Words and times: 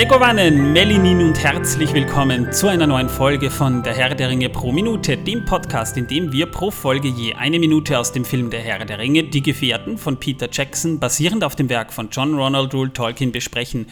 Megowannen, 0.00 0.72
Melinin 0.72 1.20
und 1.22 1.42
herzlich 1.42 1.92
willkommen 1.92 2.52
zu 2.52 2.68
einer 2.68 2.86
neuen 2.86 3.08
Folge 3.08 3.50
von 3.50 3.82
Der 3.82 3.94
Herr 3.94 4.14
der 4.14 4.28
Ringe 4.28 4.48
pro 4.48 4.70
Minute, 4.70 5.16
dem 5.16 5.44
Podcast, 5.44 5.96
in 5.96 6.06
dem 6.06 6.30
wir 6.30 6.46
pro 6.46 6.70
Folge 6.70 7.08
je 7.08 7.34
eine 7.34 7.58
Minute 7.58 7.98
aus 7.98 8.12
dem 8.12 8.24
Film 8.24 8.48
Der 8.48 8.60
Herr 8.60 8.84
der 8.84 9.00
Ringe, 9.00 9.24
Die 9.24 9.42
Gefährten 9.42 9.98
von 9.98 10.20
Peter 10.20 10.48
Jackson, 10.52 11.00
basierend 11.00 11.42
auf 11.42 11.56
dem 11.56 11.68
Werk 11.68 11.92
von 11.92 12.10
John 12.10 12.36
Ronald 12.38 12.72
Rule 12.74 12.92
Tolkien, 12.92 13.32
besprechen. 13.32 13.88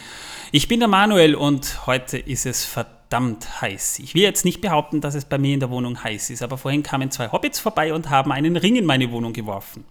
Ich 0.53 0.69
bin 0.69 0.79
der 0.79 0.89
Manuel 0.89 1.35
und 1.35 1.89
heute 1.89 2.19
ist 2.19 2.47
es 2.47 2.65
verdammt 2.65 3.61
heiß. 3.61 3.99
Ich 3.99 4.15
will 4.15 4.23
jetzt 4.23 4.45
nicht 4.45 4.61
behaupten, 4.61 5.01
dass 5.01 5.17
es 5.17 5.25
bei 5.25 5.39
mir 5.39 5.55
in 5.55 5.61
der 5.61 5.71
Wohnung 5.71 6.05
heiß 6.05 6.31
ist, 6.31 6.41
aber 6.41 6.57
vorhin 6.57 6.85
kamen 6.85 7.11
zwei 7.11 7.33
Hobbits 7.33 7.59
vorbei 7.59 7.93
und 7.93 8.11
haben 8.11 8.31
einen 8.31 8.57
Ring 8.57 8.77
in 8.77 8.87
meine 8.87 9.11
Wohnung 9.11 9.33
geworfen. 9.33 9.85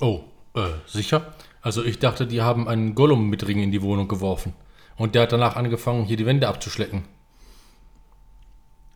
Oh, 0.00 0.20
äh, 0.54 0.68
sicher? 0.86 1.32
Also 1.62 1.84
ich 1.84 1.98
dachte, 1.98 2.26
die 2.26 2.42
haben 2.42 2.68
einen 2.68 2.94
Gollum 2.94 3.28
mit 3.28 3.46
Ring 3.46 3.62
in 3.62 3.70
die 3.70 3.82
Wohnung 3.82 4.08
geworfen. 4.08 4.54
Und 4.96 5.14
der 5.14 5.22
hat 5.22 5.32
danach 5.32 5.56
angefangen, 5.56 6.04
hier 6.04 6.16
die 6.16 6.26
Wände 6.26 6.48
abzuschlecken. 6.48 7.04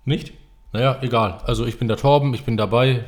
Nicht? 0.05 0.33
Naja, 0.73 0.99
egal. 1.03 1.41
Also 1.45 1.67
ich 1.67 1.79
bin 1.79 1.89
der 1.89 1.97
Torben, 1.97 2.35
ich 2.35 2.45
bin 2.45 2.57
dabei. 2.57 3.05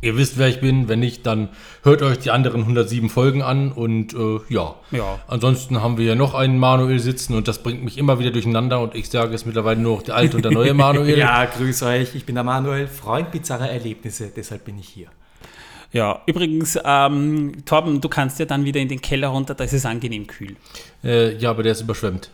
Ihr 0.00 0.16
wisst, 0.16 0.38
wer 0.38 0.48
ich 0.48 0.60
bin. 0.60 0.88
Wenn 0.88 1.00
nicht, 1.00 1.26
dann 1.26 1.48
hört 1.82 2.02
euch 2.02 2.18
die 2.18 2.30
anderen 2.30 2.60
107 2.60 3.08
Folgen 3.08 3.42
an. 3.42 3.72
Und 3.72 4.14
äh, 4.14 4.40
ja. 4.48 4.74
Ja. 4.90 5.18
Ansonsten 5.26 5.80
haben 5.82 5.96
wir 5.96 6.04
ja 6.04 6.14
noch 6.14 6.34
einen 6.34 6.58
Manuel 6.58 7.00
sitzen 7.00 7.34
und 7.34 7.48
das 7.48 7.62
bringt 7.62 7.82
mich 7.82 7.98
immer 7.98 8.18
wieder 8.18 8.30
durcheinander. 8.30 8.80
Und 8.80 8.94
ich 8.94 9.08
sage 9.08 9.34
es 9.34 9.46
mittlerweile 9.46 9.80
nur 9.80 9.96
noch 9.96 10.02
der 10.02 10.16
alte 10.16 10.36
und 10.36 10.44
der 10.44 10.52
neue 10.52 10.74
Manuel. 10.74 11.18
Ja, 11.18 11.44
grüß 11.44 11.82
euch. 11.84 12.14
Ich 12.14 12.26
bin 12.26 12.34
der 12.34 12.44
Manuel, 12.44 12.86
Freund 12.86 13.30
bizarrer 13.32 13.70
Erlebnisse. 13.70 14.30
Deshalb 14.34 14.64
bin 14.64 14.78
ich 14.78 14.88
hier. 14.88 15.08
Ja, 15.94 16.20
übrigens, 16.26 16.76
ähm, 16.84 17.64
Torben, 17.64 18.00
du 18.00 18.08
kannst 18.08 18.40
ja 18.40 18.46
dann 18.46 18.64
wieder 18.64 18.80
in 18.80 18.88
den 18.88 19.00
Keller 19.00 19.28
runter, 19.28 19.54
da 19.54 19.62
ist 19.62 19.72
es 19.72 19.86
angenehm 19.86 20.26
kühl. 20.26 20.56
Äh, 21.04 21.36
ja, 21.36 21.50
aber 21.50 21.62
der 21.62 21.70
ist 21.72 21.82
überschwemmt. 21.82 22.30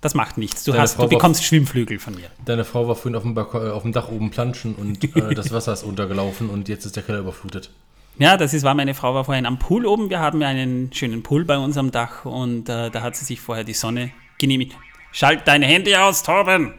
Das 0.00 0.14
macht 0.14 0.38
nichts. 0.38 0.64
Du, 0.64 0.70
Deine 0.72 0.82
hast, 0.82 0.94
du 0.96 1.00
war- 1.02 1.08
bekommst 1.08 1.44
Schwimmflügel 1.44 1.98
von 1.98 2.14
mir. 2.14 2.28
Deine 2.46 2.64
Frau 2.64 2.88
war 2.88 2.94
vorhin 2.96 3.14
auf 3.16 3.22
dem, 3.22 3.34
Balkon, 3.34 3.66
äh, 3.66 3.70
auf 3.70 3.82
dem 3.82 3.92
Dach 3.92 4.08
oben 4.10 4.30
planschen 4.30 4.74
und 4.74 5.04
äh, 5.14 5.34
das 5.34 5.52
Wasser 5.52 5.74
ist 5.74 5.82
untergelaufen 5.82 6.48
und 6.48 6.68
jetzt 6.70 6.86
ist 6.86 6.96
der 6.96 7.02
Keller 7.02 7.18
überflutet. 7.18 7.70
Ja, 8.18 8.38
das 8.38 8.54
ist 8.54 8.62
wahr. 8.62 8.74
Meine 8.74 8.94
Frau 8.94 9.14
war 9.14 9.26
vorhin 9.26 9.44
am 9.44 9.58
Pool 9.58 9.84
oben. 9.84 10.08
Wir 10.08 10.20
haben 10.20 10.40
ja 10.40 10.48
einen 10.48 10.90
schönen 10.94 11.22
Pool 11.22 11.44
bei 11.44 11.58
uns 11.58 11.76
am 11.76 11.90
Dach 11.90 12.24
und 12.24 12.66
äh, 12.70 12.90
da 12.90 13.02
hat 13.02 13.14
sie 13.14 13.26
sich 13.26 13.40
vorher 13.42 13.62
die 13.64 13.74
Sonne 13.74 14.10
genehmigt. 14.38 14.72
Schalt 15.12 15.42
dein 15.44 15.60
Handy 15.60 15.94
aus, 15.96 16.22
Torben! 16.22 16.72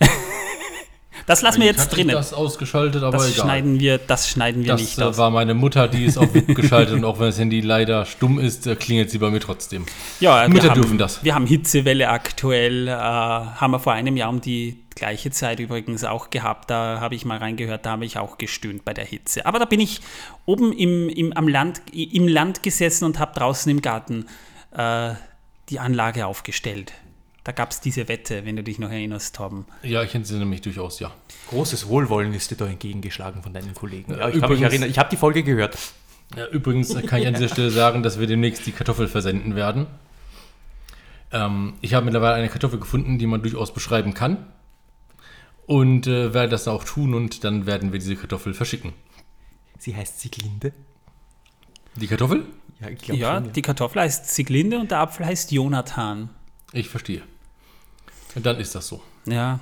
das 1.32 1.42
lassen 1.42 1.60
wir 1.60 1.66
jetzt 1.66 1.86
ich 1.86 1.88
drinnen. 1.88 2.14
das 2.14 2.32
ausgeschaltet, 2.32 3.02
aber 3.02 3.16
Das 3.16 3.32
egal. 3.32 3.44
schneiden 3.44 3.80
wir, 3.80 3.98
das 3.98 4.28
schneiden 4.28 4.62
wir 4.64 4.72
das 4.72 4.80
nicht 4.80 4.98
äh, 4.98 5.02
aus. 5.04 5.18
war 5.18 5.30
meine 5.30 5.54
Mutter, 5.54 5.88
die 5.88 6.04
ist 6.04 6.18
auf 6.18 6.32
VIP 6.34 6.54
geschaltet 6.54 6.94
und 6.94 7.04
auch 7.04 7.18
wenn 7.18 7.26
das 7.26 7.38
Handy 7.38 7.60
leider 7.60 8.04
stumm 8.04 8.38
ist, 8.38 8.66
äh, 8.66 8.76
klingelt 8.76 9.10
sie 9.10 9.18
bei 9.18 9.30
mir 9.30 9.40
trotzdem. 9.40 9.86
Ja, 10.20 10.46
Mütter 10.48 10.70
haben, 10.70 10.80
dürfen 10.80 10.98
das. 10.98 11.24
Wir 11.24 11.34
haben 11.34 11.46
Hitzewelle 11.46 12.08
aktuell, 12.08 12.88
äh, 12.88 12.92
haben 12.92 13.70
wir 13.70 13.80
vor 13.80 13.92
einem 13.92 14.16
Jahr 14.16 14.28
um 14.30 14.40
die 14.40 14.78
gleiche 14.94 15.30
Zeit 15.30 15.58
übrigens 15.60 16.04
auch 16.04 16.30
gehabt. 16.30 16.70
Da 16.70 17.00
habe 17.00 17.14
ich 17.14 17.24
mal 17.24 17.38
reingehört, 17.38 17.86
da 17.86 17.92
habe 17.92 18.04
ich 18.04 18.18
auch 18.18 18.38
gestöhnt 18.38 18.84
bei 18.84 18.92
der 18.92 19.04
Hitze. 19.04 19.46
Aber 19.46 19.58
da 19.58 19.64
bin 19.64 19.80
ich 19.80 20.00
oben 20.44 20.72
im, 20.72 21.08
im, 21.08 21.32
am 21.32 21.48
Land, 21.48 21.82
im 21.92 22.28
Land 22.28 22.62
gesessen 22.62 23.04
und 23.04 23.18
habe 23.18 23.34
draußen 23.34 23.70
im 23.70 23.82
Garten 23.82 24.26
äh, 24.76 25.14
die 25.68 25.78
Anlage 25.78 26.26
aufgestellt. 26.26 26.92
Da 27.44 27.50
gab 27.50 27.72
es 27.72 27.80
diese 27.80 28.06
Wette, 28.08 28.44
wenn 28.44 28.54
du 28.54 28.62
dich 28.62 28.78
noch 28.78 28.90
erinnerst, 28.90 29.34
Torben. 29.34 29.66
Ja, 29.82 30.02
ich 30.04 30.14
entsinne 30.14 30.44
mich 30.44 30.60
durchaus, 30.60 31.00
ja. 31.00 31.12
Großes 31.52 31.86
Wohlwollen 31.88 32.32
ist 32.34 32.50
dir 32.50 32.56
da 32.56 32.66
entgegengeschlagen 32.66 33.42
von 33.42 33.52
deinen 33.52 33.74
Kollegen. 33.74 34.12
Ja, 34.12 34.28
ich 34.28 34.34
kann 34.34 34.44
übrigens- 34.44 34.50
mich 34.60 34.62
erinnern. 34.70 34.90
Ich 34.90 34.98
habe 34.98 35.08
die 35.10 35.16
Folge 35.16 35.42
gehört. 35.42 35.78
ja 36.36 36.46
übrigens 36.48 36.94
kann 37.06 37.20
ich 37.20 37.26
an 37.26 37.34
dieser 37.34 37.48
Stelle 37.48 37.70
sagen, 37.70 38.02
dass 38.02 38.18
wir 38.18 38.26
demnächst 38.26 38.66
die 38.66 38.72
Kartoffel 38.72 39.06
versenden 39.06 39.54
werden. 39.54 39.86
Ähm, 41.30 41.74
ich 41.82 41.94
habe 41.94 42.04
mittlerweile 42.06 42.34
eine 42.34 42.48
Kartoffel 42.48 42.78
gefunden, 42.80 43.18
die 43.18 43.26
man 43.26 43.42
durchaus 43.42 43.72
beschreiben 43.72 44.14
kann. 44.14 44.46
Und 45.66 46.06
äh, 46.06 46.34
werde 46.34 46.48
das 46.48 46.66
auch 46.68 46.84
tun 46.84 47.14
und 47.14 47.44
dann 47.44 47.66
werden 47.66 47.92
wir 47.92 47.98
diese 48.00 48.16
Kartoffel 48.16 48.52
verschicken. 48.54 48.92
Sie 49.78 49.94
heißt 49.94 50.20
Sieglinde. 50.20 50.72
Die 51.96 52.06
Kartoffel? 52.06 52.44
Ja, 52.80 52.88
ich 52.88 52.98
glaube 52.98 53.20
Ja, 53.20 53.34
schon. 53.36 53.44
Ja. 53.46 53.50
die 53.52 53.62
Kartoffel 53.62 54.00
heißt 54.02 54.30
Sieglinde 54.34 54.78
und 54.78 54.90
der 54.90 54.98
Apfel 55.00 55.24
heißt 55.26 55.52
Jonathan. 55.52 56.30
Ich 56.72 56.88
verstehe. 56.88 57.22
Und 58.34 58.44
dann 58.46 58.56
ist 58.58 58.74
das 58.74 58.88
so. 58.88 59.02
Ja, 59.26 59.60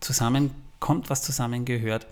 zusammen 0.00 0.50
kommt, 0.80 1.10
was 1.10 1.22
zusammengehört. 1.22 2.06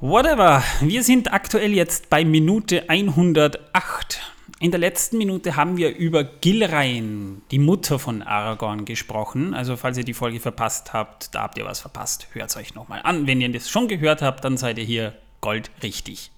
Whatever, 0.00 0.62
wir 0.80 1.02
sind 1.02 1.32
aktuell 1.32 1.72
jetzt 1.72 2.10
bei 2.10 2.24
Minute 2.24 2.88
108. 2.88 4.20
In 4.60 4.70
der 4.70 4.80
letzten 4.80 5.18
Minute 5.18 5.56
haben 5.56 5.76
wir 5.76 5.96
über 5.96 6.24
Gilrain, 6.24 7.42
die 7.50 7.58
Mutter 7.58 7.98
von 7.98 8.22
Aragorn, 8.22 8.84
gesprochen. 8.84 9.52
Also 9.52 9.76
falls 9.76 9.98
ihr 9.98 10.04
die 10.04 10.14
Folge 10.14 10.40
verpasst 10.40 10.92
habt, 10.92 11.34
da 11.34 11.42
habt 11.42 11.58
ihr 11.58 11.64
was 11.64 11.80
verpasst. 11.80 12.28
Hört 12.32 12.50
es 12.50 12.56
euch 12.56 12.74
nochmal 12.74 13.00
an. 13.02 13.26
Wenn 13.26 13.40
ihr 13.40 13.50
das 13.50 13.68
schon 13.68 13.88
gehört 13.88 14.22
habt, 14.22 14.44
dann 14.44 14.56
seid 14.56 14.78
ihr 14.78 14.84
hier 14.84 15.14
goldrichtig. 15.40 16.30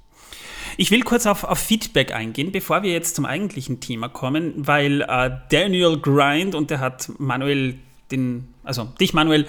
Ich 0.77 0.91
will 0.91 1.03
kurz 1.03 1.27
auf, 1.27 1.45
auf 1.45 1.59
Feedback 1.59 2.13
eingehen, 2.13 2.53
bevor 2.53 2.83
wir 2.83 2.93
jetzt 2.93 3.17
zum 3.17 3.25
eigentlichen 3.25 3.81
Thema 3.81 4.09
kommen, 4.09 4.53
weil 4.57 5.03
äh, 5.03 5.31
Daniel 5.51 5.99
Grind, 5.99 6.55
und 6.55 6.71
der 6.71 6.81
hat 6.81 7.11
Manuel 7.19 7.79
den, 8.11 8.55
also 8.65 8.85
dich 9.01 9.15
Manuel, 9.15 9.47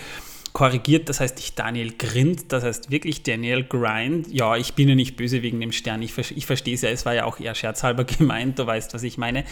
korrigiert, 0.58 1.08
das 1.08 1.20
heißt 1.20 1.36
nicht 1.36 1.60
Daniel 1.60 1.94
Grind, 1.96 2.52
das 2.52 2.64
heißt 2.64 2.90
wirklich 2.90 3.22
Daniel 3.22 3.64
Grind. 3.64 4.26
Ja, 4.34 4.56
ich 4.56 4.74
bin 4.74 4.90
ja 4.90 4.96
nicht 4.96 5.16
böse 5.16 5.44
wegen 5.44 5.62
dem 5.62 5.72
Stern, 5.72 6.02
ich, 6.02 6.18
ich 6.18 6.48
verstehe 6.48 6.74
es 6.74 6.82
ja, 6.82 6.90
es 6.90 7.06
war 7.06 7.14
ja 7.14 7.26
auch 7.26 7.40
eher 7.40 7.54
scherzhalber 7.54 8.04
gemeint, 8.06 8.58
du 8.58 8.66
weißt, 8.66 8.92
was 8.96 9.04
ich 9.04 9.20
meine. 9.20 9.44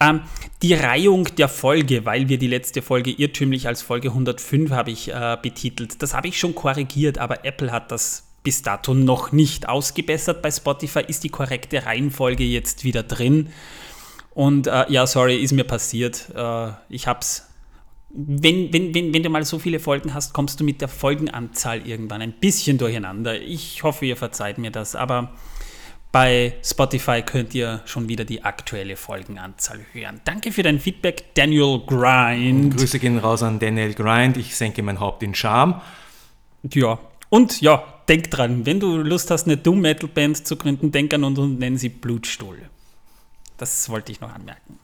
Ähm, 0.00 0.22
die 0.62 0.72
Reihung 0.72 1.28
der 1.36 1.50
Folge, 1.50 2.06
weil 2.06 2.30
wir 2.30 2.38
die 2.38 2.46
letzte 2.46 2.80
Folge 2.80 3.10
irrtümlich 3.10 3.66
als 3.68 3.82
Folge 3.82 4.08
105 4.08 4.70
habe 4.70 4.90
ich 4.90 5.12
äh, 5.12 5.36
betitelt, 5.42 6.00
das 6.00 6.14
habe 6.14 6.28
ich 6.28 6.38
schon 6.38 6.54
korrigiert, 6.54 7.18
aber 7.18 7.44
Apple 7.44 7.70
hat 7.70 7.92
das 7.92 8.24
bis 8.42 8.62
dato 8.62 8.94
noch 8.94 9.32
nicht 9.32 9.68
ausgebessert. 9.68 10.40
Bei 10.40 10.50
Spotify 10.50 11.02
ist 11.06 11.24
die 11.24 11.28
korrekte 11.28 11.84
Reihenfolge 11.84 12.44
jetzt 12.44 12.84
wieder 12.84 13.02
drin. 13.02 13.50
Und 14.30 14.66
äh, 14.66 14.86
ja, 14.88 15.06
sorry, 15.06 15.36
ist 15.36 15.52
mir 15.52 15.64
passiert. 15.64 16.30
Äh, 16.34 16.70
ich 16.88 17.06
hab's. 17.06 17.47
Wenn, 18.10 18.72
wenn, 18.72 18.94
wenn, 18.94 19.12
wenn 19.12 19.22
du 19.22 19.28
mal 19.28 19.44
so 19.44 19.58
viele 19.58 19.80
Folgen 19.80 20.14
hast, 20.14 20.32
kommst 20.32 20.60
du 20.60 20.64
mit 20.64 20.80
der 20.80 20.88
Folgenanzahl 20.88 21.86
irgendwann 21.86 22.22
ein 22.22 22.32
bisschen 22.32 22.78
durcheinander. 22.78 23.40
Ich 23.40 23.82
hoffe, 23.82 24.06
ihr 24.06 24.16
verzeiht 24.16 24.56
mir 24.58 24.70
das, 24.70 24.96
aber 24.96 25.32
bei 26.10 26.54
Spotify 26.64 27.20
könnt 27.20 27.54
ihr 27.54 27.82
schon 27.84 28.08
wieder 28.08 28.24
die 28.24 28.42
aktuelle 28.42 28.96
Folgenanzahl 28.96 29.80
hören. 29.92 30.22
Danke 30.24 30.52
für 30.52 30.62
dein 30.62 30.80
Feedback, 30.80 31.34
Daniel 31.34 31.80
Grind. 31.86 32.76
Grüße 32.76 32.98
gehen 32.98 33.18
raus 33.18 33.42
an 33.42 33.58
Daniel 33.58 33.92
Grind. 33.92 34.38
Ich 34.38 34.56
senke 34.56 34.82
mein 34.82 35.00
Haupt 35.00 35.22
in 35.22 35.34
Scham. 35.34 35.82
Ja, 36.72 36.98
und 37.28 37.60
ja, 37.60 37.84
denk 38.08 38.30
dran, 38.30 38.64
wenn 38.64 38.80
du 38.80 38.96
Lust 38.96 39.30
hast, 39.30 39.46
eine 39.46 39.58
Doom 39.58 39.80
Metal 39.80 40.08
Band 40.08 40.46
zu 40.46 40.56
gründen, 40.56 40.90
denk 40.92 41.12
an 41.12 41.24
und, 41.24 41.38
und 41.38 41.58
nenn 41.58 41.76
sie 41.76 41.90
Blutstuhl. 41.90 42.58
Das 43.58 43.88
wollte 43.90 44.12
ich 44.12 44.20
noch 44.20 44.32
anmerken. 44.32 44.78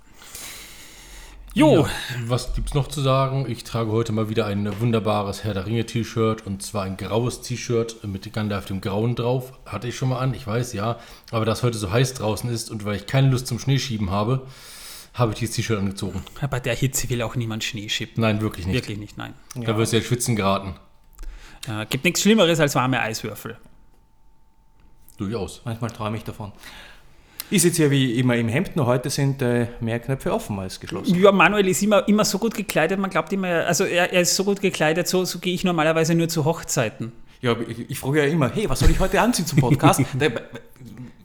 Jo, 1.57 1.87
Ja, 1.87 1.91
was 2.27 2.53
gibt's 2.53 2.75
noch 2.75 2.89
zu 2.89 3.01
sagen? 3.01 3.49
Ich 3.49 3.63
trage 3.63 3.93
heute 3.93 4.11
mal 4.11 4.29
wieder 4.29 4.45
ein 4.47 4.81
wunderbares 4.81 5.45
Herr 5.45 5.55
der 5.55 5.67
Ringe 5.67 5.87
T-Shirt 5.87 6.45
und 6.45 6.65
zwar 6.65 6.83
ein 6.83 6.97
graues 6.97 7.43
T-Shirt 7.43 8.03
mit 8.03 8.31
Gandalf 8.33 8.67
dem 8.67 8.81
Grauen 8.81 9.15
drauf. 9.15 9.53
Hatte 9.65 9.87
ich 9.87 9.97
schon 9.97 10.09
mal 10.09 10.19
an, 10.19 10.35
ich 10.35 10.45
weiß 10.45 10.73
ja. 10.73 10.99
Aber 11.31 11.45
da 11.45 11.53
es 11.53 11.63
heute 11.63 11.79
so 11.79 11.93
heiß 11.93 12.15
draußen 12.15 12.51
ist 12.51 12.73
und 12.73 12.85
weil 12.85 12.97
ich 12.97 13.07
keine 13.07 13.31
Lust 13.31 13.47
zum 13.47 13.61
Schneeschieben 13.61 14.11
habe, 14.11 14.49
habe 15.15 15.33
ich 15.33 15.39
dieses 15.39 15.55
T-Shirt 15.55 15.79
angezogen. 15.79 16.25
bei 16.51 16.59
der 16.59 16.75
Hitze 16.75 17.09
will 17.09 17.23
auch 17.23 17.37
niemand 17.37 17.63
Schnee 17.63 17.89
schippen. 17.89 18.21
Nein, 18.21 18.41
wirklich 18.41 18.67
nicht. 18.67 18.75
Wirklich 18.75 18.99
nicht, 18.99 19.17
nein. 19.17 19.35
Da 19.55 19.77
wirst 19.79 19.93
du 19.93 19.99
ja 19.99 20.03
schwitzen 20.03 20.35
geraten. 20.35 20.75
Äh, 21.69 21.87
gibt 21.87 22.03
nichts 22.03 22.21
Schlimmeres 22.23 22.59
als 22.59 22.75
warme 22.75 23.01
Eiswürfel. 23.01 23.59
Durchaus. 25.19 25.63
Manchmal 25.65 25.91
träume 25.93 26.17
ich 26.17 26.25
davon. 26.25 26.51
Ich 27.51 27.63
sitze 27.63 27.85
ja 27.85 27.91
wie 27.91 28.19
immer 28.19 28.37
im 28.37 28.49
Hemd, 28.49 28.75
nur 28.75 28.87
heute 28.87 29.11
sind 29.11 29.43
äh, 29.43 29.67
mehr 29.81 30.01
Knöpfe 30.01 30.33
offen 30.33 30.59
als 30.59 30.81
geschlossen. 30.81 31.21
Ja, 31.21 31.31
Manuel 31.31 31.69
ist 31.69 31.83
immer, 31.83 32.07
immer 32.09 32.25
so 32.25 32.39
gut 32.39 32.55
gekleidet, 32.55 32.99
man 32.99 33.11
glaubt 33.11 33.33
immer, 33.33 33.67
also 33.67 33.85
er, 33.85 34.13
er 34.13 34.23
ist 34.23 34.35
so 34.35 34.45
gut 34.45 34.61
gekleidet, 34.61 35.07
so, 35.09 35.25
so 35.25 35.39
gehe 35.39 35.55
ich 35.55 35.63
normalerweise 35.65 36.15
nur 36.15 36.29
zu 36.29 36.45
Hochzeiten. 36.45 37.13
Ja, 37.43 37.55
ich, 37.69 37.91
ich 37.91 37.99
frage 37.99 38.25
ja 38.25 38.33
immer, 38.33 38.51
hey, 38.51 38.69
was 38.69 38.81
soll 38.81 38.91
ich 38.91 38.99
heute 38.99 39.21
anziehen 39.21 39.47
zum 39.47 39.59
Podcast? 39.59 40.01
da, 40.19 40.29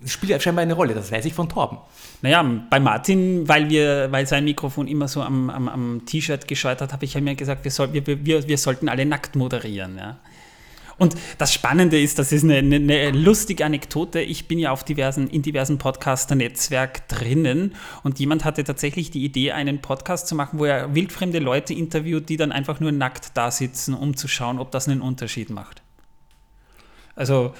das 0.01 0.11
spielt 0.11 0.31
ja 0.31 0.39
scheinbar 0.39 0.63
eine 0.63 0.73
Rolle, 0.73 0.93
das 0.93 1.11
weiß 1.11 1.25
ich 1.25 1.33
von 1.33 1.47
Torben. 1.47 1.77
Naja, 2.21 2.43
bei 2.69 2.79
Martin, 2.79 3.47
weil, 3.47 3.69
wir, 3.69 4.11
weil 4.11 4.27
sein 4.27 4.43
Mikrofon 4.43 4.87
immer 4.87 5.07
so 5.07 5.21
am, 5.21 5.49
am, 5.49 5.67
am 5.69 6.01
T-Shirt 6.05 6.47
gescheut 6.47 6.81
hat, 6.81 6.91
habe 6.93 7.05
ich 7.05 7.13
ja 7.13 7.21
mir 7.21 7.35
gesagt, 7.35 7.63
wir, 7.63 7.71
soll, 7.71 7.93
wir, 7.93 8.05
wir, 8.05 8.47
wir 8.47 8.57
sollten 8.57 8.89
alle 8.89 9.05
nackt 9.05 9.35
moderieren. 9.35 9.97
Ja. 9.97 10.19
Und 10.99 11.15
das 11.37 11.53
Spannende 11.53 11.99
ist, 11.99 12.19
das 12.19 12.31
ist 12.31 12.43
eine, 12.43 12.57
eine, 12.57 12.75
eine 12.75 13.11
lustige 13.11 13.65
Anekdote. 13.65 14.19
Ich 14.19 14.47
bin 14.47 14.59
ja 14.59 14.71
auf 14.71 14.83
diversen, 14.83 15.27
in 15.27 15.41
diversen 15.41 15.77
Podcaster-Netzwerk 15.77 17.07
drinnen 17.07 17.75
und 18.03 18.19
jemand 18.19 18.43
hatte 18.43 18.63
tatsächlich 18.65 19.09
die 19.09 19.23
Idee, 19.23 19.53
einen 19.53 19.79
Podcast 19.79 20.27
zu 20.27 20.35
machen, 20.35 20.59
wo 20.59 20.65
er 20.65 20.93
wildfremde 20.93 21.39
Leute 21.39 21.73
interviewt, 21.73 22.27
die 22.27 22.35
dann 22.37 22.51
einfach 22.51 22.81
nur 22.81 22.91
nackt 22.91 23.31
da 23.35 23.49
sitzen, 23.49 23.93
um 23.93 24.17
zu 24.17 24.27
schauen, 24.27 24.59
ob 24.59 24.71
das 24.71 24.89
einen 24.89 25.01
Unterschied 25.01 25.49
macht. 25.49 25.81
Also 27.15 27.53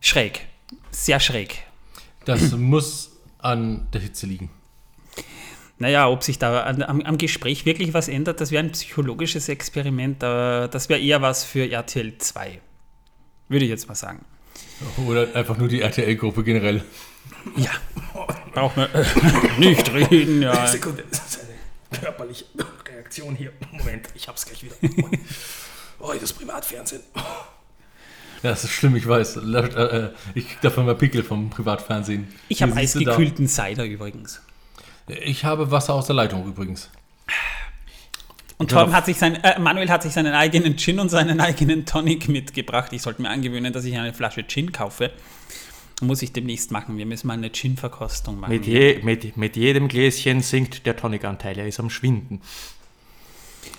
schräg, 0.00 0.46
sehr 0.90 1.20
schräg. 1.20 1.62
Das 2.24 2.52
muss 2.52 3.12
an 3.38 3.86
der 3.92 4.00
Hitze 4.00 4.26
liegen. 4.26 4.50
Naja, 5.80 6.08
ob 6.08 6.22
sich 6.22 6.38
da 6.38 6.66
am, 6.66 7.00
am 7.00 7.16
Gespräch 7.18 7.64
wirklich 7.64 7.94
was 7.94 8.08
ändert, 8.08 8.40
das 8.42 8.50
wäre 8.50 8.62
ein 8.62 8.70
psychologisches 8.70 9.48
Experiment. 9.48 10.22
aber 10.22 10.68
Das 10.68 10.90
wäre 10.90 11.00
eher 11.00 11.22
was 11.22 11.42
für 11.44 11.70
RTL 11.70 12.18
2. 12.18 12.60
Würde 13.48 13.64
ich 13.64 13.70
jetzt 13.70 13.88
mal 13.88 13.94
sagen. 13.94 14.24
Oder 15.06 15.34
einfach 15.34 15.56
nur 15.56 15.68
die 15.68 15.80
RTL-Gruppe 15.80 16.44
generell. 16.44 16.84
Ja. 17.56 17.70
Braucht 18.52 18.76
man 18.76 18.88
äh, 18.92 19.04
nicht 19.58 19.90
reden, 19.94 20.42
ja. 20.42 20.66
Sekunde, 20.68 21.02
das 21.10 21.18
ist 21.26 21.40
eine 21.90 22.00
körperliche 22.00 22.44
Reaktion 22.86 23.34
hier. 23.34 23.52
Moment, 23.72 24.08
ich 24.14 24.28
hab's 24.28 24.44
gleich 24.44 24.62
wieder. 24.62 24.74
Oh, 25.98 26.12
das 26.20 26.32
Privatfernsehen. 26.34 27.00
Ja, 27.14 28.50
das 28.50 28.64
ist 28.64 28.72
schlimm, 28.72 28.96
ich 28.96 29.06
weiß. 29.08 29.36
Äh, 29.36 30.10
Ich 30.34 30.46
krieg 30.46 30.60
davon 30.60 30.84
mal 30.84 30.94
Pickel 30.94 31.22
vom 31.22 31.48
Privatfernsehen. 31.48 32.28
Ich 32.48 32.62
habe 32.62 32.74
eisgekühlten 32.74 33.48
Cider 33.48 33.84
übrigens. 33.84 34.42
Ich 35.24 35.44
habe 35.44 35.70
Wasser 35.70 35.94
aus 35.94 36.06
der 36.06 36.16
Leitung 36.16 36.46
übrigens. 36.46 36.90
Und 38.58 38.70
Torben 38.70 38.92
hat 38.92 39.06
sich 39.06 39.16
sein, 39.16 39.42
äh, 39.42 39.58
Manuel 39.58 39.88
hat 39.88 40.02
sich 40.02 40.12
seinen 40.12 40.34
eigenen 40.34 40.76
Gin 40.76 41.00
und 41.00 41.08
seinen 41.08 41.40
eigenen 41.40 41.86
Tonic 41.86 42.28
mitgebracht. 42.28 42.92
Ich 42.92 43.00
sollte 43.00 43.22
mir 43.22 43.30
angewöhnen, 43.30 43.72
dass 43.72 43.84
ich 43.84 43.96
eine 43.96 44.12
Flasche 44.12 44.46
Gin 44.46 44.70
kaufe. 44.70 45.12
Muss 46.02 46.20
ich 46.20 46.32
demnächst 46.32 46.70
machen. 46.70 46.98
Wir 46.98 47.06
müssen 47.06 47.26
mal 47.26 47.34
eine 47.34 47.50
Gin-Verkostung 47.50 48.38
machen. 48.38 48.52
Mit, 48.52 48.66
je, 48.66 49.00
mit, 49.02 49.36
mit 49.36 49.56
jedem 49.56 49.88
Gläschen 49.88 50.42
sinkt 50.42 50.84
der 50.84 50.96
Tonikanteil, 50.96 51.58
er 51.58 51.66
ist 51.66 51.80
am 51.80 51.88
Schwinden. 51.88 52.42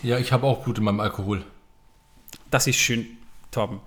Ja, 0.02 0.18
ich 0.18 0.32
habe 0.32 0.48
auch 0.48 0.64
Blut 0.64 0.80
in 0.80 0.84
meinem 0.84 1.00
Alkohol. 1.00 1.44
Das 2.50 2.66
ist 2.66 2.78
schön, 2.78 3.06
Torben. 3.52 3.82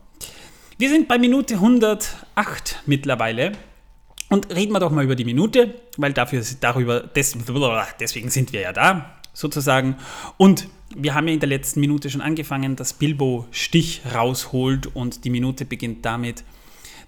Wir 0.78 0.88
sind 0.88 1.08
bei 1.08 1.18
Minute 1.18 1.54
108 1.54 2.82
mittlerweile. 2.86 3.52
Und 4.30 4.54
reden 4.54 4.72
wir 4.72 4.80
doch 4.80 4.90
mal 4.90 5.04
über 5.04 5.16
die 5.16 5.24
Minute, 5.24 5.74
weil 5.96 6.12
dafür, 6.12 6.42
darüber, 6.60 7.00
des, 7.00 7.36
deswegen 8.00 8.30
sind 8.30 8.52
wir 8.52 8.60
ja 8.60 8.72
da, 8.72 9.16
sozusagen. 9.32 9.96
Und 10.36 10.68
wir 10.94 11.14
haben 11.14 11.28
ja 11.28 11.34
in 11.34 11.40
der 11.40 11.48
letzten 11.48 11.80
Minute 11.80 12.08
schon 12.10 12.20
angefangen, 12.20 12.76
dass 12.76 12.94
Bilbo 12.94 13.46
Stich 13.50 14.02
rausholt 14.14 14.86
und 14.94 15.24
die 15.24 15.30
Minute 15.30 15.64
beginnt 15.64 16.04
damit, 16.04 16.44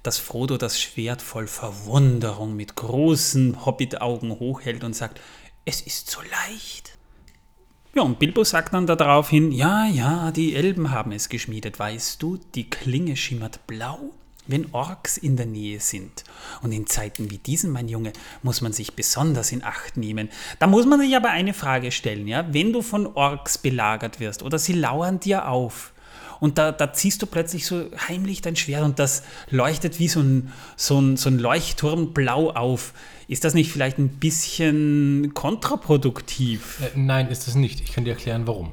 dass 0.02 0.18
Frodo 0.18 0.56
das 0.56 0.80
Schwert 0.80 1.22
voll 1.22 1.46
Verwunderung 1.46 2.54
mit 2.54 2.76
großen 2.76 3.64
Hobbit-Augen 3.64 4.30
hochhält 4.38 4.84
und 4.84 4.94
sagt, 4.94 5.20
es 5.64 5.80
ist 5.80 6.10
so 6.10 6.20
leicht. 6.20 6.96
Ja, 7.94 8.02
und 8.02 8.18
Bilbo 8.18 8.44
sagt 8.44 8.74
dann 8.74 8.86
daraufhin, 8.86 9.50
ja, 9.52 9.86
ja, 9.86 10.30
die 10.30 10.54
Elben 10.54 10.90
haben 10.90 11.12
es 11.12 11.28
geschmiedet, 11.28 11.78
weißt 11.78 12.22
du, 12.22 12.38
die 12.54 12.68
Klinge 12.68 13.16
schimmert 13.16 13.66
blau, 13.66 14.12
wenn 14.46 14.72
Orks 14.72 15.16
in 15.16 15.36
der 15.36 15.46
Nähe 15.46 15.80
sind. 15.80 16.24
Und 16.62 16.72
in 16.72 16.86
Zeiten 16.86 17.30
wie 17.30 17.38
diesen, 17.38 17.70
mein 17.70 17.88
Junge, 17.88 18.12
muss 18.42 18.60
man 18.60 18.72
sich 18.72 18.94
besonders 18.94 19.52
in 19.52 19.64
Acht 19.64 19.96
nehmen. 19.96 20.28
Da 20.58 20.66
muss 20.66 20.86
man 20.86 21.00
sich 21.00 21.14
aber 21.16 21.30
eine 21.30 21.54
Frage 21.54 21.90
stellen, 21.90 22.26
ja, 22.26 22.46
wenn 22.52 22.72
du 22.72 22.82
von 22.82 23.06
Orks 23.06 23.58
belagert 23.58 24.20
wirst 24.20 24.42
oder 24.42 24.58
sie 24.58 24.74
lauern 24.74 25.20
dir 25.20 25.48
auf, 25.48 25.92
und 26.40 26.58
da, 26.58 26.72
da 26.72 26.92
ziehst 26.92 27.22
du 27.22 27.26
plötzlich 27.26 27.66
so 27.66 27.86
heimlich 28.08 28.42
dein 28.42 28.56
Schwert 28.56 28.84
und 28.84 28.98
das 28.98 29.22
leuchtet 29.50 29.98
wie 29.98 30.08
so 30.08 30.20
ein, 30.20 30.52
so, 30.76 31.00
ein, 31.00 31.16
so 31.16 31.30
ein 31.30 31.38
Leuchtturm 31.38 32.12
blau 32.12 32.50
auf. 32.50 32.92
Ist 33.28 33.44
das 33.44 33.54
nicht 33.54 33.72
vielleicht 33.72 33.98
ein 33.98 34.08
bisschen 34.08 35.32
kontraproduktiv? 35.34 36.80
Äh, 36.82 36.98
nein, 36.98 37.28
ist 37.28 37.48
es 37.48 37.54
nicht. 37.54 37.80
Ich 37.80 37.92
kann 37.92 38.04
dir 38.04 38.10
erklären, 38.10 38.46
warum. 38.46 38.72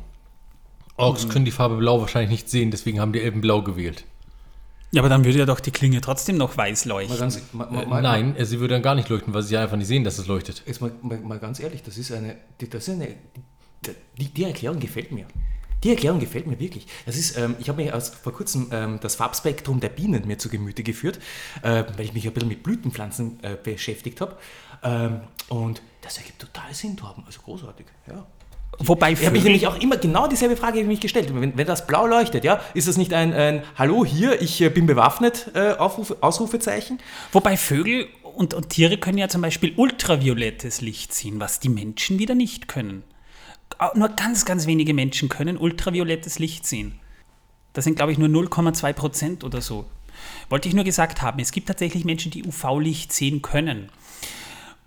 Orks 0.96 1.28
können 1.28 1.46
die 1.46 1.52
Farbe 1.52 1.78
Blau 1.78 2.02
wahrscheinlich 2.02 2.30
nicht 2.30 2.50
sehen, 2.50 2.70
deswegen 2.70 3.00
haben 3.00 3.14
die 3.14 3.22
Elben 3.22 3.42
Blau 3.42 3.64
gewählt. 3.64 4.06
Ja, 4.94 5.02
aber 5.02 5.10
dann 5.10 5.26
würde 5.26 5.40
ja 5.40 5.46
doch 5.46 5.60
die 5.60 5.72
Klinge 5.72 6.00
trotzdem 6.02 6.38
noch 6.38 6.56
weiß 6.56 6.86
leuchten. 6.86 7.16
Mal 7.16 7.20
ganz, 7.20 7.42
mal, 7.52 7.66
Äh, 7.84 7.86
mal, 7.88 8.02
nein, 8.02 8.36
sie 8.40 8.60
würde 8.60 8.76
dann 8.76 8.84
gar 8.84 8.94
nicht 8.96 9.10
leuchten, 9.10 9.34
weil 9.34 9.42
sie 9.42 9.58
einfach 9.58 9.76
nicht 9.76 9.88
sehen, 9.88 10.04
dass 10.04 10.20
es 10.20 10.28
leuchtet. 10.28 10.62
Jetzt 10.68 10.82
mal, 10.82 10.92
mal, 11.02 11.20
mal 11.20 11.40
ganz 11.40 11.60
ehrlich, 11.60 11.82
das 11.84 11.98
ist 11.98 12.12
eine, 12.12 12.38
die- 12.62 12.70
das 12.70 12.88
ist 12.88 12.94
eine, 12.94 13.16
die, 14.18 14.26
die 14.26 14.44
Erklärung 14.44 14.80
gefällt 14.80 15.12
mir. 15.12 15.26
Die 15.84 15.90
Erklärung 15.90 16.20
gefällt 16.20 16.48
mir 16.48 16.60
wirklich. 16.60 16.88
Das 17.06 17.18
ist, 17.18 17.38
ähm, 17.38 17.56
ich 17.60 17.68
habe 17.68 17.84
mir 17.84 17.92
erst 17.92 18.16
vor 18.16 18.32
kurzem 18.34 18.68
ähm, 18.72 19.00
das 19.02 19.16
Farbspektrum 19.16 19.80
der 19.82 19.90
Bienen 19.90 20.26
mir 20.28 20.38
zu 20.38 20.48
Gemüte 20.48 20.84
geführt, 20.84 21.20
äh, 21.64 21.84
weil 21.98 22.06
ich 22.06 22.14
mich 22.14 22.26
ein 22.26 22.34
bisschen 22.34 22.48
mit 22.50 22.64
Blütenpflanzen 22.64 23.44
äh, 23.44 23.58
beschäftigt 23.62 24.22
habe. 24.22 24.38
Ähm, 24.84 25.22
und 25.50 25.82
das 26.02 26.18
ergibt 26.20 26.40
total 26.40 26.74
Sinn, 26.74 26.96
Torben. 26.96 27.24
Also 27.26 27.42
großartig. 27.42 27.88
Ja. 28.08 28.26
Wobei 28.80 29.12
Ich 29.12 29.20
habe 29.26 29.32
mich 29.32 29.44
nämlich 29.44 29.68
auch 29.68 29.80
immer 29.80 29.98
genau 29.98 30.28
dieselbe 30.28 30.58
Frage 30.58 30.80
ich 30.80 30.88
mich 30.88 31.00
gestellt. 31.00 31.34
Wenn, 31.34 31.58
wenn 31.58 31.68
das 31.68 31.86
blau 31.86 32.08
leuchtet, 32.08 32.44
ja, 32.44 32.60
ist 32.74 32.88
das 32.88 32.98
nicht 32.98 33.14
ein, 33.14 33.34
ein 33.34 33.64
Hallo 33.76 34.04
hier, 34.04 34.42
ich 34.42 34.62
äh, 34.62 34.70
bin 34.70 34.86
bewaffnet, 34.86 35.52
äh, 35.54 35.74
Aufruf, 35.74 36.16
Ausrufezeichen? 36.22 37.00
wobei 37.32 37.58
Vögel 37.58 38.08
und, 38.24 38.54
und 38.54 38.70
Tiere 38.70 38.98
können 38.98 39.18
ja 39.18 39.28
zum 39.28 39.42
Beispiel 39.42 39.74
ultraviolettes 39.76 40.82
Licht 40.82 41.14
ziehen, 41.14 41.40
was 41.40 41.60
die 41.60 41.70
Menschen 41.70 42.20
wieder 42.20 42.36
nicht 42.36 42.68
können. 42.68 43.04
Nur 43.96 44.10
ganz, 44.10 44.46
ganz 44.46 44.66
wenige 44.66 44.94
Menschen 44.94 45.30
können 45.30 45.58
ultraviolettes 45.58 46.40
Licht 46.40 46.66
sehen. 46.66 47.00
Das 47.74 47.86
sind, 47.86 47.96
glaube 47.96 48.12
ich, 48.12 48.18
nur 48.18 48.30
0,2 48.30 48.94
Prozent 48.94 49.44
oder 49.44 49.62
so. 49.62 49.86
Wollte 50.50 50.68
ich 50.68 50.76
nur 50.76 50.84
gesagt 50.84 51.22
haben, 51.22 51.40
es 51.40 51.52
gibt 51.52 51.68
tatsächlich 51.68 52.06
Menschen, 52.06 52.32
die 52.32 52.44
UV-Licht 52.44 53.12
sehen 53.12 53.42
können. 53.42 53.90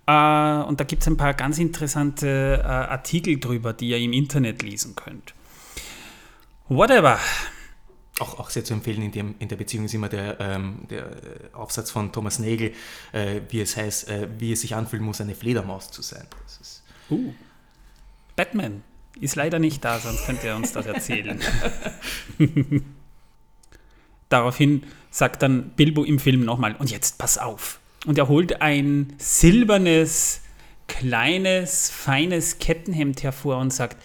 Äh, 0.06 0.12
und 0.12 0.80
da 0.80 0.84
gibt 0.84 1.02
es 1.02 1.08
ein 1.08 1.16
paar 1.16 1.34
ganz 1.34 1.58
interessante 1.58 2.60
äh, 2.62 2.66
Artikel 2.66 3.38
drüber, 3.40 3.72
die 3.72 3.88
ihr 3.88 3.98
im 3.98 4.12
Internet 4.12 4.62
lesen 4.62 4.94
könnt. 4.94 5.34
Whatever. 6.68 7.18
Auch, 8.18 8.38
auch 8.38 8.50
sehr 8.50 8.64
zu 8.64 8.72
empfehlen 8.72 9.02
in, 9.02 9.12
dem, 9.12 9.34
in 9.38 9.48
der 9.48 9.56
Beziehung 9.56 9.84
ist 9.84 9.94
immer 9.94 10.08
der, 10.08 10.40
ähm, 10.40 10.86
der 10.88 11.04
äh, 11.04 11.10
Aufsatz 11.52 11.90
von 11.90 12.12
Thomas 12.12 12.38
Nagel, 12.38 12.72
äh, 13.12 13.42
wie 13.50 13.60
es 13.60 13.76
heißt, 13.76 14.08
äh, 14.08 14.28
wie 14.38 14.52
es 14.52 14.62
sich 14.62 14.74
anfühlen 14.74 15.04
muss, 15.04 15.20
eine 15.20 15.34
Fledermaus 15.34 15.90
zu 15.90 16.02
sein. 16.02 16.26
Uh. 17.10 17.34
Batman 18.36 18.82
ist 19.20 19.36
leider 19.36 19.58
nicht 19.58 19.84
da, 19.84 19.98
sonst 19.98 20.24
könnte 20.24 20.46
er 20.48 20.56
uns 20.56 20.72
das 20.72 20.86
erzählen. 20.86 21.40
Daraufhin 24.28 24.84
sagt 25.10 25.42
dann 25.42 25.70
Bilbo 25.70 26.04
im 26.04 26.18
Film 26.18 26.44
nochmal, 26.44 26.74
und 26.76 26.90
jetzt 26.90 27.18
pass 27.18 27.38
auf. 27.38 27.80
Und 28.06 28.18
er 28.18 28.28
holt 28.28 28.62
ein 28.62 29.12
silbernes, 29.18 30.40
kleines, 30.86 31.90
feines 31.90 32.58
Kettenhemd 32.58 33.22
hervor 33.22 33.58
und 33.58 33.72
sagt, 33.72 33.96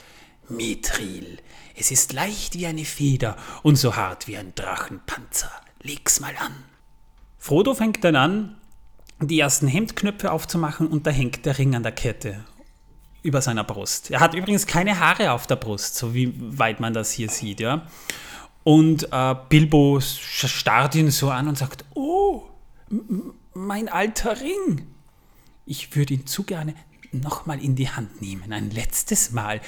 Mithril, 0.49 1.37
es 1.77 1.91
ist 1.91 2.11
leicht 2.11 2.55
wie 2.55 2.65
eine 2.65 2.83
Feder 2.83 3.37
und 3.63 3.75
so 3.75 3.95
hart 3.95 4.27
wie 4.27 4.37
ein 4.37 4.53
Drachenpanzer. 4.55 5.51
Leg's 5.81 6.19
mal 6.19 6.33
an. 6.37 6.53
Frodo 7.37 7.73
fängt 7.73 8.03
dann 8.03 8.15
an, 8.15 8.57
die 9.19 9.39
ersten 9.39 9.67
Hemdknöpfe 9.67 10.31
aufzumachen 10.31 10.87
und 10.87 11.07
da 11.07 11.11
hängt 11.11 11.45
der 11.45 11.57
Ring 11.57 11.75
an 11.75 11.83
der 11.83 11.91
Kette 11.91 12.43
über 13.23 13.41
seiner 13.41 13.63
Brust. 13.63 14.09
Er 14.09 14.19
hat 14.19 14.33
übrigens 14.33 14.65
keine 14.65 14.99
Haare 14.99 15.31
auf 15.31 15.45
der 15.45 15.55
Brust, 15.55 15.95
so 15.95 16.13
wie 16.15 16.33
weit 16.37 16.79
man 16.79 16.93
das 16.93 17.11
hier 17.11 17.29
sieht, 17.29 17.59
ja. 17.59 17.87
Und 18.63 19.07
äh, 19.11 19.35
Bilbo 19.49 19.99
starrt 19.99 20.95
ihn 20.95 21.11
so 21.11 21.29
an 21.29 21.47
und 21.47 21.57
sagt, 21.57 21.85
oh, 21.93 22.43
mein 23.53 23.89
alter 23.89 24.39
Ring. 24.39 24.87
Ich 25.65 25.95
würde 25.95 26.13
ihn 26.13 26.25
zu 26.25 26.43
gerne 26.43 26.75
nochmal 27.11 27.63
in 27.63 27.75
die 27.75 27.89
Hand 27.89 28.21
nehmen, 28.21 28.53
ein 28.53 28.71
letztes 28.71 29.31
Mal. 29.31 29.61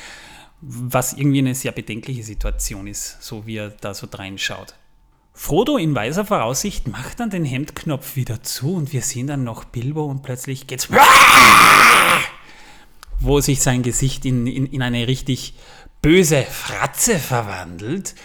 Was 0.62 1.14
irgendwie 1.14 1.40
eine 1.40 1.56
sehr 1.56 1.74
bedenkliche 1.74 2.24
Situation 2.24 2.88
ist, 2.88 3.22
so 3.22 3.46
wie 3.46 3.58
er 3.58 3.70
da 3.70 3.94
so 3.94 4.08
reinschaut. 4.12 4.76
Frodo 5.34 5.78
in 5.78 5.94
weiser 5.96 6.26
Voraussicht 6.26 6.88
macht 6.88 7.20
dann 7.20 7.32
den 7.32 7.44
Hemdknopf 7.44 8.16
wieder 8.16 8.44
zu 8.44 8.76
und 8.76 8.94
wir 8.94 9.02
sehen 9.02 9.28
dann 9.28 9.44
noch 9.44 9.66
Bilbo 9.66 10.06
und 10.06 10.22
plötzlich 10.22 10.68
geht's 10.68 10.90
wo 13.20 13.42
sich 13.42 13.62
sein 13.62 13.84
Gesicht 13.84 14.26
in, 14.26 14.48
in, 14.48 14.68
in 14.68 14.82
eine 14.82 15.08
richtig 15.08 15.56
böse 16.02 16.44
Fratze 16.44 17.18
verwandelt. 17.18 18.16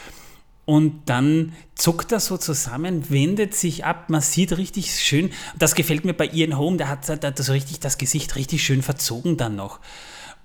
Und 0.68 1.08
dann 1.08 1.54
zuckt 1.76 2.12
er 2.12 2.20
so 2.20 2.37
zusammen, 2.37 3.08
wendet 3.08 3.54
sich 3.54 3.87
ab. 3.87 4.10
Man 4.10 4.20
sieht 4.20 4.54
richtig 4.58 4.90
schön, 4.90 5.30
das 5.58 5.75
gefällt 5.75 6.04
mir 6.04 6.12
bei 6.12 6.26
Ian 6.26 6.58
Holm, 6.58 6.76
der 6.76 6.88
hat, 6.88 7.08
der 7.22 7.32
so 7.38 7.52
richtig 7.52 7.80
das 7.80 7.96
Gesicht 7.96 8.37
richtig 8.37 8.62
schön 8.62 8.82
verzogen 8.82 9.38
dann 9.38 9.56
noch. 9.56 9.80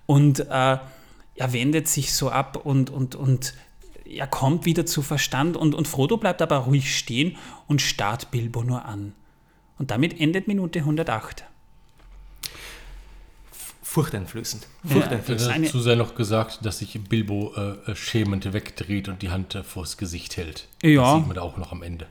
Und 0.06 0.40
äh, 0.40 0.46
er 0.48 0.80
wendet 1.36 1.90
sich 1.90 2.14
so 2.14 2.30
ab 2.30 2.56
und, 2.56 2.90
und, 2.90 3.16
und 3.16 3.54
er 4.06 4.26
kommt 4.28 4.64
wieder 4.64 4.86
zu 4.86 5.02
Verstand. 5.02 5.58
Und, 5.58 5.76
und 5.76 5.90
Frodo 5.90 6.16
bleibt 6.16 6.42
aber 6.42 6.60
ruhig 6.60 6.98
stehen 6.98 7.36
und 7.68 7.82
starrt 7.82 8.32
Bilbo 8.32 8.64
nur 8.64 8.86
an. 8.86 9.12
Und 9.78 9.92
damit 9.92 10.18
endet 10.22 10.48
Minute 10.48 10.80
108. 10.80 11.44
furchteinflößend. 13.94 14.68
Ja. 14.84 14.90
Furchteinflößend. 14.92 15.52
eine- 15.54 15.66
Dazu 15.68 15.80
sei 15.80 15.96
noch 15.96 16.16
gesagt, 16.16 16.66
dass 16.66 16.80
sich 16.80 17.00
Bilbo 17.08 17.54
äh, 17.56 17.92
äh, 17.92 17.96
schämend 17.96 18.52
wegdreht 18.52 19.08
und 19.08 19.22
die 19.22 19.30
Hand 19.30 19.54
äh, 19.56 19.64
vors 19.64 19.98
Gesicht 19.98 20.36
hält. 20.38 20.68
Ja. 20.82 21.04
Das 21.04 21.16
sieht 21.20 21.28
man 21.28 21.36
da 21.36 21.42
auch 21.44 21.58
noch 21.58 21.72
am 21.72 21.84
Ende. 21.84 22.08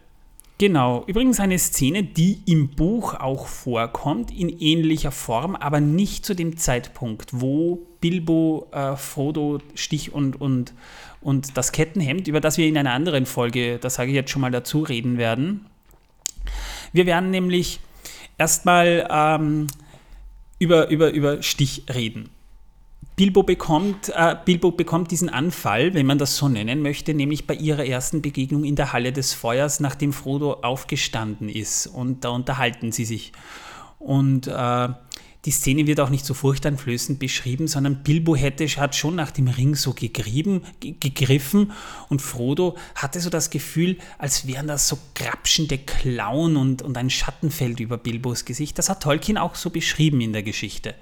Genau, 0.58 1.02
übrigens 1.08 1.40
eine 1.40 1.58
Szene, 1.58 2.04
die 2.04 2.40
im 2.46 2.68
Buch 2.68 3.14
auch 3.14 3.48
vorkommt, 3.48 4.30
in 4.30 4.48
ähnlicher 4.48 5.10
Form, 5.10 5.56
aber 5.56 5.80
nicht 5.80 6.24
zu 6.24 6.34
dem 6.36 6.56
Zeitpunkt, 6.56 7.30
wo 7.32 7.80
Bilbo, 8.00 8.68
äh, 8.70 8.94
Frodo, 8.94 9.58
Stich 9.74 10.12
und, 10.14 10.40
und, 10.40 10.72
und 11.20 11.56
das 11.56 11.72
Kettenhemd, 11.72 12.28
über 12.28 12.40
das 12.40 12.58
wir 12.58 12.66
in 12.68 12.78
einer 12.78 12.92
anderen 12.92 13.26
Folge, 13.26 13.78
das 13.80 13.94
sage 13.94 14.10
ich 14.10 14.14
jetzt 14.14 14.30
schon 14.30 14.42
mal 14.42 14.52
dazu, 14.52 14.82
reden 14.82 15.18
werden. 15.18 15.66
Wir 16.92 17.06
werden 17.06 17.30
nämlich 17.30 17.80
erstmal 18.38 19.08
ähm, 19.10 19.66
über, 20.62 20.88
über, 20.90 21.10
über 21.10 21.42
Stich 21.42 21.82
reden. 21.92 22.30
Bilbo 23.16 23.42
bekommt, 23.42 24.12
äh, 24.14 24.36
Bilbo 24.44 24.70
bekommt 24.70 25.10
diesen 25.10 25.28
Anfall, 25.28 25.92
wenn 25.92 26.06
man 26.06 26.18
das 26.18 26.36
so 26.36 26.48
nennen 26.48 26.82
möchte, 26.82 27.14
nämlich 27.14 27.48
bei 27.48 27.54
ihrer 27.54 27.84
ersten 27.84 28.22
Begegnung 28.22 28.62
in 28.62 28.76
der 28.76 28.92
Halle 28.92 29.12
des 29.12 29.34
Feuers, 29.34 29.80
nachdem 29.80 30.12
Frodo 30.12 30.54
aufgestanden 30.62 31.48
ist. 31.48 31.88
Und 31.88 32.24
da 32.24 32.30
unterhalten 32.30 32.92
sie 32.92 33.04
sich. 33.04 33.32
Und 33.98 34.46
äh, 34.46 34.88
die 35.44 35.50
Szene 35.50 35.88
wird 35.88 35.98
auch 35.98 36.10
nicht 36.10 36.24
so 36.24 36.34
furchteinflößend 36.34 37.18
beschrieben, 37.18 37.66
sondern 37.66 38.04
Bilbo 38.04 38.36
hätte, 38.36 38.64
hat 38.66 38.94
schon 38.94 39.16
nach 39.16 39.32
dem 39.32 39.48
Ring 39.48 39.74
so 39.74 39.92
gegrieben, 39.92 40.62
gegriffen 40.80 41.72
und 42.08 42.22
Frodo 42.22 42.76
hatte 42.94 43.20
so 43.20 43.28
das 43.28 43.50
Gefühl, 43.50 43.98
als 44.18 44.46
wären 44.46 44.68
das 44.68 44.86
so 44.86 44.98
grapschende 45.16 45.78
Klauen 45.78 46.56
und, 46.56 46.82
und 46.82 46.96
ein 46.96 47.10
Schattenfeld 47.10 47.80
über 47.80 47.98
Bilbos 47.98 48.44
Gesicht. 48.44 48.78
Das 48.78 48.88
hat 48.88 49.02
Tolkien 49.02 49.36
auch 49.36 49.56
so 49.56 49.70
beschrieben 49.70 50.20
in 50.20 50.32
der 50.32 50.44
Geschichte. 50.44 50.94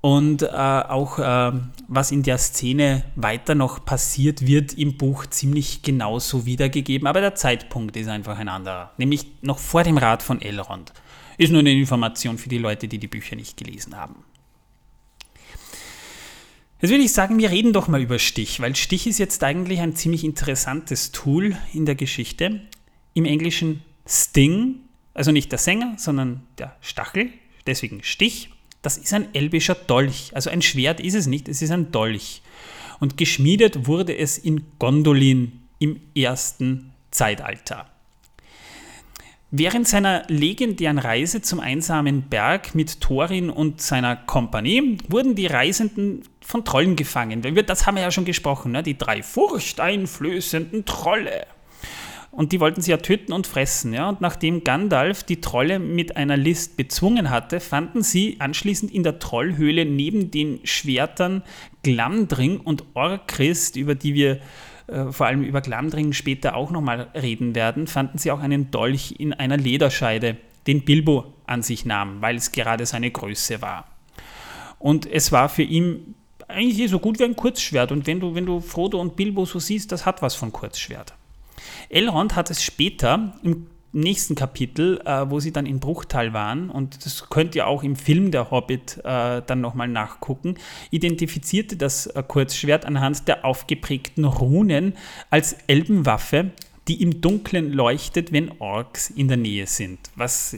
Und 0.00 0.42
äh, 0.42 0.46
auch 0.46 1.18
äh, 1.18 1.52
was 1.86 2.10
in 2.10 2.22
der 2.22 2.38
Szene 2.38 3.04
weiter 3.16 3.54
noch 3.54 3.84
passiert, 3.84 4.46
wird 4.46 4.72
im 4.72 4.96
Buch 4.96 5.26
ziemlich 5.26 5.82
genauso 5.82 6.46
wiedergegeben, 6.46 7.06
aber 7.06 7.20
der 7.20 7.34
Zeitpunkt 7.34 7.96
ist 7.96 8.08
einfach 8.08 8.38
ein 8.38 8.48
anderer, 8.48 8.92
nämlich 8.96 9.26
noch 9.42 9.58
vor 9.58 9.84
dem 9.84 9.98
Rat 9.98 10.22
von 10.22 10.40
Elrond. 10.40 10.92
Ist 11.40 11.50
nur 11.50 11.60
eine 11.60 11.72
Information 11.72 12.38
für 12.38 12.48
die 12.48 12.58
Leute, 12.58 12.86
die 12.86 12.98
die 12.98 13.08
Bücher 13.08 13.36
nicht 13.36 13.56
gelesen 13.56 13.96
haben. 13.96 14.16
Jetzt 16.80 16.90
würde 16.90 17.04
ich 17.04 17.12
sagen, 17.12 17.38
wir 17.38 17.50
reden 17.50 17.72
doch 17.72 17.88
mal 17.88 18.00
über 18.00 18.18
Stich, 18.18 18.60
weil 18.60 18.76
Stich 18.76 19.06
ist 19.06 19.18
jetzt 19.18 19.42
eigentlich 19.42 19.80
ein 19.80 19.96
ziemlich 19.96 20.24
interessantes 20.24 21.12
Tool 21.12 21.56
in 21.72 21.86
der 21.86 21.94
Geschichte. 21.94 22.62
Im 23.14 23.24
Englischen 23.24 23.82
Sting, 24.06 24.76
also 25.14 25.32
nicht 25.32 25.50
der 25.50 25.58
Sänger, 25.58 25.94
sondern 25.98 26.42
der 26.58 26.76
Stachel, 26.80 27.30
deswegen 27.66 28.02
Stich 28.02 28.50
das 28.82 28.96
ist 28.96 29.12
ein 29.12 29.34
elbischer 29.34 29.74
Dolch. 29.74 30.30
Also 30.34 30.50
ein 30.50 30.62
Schwert 30.62 31.00
ist 31.00 31.14
es 31.14 31.26
nicht, 31.26 31.48
es 31.48 31.62
ist 31.62 31.70
ein 31.70 31.92
Dolch. 31.92 32.42
Und 32.98 33.16
geschmiedet 33.16 33.86
wurde 33.86 34.16
es 34.16 34.38
in 34.38 34.64
Gondolin 34.78 35.60
im 35.78 36.00
ersten 36.14 36.92
Zeitalter. 37.10 37.89
Während 39.52 39.88
seiner 39.88 40.22
legendären 40.28 40.98
Reise 40.98 41.42
zum 41.42 41.58
einsamen 41.58 42.22
Berg 42.22 42.76
mit 42.76 43.00
Thorin 43.00 43.50
und 43.50 43.80
seiner 43.80 44.14
Kompanie 44.14 44.98
wurden 45.08 45.34
die 45.34 45.48
Reisenden 45.48 46.22
von 46.40 46.64
Trollen 46.64 46.94
gefangen. 46.94 47.42
Das 47.66 47.84
haben 47.84 47.96
wir 47.96 48.04
ja 48.04 48.12
schon 48.12 48.24
gesprochen, 48.24 48.70
ne? 48.70 48.84
die 48.84 48.96
drei 48.96 49.24
furchteinflößenden 49.24 50.84
Trolle. 50.84 51.46
Und 52.30 52.52
die 52.52 52.60
wollten 52.60 52.80
sie 52.80 52.92
ja 52.92 52.98
töten 52.98 53.32
und 53.32 53.48
fressen. 53.48 53.98
Und 53.98 54.20
nachdem 54.20 54.62
Gandalf 54.62 55.24
die 55.24 55.40
Trolle 55.40 55.80
mit 55.80 56.16
einer 56.16 56.36
List 56.36 56.76
bezwungen 56.76 57.30
hatte, 57.30 57.58
fanden 57.58 58.04
sie 58.04 58.36
anschließend 58.38 58.92
in 58.92 59.02
der 59.02 59.18
Trollhöhle 59.18 59.84
neben 59.84 60.30
den 60.30 60.60
Schwertern 60.62 61.42
Glamdring 61.82 62.60
und 62.60 62.84
Orchrist, 62.94 63.74
über 63.74 63.96
die 63.96 64.14
wir 64.14 64.38
äh, 64.90 65.12
vor 65.12 65.26
allem 65.26 65.42
über 65.42 65.60
Glamdring 65.60 66.12
später 66.12 66.56
auch 66.56 66.70
nochmal 66.70 67.08
reden 67.14 67.54
werden, 67.54 67.86
fanden 67.86 68.18
sie 68.18 68.30
auch 68.30 68.40
einen 68.40 68.70
Dolch 68.70 69.14
in 69.18 69.32
einer 69.32 69.56
Lederscheide, 69.56 70.36
den 70.66 70.84
Bilbo 70.84 71.32
an 71.46 71.62
sich 71.62 71.84
nahm, 71.84 72.20
weil 72.20 72.36
es 72.36 72.52
gerade 72.52 72.86
seine 72.86 73.10
Größe 73.10 73.62
war. 73.62 73.86
Und 74.78 75.06
es 75.06 75.32
war 75.32 75.48
für 75.48 75.62
ihn 75.62 76.14
eigentlich 76.48 76.90
so 76.90 76.98
gut 76.98 77.18
wie 77.18 77.24
ein 77.24 77.36
Kurzschwert. 77.36 77.92
Und 77.92 78.06
wenn 78.06 78.20
du, 78.20 78.34
wenn 78.34 78.46
du 78.46 78.60
Frodo 78.60 79.00
und 79.00 79.16
Bilbo 79.16 79.44
so 79.44 79.58
siehst, 79.58 79.92
das 79.92 80.06
hat 80.06 80.22
was 80.22 80.34
von 80.34 80.52
Kurzschwert. 80.52 81.14
Elrond 81.88 82.34
hat 82.36 82.50
es 82.50 82.62
später 82.62 83.34
im 83.42 83.66
nächsten 83.92 84.34
Kapitel, 84.34 85.00
äh, 85.04 85.30
wo 85.30 85.40
sie 85.40 85.52
dann 85.52 85.66
in 85.66 85.80
Bruchtal 85.80 86.32
waren, 86.32 86.70
und 86.70 87.04
das 87.04 87.28
könnt 87.28 87.54
ihr 87.54 87.66
auch 87.66 87.82
im 87.82 87.96
Film 87.96 88.30
Der 88.30 88.50
Hobbit 88.50 88.98
äh, 89.04 89.42
dann 89.44 89.60
nochmal 89.60 89.88
nachgucken, 89.88 90.54
identifizierte 90.90 91.76
das 91.76 92.06
äh, 92.06 92.22
Kurzschwert 92.26 92.84
anhand 92.84 93.26
der 93.28 93.44
aufgeprägten 93.44 94.24
Runen 94.24 94.94
als 95.30 95.56
Elbenwaffe, 95.66 96.52
die 96.88 97.02
im 97.02 97.20
Dunkeln 97.20 97.72
leuchtet, 97.72 98.32
wenn 98.32 98.52
Orks 98.60 99.10
in 99.10 99.28
der 99.28 99.36
Nähe 99.36 99.66
sind. 99.66 99.98
Was, 100.16 100.56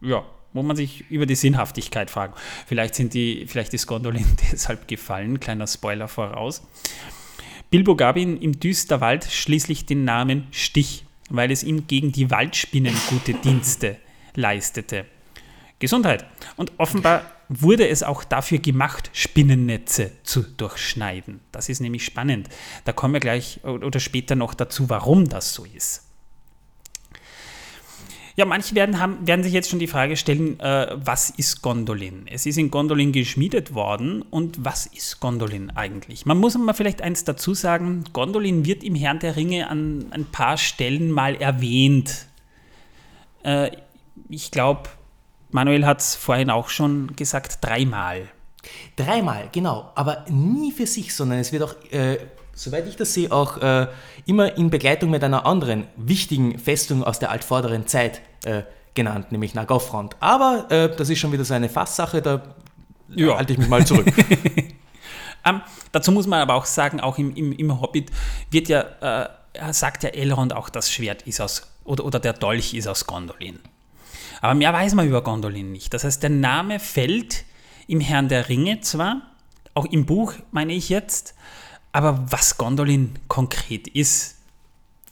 ja, 0.00 0.24
wo 0.52 0.62
man 0.62 0.76
sich 0.76 1.10
über 1.10 1.26
die 1.26 1.36
Sinnhaftigkeit 1.36 2.10
fragt. 2.10 2.38
Vielleicht, 2.66 2.94
sind 2.94 3.14
die, 3.14 3.46
vielleicht 3.46 3.72
ist 3.74 3.86
Gondolin 3.86 4.26
deshalb 4.52 4.88
gefallen, 4.88 5.40
kleiner 5.40 5.66
Spoiler 5.66 6.08
voraus. 6.08 6.62
Bilbo 7.70 7.94
gab 7.94 8.16
ihm 8.16 8.36
im 8.40 8.58
Düsterwald 8.58 9.24
schließlich 9.24 9.86
den 9.86 10.04
Namen 10.04 10.48
Stich, 10.50 11.04
weil 11.30 11.50
es 11.50 11.62
ihm 11.62 11.86
gegen 11.86 12.12
die 12.12 12.30
Waldspinnen 12.30 12.94
gute 13.08 13.34
Dienste 13.34 13.96
leistete. 14.34 15.06
Gesundheit. 15.78 16.26
Und 16.56 16.72
offenbar 16.78 17.24
wurde 17.48 17.88
es 17.88 18.02
auch 18.02 18.22
dafür 18.22 18.58
gemacht, 18.58 19.10
Spinnennetze 19.12 20.12
zu 20.22 20.42
durchschneiden. 20.42 21.40
Das 21.50 21.68
ist 21.68 21.80
nämlich 21.80 22.04
spannend. 22.04 22.48
Da 22.84 22.92
kommen 22.92 23.14
wir 23.14 23.20
gleich 23.20 23.64
oder 23.64 23.98
später 23.98 24.36
noch 24.36 24.54
dazu, 24.54 24.90
warum 24.90 25.28
das 25.28 25.54
so 25.54 25.64
ist. 25.64 26.09
Ja, 28.40 28.46
manche 28.46 28.74
werden, 28.74 28.98
haben, 28.98 29.26
werden 29.26 29.42
sich 29.42 29.52
jetzt 29.52 29.68
schon 29.68 29.80
die 29.80 29.86
Frage 29.86 30.16
stellen, 30.16 30.58
äh, 30.60 30.96
was 30.96 31.28
ist 31.28 31.60
Gondolin? 31.60 32.26
Es 32.26 32.46
ist 32.46 32.56
in 32.56 32.70
Gondolin 32.70 33.12
geschmiedet 33.12 33.74
worden 33.74 34.22
und 34.22 34.64
was 34.64 34.86
ist 34.86 35.20
Gondolin 35.20 35.68
eigentlich? 35.76 36.24
Man 36.24 36.38
muss 36.38 36.56
mal 36.56 36.72
vielleicht 36.72 37.02
eins 37.02 37.24
dazu 37.24 37.52
sagen, 37.52 38.02
Gondolin 38.14 38.64
wird 38.64 38.82
im 38.82 38.94
Herrn 38.94 39.18
der 39.18 39.36
Ringe 39.36 39.68
an 39.68 40.06
ein 40.12 40.24
paar 40.24 40.56
Stellen 40.56 41.10
mal 41.10 41.34
erwähnt. 41.34 42.28
Äh, 43.42 43.72
ich 44.30 44.50
glaube, 44.50 44.88
Manuel 45.50 45.84
hat 45.84 46.00
es 46.00 46.14
vorhin 46.14 46.48
auch 46.48 46.70
schon 46.70 47.14
gesagt, 47.16 47.58
dreimal. 47.60 48.26
Dreimal, 48.96 49.50
genau, 49.52 49.92
aber 49.96 50.24
nie 50.30 50.72
für 50.72 50.86
sich, 50.86 51.14
sondern 51.14 51.40
es 51.40 51.52
wird 51.52 51.62
auch 51.62 51.74
äh, 51.90 52.16
soweit 52.60 52.86
ich 52.86 52.96
das 52.96 53.14
sehe, 53.14 53.32
auch 53.32 53.56
äh, 53.58 53.86
immer 54.26 54.56
in 54.56 54.70
Begleitung 54.70 55.10
mit 55.10 55.24
einer 55.24 55.46
anderen 55.46 55.86
wichtigen 55.96 56.58
Festung 56.58 57.02
aus 57.02 57.18
der 57.18 57.30
altvorderen 57.30 57.86
Zeit 57.86 58.20
äh, 58.44 58.62
genannt, 58.94 59.32
nämlich 59.32 59.54
Nagofront. 59.54 60.16
Aber 60.20 60.66
äh, 60.70 60.94
das 60.94 61.08
ist 61.08 61.18
schon 61.18 61.32
wieder 61.32 61.44
so 61.44 61.54
eine 61.54 61.68
Fasssache, 61.68 62.20
da 62.20 62.42
ja. 63.08 63.36
halte 63.36 63.54
ich 63.54 63.58
mich 63.58 63.68
mal 63.68 63.86
zurück. 63.86 64.06
ähm, 65.44 65.62
dazu 65.92 66.12
muss 66.12 66.26
man 66.26 66.40
aber 66.40 66.54
auch 66.54 66.66
sagen, 66.66 67.00
auch 67.00 67.16
im, 67.18 67.34
im, 67.34 67.52
im 67.52 67.80
Hobbit 67.80 68.10
wird 68.50 68.68
ja, 68.68 69.24
äh, 69.54 69.72
sagt 69.72 70.02
ja 70.02 70.10
Elrond 70.10 70.52
auch, 70.52 70.68
das 70.68 70.90
Schwert 70.92 71.22
ist 71.22 71.40
aus, 71.40 71.62
oder, 71.84 72.04
oder 72.04 72.20
der 72.20 72.34
Dolch 72.34 72.74
ist 72.74 72.86
aus 72.86 73.06
Gondolin. 73.06 73.58
Aber 74.42 74.54
mehr 74.54 74.72
weiß 74.72 74.94
man 74.94 75.08
über 75.08 75.22
Gondolin 75.22 75.72
nicht. 75.72 75.94
Das 75.94 76.04
heißt, 76.04 76.22
der 76.22 76.30
Name 76.30 76.78
fällt 76.78 77.44
im 77.86 78.00
Herrn 78.00 78.28
der 78.28 78.48
Ringe 78.48 78.80
zwar, 78.80 79.22
auch 79.74 79.86
im 79.86 80.04
Buch 80.04 80.34
meine 80.50 80.72
ich 80.74 80.88
jetzt, 80.88 81.34
aber 81.92 82.24
was 82.30 82.56
Gondolin 82.56 83.12
konkret 83.28 83.88
ist, 83.88 84.36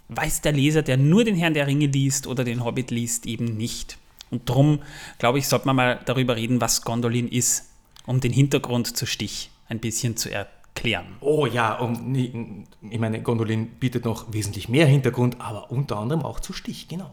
weiß 0.09 0.41
der 0.43 0.53
Leser, 0.53 0.83
der 0.83 0.97
nur 0.97 1.25
den 1.25 1.35
Herrn 1.35 1.55
der 1.55 1.67
Ringe 1.67 1.87
liest 1.87 2.27
oder 2.27 2.45
den 2.45 2.65
Hobbit 2.65 2.91
liest, 2.91 3.27
eben 3.27 3.57
nicht. 3.57 3.99
Und 4.31 4.49
darum, 4.49 4.81
glaube 5.19 5.39
ich, 5.39 5.49
sollte 5.49 5.67
man 5.67 5.77
mal 5.77 6.01
darüber 6.05 6.37
reden, 6.37 6.61
was 6.61 6.83
Gondolin 6.83 7.29
ist, 7.29 7.71
um 8.07 8.21
den 8.21 8.33
Hintergrund 8.33 8.97
zu 8.97 9.07
Stich 9.07 9.51
ein 9.69 9.81
bisschen 9.81 10.17
zu 10.17 10.31
erklären. 10.31 11.17
Oh 11.21 11.47
ja, 11.47 11.75
um, 11.79 12.15
ich 12.15 12.99
meine, 12.99 13.23
Gondolin 13.23 13.69
bietet 13.69 14.05
noch 14.05 14.33
wesentlich 14.33 14.69
mehr 14.69 14.87
Hintergrund, 14.87 15.41
aber 15.41 15.71
unter 15.71 15.99
anderem 15.99 16.23
auch 16.23 16.41
zu 16.41 16.53
Stich, 16.53 16.89
genau. 16.89 17.13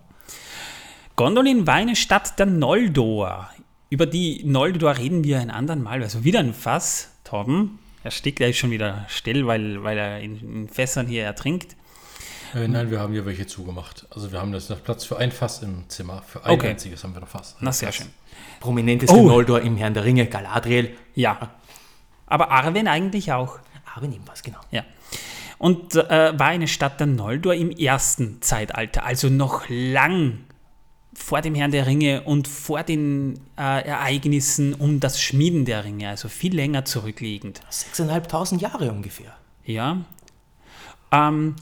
Gondolin 1.15 1.65
war 1.65 1.75
eine 1.75 1.95
Stadt 1.95 2.37
der 2.39 2.45
Noldor. 2.45 3.49
Über 3.89 4.05
die 4.05 4.43
Noldor 4.43 4.97
reden 4.97 5.23
wir 5.23 5.39
ein 5.39 5.49
anderen 5.49 5.81
Mal, 5.81 6.01
also 6.03 6.23
wieder 6.23 6.39
ein 6.39 6.53
Fass, 6.53 7.11
Torben. 7.23 7.79
Er 8.05 8.11
steckt 8.11 8.35
gleich 8.35 8.59
schon 8.59 8.69
wieder 8.69 9.07
still, 9.09 9.47
weil, 9.47 9.83
weil 9.83 9.97
er 9.97 10.19
in, 10.19 10.39
in 10.39 10.69
Fässern 10.69 11.07
hier 11.07 11.23
ertrinkt. 11.23 11.75
Äh, 12.53 12.67
nein, 12.67 12.91
wir 12.91 12.99
haben 12.99 13.13
hier 13.13 13.25
welche 13.25 13.47
zugemacht. 13.47 14.05
Also 14.11 14.31
wir 14.31 14.39
haben 14.39 14.51
das 14.51 14.69
noch 14.69 14.83
Platz 14.83 15.05
für 15.05 15.17
ein 15.17 15.31
Fass 15.31 15.63
im 15.63 15.89
Zimmer. 15.89 16.21
Für 16.21 16.45
ein 16.45 16.51
okay. 16.51 16.69
einziges 16.69 17.03
haben 17.03 17.15
wir 17.15 17.21
noch 17.21 17.27
Fass. 17.27 17.55
Na, 17.61 17.71
sehr 17.71 17.87
Fass. 17.87 17.95
schön. 17.95 18.07
Prominenteste 18.59 19.15
oh. 19.15 19.25
Noldor 19.25 19.61
im 19.61 19.75
Herrn 19.75 19.95
der 19.95 20.05
Ringe, 20.05 20.27
Galadriel. 20.27 20.95
Ja. 21.15 21.55
Aber 22.27 22.51
Arwen 22.51 22.87
eigentlich 22.87 23.31
auch. 23.31 23.57
Arwen 23.95 24.13
ebenfalls, 24.13 24.43
genau. 24.43 24.59
Ja. 24.69 24.83
Und 25.57 25.95
äh, 25.95 26.37
war 26.37 26.49
eine 26.49 26.67
Stadt 26.67 26.99
der 26.99 27.07
Noldor 27.07 27.55
im 27.55 27.71
ersten 27.71 28.39
Zeitalter, 28.43 29.03
also 29.03 29.29
noch 29.29 29.63
lang 29.67 30.44
vor 31.15 31.41
dem 31.41 31.55
Herrn 31.55 31.71
der 31.71 31.87
Ringe 31.87 32.23
und 32.23 32.47
vor 32.47 32.83
den 32.83 33.39
äh, 33.57 33.87
Ereignissen 33.87 34.73
um 34.73 34.99
das 34.99 35.21
Schmieden 35.21 35.65
der 35.65 35.83
Ringe, 35.83 36.09
also 36.09 36.27
viel 36.29 36.53
länger 36.53 36.85
zurückliegend. 36.85 37.61
6.500 37.71 38.59
Jahre 38.59 38.91
ungefähr. 38.91 39.33
Ja. 39.65 40.01
Ähm, 41.11 41.55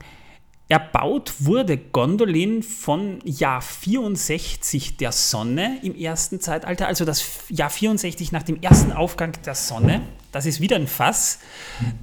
erbaut 0.68 1.34
wurde 1.40 1.78
Gondolin 1.78 2.64
von 2.64 3.20
Jahr 3.24 3.62
64 3.62 4.98
der 4.98 5.12
Sonne 5.12 5.80
im 5.84 5.96
ersten 5.96 6.40
Zeitalter, 6.40 6.88
also 6.88 7.06
das 7.06 7.24
Jahr 7.50 7.70
64 7.70 8.32
nach 8.32 8.44
dem 8.44 8.62
ersten 8.62 8.92
Aufgang 8.92 9.34
der 9.46 9.56
Sonne 9.56 10.02
Das 10.34 10.48
ist 10.48 10.60
wieder 10.60 10.76
ein 10.76 10.88
Fass, 10.88 11.40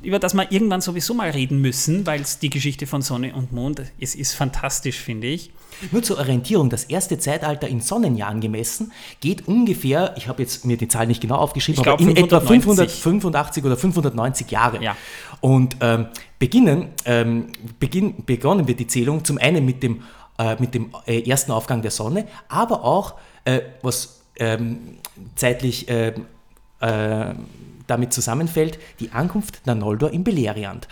über 0.02 0.20
das 0.20 0.34
wir 0.34 0.50
irgendwann 0.52 0.80
sowieso 0.80 1.14
mal 1.14 1.30
reden 1.30 1.60
müssen, 1.60 2.06
weil 2.06 2.20
es 2.20 2.38
die 2.38 2.48
Geschichte 2.48 2.86
von 2.86 3.02
Sonne 3.02 3.34
und 3.34 3.52
Mond, 3.52 3.82
es 4.00 4.14
ist 4.14 4.34
fantastisch, 4.34 4.98
finde 4.98 5.26
ich. 5.26 5.50
Nur 5.90 6.04
zur 6.04 6.18
Orientierung, 6.18 6.70
das 6.70 6.84
erste 6.84 7.18
Zeitalter 7.18 7.66
in 7.66 7.80
Sonnenjahren 7.80 8.40
gemessen 8.40 8.92
geht 9.18 9.48
ungefähr, 9.48 10.14
ich 10.16 10.28
habe 10.28 10.42
jetzt 10.42 10.64
mir 10.64 10.76
die 10.76 10.86
Zahl 10.86 11.08
nicht 11.08 11.20
genau 11.20 11.36
aufgeschrieben, 11.36 11.82
glaub, 11.82 12.00
aber 12.00 12.08
in 12.08 12.16
etwa 12.16 12.40
590. 12.40 13.02
585 13.02 13.64
oder 13.64 13.76
590 13.76 14.50
Jahre. 14.50 14.80
Ja. 14.80 14.96
Und 15.40 15.76
ähm, 15.80 16.06
beginnen, 16.38 16.90
ähm, 17.06 17.46
beginn, 17.80 18.24
begonnen 18.24 18.68
wird 18.68 18.78
die 18.78 18.86
Zählung 18.86 19.24
zum 19.24 19.38
einen 19.38 19.64
mit 19.64 19.82
dem, 19.82 20.02
äh, 20.38 20.54
mit 20.60 20.74
dem 20.74 20.94
äh, 21.06 21.28
ersten 21.28 21.50
Aufgang 21.50 21.82
der 21.82 21.90
Sonne, 21.90 22.28
aber 22.48 22.84
auch, 22.84 23.14
äh, 23.44 23.60
was 23.82 24.20
ähm, 24.36 24.98
zeitlich 25.34 25.88
äh, 25.88 26.14
äh, 26.80 27.34
damit 27.90 28.12
zusammenfällt, 28.12 28.78
die 29.00 29.10
Ankunft 29.12 29.66
der 29.66 29.74
Noldor 29.74 30.10
in 30.12 30.24
Beleriand. 30.24 30.88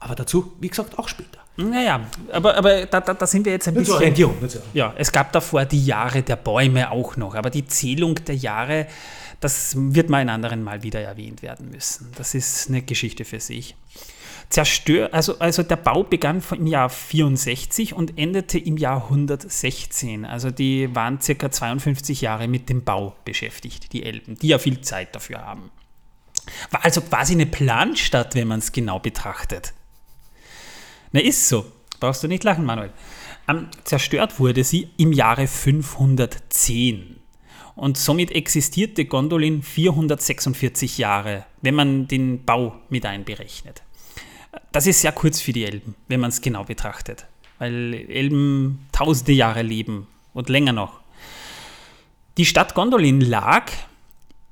Aber 0.00 0.14
dazu, 0.16 0.52
wie 0.60 0.68
gesagt, 0.68 0.98
auch 0.98 1.06
später. 1.08 1.38
Naja, 1.56 2.00
aber, 2.32 2.56
aber 2.56 2.86
da, 2.86 3.00
da, 3.00 3.14
da 3.14 3.26
sind 3.26 3.44
wir 3.44 3.52
jetzt 3.52 3.68
ein 3.68 3.74
zur 3.74 3.80
bisschen. 3.82 3.94
Orientierung. 3.96 4.48
zur- 4.48 4.62
Ja, 4.72 4.94
es 4.96 5.12
gab 5.12 5.32
davor 5.32 5.64
die 5.66 5.84
Jahre 5.84 6.22
der 6.22 6.36
Bäume 6.36 6.90
auch 6.90 7.16
noch, 7.16 7.34
aber 7.34 7.50
die 7.50 7.66
Zählung 7.66 8.14
der 8.26 8.34
Jahre, 8.34 8.86
das 9.40 9.74
wird 9.76 10.08
mal 10.08 10.18
ein 10.18 10.30
anderen 10.30 10.64
Mal 10.64 10.82
wieder 10.82 11.00
erwähnt 11.00 11.42
werden 11.42 11.70
müssen. 11.70 12.10
Das 12.16 12.34
ist 12.34 12.68
eine 12.68 12.82
Geschichte 12.82 13.24
für 13.24 13.38
sich. 13.38 13.76
Zerstör, 14.48 15.10
also, 15.14 15.38
also 15.38 15.62
der 15.62 15.76
Bau 15.76 16.02
begann 16.02 16.42
im 16.52 16.66
Jahr 16.66 16.90
64 16.90 17.94
und 17.94 18.18
endete 18.18 18.58
im 18.58 18.76
Jahr 18.76 19.04
116. 19.04 20.24
Also 20.26 20.50
die 20.50 20.94
waren 20.94 21.20
circa 21.20 21.50
52 21.50 22.20
Jahre 22.22 22.48
mit 22.48 22.68
dem 22.68 22.82
Bau 22.84 23.14
beschäftigt, 23.24 23.92
die 23.92 24.02
Elben, 24.04 24.36
die 24.38 24.48
ja 24.48 24.58
viel 24.58 24.80
Zeit 24.80 25.14
dafür 25.14 25.38
haben. 25.44 25.70
War 26.70 26.84
also 26.84 27.00
quasi 27.00 27.34
eine 27.34 27.46
Planstadt, 27.46 28.34
wenn 28.34 28.48
man 28.48 28.58
es 28.58 28.72
genau 28.72 28.98
betrachtet. 28.98 29.72
Na, 31.12 31.20
ist 31.20 31.48
so. 31.48 31.64
Brauchst 32.00 32.22
du 32.22 32.28
nicht 32.28 32.42
lachen, 32.42 32.64
Manuel. 32.64 32.92
Ähm, 33.48 33.68
zerstört 33.84 34.40
wurde 34.40 34.64
sie 34.64 34.90
im 34.96 35.12
Jahre 35.12 35.46
510. 35.46 37.18
Und 37.74 37.96
somit 37.96 38.32
existierte 38.32 39.04
Gondolin 39.04 39.62
446 39.62 40.98
Jahre, 40.98 41.46
wenn 41.62 41.74
man 41.74 42.08
den 42.08 42.44
Bau 42.44 42.74
mit 42.88 43.06
einberechnet. 43.06 43.82
Das 44.72 44.86
ist 44.86 45.00
sehr 45.00 45.12
kurz 45.12 45.40
für 45.40 45.52
die 45.52 45.64
Elben, 45.64 45.94
wenn 46.08 46.20
man 46.20 46.30
es 46.30 46.40
genau 46.40 46.64
betrachtet. 46.64 47.26
Weil 47.58 47.94
Elben 47.94 48.86
tausende 48.92 49.32
Jahre 49.32 49.62
leben 49.62 50.06
und 50.34 50.48
länger 50.48 50.72
noch. 50.72 51.00
Die 52.36 52.46
Stadt 52.46 52.74
Gondolin 52.74 53.20
lag 53.20 53.70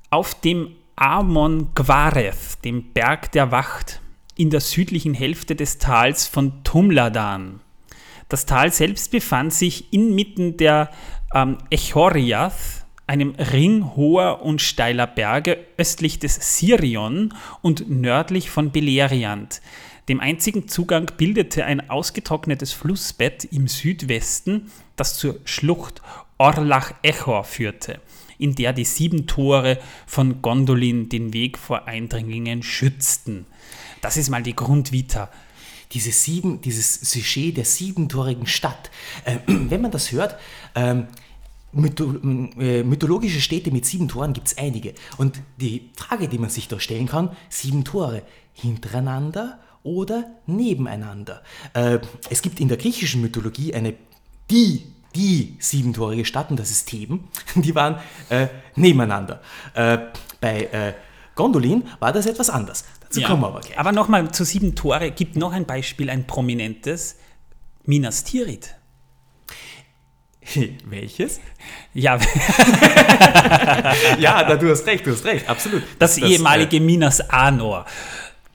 auf 0.09 0.39
dem 0.39 0.75
Amon 1.01 1.69
Gwareth, 1.73 2.63
dem 2.63 2.93
Berg 2.93 3.31
der 3.31 3.49
Wacht, 3.49 4.01
in 4.35 4.51
der 4.51 4.59
südlichen 4.59 5.15
Hälfte 5.15 5.55
des 5.55 5.79
Tals 5.79 6.27
von 6.27 6.63
Tumladan. 6.63 7.59
Das 8.29 8.45
Tal 8.45 8.71
selbst 8.71 9.09
befand 9.09 9.51
sich 9.51 9.91
inmitten 9.91 10.57
der 10.57 10.91
ähm, 11.33 11.57
Echoriath, 11.71 12.85
einem 13.07 13.31
Ring 13.31 13.95
hoher 13.95 14.43
und 14.43 14.61
steiler 14.61 15.07
Berge 15.07 15.65
östlich 15.75 16.19
des 16.19 16.35
Sirion 16.59 17.33
und 17.63 17.89
nördlich 17.89 18.51
von 18.51 18.71
Beleriand. 18.71 19.63
Dem 20.07 20.19
einzigen 20.19 20.67
Zugang 20.67 21.11
bildete 21.17 21.65
ein 21.65 21.89
ausgetrocknetes 21.89 22.73
Flussbett 22.73 23.43
im 23.45 23.67
Südwesten, 23.67 24.71
das 24.97 25.17
zur 25.17 25.39
Schlucht 25.45 26.03
Orlach-Echor 26.37 27.43
führte, 27.43 28.01
in 28.41 28.55
der 28.55 28.73
die 28.73 28.85
sieben 28.85 29.27
Tore 29.27 29.79
von 30.05 30.41
Gondolin 30.41 31.09
den 31.09 31.33
Weg 31.33 31.57
vor 31.57 31.87
Eindringlingen 31.87 32.63
schützten. 32.63 33.45
Das 34.01 34.17
ist 34.17 34.29
mal 34.29 34.43
die 34.43 34.55
Grundvita. 34.55 35.29
diese 35.93 36.11
sieben, 36.11 36.61
dieses 36.61 36.95
Sujet 37.01 37.57
der 37.57 37.65
siebentorigen 37.65 38.47
Stadt. 38.47 38.89
Äh, 39.25 39.39
wenn 39.47 39.81
man 39.81 39.91
das 39.91 40.11
hört, 40.11 40.37
ähm, 40.75 41.07
mytho 41.73 42.15
äh, 42.59 42.83
mythologische 42.83 43.41
Städte 43.41 43.71
mit 43.71 43.85
sieben 43.85 44.07
Toren 44.07 44.33
gibt 44.33 44.47
es 44.47 44.57
einige. 44.57 44.93
Und 45.17 45.41
die 45.57 45.91
Frage, 45.95 46.27
die 46.27 46.37
man 46.37 46.49
sich 46.49 46.67
da 46.67 46.79
stellen 46.79 47.07
kann, 47.07 47.35
sieben 47.49 47.83
Tore 47.83 48.23
hintereinander 48.53 49.59
oder 49.83 50.31
nebeneinander. 50.45 51.43
Äh, 51.73 51.99
es 52.29 52.41
gibt 52.41 52.59
in 52.59 52.67
der 52.67 52.77
griechischen 52.77 53.21
Mythologie 53.21 53.73
eine, 53.73 53.95
die, 54.49 54.83
die 55.15 55.57
siebentorige 55.59 56.25
Stadt, 56.25 56.51
und 56.51 56.59
das 56.59 56.71
ist 56.71 56.85
Theben, 56.85 57.27
die 57.55 57.75
waren 57.75 57.97
äh, 58.29 58.47
nebeneinander. 58.75 59.41
Äh, 59.73 59.97
bei 60.39 60.63
äh, 60.65 60.93
Gondolin 61.35 61.83
war 61.99 62.11
das 62.11 62.25
etwas 62.25 62.49
anders. 62.49 62.85
Dazu 63.01 63.21
kommen 63.21 63.41
wir 63.41 63.47
aber 63.47 63.61
gleich. 63.61 63.77
Aber 63.77 63.91
nochmal 63.91 64.31
zu 64.31 64.43
sieben 64.43 64.75
Tore 64.75 65.11
gibt 65.11 65.35
noch 65.35 65.51
ein 65.53 65.65
Beispiel, 65.65 66.09
ein 66.09 66.25
prominentes. 66.27 67.17
Minas 67.83 68.23
Tirith. 68.23 68.75
Welches? 70.85 71.39
Ja, 71.93 72.19
Ja, 74.19 74.43
da, 74.43 74.55
du 74.55 74.69
hast 74.69 74.85
recht, 74.85 75.05
du 75.05 75.11
hast 75.11 75.25
recht, 75.25 75.47
absolut. 75.49 75.83
das, 75.99 76.17
äh, 76.17 76.25
ehemalige 76.25 76.79
Minas 76.79 77.21
Anor. 77.29 77.85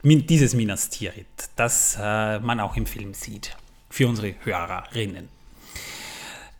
Dieses 0.03 0.53
Minas 0.53 0.89
Tirith, 0.89 1.49
das 1.55 1.97
äh, 2.01 2.39
man 2.39 2.59
auch 2.59 2.75
im 2.77 2.85
Film 2.85 3.13
sieht. 3.13 3.55
Für 3.89 4.07
unsere 4.07 4.35
Hörerinnen. 4.43 5.29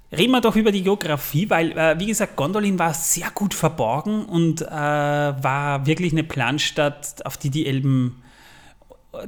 Reden 0.10 0.32
wir 0.32 0.42
doch 0.42 0.56
über 0.56 0.72
die 0.72 0.84
Geografie, 0.84 1.50
weil, 1.50 1.78
äh, 1.78 2.00
wie 2.00 2.08
gesagt, 2.08 2.38
Gondolin 2.38 2.80
war 2.80 2.94
sehr 2.94 3.30
gut 3.32 3.54
verborgen 3.54 4.24
und 4.26 4.62
äh, 4.62 4.66
war 4.66 5.86
wirklich 5.86 6.14
eine 6.14 6.24
Planstadt, 6.24 7.26
auf 7.26 7.36
die 7.36 7.50
die 7.50 7.68
Elben, 7.68 8.24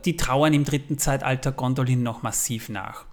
die 0.06 0.16
trauern 0.16 0.54
im 0.54 0.64
dritten 0.64 0.98
Zeitalter 0.98 1.52
Gondolin 1.52 2.02
noch 2.02 2.24
massiv 2.24 2.70
nach. 2.70 3.06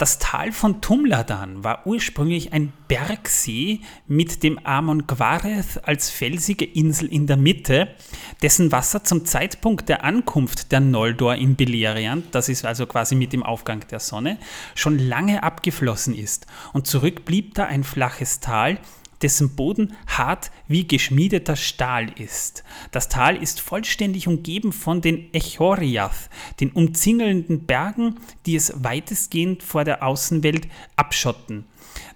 Das 0.00 0.18
Tal 0.18 0.50
von 0.50 0.80
Tumladan 0.80 1.62
war 1.62 1.86
ursprünglich 1.86 2.54
ein 2.54 2.72
Bergsee 2.88 3.80
mit 4.06 4.42
dem 4.42 4.58
Amon 4.64 5.06
Gwareth 5.06 5.86
als 5.86 6.08
felsige 6.08 6.64
Insel 6.64 7.06
in 7.12 7.26
der 7.26 7.36
Mitte, 7.36 7.94
dessen 8.40 8.72
Wasser 8.72 9.04
zum 9.04 9.26
Zeitpunkt 9.26 9.90
der 9.90 10.02
Ankunft 10.02 10.72
der 10.72 10.80
Noldor 10.80 11.34
in 11.34 11.54
Beleriand, 11.54 12.34
das 12.34 12.48
ist 12.48 12.64
also 12.64 12.86
quasi 12.86 13.14
mit 13.14 13.34
dem 13.34 13.42
Aufgang 13.42 13.86
der 13.90 14.00
Sonne, 14.00 14.38
schon 14.74 14.98
lange 14.98 15.42
abgeflossen 15.42 16.14
ist. 16.14 16.46
Und 16.72 16.86
zurück 16.86 17.26
blieb 17.26 17.52
da 17.52 17.66
ein 17.66 17.84
flaches 17.84 18.40
Tal, 18.40 18.78
dessen 19.22 19.54
Boden 19.56 19.96
hart 20.06 20.50
wie 20.68 20.86
geschmiedeter 20.86 21.56
Stahl 21.56 22.10
ist. 22.18 22.64
Das 22.90 23.08
Tal 23.08 23.36
ist 23.36 23.60
vollständig 23.60 24.28
umgeben 24.28 24.72
von 24.72 25.00
den 25.00 25.32
Echoriath, 25.34 26.30
den 26.60 26.70
umzingelnden 26.70 27.66
Bergen, 27.66 28.16
die 28.46 28.56
es 28.56 28.72
weitestgehend 28.82 29.62
vor 29.62 29.84
der 29.84 30.02
Außenwelt 30.02 30.68
abschotten. 30.96 31.64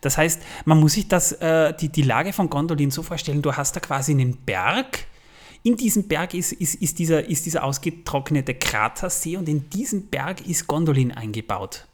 Das 0.01 0.19
heißt, 0.19 0.43
man 0.65 0.81
muss 0.81 0.95
sich 0.95 1.09
das, 1.09 1.33
äh, 1.33 1.75
die, 1.75 1.89
die 1.89 2.03
Lage 2.03 2.33
von 2.33 2.51
Gondolin 2.51 2.91
so 2.91 3.03
vorstellen, 3.03 3.43
du 3.43 3.55
hast 3.55 3.77
da 3.77 3.81
quasi 3.81 4.13
einen 4.13 4.37
Berg, 4.37 5.07
in 5.63 5.77
diesem 5.77 6.09
Berg 6.09 6.35
ist, 6.35 6.53
ist, 6.53 6.75
ist, 6.75 6.99
dieser, 6.99 7.27
ist 7.27 7.47
dieser 7.47 7.65
ausgetrocknete 7.65 8.55
Kratersee 8.55 9.39
und 9.39 9.49
in 9.49 9.71
diesem 9.71 10.09
Berg 10.09 10.47
ist 10.47 10.67
Gondolin 10.67 11.11
eingebaut. 11.11 11.87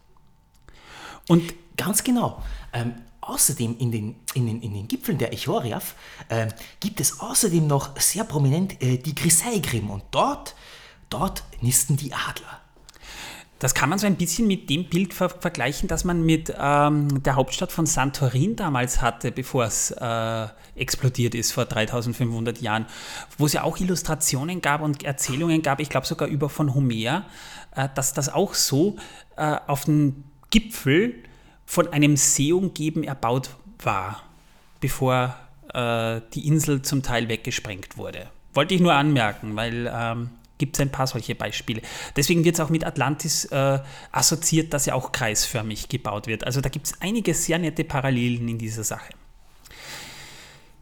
Und 1.29 1.55
Ganz 1.81 2.05
genau. 2.05 2.43
Ähm, 2.75 2.93
außerdem 3.31 3.77
in 3.79 3.93
den, 3.93 4.17
in, 4.35 4.47
den, 4.47 4.61
in 4.61 4.75
den 4.75 4.89
Gipfeln 4.89 5.19
der 5.19 5.33
Echoriath 5.33 5.95
ähm, 6.29 6.49
gibt 6.81 7.01
es 7.01 7.21
außerdem 7.21 7.67
noch 7.67 7.99
sehr 7.99 8.25
prominent 8.25 8.83
äh, 8.83 8.99
die 8.99 9.15
Grisaigrim 9.15 9.91
und 9.91 10.03
dort, 10.11 10.55
dort 11.09 11.45
nisten 11.61 11.97
die 11.97 12.13
Adler. 12.13 12.61
Das 13.61 13.75
kann 13.75 13.91
man 13.91 13.99
so 13.99 14.07
ein 14.07 14.17
bisschen 14.17 14.47
mit 14.47 14.71
dem 14.71 14.89
Bild 14.89 15.13
ver 15.13 15.29
vergleichen, 15.29 15.87
das 15.87 16.05
man 16.05 16.25
mit 16.25 16.53
ähm, 16.59 17.23
der 17.23 17.37
Hauptstadt 17.37 17.71
von 17.71 17.85
Santorin 17.85 18.57
damals 18.57 19.03
hatte, 19.03 19.31
bevor 19.31 19.65
es 19.65 19.91
äh, 19.91 20.47
explodiert 20.77 21.35
ist 21.35 21.53
vor 21.53 21.67
3500 21.67 22.63
Jahren, 22.63 22.87
wo 23.37 23.45
es 23.45 23.53
ja 23.53 23.63
auch 23.63 23.77
Illustrationen 23.79 24.63
gab 24.63 24.81
und 24.81 25.05
Erzählungen 25.05 25.61
gab, 25.61 25.79
ich 25.79 25.91
glaube 25.91 26.07
sogar 26.07 26.27
über 26.27 26.49
von 26.49 26.75
Homer, 26.75 27.27
äh, 27.77 27.89
dass 27.95 28.15
das 28.15 28.31
auch 28.31 28.55
so 28.55 28.97
äh, 29.37 29.57
auf 29.67 29.85
dem 29.85 30.25
Gipfel 30.51 31.23
von 31.71 31.93
einem 31.93 32.17
See 32.17 32.53
umgeben 32.53 33.05
erbaut 33.05 33.51
war, 33.79 34.25
bevor 34.81 35.37
äh, 35.73 36.21
die 36.35 36.49
Insel 36.49 36.83
zum 36.83 37.05
Teil 37.05 37.29
weggesprengt 37.29 37.97
wurde. 37.97 38.27
Wollte 38.55 38.75
ich 38.75 38.81
nur 38.81 38.93
anmerken, 38.93 39.55
weil 39.55 39.89
ähm, 39.95 40.31
gibt 40.59 40.75
es 40.75 40.81
ein 40.81 40.91
paar 40.91 41.07
solche 41.07 41.37
Beispiele. 41.37 41.81
Deswegen 42.17 42.43
wird 42.43 42.57
es 42.57 42.61
auch 42.61 42.71
mit 42.71 42.85
Atlantis 42.85 43.45
äh, 43.45 43.79
assoziiert, 44.11 44.75
dass 44.75 44.89
er 44.89 44.97
auch 44.97 45.13
kreisförmig 45.13 45.89
gebaut 45.89 46.27
wird. 46.27 46.43
Also 46.43 46.61
da 46.61 46.71
gibt 46.71 46.87
es 46.87 47.01
einige 47.01 47.35
sehr 47.35 47.61
nette 47.61 47.85
Parallelen 47.85 48.49
in 48.49 48.59
dieser 48.59 48.83
Sache. 48.83 49.13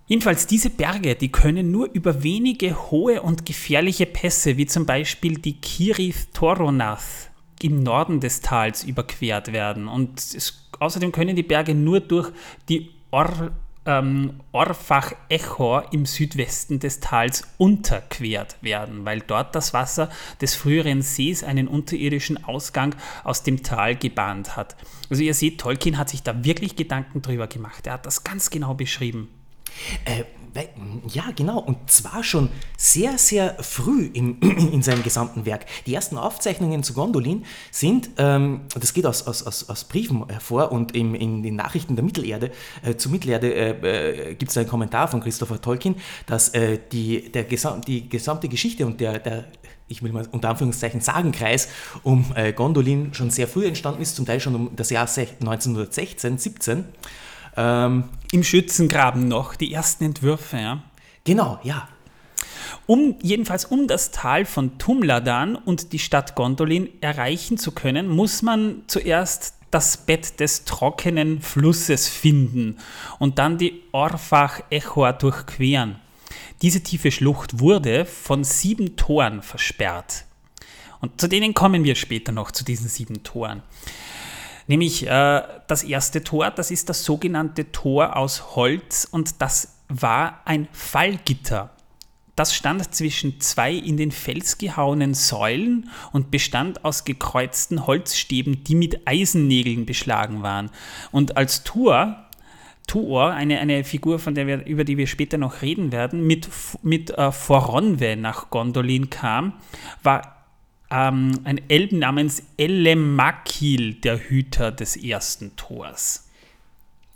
Jedenfalls 0.07 0.47
diese 0.47 0.71
Berge, 0.71 1.17
die 1.17 1.31
können 1.31 1.71
nur 1.71 1.91
über 1.93 2.23
wenige 2.23 2.91
hohe 2.91 3.21
und 3.21 3.45
gefährliche 3.45 4.07
Pässe, 4.07 4.57
wie 4.57 4.65
zum 4.65 4.87
Beispiel 4.87 5.35
die 5.35 5.61
Kirith 5.61 6.33
Toronath 6.33 7.28
im 7.63 7.83
Norden 7.83 8.21
des 8.21 8.41
Tals 8.41 8.85
überquert 8.85 9.53
werden. 9.53 9.89
Und 9.89 10.19
es, 10.19 10.69
außerdem 10.79 11.13
können 11.13 11.37
die 11.37 11.43
Berge 11.43 11.75
nur 11.75 12.01
durch 12.01 12.31
die 12.69 12.91
Or, 13.11 13.53
ähm, 13.87 14.41
Orfach-Echor 14.53 15.93
im 15.93 16.05
Südwesten 16.05 16.79
des 16.79 17.01
Tals 17.01 17.49
unterquert 17.57 18.57
werden, 18.61 19.07
weil 19.07 19.21
dort 19.21 19.55
das 19.55 19.73
Wasser 19.73 20.11
des 20.43 20.55
früheren 20.55 21.01
Sees 21.01 21.43
einen 21.43 21.69
unterirdischen 21.69 22.45
Ausgang 22.45 22.95
aus 23.25 23.43
dem 23.43 23.63
Tal 23.63 23.97
gebahnt 23.97 24.57
hat. 24.57 24.77
Also 25.09 25.23
ihr 25.23 25.33
seht, 25.33 25.59
Tolkien 25.59 25.97
hat 25.97 26.11
sich 26.11 26.23
da 26.23 26.45
wirklich 26.45 26.77
Gedanken 26.77 27.23
drüber 27.23 27.47
gemacht. 27.47 27.87
Er 27.87 27.95
hat 27.95 28.05
das 28.05 28.25
ganz 28.25 28.51
genau 28.51 28.75
beschrieben. 28.75 29.29
Äh, 30.05 30.25
ja, 31.09 31.25
genau. 31.35 31.59
Und 31.59 31.91
zwar 31.91 32.23
schon 32.25 32.49
sehr, 32.77 33.19
sehr 33.19 33.57
früh 33.61 34.11
in, 34.13 34.41
in 34.73 34.83
seinem 34.83 35.03
gesamten 35.03 35.47
Werk. 35.47 35.67
Die 35.87 35.95
ersten 35.95 36.17
Aufzeichnungen 36.17 36.83
zu 36.83 36.95
Gondolin 36.95 37.45
sind, 37.71 38.11
ähm, 38.19 38.63
das 38.79 38.95
geht 38.95 39.07
aus, 39.07 39.27
aus, 39.27 39.43
aus, 39.43 39.69
aus 39.69 39.85
Briefen 39.85 40.29
hervor 40.29 40.73
und 40.73 40.95
im, 40.95 41.15
in 41.15 41.43
den 41.43 41.57
Nachrichten 41.57 41.97
der 41.97 42.05
Mittelerde, 42.05 42.51
äh, 42.83 42.97
zu 42.97 43.11
Mittelerde 43.11 43.53
äh, 43.53 44.31
äh, 44.31 44.35
gibt 44.35 44.51
es 44.51 44.57
einen 44.57 44.69
Kommentar 44.69 45.09
von 45.09 45.21
Christopher 45.21 45.61
Tolkien, 45.61 45.97
dass 46.27 46.51
äh, 46.51 46.79
die, 46.93 47.31
der 47.33 47.45
gesam 47.45 47.81
die 47.83 48.09
gesamte 48.09 48.49
Geschichte 48.49 48.87
und 48.87 49.01
der, 49.01 49.19
der 49.19 49.45
ich 49.89 50.03
will 50.03 50.13
mal 50.13 50.27
unter 50.31 50.51
Anführungszeichen 50.51 51.01
Sagenkreis 51.01 51.69
um 52.03 52.27
äh, 52.35 52.53
Gondolin 52.53 53.15
schon 53.15 53.31
sehr 53.31 53.49
früh 53.49 53.67
entstanden 53.67 54.03
ist, 54.03 54.17
zum 54.17 54.27
Teil 54.27 54.41
schon 54.41 54.55
um 54.55 54.77
das 54.77 54.91
Jahr 54.91 55.09
1916, 55.09 56.39
17. 56.39 56.85
Ähm, 57.57 58.05
Im 58.33 58.45
Schützengraben 58.45 59.29
noch, 59.29 59.57
die 59.57 59.73
ersten 59.73 60.05
Entwürfe, 60.05 60.59
ja. 60.59 60.83
Genau, 61.25 61.59
ja. 61.63 61.89
Um, 62.87 63.17
jedenfalls 63.23 63.65
um 63.65 63.87
das 63.87 64.11
Tal 64.11 64.45
von 64.45 64.79
Tumladan 64.79 65.57
und 65.57 65.93
die 65.93 65.99
Stadt 65.99 66.35
Gondolin 66.35 66.89
erreichen 67.01 67.59
zu 67.59 67.73
können, 67.73 68.09
muss 68.09 68.43
man 68.43 68.83
zuerst 68.87 69.55
das 69.71 69.99
Bett 69.99 70.41
des 70.41 70.65
trockenen 70.65 71.43
Flusses 71.43 72.09
finden 72.09 72.79
und 73.19 73.39
dann 73.39 73.59
die 73.59 73.83
Orfach 73.93 74.61
Echor 74.71 75.13
durchqueren. 75.13 75.97
Diese 76.63 76.83
tiefe 76.83 77.11
Schlucht 77.11 77.61
wurde 77.61 78.05
von 78.05 78.45
sieben 78.45 78.97
Toren 78.97 79.43
versperrt. 79.43 80.25
Und 81.01 81.21
zu 81.21 81.29
denen 81.29 81.55
kommen 81.55 81.85
wir 81.85 81.95
später 81.95 82.33
noch, 82.33 82.51
zu 82.51 82.65
diesen 82.65 82.89
sieben 82.89 83.23
Toren. 83.23 83.63
Nämlich 84.69 85.07
äh, 85.07 85.43
das 85.67 85.83
erste 85.83 86.23
Tor, 86.23 86.51
das 86.51 86.71
ist 86.71 86.89
das 86.89 87.05
sogenannte 87.05 87.73
Tor 87.73 88.17
aus 88.17 88.55
Holz 88.55 89.09
und 89.11 89.43
das 89.43 89.81
war 89.89 90.43
ein 90.45 90.69
Fallgitter. 90.73 91.71
Das 92.37 92.55
stand 92.55 92.95
zwischen 92.95 93.41
zwei 93.41 93.73
in 93.73 93.97
den 93.97 94.13
Fels 94.13 94.59
gehauenen 94.59 95.15
Säulen 95.15 95.91
und 96.13 96.31
bestand 96.31 96.85
aus 96.85 97.03
gekreuzten 97.03 97.87
Holzstäben, 97.89 98.63
die 98.63 98.77
mit 98.77 99.09
Eisennägeln 99.09 99.87
beschlagen 99.87 100.45
waren. 100.45 100.71
Und 101.11 101.37
als 101.37 101.65
Tor 101.65 102.29
Tuor, 102.87 103.33
eine, 103.33 103.59
eine 103.61 103.85
Figur, 103.85 104.19
von 104.19 104.35
der 104.35 104.47
wir, 104.47 104.67
über 104.67 104.83
die 104.83 104.97
wir 104.97 105.07
später 105.07 105.37
noch 105.37 105.63
reden 105.63 105.93
werden, 105.93 106.27
mit, 106.27 106.49
mit 106.83 107.11
äh, 107.11 107.31
Foronwe 107.31 108.17
nach 108.17 108.51
Gondolin 108.51 109.11
kam, 109.11 109.53
war 110.03 110.38
ähm, 110.91 111.41
ein 111.45 111.61
Elben 111.69 111.99
namens 111.99 112.43
Elemakil 112.57 113.95
der 113.95 114.19
Hüter 114.19 114.73
des 114.73 114.97
ersten 114.97 115.55
Tors. 115.57 116.29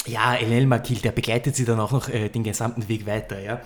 Ja, 0.06 0.34
Elemakil, 0.34 0.98
der 0.98 1.12
begleitet 1.12 1.56
sie 1.56 1.64
dann 1.64 1.80
auch 1.80 1.92
noch 1.92 2.08
äh, 2.08 2.28
den 2.28 2.42
gesamten 2.42 2.88
Weg 2.88 3.06
weiter, 3.06 3.40
ja. 3.40 3.60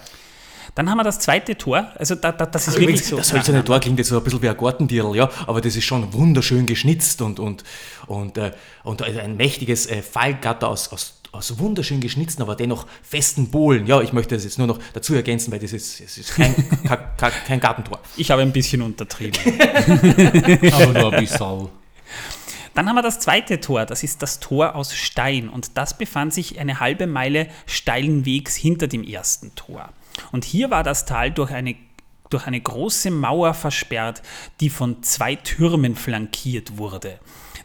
Dann 0.75 0.90
haben 0.90 0.99
wir 0.99 1.05
das 1.05 1.21
zweite 1.21 1.57
Tor. 1.57 1.90
Also 1.95 2.16
da, 2.16 2.33
da, 2.33 2.45
das 2.45 2.69
ist 2.69 2.77
Übrigens, 2.77 3.01
wirklich 3.01 3.09
so. 3.09 3.16
Das 3.16 3.33
hölzerne 3.33 3.64
Tor 3.64 3.81
klingt 3.81 3.99
jetzt 3.99 4.09
so 4.09 4.19
ein 4.19 4.25
bisschen 4.25 4.42
wie 4.42 4.49
ein 4.49 4.57
Gartendirl, 4.57 5.16
ja, 5.16 5.31
aber 5.47 5.61
das 5.62 5.75
ist 5.75 5.85
schon 5.85 6.12
wunderschön 6.12 6.66
geschnitzt 6.66 7.23
und, 7.23 7.40
und, 7.40 7.64
und, 8.07 8.37
äh, 8.37 8.53
und 8.85 9.03
ein 9.03 9.37
mächtiges 9.37 9.87
äh, 9.87 10.03
Fallgatter 10.03 10.69
aus, 10.69 10.92
aus 10.92 11.15
aus 11.32 11.58
wunderschön 11.58 12.00
geschnitzten, 12.00 12.42
aber 12.42 12.56
dennoch 12.56 12.86
festen 13.02 13.50
Bohlen. 13.50 13.86
Ja, 13.86 14.00
ich 14.00 14.12
möchte 14.12 14.34
das 14.34 14.44
jetzt 14.44 14.58
nur 14.58 14.66
noch 14.66 14.78
dazu 14.92 15.14
ergänzen, 15.14 15.52
weil 15.52 15.58
das 15.58 15.72
ist, 15.72 16.00
das 16.00 16.18
ist 16.18 16.34
kein, 16.36 16.54
kein 17.46 17.60
Gartentor. 17.60 18.00
Ich 18.16 18.30
habe 18.30 18.42
ein 18.42 18.52
bisschen 18.52 18.82
untertrieben. 18.82 19.40
aber 20.72 20.92
nur 20.92 21.12
ein 21.12 21.20
bisschen. 21.20 21.68
Dann 22.76 22.88
haben 22.90 22.96
wir 22.96 23.02
das 23.02 23.20
zweite 23.20 23.58
Tor, 23.58 23.86
das 23.86 24.02
ist 24.02 24.20
das 24.20 24.38
Tor 24.38 24.74
aus 24.74 24.94
Stein 24.94 25.48
und 25.48 25.78
das 25.78 25.96
befand 25.96 26.34
sich 26.34 26.58
eine 26.60 26.78
halbe 26.78 27.06
Meile 27.06 27.48
steilen 27.64 28.26
Wegs 28.26 28.54
hinter 28.54 28.86
dem 28.86 29.02
ersten 29.02 29.54
Tor. 29.54 29.88
Und 30.30 30.44
hier 30.44 30.70
war 30.70 30.82
das 30.82 31.06
Tal 31.06 31.30
durch 31.30 31.52
eine, 31.52 31.74
durch 32.28 32.46
eine 32.46 32.60
große 32.60 33.10
Mauer 33.10 33.54
versperrt, 33.54 34.22
die 34.60 34.68
von 34.68 35.02
zwei 35.02 35.36
Türmen 35.36 35.96
flankiert 35.96 36.76
wurde. 36.76 37.18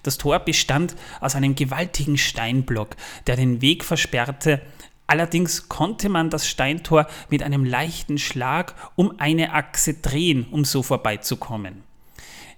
Das 0.03 0.17
Tor 0.17 0.39
bestand 0.39 0.95
aus 1.19 1.35
einem 1.35 1.55
gewaltigen 1.55 2.17
Steinblock, 2.17 2.95
der 3.27 3.35
den 3.35 3.61
Weg 3.61 3.83
versperrte. 3.83 4.61
Allerdings 5.07 5.67
konnte 5.67 6.09
man 6.09 6.29
das 6.29 6.47
Steintor 6.47 7.07
mit 7.29 7.43
einem 7.43 7.65
leichten 7.65 8.17
Schlag 8.17 8.75
um 8.95 9.19
eine 9.19 9.53
Achse 9.53 9.95
drehen, 9.95 10.47
um 10.51 10.63
so 10.63 10.83
vorbeizukommen. 10.83 11.83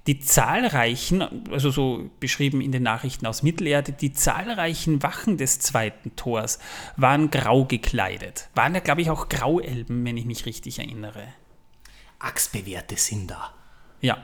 Die 0.06 0.20
zahlreichen, 0.20 1.22
also 1.50 1.72
so 1.72 2.10
beschrieben 2.20 2.60
in 2.60 2.74
den 2.74 2.84
Nachrichten 2.84 3.26
aus 3.26 3.42
Mittelerde, 3.42 3.94
die 3.94 4.12
zahlreichen 4.12 5.02
Wachen 5.02 5.38
des 5.38 5.60
zweiten 5.60 6.16
Tors 6.18 6.60
waren 6.98 7.32
grau 7.32 7.64
gekleidet. 7.64 8.50
Waren 8.54 8.76
ja, 8.76 8.82
glaube 8.82 9.02
ich, 9.02 9.10
auch 9.10 9.30
Grauelben, 9.30 10.04
wenn 10.04 10.18
ich 10.18 10.26
mich 10.26 10.46
richtig 10.46 10.80
erinnere. 10.80 11.24
Achsbewehrte 12.20 12.98
sind 12.98 13.32
da. 13.32 13.54
Ja, 14.02 14.18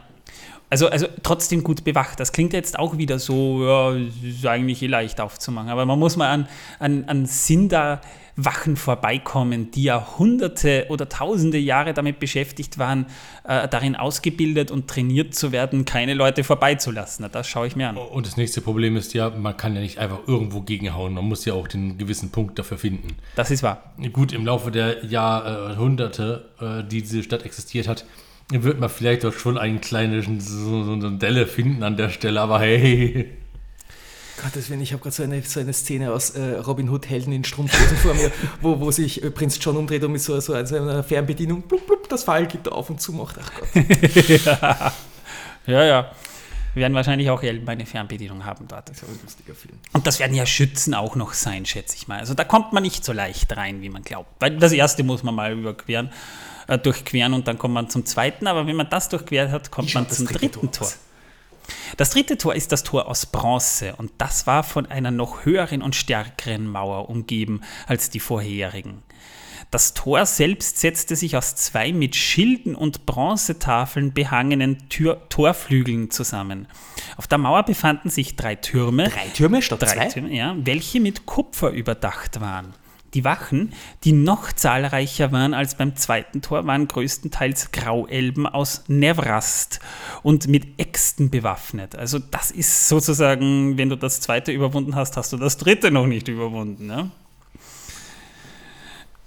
also, 0.70 0.88
also 0.90 1.08
trotzdem 1.24 1.64
gut 1.64 1.84
bewacht. 1.84 2.20
Das 2.20 2.32
klingt 2.32 2.54
jetzt 2.54 2.78
auch 2.78 2.98
wieder 2.98 3.20
so, 3.20 3.66
ja, 3.66 3.96
ist 4.28 4.46
eigentlich 4.46 4.82
eh 4.84 4.88
leicht 4.88 5.20
aufzumachen. 5.20 5.70
Aber 5.70 5.86
man 5.86 5.98
muss 5.98 6.16
mal 6.16 6.30
an, 6.30 6.48
an, 6.80 7.06
an 7.06 7.26
Sindar 7.26 8.02
Wachen 8.46 8.78
vorbeikommen, 8.78 9.72
die 9.72 9.84
ja 9.84 10.18
hunderte 10.18 10.86
oder 10.90 11.10
tausende 11.10 11.58
Jahre 11.58 11.94
damit 11.94 12.20
beschäftigt 12.20 12.78
waren, 12.78 13.06
äh, 13.44 13.68
darin 13.68 13.96
ausgebildet 13.96 14.72
und 14.72 14.88
trainiert 14.88 15.36
zu 15.36 15.52
werden, 15.52 15.86
keine 15.86 16.14
Leute 16.14 16.44
vorbeizulassen. 16.44 17.28
Das 17.32 17.48
schaue 17.48 17.68
ich 17.68 17.76
mir 17.76 17.90
an. 17.90 17.98
Und 17.98 18.26
das 18.26 18.38
nächste 18.38 18.62
Problem 18.62 18.96
ist 18.96 19.14
ja, 19.14 19.30
man 19.30 19.58
kann 19.58 19.76
ja 19.76 19.82
nicht 19.82 19.98
einfach 19.98 20.20
irgendwo 20.28 20.62
gegenhauen. 20.62 21.14
Man 21.14 21.26
muss 21.26 21.46
ja 21.46 21.54
auch 21.54 21.68
den 21.68 21.98
gewissen 21.98 22.32
Punkt 22.32 22.58
dafür 22.58 22.78
finden. 22.78 23.18
Das 23.36 23.52
ist 23.52 23.64
wahr. 23.64 23.94
Gut, 24.14 24.32
im 24.32 24.46
Laufe 24.46 24.72
der 24.72 25.06
Jahrhunderte, 25.06 26.50
äh, 26.62 26.88
die 26.88 27.02
diese 27.02 27.24
Stadt 27.24 27.44
existiert 27.44 27.88
hat, 27.88 28.06
wird 28.52 28.80
man 28.80 28.90
vielleicht 28.90 29.24
doch 29.24 29.34
schon 29.34 29.58
einen 29.58 29.80
kleinen 29.80 30.40
so, 30.40 30.84
so 30.84 30.94
eine 30.94 31.18
Delle 31.18 31.46
finden 31.46 31.84
an 31.84 31.98
der 31.98 32.10
Stelle, 32.10 32.42
aber 32.42 32.60
hey. 32.60 33.30
Gottes 34.42 34.70
Willen, 34.70 34.82
ich 34.82 34.94
habe 34.94 35.04
gerade 35.04 35.16
so 35.16 35.24
eine, 35.24 35.42
so 35.44 35.60
eine 35.60 35.74
Szene 35.74 36.12
aus 36.12 36.32
äh, 36.32 36.56
Robin 36.56 36.90
Hood 36.90 37.10
Helden 37.10 37.34
in 37.34 37.44
Strumpfhosen 37.44 37.98
vor 37.98 38.14
mir, 38.14 38.32
wo, 38.62 38.80
wo 38.80 38.90
sich 38.90 39.22
äh, 39.22 39.30
Prinz 39.30 39.60
John 39.62 39.78
umdreht 39.78 40.04
und 40.04 40.14
mit 40.14 40.22
so, 40.22 40.40
so 40.40 40.54
einer 40.54 41.04
Fernbedienung 41.04 41.62
blub, 41.64 41.86
blub, 41.86 42.10
das 42.10 42.24
Fallgitter 42.24 42.74
auf 42.74 42.90
und 42.90 43.02
zu 43.02 43.12
macht. 43.12 43.36
Ach 43.40 43.52
Gott. 43.60 43.70
ja. 44.46 44.94
ja, 45.68 45.84
ja. 45.84 46.12
Wir 46.74 46.82
werden 46.82 46.94
wahrscheinlich 46.94 47.30
auch 47.30 47.42
eine 47.44 47.86
Fernbedienung 47.86 48.46
haben 48.46 48.68
dort. 48.68 48.90
Das 48.90 48.98
ist 48.98 49.10
ein 49.10 49.20
lustiger 49.24 49.56
Film. 49.56 49.76
Und 49.92 50.08
das 50.08 50.20
werden 50.20 50.36
ja 50.36 50.46
Schützen 50.46 50.94
auch 50.94 51.16
noch 51.16 51.34
sein, 51.34 51.66
schätze 51.66 51.96
ich 51.98 52.08
mal. 52.08 52.20
Also 52.20 52.36
da 52.36 52.44
kommt 52.44 52.74
man 52.74 52.84
nicht 52.84 53.04
so 53.04 53.12
leicht 53.12 53.56
rein, 53.58 53.82
wie 53.82 53.90
man 53.90 54.04
glaubt. 54.04 54.30
Weil 54.40 54.58
das 54.58 54.72
erste 54.72 55.04
muss 55.04 55.24
man 55.24 55.36
mal 55.36 55.52
überqueren 55.52 56.12
äh, 56.70 56.78
durchqueren 56.78 57.34
und 57.34 57.48
dann 57.48 57.58
kommt 57.58 57.74
man 57.74 57.90
zum 57.90 58.06
zweiten. 58.06 58.48
Aber 58.48 58.68
wenn 58.68 58.76
man 58.76 58.90
das 58.90 59.10
durchquert 59.10 59.52
hat, 59.52 59.72
kommt 59.72 59.94
man 59.94 60.10
zum 60.10 60.28
dritten 60.28 60.72
Tor. 60.72 60.88
Tor. 60.88 60.92
Das 61.98 62.12
dritte 62.12 62.38
Tor 62.38 62.56
ist 62.56 62.72
das 62.72 62.84
Tor 62.84 63.08
aus 63.08 63.26
Bronze 63.26 63.96
und 63.98 64.12
das 64.18 64.48
war 64.48 64.64
von 64.64 64.88
einer 64.88 65.12
noch 65.12 65.46
höheren 65.46 65.82
und 65.82 65.96
stärkeren 65.96 66.68
Mauer 66.68 67.10
umgeben 67.10 67.62
als 67.88 68.10
die 68.10 68.20
vorherigen. 68.20 69.04
Das 69.72 69.94
Tor 69.94 70.26
selbst 70.26 70.80
setzte 70.80 71.16
sich 71.16 71.38
aus 71.38 71.56
zwei 71.56 71.94
mit 71.94 72.16
Schilden 72.16 72.74
und 72.74 73.06
Bronzetafeln 73.06 74.14
behangenen 74.14 74.90
Tür 74.90 75.30
Torflügeln 75.30 76.10
zusammen. 76.10 76.68
Auf 77.18 77.28
der 77.28 77.38
Mauer 77.38 77.64
befanden 77.64 78.10
sich 78.10 78.36
drei 78.36 78.56
Türme. 78.56 79.10
Drei 79.10 79.28
Türme 79.28 79.62
statt 79.62 79.84
drei 79.84 79.94
zwei? 79.94 80.06
Türme, 80.08 80.34
ja, 80.34 80.56
welche 80.58 81.00
mit 81.00 81.28
Kupfer 81.28 81.70
überdacht 81.70 82.42
waren. 82.42 82.74
Die 83.14 83.24
Wachen, 83.24 83.74
die 84.04 84.12
noch 84.12 84.52
zahlreicher 84.52 85.32
waren 85.32 85.54
als 85.54 85.76
beim 85.76 85.96
zweiten 85.96 86.42
Tor, 86.42 86.66
waren 86.68 86.88
größtenteils 86.88 87.72
Grauelben 87.72 88.46
aus 88.46 88.84
Nevrast 88.88 89.80
und 90.22 90.48
mit 90.48 90.80
Äxten 90.80 91.30
bewaffnet. 91.30 91.96
Also 91.96 92.20
das 92.20 92.52
ist 92.52 92.88
sozusagen, 92.88 93.78
wenn 93.78 93.90
du 93.90 93.96
das 93.96 94.22
zweite 94.22 94.52
überwunden 94.52 94.96
hast, 94.96 95.18
hast 95.18 95.34
du 95.34 95.38
das 95.38 95.58
dritte 95.58 95.92
noch 95.92 96.06
nicht 96.06 96.28
überwunden. 96.28 96.86
Ne? 96.86 97.12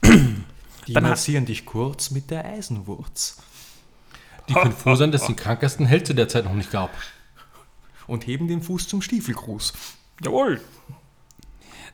Die 0.86 0.92
Dann 0.92 1.04
massieren 1.04 1.46
dich 1.46 1.64
kurz 1.64 2.10
mit 2.10 2.30
der 2.30 2.44
Eisenwurz. 2.44 3.38
Die 4.48 4.54
können 4.54 4.72
froh 4.72 4.94
sein, 4.94 5.12
dass 5.12 5.22
es 5.22 5.26
den 5.28 5.36
krankesten 5.36 5.86
Held 5.86 6.06
zu 6.06 6.14
der 6.14 6.28
Zeit 6.28 6.44
noch 6.44 6.54
nicht 6.54 6.70
gab. 6.70 6.90
Und 8.06 8.26
heben 8.26 8.48
den 8.48 8.62
Fuß 8.62 8.88
zum 8.88 9.00
Stiefelgruß. 9.00 9.72
Jawohl. 10.22 10.60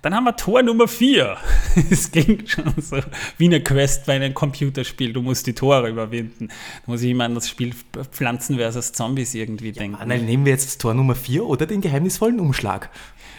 Dann 0.03 0.15
haben 0.15 0.25
wir 0.25 0.37
Tor 0.37 0.63
Nummer 0.63 0.87
4. 0.87 1.37
Es 1.91 2.11
klingt 2.11 2.49
schon 2.51 2.73
so 2.81 2.99
wie 3.37 3.47
eine 3.47 3.63
Quest 3.63 4.07
bei 4.07 4.15
einem 4.15 4.35
Computerspiel. 4.35 5.13
Du 5.13 5.23
musst 5.23 5.47
die 5.47 5.55
Tore 5.55 5.89
überwinden. 5.89 6.49
Da 6.49 6.55
muss 6.87 7.03
ich 7.03 7.11
immer 7.11 7.25
an 7.25 7.35
das 7.35 7.49
Spiel 7.49 7.75
Pflanzen 8.11 8.57
versus 8.57 8.93
Zombies 8.93 9.35
irgendwie 9.35 9.69
ja, 9.69 9.73
denken. 9.73 9.99
Manuel, 9.99 10.23
nehmen 10.23 10.45
wir 10.45 10.53
jetzt 10.53 10.67
das 10.67 10.79
Tor 10.79 10.95
Nummer 10.95 11.15
4 11.15 11.45
oder 11.45 11.67
den 11.67 11.81
geheimnisvollen 11.81 12.41
Umschlag? 12.41 12.91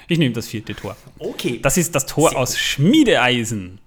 Ich 0.07 0.19
nehme 0.19 0.33
das 0.33 0.47
vierte 0.47 0.75
Tor. 0.75 0.95
Okay. 1.17 1.59
Das 1.61 1.77
ist 1.77 1.95
das 1.95 2.05
Tor 2.05 2.29
Sehr 2.29 2.39
aus. 2.39 2.57
Schmiedeeisen. 2.57 3.79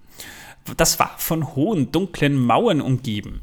das 0.77 0.99
war 0.99 1.15
von 1.17 1.55
hohen, 1.55 1.91
dunklen 1.91 2.35
Mauern 2.35 2.81
umgeben. 2.81 3.41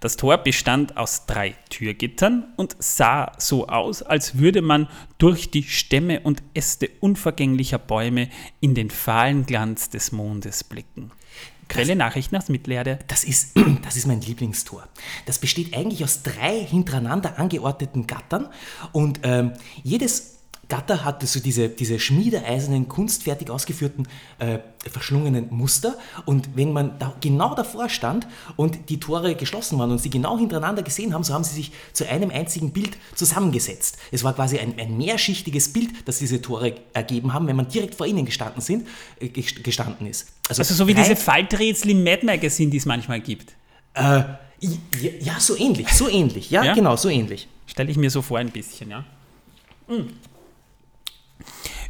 Das 0.00 0.16
Tor 0.16 0.38
bestand 0.38 0.96
aus 0.96 1.26
drei 1.26 1.54
Türgittern 1.70 2.52
und 2.56 2.76
sah 2.78 3.32
so 3.38 3.68
aus, 3.68 4.02
als 4.02 4.38
würde 4.38 4.62
man 4.62 4.88
durch 5.18 5.50
die 5.50 5.62
Stämme 5.62 6.20
und 6.20 6.42
Äste 6.54 6.90
unvergänglicher 7.00 7.78
Bäume 7.78 8.28
in 8.60 8.74
den 8.74 8.90
fahlen 8.90 9.46
Glanz 9.46 9.90
des 9.90 10.12
Mondes 10.12 10.64
blicken. 10.64 11.12
Quelle 11.68 11.96
Nachrichten 11.96 12.36
aus 12.36 12.48
Mittelerde. 12.48 12.98
Das 13.08 13.24
ist, 13.24 13.56
das 13.84 13.96
ist 13.96 14.06
mein 14.06 14.20
Lieblingstor. 14.20 14.86
Das 15.24 15.38
besteht 15.38 15.76
eigentlich 15.76 16.04
aus 16.04 16.22
drei 16.22 16.64
hintereinander 16.64 17.38
angeordneten 17.38 18.06
Gattern 18.06 18.48
und 18.92 19.20
ähm, 19.24 19.52
jedes 19.82 20.35
Gatter 20.68 21.04
hatte 21.04 21.26
so 21.26 21.38
diese, 21.38 21.68
diese 21.68 21.98
schmiedeeisernen, 22.00 22.88
kunstfertig 22.88 23.50
ausgeführten, 23.50 24.08
äh, 24.38 24.58
verschlungenen 24.90 25.48
Muster. 25.50 25.96
Und 26.24 26.56
wenn 26.56 26.72
man 26.72 26.98
da 26.98 27.14
genau 27.20 27.54
davor 27.54 27.88
stand 27.88 28.26
und 28.56 28.88
die 28.88 28.98
Tore 28.98 29.34
geschlossen 29.36 29.78
waren 29.78 29.90
und 29.90 29.98
sie 29.98 30.10
genau 30.10 30.38
hintereinander 30.38 30.82
gesehen 30.82 31.14
haben, 31.14 31.24
so 31.24 31.34
haben 31.34 31.44
sie 31.44 31.54
sich 31.54 31.72
zu 31.92 32.08
einem 32.08 32.30
einzigen 32.30 32.72
Bild 32.72 32.96
zusammengesetzt. 33.14 33.98
Es 34.10 34.24
war 34.24 34.34
quasi 34.34 34.58
ein, 34.58 34.74
ein 34.78 34.96
mehrschichtiges 34.96 35.72
Bild, 35.72 35.90
das 36.04 36.18
diese 36.18 36.42
Tore 36.42 36.74
ergeben 36.92 37.32
haben, 37.32 37.46
wenn 37.46 37.56
man 37.56 37.68
direkt 37.68 37.94
vor 37.94 38.06
ihnen 38.06 38.24
gestanden, 38.24 38.60
sind, 38.60 38.88
äh, 39.20 39.28
gestanden 39.28 40.06
ist. 40.06 40.32
Also, 40.48 40.62
also 40.62 40.74
so 40.74 40.86
wie 40.88 40.94
diese 40.94 41.16
Falträtsel 41.16 41.90
im 41.90 42.02
Mad 42.02 42.24
Magazine, 42.26 42.70
die 42.70 42.78
es 42.78 42.86
manchmal 42.86 43.20
gibt. 43.20 43.54
Äh, 43.94 44.22
ja, 45.20 45.38
so 45.38 45.56
ähnlich, 45.56 45.88
so 45.88 46.08
ähnlich. 46.08 46.50
Ja, 46.50 46.64
ja? 46.64 46.74
genau, 46.74 46.96
so 46.96 47.08
ähnlich. 47.08 47.48
Stelle 47.66 47.90
ich 47.90 47.96
mir 47.96 48.10
so 48.10 48.22
vor 48.22 48.38
ein 48.38 48.50
bisschen, 48.50 48.90
ja. 48.90 49.04
Mhm. 49.88 50.08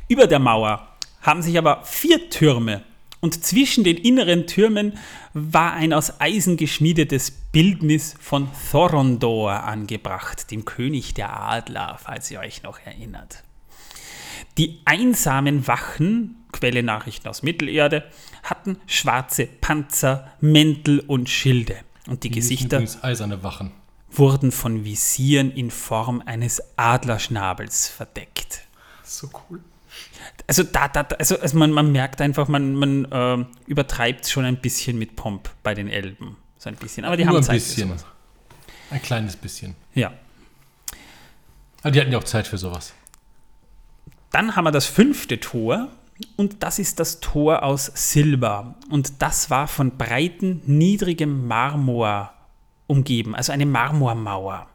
Über 0.08 0.28
der 0.28 0.38
Mauer 0.38 0.86
haben 1.20 1.42
sich 1.42 1.58
aber 1.58 1.82
vier 1.84 2.30
Türme 2.30 2.84
und 3.20 3.44
zwischen 3.44 3.82
den 3.82 3.96
inneren 3.96 4.46
Türmen 4.46 4.98
war 5.32 5.72
ein 5.72 5.92
aus 5.92 6.20
Eisen 6.20 6.56
geschmiedetes 6.56 7.32
Bildnis 7.32 8.14
von 8.20 8.48
Thorondor 8.70 9.64
angebracht, 9.64 10.52
dem 10.52 10.64
König 10.64 11.14
der 11.14 11.36
Adler, 11.36 11.98
falls 12.00 12.30
ihr 12.30 12.38
euch 12.38 12.62
noch 12.62 12.78
erinnert. 12.84 13.42
Die 14.58 14.80
einsamen 14.84 15.66
Wachen, 15.66 16.36
Quelle 16.52 16.84
Nachrichten 16.84 17.26
aus 17.26 17.42
Mittelerde, 17.42 18.04
hatten 18.44 18.78
schwarze 18.86 19.46
Panzer, 19.46 20.30
Mäntel 20.40 21.00
und 21.00 21.28
Schilde. 21.28 21.76
Und 22.06 22.22
die, 22.22 22.30
die 22.30 22.36
Gesichter 22.36 22.84
eiserne 23.02 23.42
Wachen. 23.42 23.72
wurden 24.12 24.52
von 24.52 24.84
Visieren 24.84 25.50
in 25.50 25.72
Form 25.72 26.22
eines 26.24 26.62
Adlerschnabels 26.76 27.88
verdeckt. 27.88 28.60
So 29.02 29.28
cool. 29.50 29.60
Also, 30.46 30.62
da, 30.62 30.88
da, 30.88 31.02
also, 31.18 31.38
also 31.38 31.58
man, 31.58 31.72
man 31.72 31.92
merkt 31.92 32.20
einfach, 32.20 32.48
man, 32.48 32.74
man 32.74 33.04
äh, 33.06 33.44
übertreibt 33.66 34.28
schon 34.28 34.44
ein 34.44 34.60
bisschen 34.60 34.98
mit 34.98 35.16
Pomp 35.16 35.50
bei 35.62 35.74
den 35.74 35.88
Elben. 35.88 36.36
So 36.58 36.68
ein 36.68 36.76
bisschen. 36.76 37.04
Aber 37.04 37.16
die 37.16 37.24
Nur 37.24 37.34
haben 37.34 37.38
ein 37.38 37.44
Zeit. 37.44 37.56
bisschen. 37.56 37.92
Ein 38.90 39.02
kleines 39.02 39.36
bisschen. 39.36 39.74
Ja. 39.94 40.12
Aber 41.82 41.90
die 41.90 42.00
hatten 42.00 42.12
ja 42.12 42.18
auch 42.18 42.24
Zeit 42.24 42.46
für 42.46 42.58
sowas. 42.58 42.94
Dann 44.30 44.56
haben 44.56 44.64
wir 44.64 44.72
das 44.72 44.86
fünfte 44.86 45.40
Tor 45.40 45.88
und 46.36 46.62
das 46.62 46.78
ist 46.78 47.00
das 47.00 47.20
Tor 47.20 47.62
aus 47.62 47.90
Silber. 47.94 48.74
Und 48.90 49.22
das 49.22 49.50
war 49.50 49.68
von 49.68 49.96
breiten, 49.96 50.62
niedrigem 50.66 51.46
Marmor 51.46 52.32
umgeben, 52.86 53.34
also 53.34 53.52
eine 53.52 53.66
Marmormauer. 53.66 54.66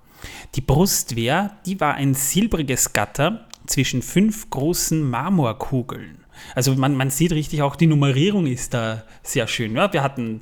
Die 0.56 0.62
Brustwehr, 0.62 1.58
die 1.66 1.80
war 1.80 1.96
ein 1.96 2.14
silbriges 2.14 2.94
Gatter 2.94 3.48
zwischen 3.68 4.02
fünf 4.02 4.50
großen 4.50 5.02
Marmorkugeln. 5.10 6.26
Also 6.56 6.76
man, 6.76 6.96
man 6.96 7.10
sieht 7.10 7.32
richtig 7.32 7.62
auch, 7.62 7.76
die 7.76 7.88
Nummerierung 7.88 8.48
ist 8.48 8.74
da 8.74 9.04
sehr 9.24 9.48
schön. 9.48 9.76
Ja? 9.76 9.92
Wir 9.94 10.04
hatten 10.04 10.42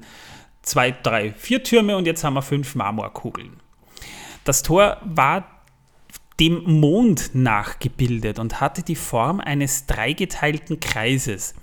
zwei, 0.62 0.92
drei, 0.92 1.34
vier 1.34 1.64
Türme 1.64 1.98
und 1.98 2.06
jetzt 2.06 2.24
haben 2.24 2.34
wir 2.36 2.42
fünf 2.42 2.76
Marmorkugeln. 2.76 3.60
Das 4.44 4.64
Tor 4.64 4.98
war 5.04 5.60
dem 6.40 6.64
Mond 6.80 7.32
nachgebildet 7.34 8.40
und 8.40 8.62
hatte 8.62 8.82
die 8.82 8.96
Form 8.96 9.40
eines 9.42 9.86
dreigeteilten 9.88 10.80
Kreises. 10.80 11.54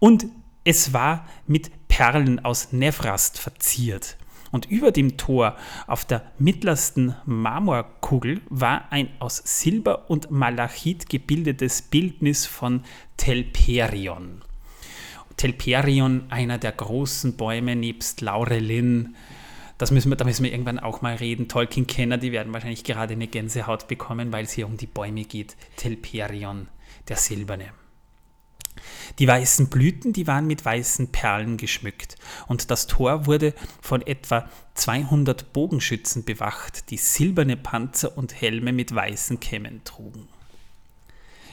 Und 0.00 0.26
es 0.64 0.92
war 0.92 1.26
mit 1.46 1.88
Perlen 1.88 2.44
aus 2.44 2.72
Nevrast 2.72 3.38
verziert. 3.38 4.16
Und 4.50 4.70
über 4.70 4.92
dem 4.92 5.16
Tor 5.16 5.56
auf 5.86 6.04
der 6.04 6.22
mittlersten 6.38 7.14
Marmorkugel 7.26 8.40
war 8.48 8.90
ein 8.90 9.08
aus 9.18 9.42
Silber 9.44 10.10
und 10.10 10.30
Malachit 10.30 11.08
gebildetes 11.08 11.82
Bildnis 11.82 12.46
von 12.46 12.82
Telperion. 13.16 14.42
Telperion, 15.36 16.24
einer 16.30 16.58
der 16.58 16.72
großen 16.72 17.36
Bäume 17.36 17.76
nebst 17.76 18.20
Laurelin. 18.20 19.14
Das 19.78 19.92
müssen 19.92 20.10
wir, 20.10 20.16
da 20.16 20.24
müssen 20.24 20.42
wir 20.42 20.50
irgendwann 20.50 20.80
auch 20.80 21.02
mal 21.02 21.14
reden. 21.14 21.46
Tolkien-Kenner, 21.46 22.18
die 22.18 22.32
werden 22.32 22.52
wahrscheinlich 22.52 22.82
gerade 22.82 23.14
eine 23.14 23.28
Gänsehaut 23.28 23.86
bekommen, 23.86 24.32
weil 24.32 24.44
es 24.44 24.52
hier 24.52 24.66
um 24.66 24.76
die 24.76 24.86
Bäume 24.86 25.24
geht. 25.24 25.56
Telperion, 25.76 26.66
der 27.08 27.16
Silberne. 27.16 27.77
Die 29.18 29.26
weißen 29.26 29.68
Blüten, 29.68 30.12
die 30.12 30.26
waren 30.26 30.46
mit 30.46 30.64
weißen 30.64 31.08
Perlen 31.08 31.56
geschmückt 31.56 32.16
und 32.46 32.70
das 32.70 32.86
Tor 32.86 33.26
wurde 33.26 33.54
von 33.80 34.06
etwa 34.06 34.48
200 34.74 35.52
Bogenschützen 35.52 36.24
bewacht, 36.24 36.90
die 36.90 36.98
silberne 36.98 37.56
Panzer 37.56 38.16
und 38.16 38.40
Helme 38.40 38.72
mit 38.72 38.94
weißen 38.94 39.40
Kämmen 39.40 39.82
trugen. 39.84 40.28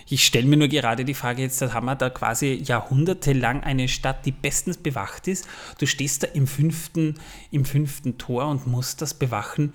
Ich 0.08 0.24
stelle 0.24 0.46
mir 0.46 0.58
nur 0.58 0.68
gerade 0.68 1.04
die 1.04 1.16
Frage, 1.16 1.42
jetzt 1.42 1.62
haben 1.62 1.86
wir 1.88 1.96
da 1.96 2.12
quasi 2.12 2.62
jahrhundertelang 2.64 3.64
eine 3.64 3.88
Stadt, 3.88 4.26
die 4.26 4.32
bestens 4.32 4.78
bewacht 4.78 5.28
ist. 5.28 5.48
Du 5.80 5.88
stehst 5.88 6.22
da 6.22 6.28
im 6.28 6.46
fünften, 6.46 7.16
im 7.50 7.66
fünften 7.66 8.20
Tor 8.20 8.46
und 8.48 8.68
musst 8.68 9.02
das 9.02 9.16
bewachen. 9.16 9.74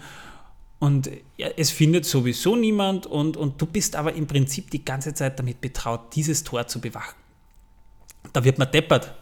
Und 0.78 1.10
es 1.56 1.70
findet 1.70 2.06
sowieso 2.06 2.54
niemand 2.54 3.06
und, 3.06 3.36
und 3.36 3.60
du 3.60 3.66
bist 3.66 3.96
aber 3.96 4.14
im 4.14 4.28
Prinzip 4.28 4.70
die 4.70 4.84
ganze 4.84 5.14
Zeit 5.14 5.38
damit 5.38 5.60
betraut, 5.60 6.14
dieses 6.14 6.44
Tor 6.44 6.68
zu 6.68 6.80
bewachen. 6.80 7.19
Da 8.32 8.44
wird 8.44 8.58
man 8.58 8.70
deppert. 8.70 9.12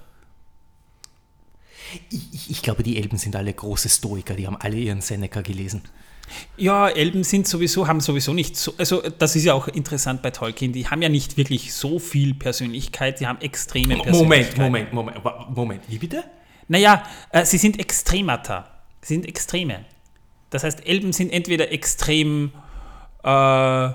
Ich, 2.11 2.51
ich, 2.51 2.63
glaube, 2.63 2.83
die 2.83 2.99
Elben 2.99 3.17
sind 3.17 3.35
alle 3.35 3.53
große 3.53 3.89
Stoiker, 3.89 4.35
die 4.35 4.47
haben 4.47 4.57
alle 4.57 4.77
ihren 4.77 5.01
Seneca 5.01 5.41
gelesen. 5.41 5.83
Ja, 6.59 6.89
Elben 6.89 7.25
sind 7.25 7.49
sowieso, 7.49 7.87
haben 7.87 8.01
sowieso 8.01 8.35
nicht 8.35 8.57
so, 8.57 8.75
also 8.77 9.01
das 9.01 9.35
ist 9.35 9.45
ja 9.45 9.55
auch 9.55 9.69
interessant 9.69 10.21
bei 10.21 10.31
Tolkien, 10.31 10.73
die 10.73 10.87
haben 10.87 11.01
ja 11.01 11.09
nicht 11.09 11.39
wirklich 11.39 11.73
so 11.73 11.99
viel 11.99 12.35
Persönlichkeit, 12.35 13.21
die 13.21 13.27
haben 13.27 13.41
extreme 13.41 13.97
Persönlichkeit. 13.97 14.59
Moment, 14.59 14.93
Moment, 14.93 15.25
Moment, 15.25 15.57
Moment, 15.57 15.83
wie 15.89 15.97
bitte? 15.97 16.25
Naja, 16.67 17.03
äh, 17.31 17.47
sie 17.47 17.57
sind 17.57 17.81
Extremata, 17.81 18.69
sie 19.01 19.15
sind 19.15 19.27
Extreme. 19.27 19.87
Das 20.51 20.65
heißt, 20.65 20.87
Elben 20.87 21.13
sind 21.13 21.31
entweder 21.31 21.73
extrem 21.73 22.53
äh, 23.23 23.91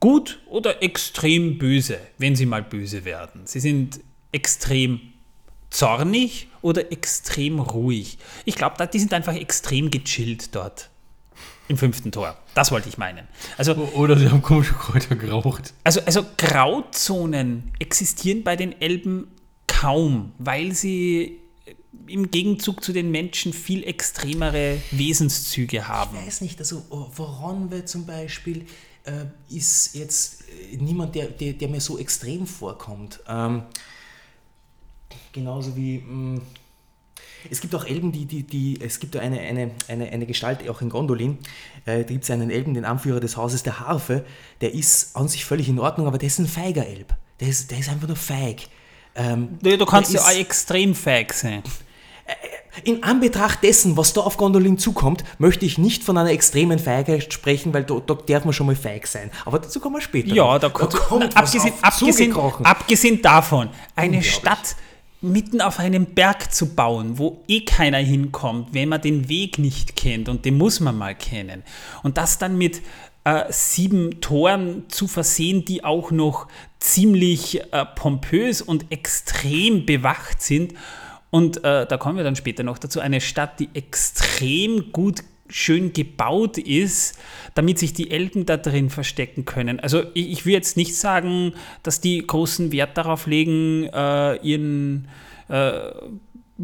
gut 0.00 0.40
oder 0.46 0.82
extrem 0.82 1.58
böse, 1.58 1.98
wenn 2.18 2.34
sie 2.34 2.46
mal 2.46 2.62
böse 2.62 3.04
werden. 3.04 3.42
Sie 3.44 3.60
sind 3.60 4.00
extrem 4.32 5.00
zornig 5.68 6.48
oder 6.62 6.90
extrem 6.90 7.60
ruhig. 7.60 8.18
Ich 8.44 8.56
glaube, 8.56 8.86
die 8.86 8.98
sind 8.98 9.12
einfach 9.12 9.34
extrem 9.34 9.90
gechillt 9.90 10.54
dort 10.54 10.90
im 11.68 11.78
fünften 11.78 12.10
Tor. 12.10 12.36
Das 12.54 12.72
wollte 12.72 12.88
ich 12.88 12.98
meinen. 12.98 13.28
Also, 13.56 13.74
oder 13.74 14.18
sie 14.18 14.28
haben 14.28 14.42
komische 14.42 14.74
Kräuter 14.74 15.14
geraucht. 15.14 15.72
Also, 15.84 16.00
also 16.00 16.24
Grauzonen 16.36 17.70
existieren 17.78 18.42
bei 18.42 18.56
den 18.56 18.80
Elben 18.80 19.28
kaum, 19.68 20.32
weil 20.38 20.72
sie 20.74 21.38
im 22.06 22.30
Gegenzug 22.30 22.82
zu 22.82 22.92
den 22.92 23.12
Menschen 23.12 23.52
viel 23.52 23.84
extremere 23.84 24.78
Wesenszüge 24.90 25.86
haben. 25.86 26.16
Ich 26.18 26.26
weiß 26.26 26.40
nicht, 26.40 26.58
also 26.58 26.82
woran 26.88 27.70
wir 27.70 27.86
zum 27.86 28.04
Beispiel 28.04 28.66
äh, 29.04 29.54
ist 29.54 29.94
jetzt 29.94 30.42
äh, 30.48 30.76
niemand, 30.76 31.14
der, 31.14 31.26
der, 31.26 31.54
der, 31.54 31.68
mir 31.68 31.80
so 31.80 31.98
extrem 31.98 32.46
vorkommt. 32.46 33.20
Ähm, 33.28 33.62
genauso 35.32 35.76
wie. 35.76 35.98
Mh, 35.98 36.38
mm, 36.38 36.42
es 37.48 37.60
gibt 37.60 37.74
auch 37.74 37.86
Elben, 37.86 38.12
die, 38.12 38.26
die, 38.26 38.42
die 38.42 38.78
es 38.82 39.00
gibt 39.00 39.16
eine, 39.16 39.40
eine, 39.40 39.70
eine, 39.88 40.10
eine 40.10 40.26
Gestalt, 40.26 40.68
auch 40.68 40.82
in 40.82 40.90
Gondolin, 40.90 41.38
äh, 41.86 41.98
da 41.98 42.02
gibt 42.02 42.24
es 42.24 42.30
einen 42.30 42.50
Elben, 42.50 42.74
den 42.74 42.84
Anführer 42.84 43.20
des 43.20 43.36
Hauses 43.36 43.62
der 43.62 43.80
Harfe, 43.80 44.24
der 44.60 44.74
ist 44.74 45.16
an 45.16 45.28
sich 45.28 45.44
völlig 45.44 45.68
in 45.68 45.78
Ordnung, 45.78 46.06
aber 46.06 46.18
der 46.18 46.26
ist 46.26 46.38
ein 46.38 46.46
feiger 46.46 46.86
Elb. 46.86 47.14
Der 47.40 47.48
ist, 47.48 47.70
der 47.70 47.78
ist 47.78 47.88
einfach 47.88 48.08
nur 48.08 48.16
feig. 48.16 48.68
Ähm, 49.14 49.58
du 49.62 49.86
kannst 49.86 50.12
ja 50.12 50.20
auch 50.20 50.30
extrem 50.30 50.94
feig 50.94 51.32
sein. 51.32 51.62
In 52.84 53.02
Anbetracht 53.02 53.62
dessen, 53.62 53.96
was 53.96 54.12
da 54.12 54.20
auf 54.20 54.36
Gondolin 54.36 54.78
zukommt, 54.78 55.24
möchte 55.38 55.64
ich 55.64 55.78
nicht 55.78 56.04
von 56.04 56.16
einer 56.16 56.30
extremen 56.30 56.78
Feigheit 56.78 57.32
sprechen, 57.32 57.74
weil 57.74 57.84
da, 57.84 58.00
da 58.04 58.14
darf 58.14 58.44
man 58.44 58.52
schon 58.52 58.66
mal 58.66 58.76
feig 58.76 59.06
sein. 59.06 59.30
Aber 59.44 59.58
dazu 59.58 59.80
kommen 59.80 59.96
wir 59.96 60.00
später. 60.00 60.32
Ja, 60.32 60.58
da, 60.58 60.68
da 60.68 60.86
kommt 60.86 61.36
abgesehen, 61.36 61.74
abgesehen, 61.82 62.34
abgesehen 62.36 63.22
davon, 63.22 63.70
eine 63.96 64.22
Stadt 64.22 64.76
mitten 65.20 65.60
auf 65.60 65.78
einem 65.78 66.06
Berg 66.06 66.52
zu 66.52 66.74
bauen, 66.74 67.18
wo 67.18 67.42
eh 67.46 67.60
keiner 67.64 67.98
hinkommt, 67.98 68.68
wenn 68.72 68.88
man 68.88 69.02
den 69.02 69.28
Weg 69.28 69.58
nicht 69.58 69.96
kennt 69.96 70.28
und 70.28 70.44
den 70.44 70.56
muss 70.56 70.80
man 70.80 70.96
mal 70.96 71.14
kennen. 71.14 71.62
Und 72.02 72.16
das 72.16 72.38
dann 72.38 72.56
mit 72.56 72.80
äh, 73.24 73.44
sieben 73.50 74.20
Toren 74.20 74.84
zu 74.88 75.06
versehen, 75.06 75.64
die 75.64 75.84
auch 75.84 76.10
noch 76.10 76.46
ziemlich 76.78 77.60
äh, 77.72 77.84
pompös 77.94 78.62
und 78.62 78.90
extrem 78.90 79.84
bewacht 79.84 80.40
sind 80.40 80.72
Und 81.30 81.58
äh, 81.64 81.86
da 81.86 81.96
kommen 81.96 82.16
wir 82.16 82.24
dann 82.24 82.36
später 82.36 82.62
noch 82.62 82.78
dazu. 82.78 83.00
Eine 83.00 83.20
Stadt, 83.20 83.60
die 83.60 83.68
extrem 83.74 84.92
gut 84.92 85.22
schön 85.48 85.92
gebaut 85.92 86.58
ist, 86.58 87.18
damit 87.54 87.78
sich 87.78 87.92
die 87.92 88.10
Elben 88.10 88.46
da 88.46 88.56
drin 88.56 88.90
verstecken 88.90 89.44
können. 89.44 89.80
Also 89.80 90.04
ich, 90.14 90.30
ich 90.30 90.46
will 90.46 90.52
jetzt 90.52 90.76
nicht 90.76 90.96
sagen, 90.96 91.54
dass 91.82 92.00
die 92.00 92.24
großen 92.24 92.72
Wert 92.72 92.96
darauf 92.96 93.26
legen, 93.26 93.88
äh, 93.92 94.36
ihren 94.36 95.08
äh, 95.48 95.80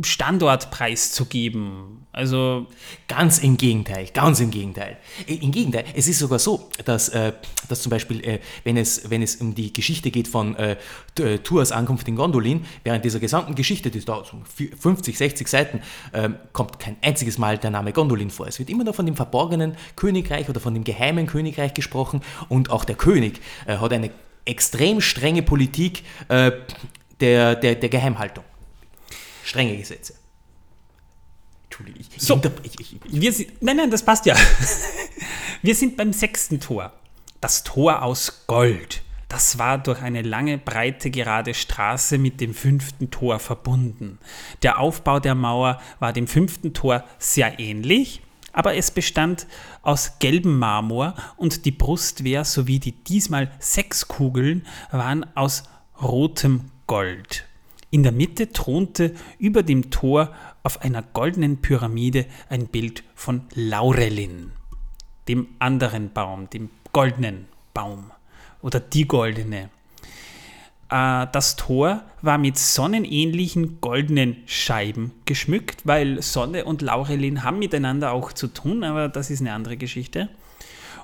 Standort 0.02 0.70
preiszugeben. 0.70 2.06
Also 2.12 2.66
ganz 3.08 3.38
im 3.38 3.56
Gegenteil, 3.56 4.08
ganz 4.12 4.40
im 4.40 4.50
Gegenteil. 4.50 4.96
Im 5.26 5.50
Gegenteil, 5.52 5.84
es 5.94 6.08
ist 6.08 6.18
sogar 6.18 6.38
so, 6.38 6.68
dass, 6.84 7.10
äh, 7.10 7.32
dass 7.68 7.82
zum 7.82 7.90
Beispiel, 7.90 8.24
äh, 8.24 8.40
wenn, 8.64 8.76
es, 8.76 9.10
wenn 9.10 9.22
es 9.22 9.36
um 9.36 9.54
die 9.54 9.72
Geschichte 9.72 10.10
geht 10.10 10.28
von 10.28 10.56
äh, 10.56 10.76
äh 11.18 11.38
Tours 11.38 11.72
Ankunft 11.72 12.08
in 12.08 12.16
Gondolin, 12.16 12.64
während 12.84 13.04
dieser 13.04 13.20
gesamten 13.20 13.54
Geschichte, 13.54 13.90
die 13.90 14.00
dauert 14.00 14.26
so 14.28 14.38
50, 14.78 15.16
60 15.16 15.48
Seiten, 15.48 15.82
ähm, 16.14 16.36
kommt 16.52 16.78
kein 16.78 16.96
einziges 17.02 17.38
Mal 17.38 17.58
der 17.58 17.70
Name 17.70 17.92
Gondolin 17.92 18.30
vor. 18.30 18.46
Es 18.46 18.58
wird 18.58 18.70
immer 18.70 18.84
nur 18.84 18.94
von 18.94 19.06
dem 19.06 19.16
verborgenen 19.16 19.76
Königreich 19.94 20.48
oder 20.48 20.60
von 20.60 20.74
dem 20.74 20.84
geheimen 20.84 21.26
Königreich 21.26 21.74
gesprochen 21.74 22.22
und 22.48 22.70
auch 22.70 22.84
der 22.84 22.96
König 22.96 23.40
äh, 23.66 23.76
hat 23.76 23.92
eine 23.92 24.10
extrem 24.46 25.00
strenge 25.00 25.42
Politik 25.42 26.04
äh, 26.28 26.52
der, 27.20 27.56
der, 27.56 27.74
der 27.74 27.88
Geheimhaltung 27.88 28.44
strenge 29.46 29.76
Gesetze. 29.76 30.14
Entschuldigung, 31.64 32.00
ich, 32.00 32.22
so, 32.22 32.40
ich, 32.62 32.80
ich, 32.80 32.96
wir 33.04 33.32
sind, 33.32 33.62
nein, 33.62 33.76
nein, 33.76 33.90
das 33.90 34.04
passt 34.04 34.26
ja. 34.26 34.36
wir 35.62 35.74
sind 35.74 35.96
beim 35.96 36.12
sechsten 36.12 36.60
Tor. 36.60 36.92
Das 37.40 37.64
Tor 37.64 38.02
aus 38.02 38.44
Gold. 38.46 39.02
Das 39.28 39.58
war 39.58 39.78
durch 39.78 40.02
eine 40.02 40.22
lange, 40.22 40.56
breite, 40.56 41.10
gerade 41.10 41.52
Straße 41.52 42.18
mit 42.18 42.40
dem 42.40 42.54
fünften 42.54 43.10
Tor 43.10 43.40
verbunden. 43.40 44.18
Der 44.62 44.78
Aufbau 44.78 45.18
der 45.18 45.34
Mauer 45.34 45.80
war 45.98 46.12
dem 46.12 46.28
fünften 46.28 46.74
Tor 46.74 47.04
sehr 47.18 47.58
ähnlich, 47.58 48.22
aber 48.52 48.76
es 48.76 48.90
bestand 48.90 49.46
aus 49.82 50.18
gelbem 50.20 50.58
Marmor 50.58 51.14
und 51.36 51.64
die 51.64 51.72
Brustwehr 51.72 52.44
sowie 52.44 52.78
die 52.78 52.92
diesmal 52.92 53.50
sechs 53.58 54.06
Kugeln 54.08 54.64
waren 54.92 55.26
aus 55.36 55.64
rotem 56.00 56.70
Gold. 56.86 57.45
In 57.90 58.02
der 58.02 58.12
Mitte 58.12 58.52
thronte 58.52 59.14
über 59.38 59.62
dem 59.62 59.90
Tor 59.90 60.34
auf 60.62 60.82
einer 60.82 61.02
goldenen 61.02 61.58
Pyramide 61.58 62.26
ein 62.48 62.66
Bild 62.66 63.04
von 63.14 63.42
Laurelin, 63.54 64.50
dem 65.28 65.46
anderen 65.60 66.12
Baum, 66.12 66.50
dem 66.50 66.70
goldenen 66.92 67.46
Baum 67.74 68.10
oder 68.60 68.80
die 68.80 69.06
goldene. 69.06 69.70
Äh, 70.90 71.26
das 71.30 71.54
Tor 71.54 72.02
war 72.22 72.38
mit 72.38 72.58
sonnenähnlichen 72.58 73.80
goldenen 73.80 74.38
Scheiben 74.46 75.12
geschmückt, 75.24 75.82
weil 75.84 76.22
Sonne 76.22 76.64
und 76.64 76.82
Laurelin 76.82 77.44
haben 77.44 77.60
miteinander 77.60 78.12
auch 78.12 78.32
zu 78.32 78.48
tun, 78.48 78.82
aber 78.82 79.08
das 79.08 79.30
ist 79.30 79.40
eine 79.40 79.52
andere 79.52 79.76
Geschichte. 79.76 80.28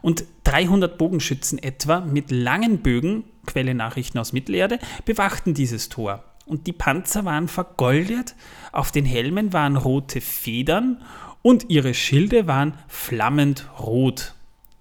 Und 0.01 0.25
300 0.45 0.99
Bogenschützen 0.99 1.63
etwa 1.63 2.01
mit 2.01 2.33
langen 2.33 2.79
Bögen, 2.79 3.25
Quelle 3.47 3.75
Nachrichten 3.75 4.19
aus 4.19 4.33
Mittelerde, 4.33 4.79
bewachten 5.05 5.55
dieses 5.55 5.89
Tor 5.89 6.25
und 6.47 6.67
die 6.67 6.73
Panzer 6.73 7.25
waren 7.25 7.49
vergoldet, 7.49 8.35
auf 8.73 8.93
den 8.93 9.05
Helmen 9.05 9.53
waren 9.53 9.77
rote 9.77 10.21
Federn 10.21 11.03
und 11.43 11.71
ihre 11.71 11.95
Schilde 11.95 12.47
waren 12.47 12.75
flammend 12.89 13.69
rot. 13.79 14.35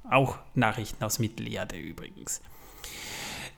Auch 0.10 0.38
Nachrichten 0.56 1.04
aus 1.04 1.20
Mittelerde 1.20 1.78
übrigens. 1.78 2.42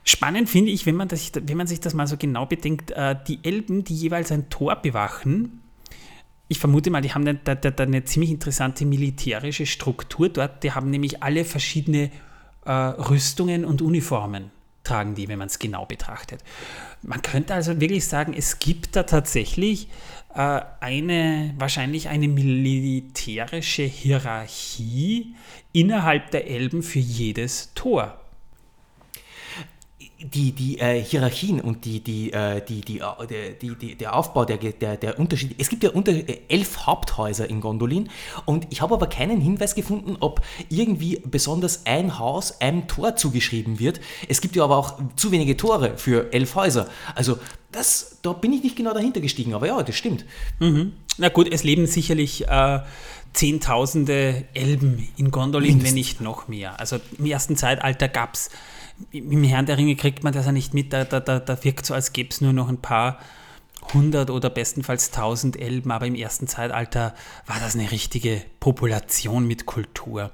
Spannend 0.04 0.50
finde 0.50 0.70
ich, 0.70 0.86
wenn 0.86 0.96
man, 0.96 1.08
das, 1.08 1.32
wenn 1.34 1.56
man 1.56 1.66
sich 1.66 1.80
das 1.80 1.94
mal 1.94 2.06
so 2.06 2.16
genau 2.16 2.46
bedenkt, 2.46 2.90
äh, 2.90 3.16
die 3.26 3.40
Elben, 3.42 3.84
die 3.84 3.94
jeweils 3.94 4.30
ein 4.30 4.50
Tor 4.50 4.76
bewachen, 4.76 5.60
ich 6.46 6.58
vermute 6.58 6.90
mal, 6.90 7.00
die 7.00 7.12
haben 7.12 7.24
da, 7.24 7.54
da, 7.54 7.82
eine 7.82 8.04
ziemlich 8.04 8.30
interessante 8.30 8.84
militärische 8.84 9.64
Struktur 9.64 10.28
dort. 10.28 10.62
Die 10.62 10.72
haben 10.72 10.90
nämlich 10.90 11.22
alle 11.22 11.44
verschiedene 11.44 12.10
äh, 12.66 12.70
Rüstungen 12.70 13.64
und 13.64 13.80
Uniformen 13.80 14.50
tragen 14.84 15.14
die, 15.14 15.28
wenn 15.28 15.38
man 15.38 15.48
es 15.48 15.58
genau 15.58 15.86
betrachtet. 15.86 16.40
Man 17.02 17.22
könnte 17.22 17.54
also 17.54 17.80
wirklich 17.80 18.06
sagen, 18.06 18.34
es 18.36 18.58
gibt 18.58 18.96
da 18.96 19.02
tatsächlich 19.02 19.88
äh, 20.34 20.60
eine, 20.80 21.54
wahrscheinlich 21.58 22.08
eine 22.08 22.28
militärische 22.28 23.82
Hierarchie 23.82 25.34
innerhalb 25.72 26.30
der 26.30 26.48
Elben 26.48 26.82
für 26.82 27.00
jedes 27.00 27.72
Tor 27.74 28.20
die, 30.32 30.52
die 30.52 30.78
äh, 30.78 31.02
Hierarchien 31.02 31.60
und 31.60 31.84
die, 31.84 32.00
die, 32.00 32.32
äh, 32.32 32.64
die, 32.64 32.80
die, 32.80 33.00
äh, 33.00 33.54
die, 33.60 33.74
die, 33.74 33.94
der 33.94 34.16
Aufbau 34.16 34.44
der, 34.44 34.56
der, 34.56 34.96
der 34.96 35.18
Unterschiede. 35.18 35.54
Es 35.58 35.68
gibt 35.68 35.84
ja 35.84 35.90
unter 35.90 36.12
äh, 36.12 36.40
elf 36.48 36.86
Haupthäuser 36.86 37.48
in 37.48 37.60
Gondolin 37.60 38.08
und 38.46 38.66
ich 38.70 38.80
habe 38.80 38.94
aber 38.94 39.06
keinen 39.06 39.40
Hinweis 39.40 39.74
gefunden, 39.74 40.16
ob 40.20 40.40
irgendwie 40.70 41.20
besonders 41.24 41.84
ein 41.86 42.18
Haus 42.18 42.60
einem 42.60 42.88
Tor 42.88 43.16
zugeschrieben 43.16 43.78
wird. 43.78 44.00
Es 44.28 44.40
gibt 44.40 44.56
ja 44.56 44.64
aber 44.64 44.78
auch 44.78 44.98
zu 45.16 45.30
wenige 45.30 45.56
Tore 45.56 45.98
für 45.98 46.32
elf 46.32 46.54
Häuser. 46.54 46.88
Also 47.14 47.38
das, 47.70 48.18
da 48.22 48.32
bin 48.32 48.52
ich 48.52 48.62
nicht 48.62 48.76
genau 48.76 48.94
dahinter 48.94 49.20
gestiegen, 49.20 49.52
aber 49.52 49.66
ja, 49.66 49.82
das 49.82 49.96
stimmt. 49.96 50.24
Mhm. 50.58 50.92
Na 51.18 51.28
gut, 51.28 51.52
es 51.52 51.64
leben 51.64 51.86
sicherlich 51.86 52.48
äh, 52.48 52.80
Zehntausende 53.34 54.44
Elben 54.54 55.08
in 55.16 55.32
Gondolin, 55.32 55.70
Mindest. 55.70 55.88
wenn 55.88 55.94
nicht 55.94 56.20
noch 56.20 56.46
mehr. 56.46 56.78
Also 56.78 57.00
im 57.18 57.26
ersten 57.26 57.56
Zeitalter 57.56 58.06
gab 58.06 58.34
es 58.34 58.48
im 59.10 59.44
Herrn 59.44 59.66
der 59.66 59.78
Ringe 59.78 59.96
kriegt 59.96 60.24
man 60.24 60.32
das 60.32 60.46
ja 60.46 60.52
nicht 60.52 60.74
mit, 60.74 60.92
da, 60.92 61.04
da, 61.04 61.20
da, 61.20 61.64
wirkt 61.64 61.86
so, 61.86 61.94
als 61.94 62.12
gäbe 62.12 62.30
es 62.30 62.40
nur 62.40 62.52
noch 62.52 62.68
ein 62.68 62.80
paar 62.80 63.18
hundert 63.92 64.30
oder 64.30 64.50
bestenfalls 64.50 65.10
tausend 65.10 65.60
Elben, 65.60 65.90
aber 65.90 66.06
im 66.06 66.14
ersten 66.14 66.46
Zeitalter 66.46 67.14
war 67.46 67.60
das 67.60 67.74
eine 67.74 67.90
richtige 67.90 68.42
Population 68.60 69.46
mit 69.46 69.66
Kultur. 69.66 70.30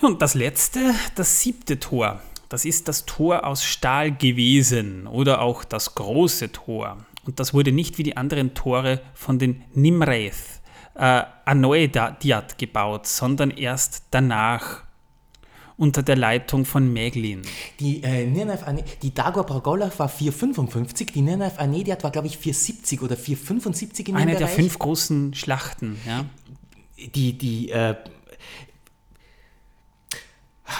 Und 0.00 0.22
das 0.22 0.34
letzte, 0.34 0.94
das 1.14 1.40
siebte 1.40 1.78
Tor, 1.78 2.20
das 2.48 2.64
ist 2.64 2.88
das 2.88 3.06
Tor 3.06 3.46
aus 3.46 3.64
Stahl 3.64 4.12
gewesen 4.12 5.06
oder 5.06 5.40
auch 5.40 5.64
das 5.64 5.94
große 5.94 6.52
Tor. 6.52 6.98
Und 7.24 7.38
das 7.38 7.54
wurde 7.54 7.72
nicht 7.72 7.98
wie 7.98 8.02
die 8.02 8.16
anderen 8.16 8.54
Tore 8.54 9.00
von 9.14 9.38
den 9.38 9.62
Nimreth 9.74 10.60
äh, 10.94 11.22
Anoediat 11.44 12.58
gebaut, 12.58 13.06
sondern 13.06 13.50
erst 13.50 14.04
danach 14.10 14.82
unter 15.82 16.04
der 16.04 16.14
Leitung 16.14 16.64
von 16.64 16.92
Meglin. 16.92 17.42
Die, 17.80 18.04
äh, 18.04 18.24
die 19.02 19.12
Dagor 19.12 19.44
Bragolach 19.44 19.98
war 19.98 20.08
455, 20.08 21.10
die 21.10 21.22
Nirnaev 21.22 21.58
Anediat 21.58 22.04
war, 22.04 22.12
glaube 22.12 22.28
ich, 22.28 22.38
470 22.38 23.02
oder 23.02 23.16
475 23.16 24.08
in 24.08 24.14
Eine 24.14 24.36
der 24.36 24.46
fünf 24.46 24.78
großen 24.78 25.34
Schlachten, 25.34 25.98
ja. 26.06 26.24
Die, 27.16 27.36
die, 27.36 27.70
äh, 27.70 27.96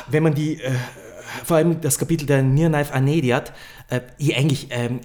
wenn 0.09 0.23
man 0.23 0.35
die, 0.35 0.61
äh, 0.61 0.71
vor 1.45 1.57
allem 1.57 1.81
das 1.81 1.99
Kapitel 1.99 2.27
der 2.27 2.45
Nirnaev 2.45 2.93
Anediat, 2.93 3.53
äh, 3.91 4.03
hier 4.19 4.37
eigentlich 4.37 4.69
ähm, 4.71 5.01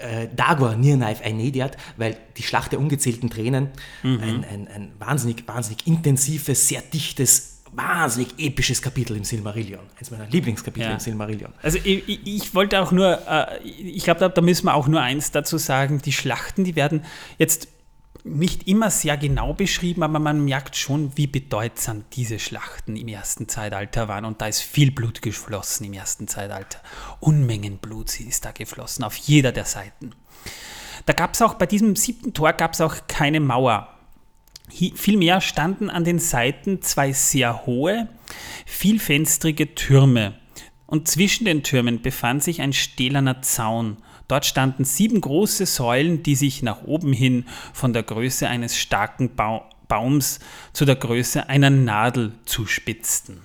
äh, 0.00 0.26
Dagor 0.34 0.74
Nirnaev 0.74 1.22
Einediat, 1.22 1.76
weil 1.96 2.16
die 2.36 2.42
Schlacht 2.42 2.72
der 2.72 2.80
ungezählten 2.80 3.30
Tränen 3.30 3.68
mhm. 4.02 4.18
ein, 4.20 4.44
ein, 4.44 4.68
ein, 4.68 4.92
wahnsinnig, 4.98 5.46
wahnsinnig 5.46 5.86
intensives, 5.86 6.66
sehr 6.66 6.82
dichtes 6.82 7.51
wahnsinnig 7.72 8.34
episches 8.38 8.82
Kapitel 8.82 9.16
im 9.16 9.24
Silmarillion. 9.24 9.80
Eines 9.96 10.10
meiner 10.10 10.26
Lieblingskapitel 10.26 10.88
ja. 10.88 10.92
im 10.94 11.00
Silmarillion. 11.00 11.52
Also 11.62 11.78
ich, 11.78 12.08
ich, 12.08 12.26
ich 12.26 12.54
wollte 12.54 12.80
auch 12.80 12.92
nur, 12.92 13.18
äh, 13.26 13.58
ich 13.62 14.04
glaube, 14.04 14.20
da, 14.20 14.28
da, 14.28 14.40
müssen 14.40 14.66
wir 14.66 14.74
auch 14.74 14.88
nur 14.88 15.00
eins 15.00 15.30
dazu 15.30 15.58
sagen, 15.58 16.00
die 16.02 16.12
Schlachten, 16.12 16.64
die 16.64 16.76
werden 16.76 17.04
jetzt 17.38 17.68
nicht 18.24 18.68
immer 18.68 18.90
sehr 18.90 19.16
genau 19.16 19.52
beschrieben, 19.52 20.02
aber 20.02 20.18
man 20.18 20.44
merkt 20.44 20.76
schon, 20.76 21.16
wie 21.16 21.26
bedeutsam 21.26 22.04
diese 22.12 22.38
Schlachten 22.38 22.94
im 22.94 23.08
ersten 23.08 23.48
Zeitalter 23.48 24.06
waren. 24.06 24.24
Und 24.24 24.40
da 24.40 24.46
ist 24.46 24.60
viel 24.60 24.92
Blut 24.92 25.22
geflossen 25.22 25.86
im 25.86 25.92
ersten 25.92 26.28
Zeitalter. 26.28 26.80
Unmengen 27.20 27.78
Blut 27.78 28.20
ist 28.20 28.44
da 28.44 28.52
geflossen, 28.52 29.02
auf 29.02 29.16
jeder 29.16 29.50
der 29.50 29.64
Seiten. 29.64 30.12
Da 31.06 31.14
gab 31.14 31.34
es 31.34 31.42
auch 31.42 31.54
bei 31.54 31.66
diesem 31.66 31.96
siebten 31.96 32.32
Tor 32.32 32.52
gab 32.52 32.74
es 32.74 32.80
auch 32.80 32.96
keine 33.08 33.40
Mauer. 33.40 33.91
Vielmehr 34.94 35.40
standen 35.40 35.90
an 35.90 36.04
den 36.04 36.18
Seiten 36.18 36.82
zwei 36.82 37.12
sehr 37.12 37.66
hohe, 37.66 38.08
vielfenstrige 38.66 39.74
Türme. 39.74 40.34
Und 40.86 41.08
zwischen 41.08 41.44
den 41.44 41.62
Türmen 41.62 42.02
befand 42.02 42.42
sich 42.42 42.60
ein 42.60 42.72
stählerner 42.72 43.42
Zaun. 43.42 43.96
Dort 44.28 44.46
standen 44.46 44.84
sieben 44.84 45.20
große 45.20 45.66
Säulen, 45.66 46.22
die 46.22 46.34
sich 46.34 46.62
nach 46.62 46.82
oben 46.84 47.12
hin 47.12 47.46
von 47.72 47.92
der 47.92 48.02
Größe 48.02 48.48
eines 48.48 48.76
starken 48.76 49.34
ba 49.34 49.68
Baums 49.88 50.38
zu 50.72 50.86
der 50.86 50.96
Größe 50.96 51.50
einer 51.50 51.68
Nadel 51.68 52.32
zuspitzten. 52.46 53.42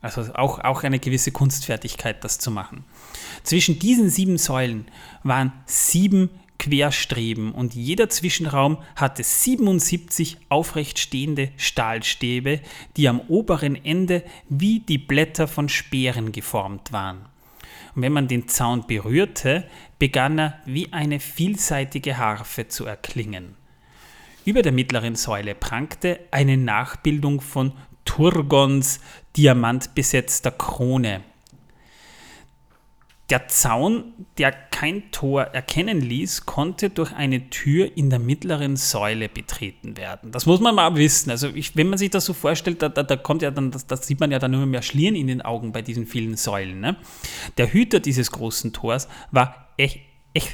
Also 0.00 0.22
auch, 0.34 0.60
auch 0.60 0.82
eine 0.82 0.98
gewisse 0.98 1.30
Kunstfertigkeit, 1.30 2.24
das 2.24 2.38
zu 2.38 2.50
machen. 2.50 2.84
Zwischen 3.42 3.78
diesen 3.78 4.08
sieben 4.08 4.38
Säulen 4.38 4.86
waren 5.22 5.52
sieben 5.66 6.30
Querstreben 6.58 7.52
und 7.52 7.74
jeder 7.74 8.08
Zwischenraum 8.08 8.78
hatte 8.96 9.22
77 9.22 10.38
aufrecht 10.48 10.98
stehende 10.98 11.50
Stahlstäbe, 11.56 12.60
die 12.96 13.08
am 13.08 13.20
oberen 13.28 13.82
Ende 13.84 14.22
wie 14.48 14.80
die 14.80 14.98
Blätter 14.98 15.48
von 15.48 15.68
Speeren 15.68 16.32
geformt 16.32 16.92
waren. 16.92 17.26
Und 17.94 18.02
wenn 18.02 18.12
man 18.12 18.28
den 18.28 18.48
Zaun 18.48 18.86
berührte, 18.86 19.68
begann 19.98 20.38
er 20.38 20.60
wie 20.64 20.92
eine 20.92 21.20
vielseitige 21.20 22.18
Harfe 22.18 22.68
zu 22.68 22.86
erklingen. 22.86 23.56
Über 24.44 24.62
der 24.62 24.72
mittleren 24.72 25.16
Säule 25.16 25.54
prangte 25.54 26.20
eine 26.30 26.56
Nachbildung 26.56 27.40
von 27.40 27.72
Turgons 28.04 29.00
diamantbesetzter 29.36 30.50
Krone. 30.50 31.22
Der 33.30 33.48
Zaun, 33.48 34.12
der 34.36 34.52
kein 34.52 35.10
Tor 35.10 35.44
erkennen 35.44 36.00
ließ, 36.02 36.44
konnte 36.44 36.90
durch 36.90 37.14
eine 37.14 37.48
Tür 37.48 37.96
in 37.96 38.10
der 38.10 38.18
mittleren 38.18 38.76
Säule 38.76 39.30
betreten 39.30 39.96
werden. 39.96 40.30
Das 40.30 40.44
muss 40.44 40.60
man 40.60 40.74
mal 40.74 40.94
wissen. 40.96 41.30
Also 41.30 41.48
ich, 41.48 41.74
wenn 41.74 41.88
man 41.88 41.98
sich 41.98 42.10
das 42.10 42.26
so 42.26 42.34
vorstellt, 42.34 42.82
da, 42.82 42.90
da, 42.90 43.02
da 43.02 43.16
kommt 43.16 43.40
ja 43.40 43.50
dann, 43.50 43.70
das, 43.70 43.86
das, 43.86 44.06
sieht 44.06 44.20
man 44.20 44.30
ja 44.30 44.38
dann 44.38 44.52
immer 44.52 44.66
mehr 44.66 44.82
Schlieren 44.82 45.16
in 45.16 45.26
den 45.26 45.40
Augen 45.40 45.72
bei 45.72 45.80
diesen 45.80 46.06
vielen 46.06 46.36
Säulen. 46.36 46.80
Ne? 46.80 46.96
Der 47.56 47.72
Hüter 47.72 47.98
dieses 47.98 48.30
großen 48.30 48.74
Tors 48.74 49.08
war 49.30 49.68
Ech, 49.78 50.02
Ech, 50.34 50.50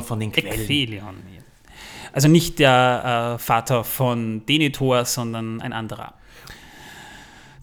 von 0.00 0.20
den 0.20 0.32
Quellen. 0.32 0.56
Also 2.12 2.28
nicht 2.28 2.60
der 2.60 3.34
äh, 3.34 3.38
Vater 3.38 3.84
von 3.84 4.46
Denethor, 4.46 5.04
sondern 5.04 5.60
ein 5.60 5.72
anderer. 5.72 6.14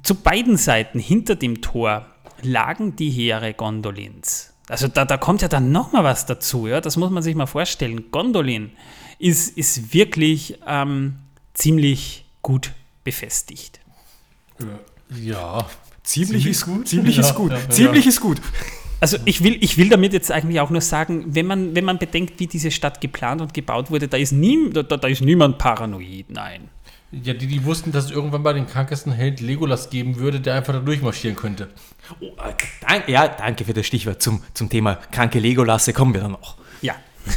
Zu 0.04 0.16
beiden 0.16 0.58
Seiten 0.58 1.00
hinter 1.00 1.36
dem 1.36 1.62
Tor 1.62 2.06
lagen 2.44 2.96
die 2.96 3.10
Heere 3.10 3.54
Gondolins. 3.54 4.54
Also 4.68 4.88
da, 4.88 5.06
da 5.06 5.18
kommt 5.18 5.42
ja 5.42 5.48
dann 5.48 5.72
nochmal 5.72 6.04
was 6.04 6.26
dazu, 6.26 6.68
ja? 6.68 6.82
das 6.82 6.96
muss 6.98 7.10
man 7.10 7.24
sich 7.24 7.36
mal 7.36 7.46
vorstellen. 7.46 8.12
Gondolin 8.12 8.72
ist, 9.20 9.58
ist 9.58 9.94
wirklich 9.94 10.60
ähm, 10.66 11.16
ziemlich 11.54 12.26
gut 12.42 12.72
befestigt. 13.04 13.80
Ja. 15.22 15.66
Ziemlich, 16.04 16.44
Ziemlich 16.44 16.48
ist 16.48 16.66
gut. 16.66 16.88
Ziemlich 16.88 17.16
Ja, 17.18 17.22
ist 17.22 17.36
gut. 17.36 17.52
ja, 17.52 17.58
ja. 17.58 17.70
Ziemlich 17.70 18.08
ist 18.08 18.22
gut. 18.22 18.42
Also 19.00 19.18
ich 19.26 19.44
will, 19.44 19.58
ich 19.62 19.78
will 19.78 19.90
damit 19.90 20.14
jetzt 20.14 20.32
eigentlich 20.32 20.60
auch 20.60 20.70
nur 20.70 20.82
sagen, 20.82 21.26
wenn 21.36 21.48
man, 21.48 21.76
wenn 21.76 21.86
man 21.86 21.98
bedenkt, 21.98 22.40
wie 22.40 22.48
diese 22.48 22.70
Stadt 22.70 23.02
geplant 23.02 23.42
und 23.42 23.54
gebaut 23.54 23.90
wurde, 23.90 24.08
da 24.08 24.18
ist, 24.18 24.32
nie, 24.32 24.70
da, 24.72 24.84
da 24.84 25.08
ist 25.08 25.22
niemand 25.22 25.58
paranoid, 25.58 26.30
nein. 26.30 26.70
Ja, 27.12 27.34
die, 27.34 27.48
die 27.48 27.66
wussten, 27.66 27.92
dass 27.92 28.06
es 28.06 28.12
irgendwann 28.12 28.42
mal 28.42 28.54
den 28.54 28.68
krankesten 28.68 29.12
Held 29.12 29.42
Legolas 29.42 29.90
geben 29.90 30.18
würde, 30.18 30.40
der 30.40 30.56
einfach 30.56 30.74
da 30.74 30.80
durchmarschieren 30.80 31.36
könnte. 31.36 31.70
Oh, 32.22 32.28
äh, 32.28 32.54
dank, 32.88 33.10
ja, 33.10 33.28
danke 33.28 33.66
für 33.66 33.74
das 33.74 33.86
Stichwort 33.86 34.22
zum, 34.22 34.42
zum 34.54 34.70
Thema 34.70 34.96
kranke 34.96 35.40
Legolasse. 35.40 35.92
Kommen 35.92 36.14
wir 36.14 36.22
dann 36.22 36.32
noch. 36.32 36.56
Ja. 36.82 36.96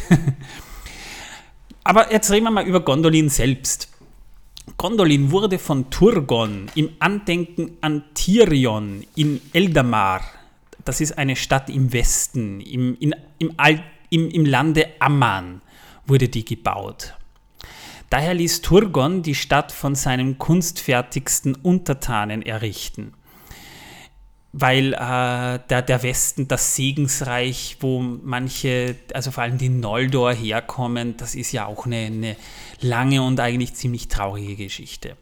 Aber 1.85 2.13
jetzt 2.13 2.31
reden 2.31 2.45
wir 2.45 2.51
mal 2.53 2.67
über 2.67 2.81
Gondolin 2.81 3.29
selbst. 3.29 3.89
Gondolin 4.77 5.31
wurde 5.31 5.59
von 5.59 5.91
Turgon 5.91 6.71
im 6.75 6.91
Andenken 6.99 7.77
an 7.81 8.05
Tirion 8.15 9.05
in 9.15 9.41
Eldamar, 9.53 10.23
das 10.85 11.01
ist 11.01 11.19
eine 11.19 11.37
Stadt 11.37 11.69
im 11.69 11.93
Westen, 11.93 12.61
im, 12.61 12.97
in, 12.99 13.15
im, 13.39 13.53
Al, 13.57 13.83
im, 14.11 14.31
im 14.31 14.45
Lande 14.47 14.89
Amman, 15.01 15.61
wurde 16.07 16.29
die 16.29 16.45
gebaut. 16.45 17.15
Daher 18.15 18.35
ließ 18.35 18.61
Turgon 18.61 19.25
die 19.25 19.35
Stadt 19.35 19.73
von 19.73 19.97
seinem 19.97 20.39
kunstfertigsten 20.39 21.57
Untertanen 21.57 22.43
errichten 22.43 23.13
weil 24.57 24.93
äh, 24.93 25.59
der, 25.69 25.83
der 25.83 26.03
Westen, 26.05 26.47
das 26.47 26.77
Segensreich, 26.77 27.79
wo 27.81 28.01
manche, 28.01 28.95
also 29.13 29.33
vor 29.33 29.43
allem 29.43 29.59
die 29.59 29.69
Noldor 29.69 30.33
herkommen, 30.33 31.17
das 31.17 31.35
ist 31.35 31.51
ja 31.51 31.67
auch 31.67 31.87
eine, 31.87 31.97
eine 31.97 32.37
lange 32.81 33.21
und 33.21 33.41
eigentlich 33.41 33.75
ziemlich 33.75 34.07
traurige 34.07 34.55
Geschichte. 34.55 35.17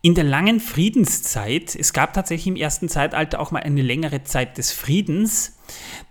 In 0.00 0.14
der 0.14 0.24
langen 0.24 0.60
Friedenszeit, 0.60 1.76
es 1.76 1.92
gab 1.92 2.14
tatsächlich 2.14 2.46
im 2.46 2.56
ersten 2.56 2.88
Zeitalter 2.88 3.38
auch 3.38 3.50
mal 3.50 3.62
eine 3.62 3.82
längere 3.82 4.24
Zeit 4.24 4.56
des 4.56 4.72
Friedens, 4.72 5.58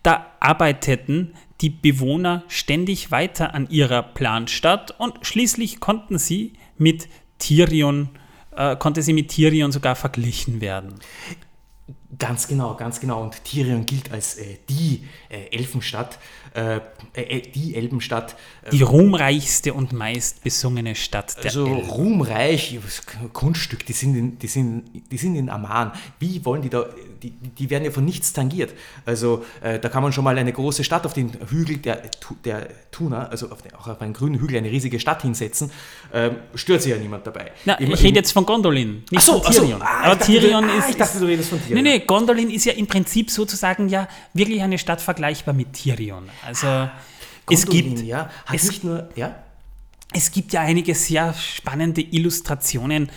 da 0.03 0.27
arbeiteten 0.39 1.33
die 1.61 1.69
Bewohner 1.69 2.43
ständig 2.47 3.11
weiter 3.11 3.53
an 3.53 3.69
ihrer 3.69 4.03
Planstadt 4.03 4.91
und 4.99 5.25
schließlich 5.25 5.79
konnten 5.79 6.17
sie 6.17 6.53
mit 6.77 7.07
Tirion, 7.39 8.09
äh, 8.55 8.75
konnte 8.75 9.01
sie 9.01 9.13
mit 9.13 9.29
Tirion 9.29 9.71
sogar 9.71 9.95
verglichen 9.95 10.61
werden. 10.61 10.95
Ganz 12.19 12.47
genau, 12.47 12.75
ganz 12.75 12.99
genau. 12.99 13.21
Und 13.21 13.43
Tirion 13.43 13.85
gilt 13.85 14.11
als 14.11 14.35
äh, 14.35 14.57
die 14.69 15.03
äh, 15.29 15.55
Elfenstadt, 15.55 16.19
äh, 16.57 16.79
äh, 17.13 17.41
die 17.53 17.75
Elbenstadt. 17.75 18.35
Äh, 18.63 18.71
Die 18.71 18.81
ruhmreichste 18.81 19.73
und 19.73 19.93
meist 19.93 20.43
besungene 20.43 20.95
Stadt 20.95 21.37
der 21.37 21.45
also 21.45 21.65
Elben. 21.67 21.89
ruhmreich, 21.89 22.79
Kunststück, 23.33 23.85
die 23.85 23.93
sind, 23.93 24.15
in, 24.15 24.39
die, 24.39 24.47
sind, 24.47 24.83
die 25.11 25.17
sind 25.17 25.35
in 25.35 25.49
Amman. 25.49 25.91
Wie 26.19 26.43
wollen 26.45 26.61
die 26.63 26.69
da, 26.69 26.85
die, 27.21 27.31
die 27.31 27.69
werden 27.69 27.83
ja 27.85 27.91
von 27.91 28.05
nichts 28.05 28.33
tangiert. 28.33 28.73
Also 29.05 29.45
äh, 29.61 29.79
da 29.79 29.89
kann 29.89 30.01
man 30.03 30.11
schon 30.13 30.23
mal 30.23 30.37
eine 30.37 30.51
große 30.51 30.83
Stadt 30.83 31.05
auf 31.05 31.13
den 31.13 31.31
Hügel 31.49 31.77
der, 31.77 32.01
der 32.43 32.67
Tuna, 32.91 33.27
also 33.27 33.49
auf 33.51 33.61
den, 33.61 33.73
auch 33.75 33.87
auf 33.87 34.01
einen 34.01 34.13
grünen 34.13 34.39
Hügel 34.39 34.57
eine 34.57 34.69
riesige 34.71 34.99
Stadt 34.99 35.21
hinsetzen, 35.21 35.71
ähm, 36.13 36.37
stört 36.55 36.81
sich 36.81 36.91
ja 36.91 36.97
niemand 36.97 37.25
dabei. 37.27 37.51
Na, 37.65 37.75
Im- 37.75 37.91
ich 37.91 38.01
rede 38.03 38.17
jetzt 38.17 38.31
von 38.31 38.45
Gondolin, 38.45 39.03
nicht 39.11 39.21
so, 39.23 39.33
von 39.33 39.43
ach 39.45 39.53
so. 39.53 39.63
Ah, 39.79 40.01
Aber 40.05 40.15
dachte, 40.15 40.31
du- 40.31 40.39
Tirion 40.39 40.63
ah, 40.65 40.77
ist. 40.79 40.89
ich 40.89 40.97
dachte, 40.97 41.19
du 41.19 41.25
redest 41.25 41.49
von 41.49 41.59
Tirion. 41.61 41.83
Nee, 41.83 41.97
nee, 41.99 42.05
Gondolin 42.05 42.49
ist 42.49 42.65
ja 42.65 42.73
im 42.73 42.87
Prinzip 42.87 43.29
sozusagen 43.31 43.89
ja 43.89 44.07
wirklich 44.33 44.61
eine 44.61 44.77
Stadt 44.77 45.01
vergleichbar 45.01 45.53
mit 45.53 45.73
Tirion. 45.73 46.29
Also 46.47 46.89
es 47.49 47.65
Gondolin, 47.65 47.95
gibt, 47.95 48.07
ja, 48.07 48.29
hat 48.45 48.55
es, 48.55 48.67
nicht 48.67 48.83
nur, 48.85 49.09
ja, 49.17 49.35
es 50.13 50.31
gibt 50.31 50.53
ja 50.53 50.61
einige 50.61 50.95
sehr 50.95 51.33
spannende 51.33 51.99
Illustrationen. 51.99 53.09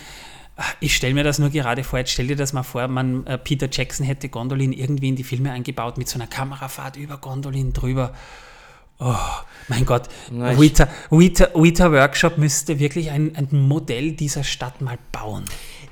Ich 0.81 0.97
stelle 0.97 1.13
mir 1.13 1.23
das 1.23 1.39
nur 1.39 1.49
gerade 1.49 1.85
vor, 1.85 1.99
jetzt 1.99 2.11
stell 2.11 2.27
dir 2.27 2.35
das 2.35 2.51
mal 2.51 2.63
vor, 2.63 2.89
man, 2.89 3.25
äh, 3.25 3.37
Peter 3.37 3.69
Jackson 3.71 4.05
hätte 4.05 4.27
Gondolin 4.27 4.73
irgendwie 4.73 5.07
in 5.07 5.15
die 5.15 5.23
Filme 5.23 5.51
eingebaut 5.51 5.97
mit 5.97 6.09
so 6.09 6.15
einer 6.15 6.27
Kamerafahrt 6.27 6.97
über 6.97 7.17
Gondolin 7.19 7.71
drüber. 7.71 8.13
Oh, 8.99 9.15
mein 9.69 9.85
Gott, 9.85 10.09
Weta, 10.29 10.89
Weta, 11.09 11.47
Weta 11.55 11.91
Workshop 11.91 12.37
müsste 12.37 12.79
wirklich 12.79 13.11
ein, 13.11 13.35
ein 13.37 13.47
Modell 13.51 14.11
dieser 14.11 14.43
Stadt 14.43 14.81
mal 14.81 14.99
bauen. 15.13 15.45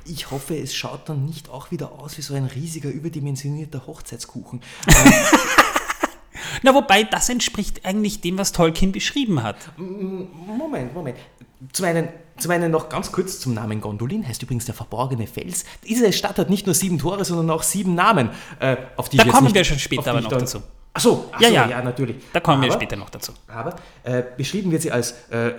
Ich 0.06 0.30
hoffe, 0.30 0.58
es 0.58 0.76
schaut 0.76 1.08
dann 1.08 1.26
nicht 1.26 1.50
auch 1.50 1.72
wieder 1.72 1.94
aus 1.94 2.18
wie 2.18 2.22
so 2.22 2.34
ein 2.34 2.46
riesiger, 2.46 2.90
überdimensionierter 2.90 3.88
Hochzeitskuchen. 3.88 4.62
Na, 6.64 6.74
wobei, 6.74 7.04
das 7.04 7.30
entspricht 7.30 7.86
eigentlich 7.86 8.22
dem, 8.22 8.38
was 8.38 8.52
Tolkien 8.52 8.92
beschrieben 8.92 9.44
hat. 9.44 9.58
Moment, 9.78 10.94
Moment. 10.94 11.18
Zum 11.74 11.86
einen, 11.86 12.08
zum 12.38 12.52
einen 12.52 12.72
noch 12.72 12.88
ganz 12.88 13.12
kurz 13.12 13.40
zum 13.40 13.54
Namen 13.54 13.82
Gondolin, 13.82 14.26
heißt 14.28 14.42
übrigens 14.44 14.66
der 14.66 14.74
verborgene 14.76 15.28
Fels. 15.28 15.66
Diese 15.88 16.12
Stadt 16.14 16.38
hat 16.38 16.50
nicht 16.50 16.66
nur 16.66 16.74
sieben 16.76 16.98
Tore, 17.00 17.26
sondern 17.26 17.50
auch 17.50 17.64
sieben 17.64 17.96
Namen, 17.96 18.30
äh, 18.60 18.78
auf 18.96 19.10
die 19.10 19.18
Da 19.18 19.26
kommen 19.26 19.44
nicht, 19.46 19.56
wir 19.56 19.64
schon 19.66 19.80
später 19.80 20.12
aber 20.12 20.22
noch 20.22 20.30
dazu. 20.30 20.62
Ach 20.94 21.02
so, 21.02 21.30
ach 21.34 21.42
Ja, 21.42 21.50
so, 21.50 21.54
ja. 21.54 21.68
ja, 21.70 21.82
natürlich. 21.84 22.16
Da 22.34 22.40
kommen 22.40 22.62
wir 22.62 22.70
Aber- 22.70 22.80
später 22.80 22.96
noch 22.96 23.10
dazu. 23.10 23.34
Aber 23.48 23.76
äh, 24.04 24.24
beschrieben 24.38 24.72
wird 24.72 24.82
sie 24.84 24.92
als, 24.92 25.16
äh, 25.32 25.50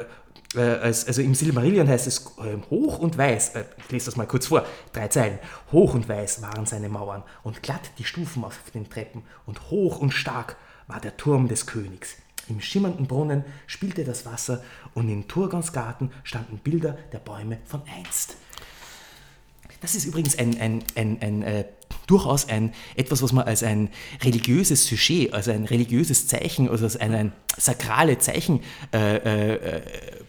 äh, 0.56 0.60
als, 0.82 1.06
also 1.06 1.20
im 1.22 1.34
Silmarillion 1.34 1.86
heißt 1.86 2.06
es 2.06 2.26
äh, 2.38 2.56
hoch 2.70 2.98
und 2.98 3.16
weiß, 3.18 3.50
äh, 3.56 3.64
ich 3.84 3.92
lese 3.92 4.06
das 4.06 4.16
mal 4.16 4.26
kurz 4.26 4.46
vor, 4.46 4.64
drei 4.92 5.06
Zeilen. 5.08 5.38
Hoch 5.72 5.92
und 5.94 6.08
weiß 6.08 6.40
waren 6.42 6.64
seine 6.66 6.88
Mauern 6.88 7.22
und 7.42 7.62
glatt 7.62 7.82
die 7.98 8.04
Stufen 8.04 8.42
auf 8.42 8.58
den 8.74 8.88
Treppen 8.88 9.22
und 9.46 9.70
hoch 9.70 9.98
und 10.00 10.12
stark 10.12 10.56
war 10.90 11.00
der 11.00 11.16
Turm 11.16 11.48
des 11.48 11.66
Königs. 11.66 12.16
Im 12.48 12.60
schimmernden 12.60 13.06
Brunnen 13.06 13.44
spielte 13.66 14.04
das 14.04 14.26
Wasser 14.26 14.62
und 14.94 15.08
in 15.08 15.28
Turgons 15.28 15.72
Garten 15.72 16.10
standen 16.24 16.58
Bilder 16.58 16.98
der 17.12 17.18
Bäume 17.18 17.58
von 17.64 17.82
einst. 17.96 18.36
Das 19.80 19.94
ist 19.94 20.04
übrigens 20.04 20.36
ein, 20.36 20.60
ein, 20.60 20.84
ein, 20.96 21.18
ein 21.22 21.42
äh, 21.42 21.64
durchaus 22.06 22.48
ein, 22.48 22.74
etwas, 22.96 23.22
was 23.22 23.32
man 23.32 23.46
als 23.46 23.62
ein 23.62 23.88
religiöses 24.22 24.86
Sujet, 24.86 25.32
also 25.32 25.52
ein 25.52 25.64
religiöses 25.64 26.26
Zeichen, 26.26 26.68
also 26.68 26.84
als 26.84 26.96
ein, 26.96 27.14
ein 27.14 27.32
sakrale 27.56 28.18
Zeichen 28.18 28.60
äh, 28.92 29.16
äh, 29.16 29.54
äh, 29.54 29.82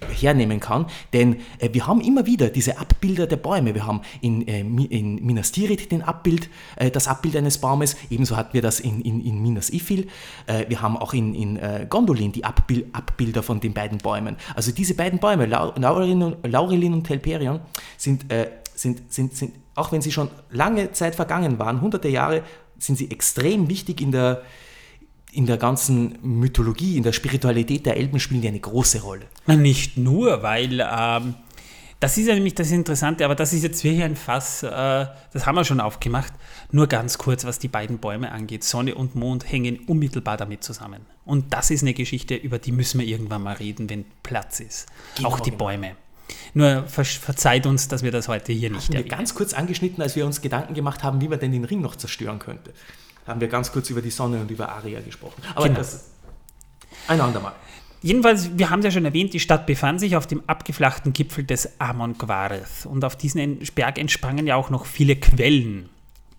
hernehmen 0.09 0.59
kann. 0.59 0.85
Denn 1.13 1.37
äh, 1.59 1.69
wir 1.71 1.87
haben 1.87 2.01
immer 2.01 2.25
wieder 2.25 2.49
diese 2.49 2.79
Abbilder 2.79 3.27
der 3.27 3.37
Bäume. 3.37 3.73
Wir 3.75 3.85
haben 3.85 4.01
in, 4.21 4.47
äh, 4.47 4.61
in 4.61 5.23
Minas 5.25 5.51
Tirith 5.51 5.91
den 5.91 6.01
Abbild, 6.01 6.49
äh, 6.75 6.91
das 6.91 7.07
Abbild 7.07 7.35
eines 7.35 7.59
Baumes, 7.59 7.95
ebenso 8.09 8.35
hatten 8.35 8.53
wir 8.53 8.61
das 8.61 8.79
in, 8.79 9.01
in, 9.01 9.23
in 9.25 9.41
Minas 9.41 9.69
Ithil. 9.69 10.07
Äh, 10.47 10.65
wir 10.69 10.81
haben 10.81 10.97
auch 10.97 11.13
in, 11.13 11.35
in 11.35 11.57
äh, 11.57 11.85
Gondolin 11.89 12.31
die 12.31 12.43
Abbil 12.43 12.87
Abbilder 12.93 13.43
von 13.43 13.59
den 13.59 13.73
beiden 13.73 13.97
Bäumen. 13.99 14.37
Also 14.55 14.71
diese 14.71 14.95
beiden 14.95 15.19
Bäume, 15.19 15.45
Lau- 15.45 15.73
Laurelin 15.77 16.93
und, 16.93 17.03
Telperion, 17.03 17.59
sind, 17.97 18.31
äh, 18.31 18.49
sind, 18.75 19.11
sind, 19.11 19.35
sind, 19.35 19.53
auch 19.75 19.91
wenn 19.91 20.01
sie 20.01 20.11
schon 20.11 20.29
lange 20.49 20.91
Zeit 20.91 21.15
vergangen 21.15 21.59
waren, 21.59 21.81
hunderte 21.81 22.09
Jahre, 22.09 22.43
sind 22.77 22.97
sie 22.97 23.11
extrem 23.11 23.69
wichtig 23.69 24.01
in 24.01 24.11
der, 24.11 24.41
in 25.31 25.45
der 25.45 25.57
ganzen 25.57 26.17
Mythologie, 26.21 26.97
in 26.97 27.03
der 27.03 27.13
Spiritualität 27.13 27.85
der 27.85 27.97
Elben 27.97 28.19
spielen 28.19 28.41
die 28.41 28.47
eine 28.47 28.59
große 28.59 29.01
Rolle. 29.01 29.25
Na, 29.47 29.55
nicht 29.55 29.97
nur, 29.97 30.43
weil 30.43 30.81
ähm, 30.81 31.35
das 32.01 32.17
ist 32.17 32.27
ja 32.27 32.33
nämlich 32.33 32.55
das 32.55 32.71
Interessante, 32.71 33.23
aber 33.23 33.35
das 33.35 33.53
ist 33.53 33.63
jetzt 33.63 33.83
wirklich 33.83 34.03
ein 34.03 34.15
Fass, 34.15 34.63
äh, 34.63 34.69
das 34.69 35.45
haben 35.45 35.55
wir 35.55 35.63
schon 35.63 35.79
aufgemacht. 35.79 36.33
Nur 36.71 36.87
ganz 36.87 37.17
kurz, 37.17 37.45
was 37.45 37.59
die 37.59 37.67
beiden 37.67 37.99
Bäume 37.99 38.31
angeht. 38.31 38.63
Sonne 38.63 38.95
und 38.95 39.13
Mond 39.13 39.49
hängen 39.49 39.79
unmittelbar 39.87 40.35
damit 40.35 40.63
zusammen. 40.63 41.05
Und 41.25 41.53
das 41.53 41.69
ist 41.69 41.83
eine 41.83 41.93
Geschichte, 41.93 42.35
über 42.35 42.57
die 42.57 42.71
müssen 42.71 42.99
wir 42.99 43.07
irgendwann 43.07 43.43
mal 43.43 43.53
reden, 43.55 43.89
wenn 43.89 44.05
Platz 44.23 44.59
ist. 44.59 44.87
Genau, 45.15 45.29
Auch 45.29 45.39
die 45.39 45.51
genau. 45.51 45.65
Bäume. 45.65 45.95
Nur 46.53 46.87
ver 46.87 47.05
verzeiht 47.05 47.65
uns, 47.65 47.87
dass 47.87 48.03
wir 48.03 48.11
das 48.11 48.27
heute 48.27 48.51
hier 48.51 48.71
nicht 48.71 48.85
Haben 48.85 48.93
wir 48.93 48.99
erwähnen. 49.01 49.17
ganz 49.17 49.35
kurz 49.35 49.53
angeschnitten, 49.53 50.01
als 50.01 50.15
wir 50.15 50.25
uns 50.25 50.41
Gedanken 50.41 50.73
gemacht 50.73 51.03
haben, 51.03 51.21
wie 51.21 51.27
man 51.27 51.39
denn 51.39 51.51
den 51.51 51.65
Ring 51.65 51.81
noch 51.81 51.95
zerstören 51.95 52.39
könnte. 52.39 52.73
Haben 53.27 53.41
wir 53.41 53.47
ganz 53.47 53.71
kurz 53.71 53.89
über 53.89 54.01
die 54.01 54.09
Sonne 54.09 54.39
und 54.41 54.51
über 54.51 54.69
Aria 54.69 54.99
gesprochen. 55.01 55.41
Aber 55.55 55.65
Genau. 55.65 55.79
das 55.79 56.09
ein 57.07 57.19
andermal. 57.21 57.53
Jedenfalls, 58.03 58.57
wir 58.57 58.69
haben 58.71 58.79
es 58.79 58.85
ja 58.85 58.91
schon 58.91 59.05
erwähnt, 59.05 59.33
die 59.33 59.39
Stadt 59.39 59.67
befand 59.67 59.99
sich 59.99 60.15
auf 60.15 60.25
dem 60.25 60.41
abgeflachten 60.47 61.13
Gipfel 61.13 61.43
des 61.43 61.79
Amon 61.79 62.17
Gwareth. 62.17 62.85
Und 62.85 63.05
auf 63.05 63.15
diesen 63.15 63.59
Berg 63.75 63.99
entsprangen 63.99 64.47
ja 64.47 64.55
auch 64.55 64.71
noch 64.71 64.85
viele 64.85 65.15
Quellen, 65.15 65.89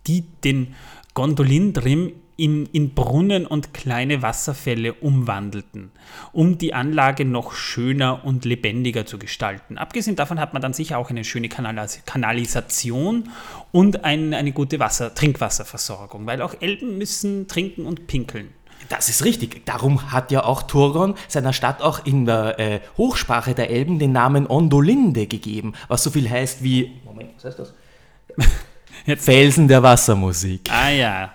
die 0.08 0.22
den 0.44 0.74
Gondolindrim 1.14 2.12
in, 2.42 2.66
in 2.72 2.92
Brunnen 2.92 3.46
und 3.46 3.72
kleine 3.72 4.20
Wasserfälle 4.20 4.94
umwandelten, 4.94 5.92
um 6.32 6.58
die 6.58 6.74
Anlage 6.74 7.24
noch 7.24 7.52
schöner 7.52 8.24
und 8.24 8.44
lebendiger 8.44 9.06
zu 9.06 9.16
gestalten. 9.16 9.78
Abgesehen 9.78 10.16
davon 10.16 10.40
hat 10.40 10.52
man 10.52 10.60
dann 10.60 10.72
sicher 10.72 10.98
auch 10.98 11.08
eine 11.08 11.22
schöne 11.22 11.48
Kanalis 11.48 12.02
Kanalisation 12.04 13.30
und 13.70 14.04
ein, 14.04 14.34
eine 14.34 14.50
gute 14.50 14.80
Wasser 14.80 15.14
Trinkwasserversorgung, 15.14 16.26
weil 16.26 16.42
auch 16.42 16.56
Elben 16.60 16.98
müssen 16.98 17.46
trinken 17.46 17.86
und 17.86 18.08
pinkeln. 18.08 18.48
Das 18.88 19.08
ist 19.08 19.24
richtig. 19.24 19.64
Darum 19.64 20.10
hat 20.10 20.32
ja 20.32 20.44
auch 20.44 20.64
Turgon 20.64 21.14
seiner 21.28 21.52
Stadt 21.52 21.80
auch 21.80 22.04
in 22.04 22.26
der 22.26 22.58
äh, 22.58 22.80
Hochsprache 22.96 23.54
der 23.54 23.70
Elben 23.70 24.00
den 24.00 24.10
Namen 24.10 24.48
Ondolinde 24.48 25.28
gegeben, 25.28 25.74
was 25.86 26.02
so 26.02 26.10
viel 26.10 26.28
heißt 26.28 26.64
wie 26.64 26.90
Moment, 27.04 27.30
was 27.36 27.44
heißt 27.44 27.60
das? 27.60 27.72
Felsen 29.22 29.68
der 29.68 29.80
Wassermusik. 29.84 30.68
Ah 30.72 30.90
ja. 30.90 31.32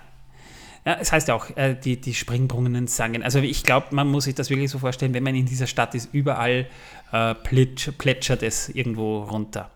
Ja, 0.88 0.96
es 0.98 1.12
heißt 1.12 1.28
ja 1.28 1.34
auch, 1.34 1.54
äh, 1.54 1.74
die, 1.74 2.00
die 2.00 2.14
Springbrunnen 2.14 2.86
sangen. 2.86 3.22
Also 3.22 3.40
ich 3.40 3.62
glaube, 3.62 3.88
man 3.90 4.08
muss 4.08 4.24
sich 4.24 4.34
das 4.34 4.48
wirklich 4.48 4.70
so 4.70 4.78
vorstellen, 4.78 5.12
wenn 5.12 5.22
man 5.22 5.34
in 5.34 5.44
dieser 5.44 5.66
Stadt 5.66 5.94
ist, 5.94 6.08
überall 6.14 6.66
äh, 7.12 7.34
plitsch, 7.34 7.90
plätschert 7.98 8.42
es 8.42 8.70
irgendwo 8.70 9.18
runter. 9.24 9.70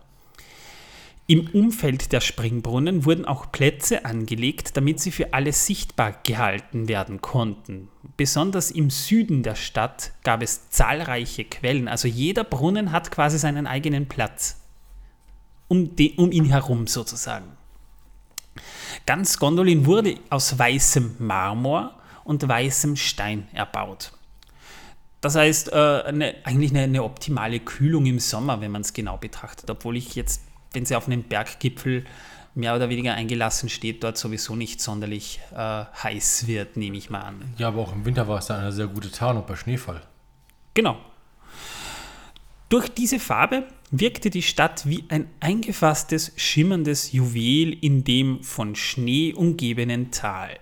Im 1.27 1.47
Umfeld 1.53 2.13
der 2.13 2.19
Springbrunnen 2.19 3.05
wurden 3.05 3.25
auch 3.25 3.51
Plätze 3.51 4.05
angelegt, 4.05 4.75
damit 4.75 4.99
sie 5.01 5.11
für 5.11 5.35
alle 5.35 5.53
sichtbar 5.53 6.15
gehalten 6.23 6.87
werden 6.87 7.21
konnten. 7.21 7.89
Besonders 8.17 8.71
im 8.71 8.89
Süden 8.89 9.43
der 9.43 9.53
Stadt 9.53 10.13
gab 10.23 10.41
es 10.41 10.71
zahlreiche 10.71 11.43
Quellen. 11.43 11.87
Also 11.87 12.07
jeder 12.07 12.43
Brunnen 12.43 12.91
hat 12.91 13.11
quasi 13.11 13.37
seinen 13.37 13.67
eigenen 13.67 14.07
Platz. 14.07 14.61
Um, 15.67 15.95
den, 15.95 16.15
um 16.17 16.31
ihn 16.31 16.45
herum 16.45 16.87
sozusagen. 16.87 17.52
Ganz 19.05 19.39
Gondolin 19.39 19.85
wurde 19.85 20.15
aus 20.29 20.57
weißem 20.57 21.15
Marmor 21.19 21.99
und 22.23 22.47
weißem 22.47 22.95
Stein 22.95 23.47
erbaut. 23.53 24.11
Das 25.21 25.35
heißt, 25.35 25.71
äh, 25.71 25.75
eine, 25.75 26.35
eigentlich 26.43 26.71
eine, 26.71 26.81
eine 26.81 27.03
optimale 27.03 27.59
Kühlung 27.59 28.05
im 28.05 28.19
Sommer, 28.19 28.59
wenn 28.59 28.71
man 28.71 28.81
es 28.81 28.93
genau 28.93 29.17
betrachtet. 29.17 29.69
Obwohl 29.69 29.95
ich 29.95 30.15
jetzt, 30.15 30.41
wenn 30.73 30.85
sie 30.85 30.95
auf 30.95 31.07
einem 31.07 31.23
Berggipfel 31.23 32.05
mehr 32.55 32.75
oder 32.75 32.89
weniger 32.89 33.13
eingelassen 33.13 33.69
steht, 33.69 34.03
dort 34.03 34.17
sowieso 34.17 34.55
nicht 34.55 34.81
sonderlich 34.81 35.39
äh, 35.53 35.57
heiß 35.57 36.47
wird, 36.47 36.77
nehme 36.77 36.97
ich 36.97 37.09
mal 37.09 37.21
an. 37.21 37.53
Ja, 37.57 37.69
aber 37.69 37.81
auch 37.81 37.93
im 37.93 38.05
Winter 38.05 38.27
war 38.27 38.39
es 38.39 38.47
dann 38.47 38.59
eine 38.59 38.71
sehr 38.71 38.87
gute 38.87 39.11
Tarnung 39.11 39.45
bei 39.47 39.55
Schneefall. 39.55 40.01
Genau. 40.73 40.97
Durch 42.73 42.89
diese 42.89 43.19
Farbe 43.19 43.67
wirkte 43.91 44.31
die 44.31 44.41
Stadt 44.41 44.89
wie 44.89 45.05
ein 45.09 45.29
eingefasstes, 45.39 46.31
schimmerndes 46.37 47.11
Juwel 47.11 47.71
in 47.71 48.03
dem 48.03 48.41
von 48.41 48.75
Schnee 48.75 49.31
umgebenen 49.31 50.09
Tal. 50.09 50.57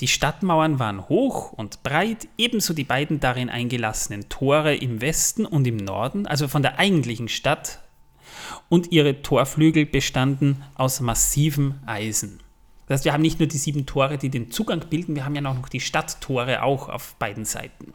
Die 0.00 0.08
Stadtmauern 0.08 0.78
waren 0.78 1.08
hoch 1.08 1.54
und 1.54 1.82
breit, 1.82 2.28
ebenso 2.36 2.74
die 2.74 2.84
beiden 2.84 3.18
darin 3.18 3.48
eingelassenen 3.48 4.28
Tore 4.28 4.76
im 4.76 5.00
Westen 5.00 5.46
und 5.46 5.66
im 5.66 5.78
Norden, 5.78 6.26
also 6.26 6.48
von 6.48 6.60
der 6.60 6.78
eigentlichen 6.78 7.28
Stadt, 7.30 7.80
und 8.68 8.92
ihre 8.92 9.22
Torflügel 9.22 9.86
bestanden 9.86 10.62
aus 10.74 11.00
massivem 11.00 11.76
Eisen. 11.86 12.40
Das 12.88 12.96
heißt, 12.96 13.04
wir 13.06 13.14
haben 13.14 13.22
nicht 13.22 13.38
nur 13.38 13.48
die 13.48 13.56
sieben 13.56 13.86
Tore, 13.86 14.18
die 14.18 14.28
den 14.28 14.50
Zugang 14.50 14.84
bilden, 14.90 15.16
wir 15.16 15.24
haben 15.24 15.34
ja 15.34 15.40
noch 15.40 15.70
die 15.70 15.80
Stadttore 15.80 16.62
auch 16.62 16.90
auf 16.90 17.14
beiden 17.14 17.46
Seiten. 17.46 17.94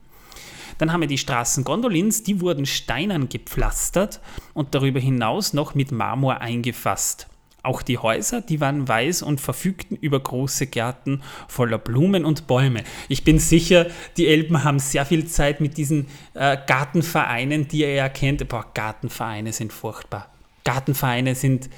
Dann 0.84 0.92
haben 0.92 1.00
wir 1.00 1.08
die 1.08 1.18
Straßen 1.18 1.64
Gondolins, 1.64 2.24
die 2.24 2.42
wurden 2.42 2.66
steinern 2.66 3.30
gepflastert 3.30 4.20
und 4.54 4.76
darüber 4.76 5.00
hinaus 5.00 5.54
noch 5.54 5.76
mit 5.76 5.94
Marmor 5.94 6.42
eingefasst. 6.42 7.30
Auch 7.62 7.82
die 7.84 8.00
Häuser, 8.00 8.42
die 8.42 8.60
waren 8.60 8.86
weiß 8.86 9.22
und 9.22 9.40
verfügten 9.40 9.96
über 9.96 10.20
große 10.20 10.68
Gärten 10.68 11.22
voller 11.48 11.78
Blumen 11.78 12.26
und 12.26 12.48
Bäume. 12.48 12.84
Ich 13.08 13.24
bin 13.24 13.40
sicher, 13.40 13.88
die 14.18 14.28
Elben 14.28 14.66
haben 14.66 14.80
sehr 14.80 15.06
viel 15.06 15.26
Zeit 15.26 15.62
mit 15.62 15.78
diesen 15.78 16.08
äh, 16.34 16.58
Gartenvereinen, 16.68 17.70
die 17.70 17.80
ihr 17.80 17.94
ja 17.94 18.10
kennt. 18.10 18.46
Boah, 18.50 18.66
Gartenvereine 18.74 19.54
sind 19.54 19.72
furchtbar. 19.72 20.34
Gartenvereine 20.66 21.36
sind, 21.36 21.70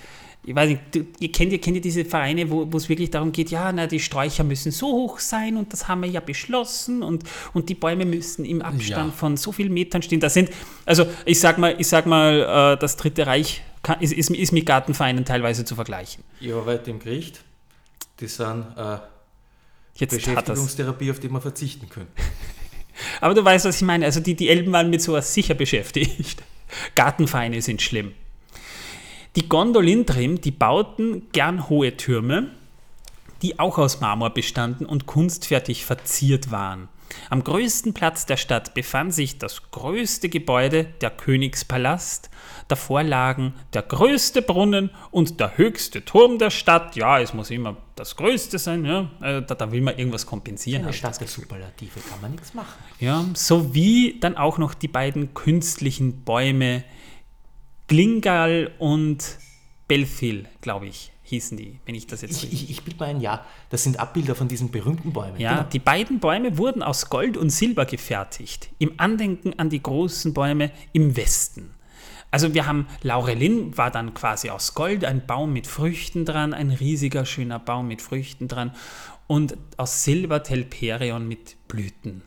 ich 0.48 0.56
weiß 0.56 0.70
nicht, 0.70 0.82
du, 0.92 1.06
ihr, 1.20 1.32
kennt, 1.32 1.52
ihr 1.52 1.60
kennt 1.60 1.76
ja 1.78 1.82
diese 1.82 2.06
Vereine, 2.06 2.50
wo 2.50 2.70
es 2.78 2.88
wirklich 2.88 3.10
darum 3.10 3.32
geht, 3.32 3.50
ja, 3.50 3.72
na, 3.72 3.88
die 3.88 4.00
Sträucher 4.00 4.44
müssen 4.44 4.72
so 4.72 4.88
hoch 4.88 5.20
sein 5.20 5.58
und 5.58 5.74
das 5.74 5.88
haben 5.88 6.02
wir 6.04 6.10
ja 6.10 6.20
beschlossen 6.20 7.02
und, 7.02 7.24
und 7.54 7.68
die 7.70 7.74
Bäume 7.74 8.06
müssen 8.06 8.46
im 8.46 8.62
Abstand 8.62 9.08
Ja. 9.10 9.12
von 9.12 9.38
so 9.38 9.52
vielen 9.52 9.74
Metern 9.74 10.04
stehen. 10.04 10.20
Das 10.20 10.36
sind, 10.36 10.52
also 10.86 11.08
ich 11.26 11.40
sag 11.40 11.58
mal, 11.58 11.76
ich 11.80 11.88
sag 11.88 12.06
mal, 12.06 12.76
äh, 12.76 12.80
das 12.80 12.96
Dritte 12.96 13.26
Reich 13.26 13.64
kann, 13.82 14.00
ist, 14.02 14.14
ist, 14.14 14.30
ist 14.30 14.52
mit 14.52 14.66
Gartenvereinen 14.68 15.26
teilweise 15.26 15.66
zu 15.66 15.74
vergleichen. 15.76 16.24
Ich 16.40 16.54
arbeite 16.54 16.92
im 16.92 17.00
Gericht. 17.00 17.44
Das 18.18 18.36
sind 18.36 18.66
äh, 18.78 18.98
Jetzt. 19.96 20.14
Beschäftigungstherapie, 20.14 21.10
auf 21.12 21.20
die 21.20 21.30
man 21.30 21.42
verzichten 21.42 21.90
könnte. 21.90 22.12
Aber 23.22 23.34
du 23.34 23.44
weißt, 23.44 23.66
was 23.66 23.78
ich 23.78 23.82
meine. 23.82 24.06
Also 24.06 24.20
die, 24.20 24.36
die 24.36 24.50
Elben 24.50 24.72
waren 24.72 24.90
mit 24.90 25.02
sowas 25.02 25.34
sicher 25.34 25.54
beschäftigt. 25.54 26.44
Gartenvereine 26.96 27.62
sind 27.62 27.82
schlimm. 27.82 28.14
Die 29.36 29.50
Gondolindrim, 29.50 30.40
die 30.40 30.52
bauten 30.52 31.28
gern 31.34 31.68
hohe 31.68 31.98
Türme, 31.98 32.52
die 33.42 33.60
auch 33.60 33.78
aus 33.78 34.00
Marmor 34.00 34.30
bestanden 34.30 34.86
und 34.86 35.08
kunstfertig 35.08 35.84
verziert 35.84 36.52
waren. 36.52 36.88
Am 37.30 37.44
größten 37.44 37.94
Platz 37.94 38.26
der 38.26 38.38
Stadt 38.38 38.74
befand 38.74 39.14
sich 39.14 39.38
das 39.38 39.72
größte 39.72 40.30
Gebäude, 40.30 40.86
der 41.02 41.10
Königspalast. 41.10 42.30
Davor 42.68 43.04
lagen 43.04 43.54
der 43.74 43.84
größte 43.84 44.42
Brunnen 44.42 44.90
und 45.12 45.40
der 45.40 45.58
höchste 45.58 46.04
Turm 46.04 46.40
der 46.40 46.50
Stadt. 46.50 46.96
Ja, 46.96 47.20
es 47.20 47.34
muss 47.34 47.52
immer 47.52 47.78
das 47.96 48.16
Größte 48.16 48.58
sein. 48.58 48.86
Ja. 48.86 49.10
Also 49.20 49.42
da, 49.42 49.56
da 49.56 49.72
will 49.72 49.82
man 49.82 49.98
irgendwas 49.98 50.26
kompensieren. 50.26 50.84
Eine 50.84 50.94
Stadt 50.94 51.20
der 51.20 51.28
Superlative 51.28 52.00
kann 52.10 52.22
man 52.22 52.32
nichts 52.32 52.54
machen. 52.54 52.74
ja, 53.00 53.26
sowie 53.34 54.18
dann 54.20 54.38
auch 54.38 54.58
noch 54.58 54.74
die 54.74 54.88
beiden 54.88 55.34
künstlichen 55.34 56.24
Bäume 56.24 56.84
Glingal 57.88 58.72
und 58.80 59.38
Belfil, 59.88 60.48
glaube 60.62 60.88
ich, 60.88 61.12
hießen 61.24 61.58
die, 61.58 61.80
wenn 61.86 61.96
ich 61.96 62.08
das 62.08 62.22
jetzt 62.22 62.38
Ich, 62.38 62.44
richtig. 62.44 62.64
ich, 62.64 62.70
ich 62.72 62.84
bilde 62.84 63.00
mal 63.00 63.06
ein 63.10 63.22
Ja. 63.22 63.46
Das 63.70 63.84
sind 63.84 64.00
Abbilder 64.00 64.36
von 64.36 64.48
diesen 64.48 64.72
berühmten 64.72 65.14
Bäumen. 65.14 65.40
Ja, 65.40 65.58
Genau. 65.58 65.70
die 65.70 65.80
beiden 65.80 66.20
Bäume 66.20 66.58
wurden 66.58 66.82
aus 66.82 67.10
Gold 67.10 67.38
und 67.38 67.50
Silber 67.52 67.86
gefertigt, 67.86 68.70
im 68.80 68.94
Andenken 68.98 69.58
an 69.60 69.70
die 69.70 69.82
großen 69.82 70.34
Bäume 70.34 70.72
im 70.94 71.16
Westen. 71.16 71.72
Also 72.32 72.54
wir 72.54 72.66
haben 72.66 72.88
Laurelin 73.02 73.78
war 73.78 73.92
dann 73.92 74.14
quasi 74.14 74.50
aus 74.50 74.74
Gold, 74.74 75.06
ein 75.06 75.26
Baum 75.26 75.54
mit 75.54 75.68
Früchten 75.68 76.26
dran, 76.26 76.54
ein 76.54 76.70
riesiger 76.72 77.26
schöner 77.26 77.60
Baum 77.60 77.88
mit 77.88 78.02
Früchten 78.02 78.48
dran 78.48 78.72
und 79.28 79.58
aus 79.78 80.04
Silber 80.04 80.44
Telperion 80.44 81.28
mit 81.28 81.56
Blüten. 81.68 82.24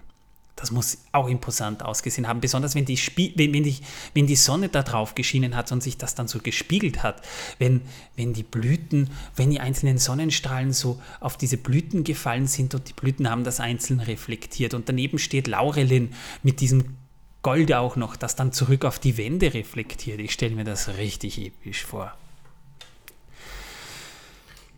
Das 0.59 0.73
muss 0.73 0.99
auch 1.13 1.29
imposant 1.29 1.85
ausgesehen 1.85 2.27
haben, 2.27 2.41
besonders 2.41 2.75
wenn 2.75 2.85
die, 2.85 2.97
Spie 2.97 3.33
wenn, 3.37 3.55
wenn, 3.55 3.63
die, 3.63 3.77
wenn 4.15 4.27
die 4.27 4.35
Sonne 4.35 4.69
da 4.69 4.83
drauf 4.83 5.15
geschienen 5.15 5.55
hat 5.55 5.71
und 5.71 5.85
sich 5.85 5.99
das 5.99 6.17
dann 6.17 6.27
so 6.27 6.41
gespiegelt 6.41 7.05
hat. 7.05 7.23
Wenn, 7.61 7.83
wenn 8.17 8.33
die 8.33 8.43
Blüten, 8.43 9.11
wenn 9.37 9.51
die 9.51 9.61
einzelnen 9.61 9.99
Sonnenstrahlen 9.99 10.73
so 10.73 11.01
auf 11.21 11.37
diese 11.37 11.59
Blüten 11.59 12.03
gefallen 12.03 12.49
sind 12.49 12.75
und 12.75 12.89
die 12.89 12.93
Blüten 12.93 13.31
haben 13.31 13.45
das 13.45 13.61
einzeln 13.61 14.01
reflektiert. 14.01 14.75
Und 14.75 14.89
daneben 14.89 15.21
steht 15.21 15.47
Laurelin 15.47 16.13
mit 16.43 16.61
diesem 16.61 16.97
Gold 17.43 17.73
auch 17.73 17.95
noch, 17.95 18.17
das 18.17 18.35
dann 18.35 18.53
zurück 18.53 18.85
auf 18.85 18.99
die 18.99 19.17
Wände 19.17 19.55
reflektiert. 19.55 20.19
Ich 20.19 20.33
stelle 20.33 20.57
mir 20.57 20.65
das 20.65 20.89
richtig 20.97 21.39
episch 21.39 21.85
vor. 21.85 22.13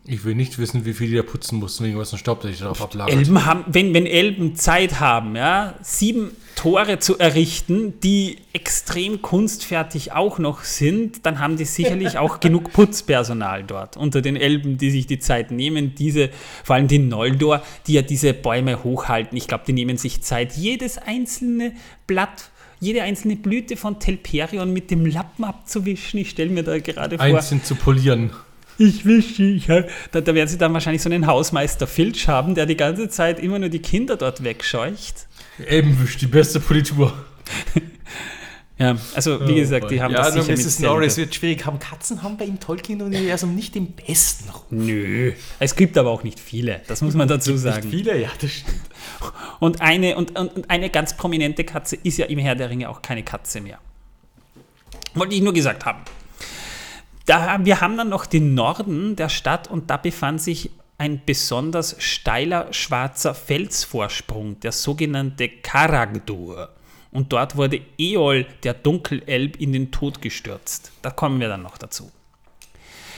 Ich 0.05 0.25
will 0.25 0.33
nicht 0.33 0.57
wissen, 0.57 0.83
wie 0.85 0.93
viel 0.93 1.09
die 1.09 1.15
da 1.15 1.21
putzen 1.21 1.59
mussten, 1.59 1.83
wegen 1.83 1.97
was 1.97 2.11
ein 2.11 2.17
Staub, 2.17 2.41
der 2.41 2.49
sich 2.49 2.61
darauf 2.61 2.81
ablagert. 2.81 3.15
Elben 3.15 3.45
haben, 3.45 3.65
wenn, 3.67 3.93
wenn 3.93 4.07
Elben 4.07 4.55
Zeit 4.55 4.99
haben, 4.99 5.35
ja, 5.35 5.75
sieben 5.83 6.31
Tore 6.55 6.97
zu 6.97 7.19
errichten, 7.19 7.99
die 8.01 8.37
extrem 8.51 9.21
kunstfertig 9.21 10.11
auch 10.11 10.39
noch 10.39 10.63
sind, 10.63 11.25
dann 11.25 11.39
haben 11.39 11.55
die 11.55 11.65
sicherlich 11.65 12.17
auch 12.17 12.39
genug 12.41 12.73
Putzpersonal 12.73 13.63
dort 13.63 13.95
unter 13.95 14.23
den 14.23 14.35
Elben, 14.35 14.77
die 14.79 14.89
sich 14.89 15.05
die 15.05 15.19
Zeit 15.19 15.51
nehmen, 15.51 15.93
diese, 15.93 16.29
vor 16.63 16.77
allem 16.77 16.87
die 16.87 16.99
Noldor, 16.99 17.61
die 17.85 17.93
ja 17.93 18.01
diese 18.01 18.33
Bäume 18.33 18.83
hochhalten. 18.83 19.37
Ich 19.37 19.47
glaube, 19.47 19.65
die 19.67 19.73
nehmen 19.73 19.97
sich 19.97 20.23
Zeit, 20.23 20.53
jedes 20.53 20.97
einzelne 20.97 21.73
Blatt, 22.07 22.49
jede 22.79 23.03
einzelne 23.03 23.35
Blüte 23.35 23.77
von 23.77 23.99
Telperion 23.99 24.73
mit 24.73 24.89
dem 24.89 25.05
Lappen 25.05 25.45
abzuwischen. 25.45 26.19
Ich 26.19 26.31
stelle 26.31 26.49
mir 26.49 26.63
da 26.63 26.79
gerade 26.79 27.17
vor. 27.17 27.25
Einzeln 27.25 27.63
zu 27.63 27.75
polieren. 27.75 28.31
Ich 28.81 29.05
wische, 29.05 29.43
ich, 29.43 29.67
da, 29.67 30.21
da 30.21 30.33
werden 30.33 30.49
sie 30.49 30.57
dann 30.57 30.73
wahrscheinlich 30.73 31.03
so 31.03 31.09
einen 31.09 31.27
Hausmeister 31.27 31.85
Filch 31.85 32.27
haben, 32.27 32.55
der 32.55 32.65
die 32.65 32.75
ganze 32.75 33.09
Zeit 33.09 33.39
immer 33.39 33.59
nur 33.59 33.69
die 33.69 33.79
Kinder 33.79 34.17
dort 34.17 34.43
wegscheucht. 34.43 35.27
Elbenwisch, 35.63 36.17
die 36.17 36.25
beste 36.25 36.59
Politur. 36.59 37.13
Ja, 38.79 38.97
also 39.13 39.39
wie 39.47 39.51
Oh 39.51 39.55
gesagt, 39.57 39.91
die 39.91 40.01
haben 40.01 40.11
Ja, 40.11 40.23
das 40.23 40.33
sicher 40.33 40.53
mit 40.53 40.65
Mrs. 40.65 40.79
Norris 40.79 41.17
wird 41.17 41.35
schwierig. 41.35 41.63
Haben 41.67 41.77
Katzen 41.77 42.23
haben 42.23 42.37
bei 42.37 42.45
im 42.45 42.59
Tolkien-Universum 42.59 43.53
nicht 43.53 43.75
den 43.75 43.91
besten 43.91 44.49
Ruf. 44.49 44.65
Nö, 44.71 45.33
es 45.59 45.75
gibt 45.75 45.99
aber 45.99 46.09
auch 46.09 46.23
nicht 46.23 46.39
viele, 46.39 46.81
das 46.87 47.03
muss 47.03 47.13
man 47.13 47.27
dazu 47.27 47.55
sagen. 47.57 47.87
Viele, 47.87 48.19
ja, 48.19 48.29
das 48.41 48.49
stimmt. 48.49 48.81
Und 49.59 49.81
eine, 49.81 50.15
und, 50.15 50.39
und 50.39 50.55
und 50.55 50.69
eine 50.71 50.89
ganz 50.89 51.15
prominente 51.15 51.63
Katze 51.63 51.95
ist 52.01 52.17
ja 52.17 52.25
im 52.25 52.39
Herr 52.39 52.55
der 52.55 52.71
Ringe 52.71 52.89
auch 52.89 53.03
keine 53.03 53.21
Katze 53.21 53.61
mehr. 53.61 53.77
Wollte 55.13 55.35
ich 55.35 55.41
nur 55.41 55.53
gesagt 55.53 55.85
haben. 55.85 55.99
Da, 57.25 57.63
wir 57.63 57.81
haben 57.81 57.97
dann 57.97 58.09
noch 58.09 58.25
den 58.25 58.53
Norden 58.53 59.15
der 59.15 59.29
Stadt 59.29 59.67
und 59.69 59.89
da 59.89 59.97
befand 59.97 60.41
sich 60.41 60.71
ein 60.97 61.21
besonders 61.25 61.95
steiler 61.99 62.71
schwarzer 62.73 63.33
Felsvorsprung, 63.33 64.59
der 64.59 64.71
sogenannte 64.71 65.49
Karagdur. 65.49 66.69
Und 67.11 67.33
dort 67.33 67.57
wurde 67.57 67.81
Eol, 67.97 68.45
der 68.63 68.73
Dunkelelb, 68.73 69.57
in 69.57 69.73
den 69.73 69.91
Tod 69.91 70.21
gestürzt. 70.21 70.91
Da 71.01 71.09
kommen 71.09 71.39
wir 71.39 71.49
dann 71.49 71.63
noch 71.63 71.77
dazu. 71.77 72.11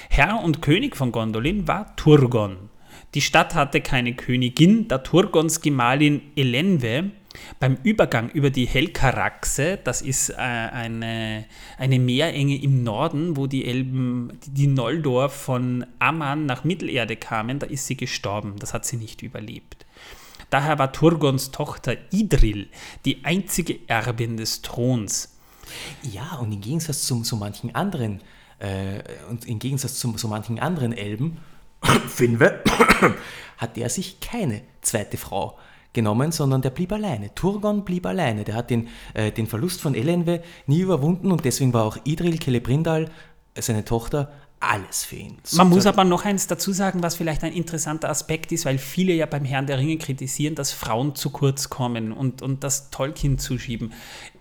Herr 0.10 0.42
und 0.42 0.62
König 0.62 0.96
von 0.96 1.12
Gondolin 1.12 1.68
war 1.68 1.96
Turgon. 1.96 2.70
Die 3.14 3.22
Stadt 3.22 3.54
hatte 3.54 3.82
keine 3.82 4.16
Königin, 4.16 4.88
da 4.88 5.00
Turgons 5.00 5.62
Gemahlin 5.62 6.22
Elenwe 6.36 7.12
beim 7.60 7.78
Übergang 7.84 8.30
über 8.30 8.50
die 8.50 8.66
Helkaraxe, 8.66 9.80
das 9.84 10.02
ist 10.02 10.30
äh, 10.30 10.36
eine, 10.36 11.46
eine 11.78 12.00
Meerenge 12.00 12.62
im 12.62 12.84
Norden, 12.84 13.38
wo 13.38 13.48
die 13.48 13.66
Elben, 13.66 14.40
die, 14.46 14.68
Noldor 14.68 15.30
von 15.30 15.86
Amman 16.00 16.46
nach 16.46 16.64
Mittelerde 16.64 17.16
kamen, 17.16 17.60
da 17.60 17.68
ist 17.68 17.88
sie 17.88 17.98
gestorben. 17.98 18.56
Das 18.60 18.74
hat 18.74 18.86
sie 18.86 18.98
nicht 18.98 19.22
überlebt. 19.22 19.86
Daher 20.50 20.78
war 20.78 20.92
Turgons 20.92 21.52
Tochter 21.52 21.96
Idril 22.12 22.70
die 23.06 23.26
einzige 23.26 23.80
Erbin 23.88 24.38
des 24.38 24.62
Throns. 24.62 25.38
Ja, 26.04 26.36
und 26.36 26.52
im 26.52 26.62
Gegensatz 26.62 27.04
zu 27.04 27.24
so 27.24 27.36
manchen 27.36 27.74
anderen, 27.74 28.22
äh, 28.60 29.02
und 29.30 29.46
im 29.48 29.60
Gegensatz 29.60 29.96
zu 29.96 30.16
so 30.18 30.28
manchen 30.28 30.60
anderen 30.60 30.94
Elben, 30.94 31.40
Finwe, 32.08 32.62
hat 33.58 33.78
der 33.78 33.90
sich 33.90 34.20
keine 34.20 34.62
zweite 34.82 35.18
Frau 35.18 35.58
genommen, 35.94 36.32
sondern 36.32 36.62
der 36.62 36.72
blieb 36.72 36.92
alleine. 36.92 37.34
Turgon 37.36 37.86
blieb 37.86 38.06
alleine. 38.06 38.44
Der 38.44 38.56
hat 38.56 38.70
den, 38.70 38.90
äh, 39.14 39.32
den 39.32 39.48
Verlust 39.48 39.82
von 39.82 39.96
Elenwe 39.96 40.42
nie 40.68 40.82
überwunden 40.82 41.32
und 41.32 41.46
deswegen 41.46 41.74
war 41.74 41.86
auch 41.86 41.98
Idril 42.04 42.40
Celebrindal, 42.40 43.10
äh, 43.54 43.62
seine 43.62 43.86
Tochter, 43.86 44.32
alles 44.60 45.04
für 45.04 45.18
ihn. 45.18 45.38
Man 45.54 45.70
muss 45.70 45.86
aber 45.86 46.06
noch 46.06 46.24
eins 46.24 46.48
dazu 46.48 46.72
sagen, 46.72 47.04
was 47.04 47.16
vielleicht 47.16 47.44
ein 47.44 47.52
interessanter 47.52 48.10
Aspekt 48.10 48.52
ist, 48.54 48.66
weil 48.66 48.78
viele 48.78 49.14
ja 49.14 49.26
beim 49.26 49.44
Herrn 49.44 49.68
der 49.68 49.78
Ringe 49.78 49.98
kritisieren, 49.98 50.56
dass 50.56 50.72
Frauen 50.72 51.16
zu 51.16 51.32
kurz 51.32 51.70
kommen 51.70 52.14
und, 52.14 52.42
und 52.42 52.64
das 52.64 52.90
Tolkien 52.90 53.38
zuschieben. 53.38 53.92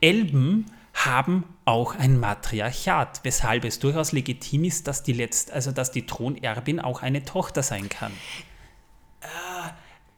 Elben 0.01 0.67
haben 0.95 1.45
auch 1.65 1.97
ein 1.97 2.21
Matriarchat, 2.21 3.21
weshalb 3.25 3.65
es 3.65 3.79
durchaus 3.79 4.13
legitim 4.13 4.65
ist, 4.65 4.87
dass 4.87 5.03
die 5.03 5.13
letzt, 5.13 5.51
also 5.51 5.73
dass 5.73 5.91
die 5.91 6.07
Thronerbin 6.07 6.79
auch 6.81 7.03
eine 7.03 7.25
Tochter 7.25 7.63
sein 7.63 7.89
kann. 7.89 8.13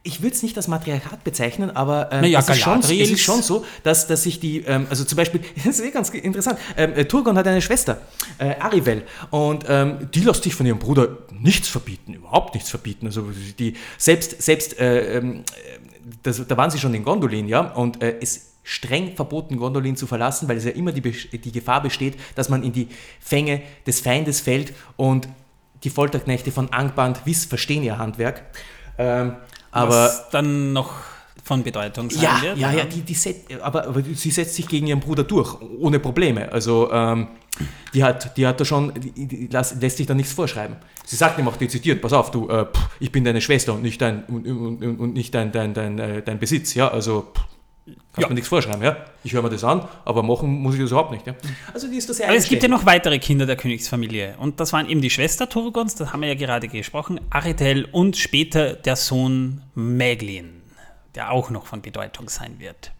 Ich 0.07 0.23
würde 0.23 0.37
es 0.37 0.43
nicht 0.43 0.57
als 0.57 0.69
Matriarchat 0.69 1.25
bezeichnen, 1.25 1.71
aber 1.75 2.13
ähm, 2.13 2.21
Naja, 2.21 2.39
es, 2.39 2.49
ist 2.51 2.61
schon, 2.61 2.81
es 2.81 2.91
ist 2.91 3.21
schon 3.21 3.41
so, 3.41 3.65
dass, 3.83 4.07
dass 4.07 4.23
sich 4.23 4.39
die, 4.39 4.59
ähm, 4.59 4.87
also 4.91 5.03
zum 5.05 5.17
Beispiel, 5.17 5.41
das 5.57 5.79
ist 5.79 5.81
eh 5.81 5.91
ganz 5.91 6.11
interessant, 6.11 6.59
ähm, 6.77 6.93
äh, 6.95 7.07
Turgon 7.07 7.39
hat 7.39 7.47
eine 7.47 7.63
Schwester, 7.63 8.03
äh, 8.39 8.55
Arivel, 8.61 9.05
und 9.31 9.65
ähm, 9.67 10.11
die 10.15 10.21
lässt 10.21 10.43
sich 10.43 10.55
von 10.55 10.67
ihrem 10.67 10.79
Bruder 10.79 11.09
nichts 11.33 11.69
verbieten, 11.69 12.13
überhaupt 12.13 12.55
nichts 12.55 12.69
verbieten. 12.69 13.07
Also 13.07 13.31
die 13.59 13.75
selbst, 13.97 14.43
selbst 14.43 14.79
äh, 14.79 15.17
ähm, 15.17 15.41
äh, 15.41 15.79
das, 16.23 16.47
da 16.47 16.57
waren 16.57 16.71
sie 16.71 16.79
schon 16.79 16.93
in 16.93 17.03
Gondolin, 17.03 17.49
ja, 17.49 17.61
und 17.73 18.03
äh, 18.03 18.19
es 18.21 18.53
streng 18.63 19.17
verboten, 19.17 19.57
Gondolin 19.57 19.97
zu 19.97 20.07
verlassen, 20.07 20.49
weil 20.49 20.59
es 20.59 20.65
ja 20.65 20.73
immer 20.73 20.93
die, 20.93 21.01
die 21.03 21.53
Gefahr 21.53 21.83
besteht, 21.83 22.17
dass 22.35 22.49
man 22.49 22.63
in 22.63 22.73
die 22.73 22.89
Fänge 23.21 23.63
des 23.87 24.01
Feindes 24.01 24.41
fällt 24.41 24.75
und 24.97 25.29
die 25.85 25.91
Folterknechte 25.91 26.51
von 26.51 26.73
Angband 26.73 27.27
Wiss 27.27 27.45
verstehen 27.45 27.83
ihr 27.83 27.99
Handwerk. 27.99 28.43
Ähm, 28.97 29.37
aber 29.75 30.05
was 30.07 30.31
dann 30.31 30.73
noch 30.73 30.93
von 31.43 31.63
Bedeutung 31.63 32.11
sein 32.11 32.23
ja, 32.23 32.43
wird. 32.43 32.59
ja, 32.59 32.73
ja, 32.73 32.85
die, 32.85 33.03
die 33.03 33.15
set, 33.15 33.61
aber, 33.63 33.87
aber 33.87 34.03
sie 34.03 34.31
setzt 34.31 34.55
sich 34.55 34.67
gegen 34.67 34.87
ihren 34.87 35.01
Bruder 35.01 35.25
durch, 35.25 35.61
ohne 35.79 35.99
Probleme. 35.99 36.51
Also 36.51 36.91
ähm, 36.91 37.29
die, 37.93 38.03
hat, 38.03 38.37
die 38.37 38.47
hat 38.47 38.59
da 38.61 38.65
schon, 38.65 38.95
die, 38.95 39.27
die 39.27 39.47
lässt, 39.49 39.81
lässt 39.81 39.99
sich 39.99 40.07
da 40.07 40.15
nichts 40.15 40.33
vorschreiben. 40.33 40.77
Sie 41.05 41.17
sagt 41.17 41.39
ihm 41.39 41.47
auch 41.47 41.57
dezidiert, 41.57 42.01
pass 42.01 42.15
auf, 42.15 42.31
du, 42.31 42.49
äh, 42.49 42.65
pff, 42.65 42.89
ich 42.99 43.13
bin 43.13 43.25
deine 43.25 43.43
Schwester 43.43 43.75
und 43.75 43.83
nicht 43.83 44.01
dein, 44.01 44.25
und, 44.25 44.47
und, 44.47 44.99
und 44.99 45.13
nicht 45.13 45.35
dein, 45.35 45.53
dein, 45.53 45.75
dein, 45.75 45.99
äh, 45.99 46.23
dein 46.23 46.39
Besitz, 46.39 46.75
ja, 46.75 46.89
also 46.89 47.27
pff, 47.35 47.43
kannst 47.87 47.99
Ja. 48.19 48.29
mir 48.29 48.35
nichts 48.35 48.49
vorschreiben, 48.49 48.83
ja. 48.83 48.97
Ich 49.25 49.33
höre 49.33 49.43
mir 49.43 49.51
das 49.51 49.65
an, 49.65 49.87
aber 50.05 50.23
machen 50.23 50.49
muss 50.51 50.75
ich 50.75 50.81
das 50.81 50.91
überhaupt 50.91 51.13
nicht, 51.13 51.27
ja. 51.27 51.35
Also 51.73 51.89
die 51.89 51.97
ist 51.97 52.09
da 52.09 52.15
sehr 52.15 52.29
Aber 52.29 52.37
es 52.37 52.49
gibt 52.49 52.63
ja 52.63 52.69
noch 52.69 52.87
weitere 52.87 53.19
Kinder 53.19 53.47
der 53.47 53.57
Königsfamilie. 53.57 54.37
Und 54.39 54.61
das 54.61 54.73
waren 54.73 54.89
eben 54.89 55.01
die 55.01 55.11
Schwester 55.11 55.49
Turgons, 55.49 55.95
das 55.95 56.13
haben 56.13 56.21
wir 56.23 56.29
ja 56.29 56.35
gerade 56.35 56.69
gesprochen, 56.69 57.21
Arethel 57.31 57.87
und 57.93 58.17
später 58.17 58.75
der 58.75 58.97
Sohn 58.97 59.63
Meglin, 59.75 60.63
der 61.15 61.31
auch 61.31 61.51
noch 61.51 61.67
von 61.67 61.83
Bedeutung 61.83 62.29
sein 62.29 62.59
wird. 62.59 62.93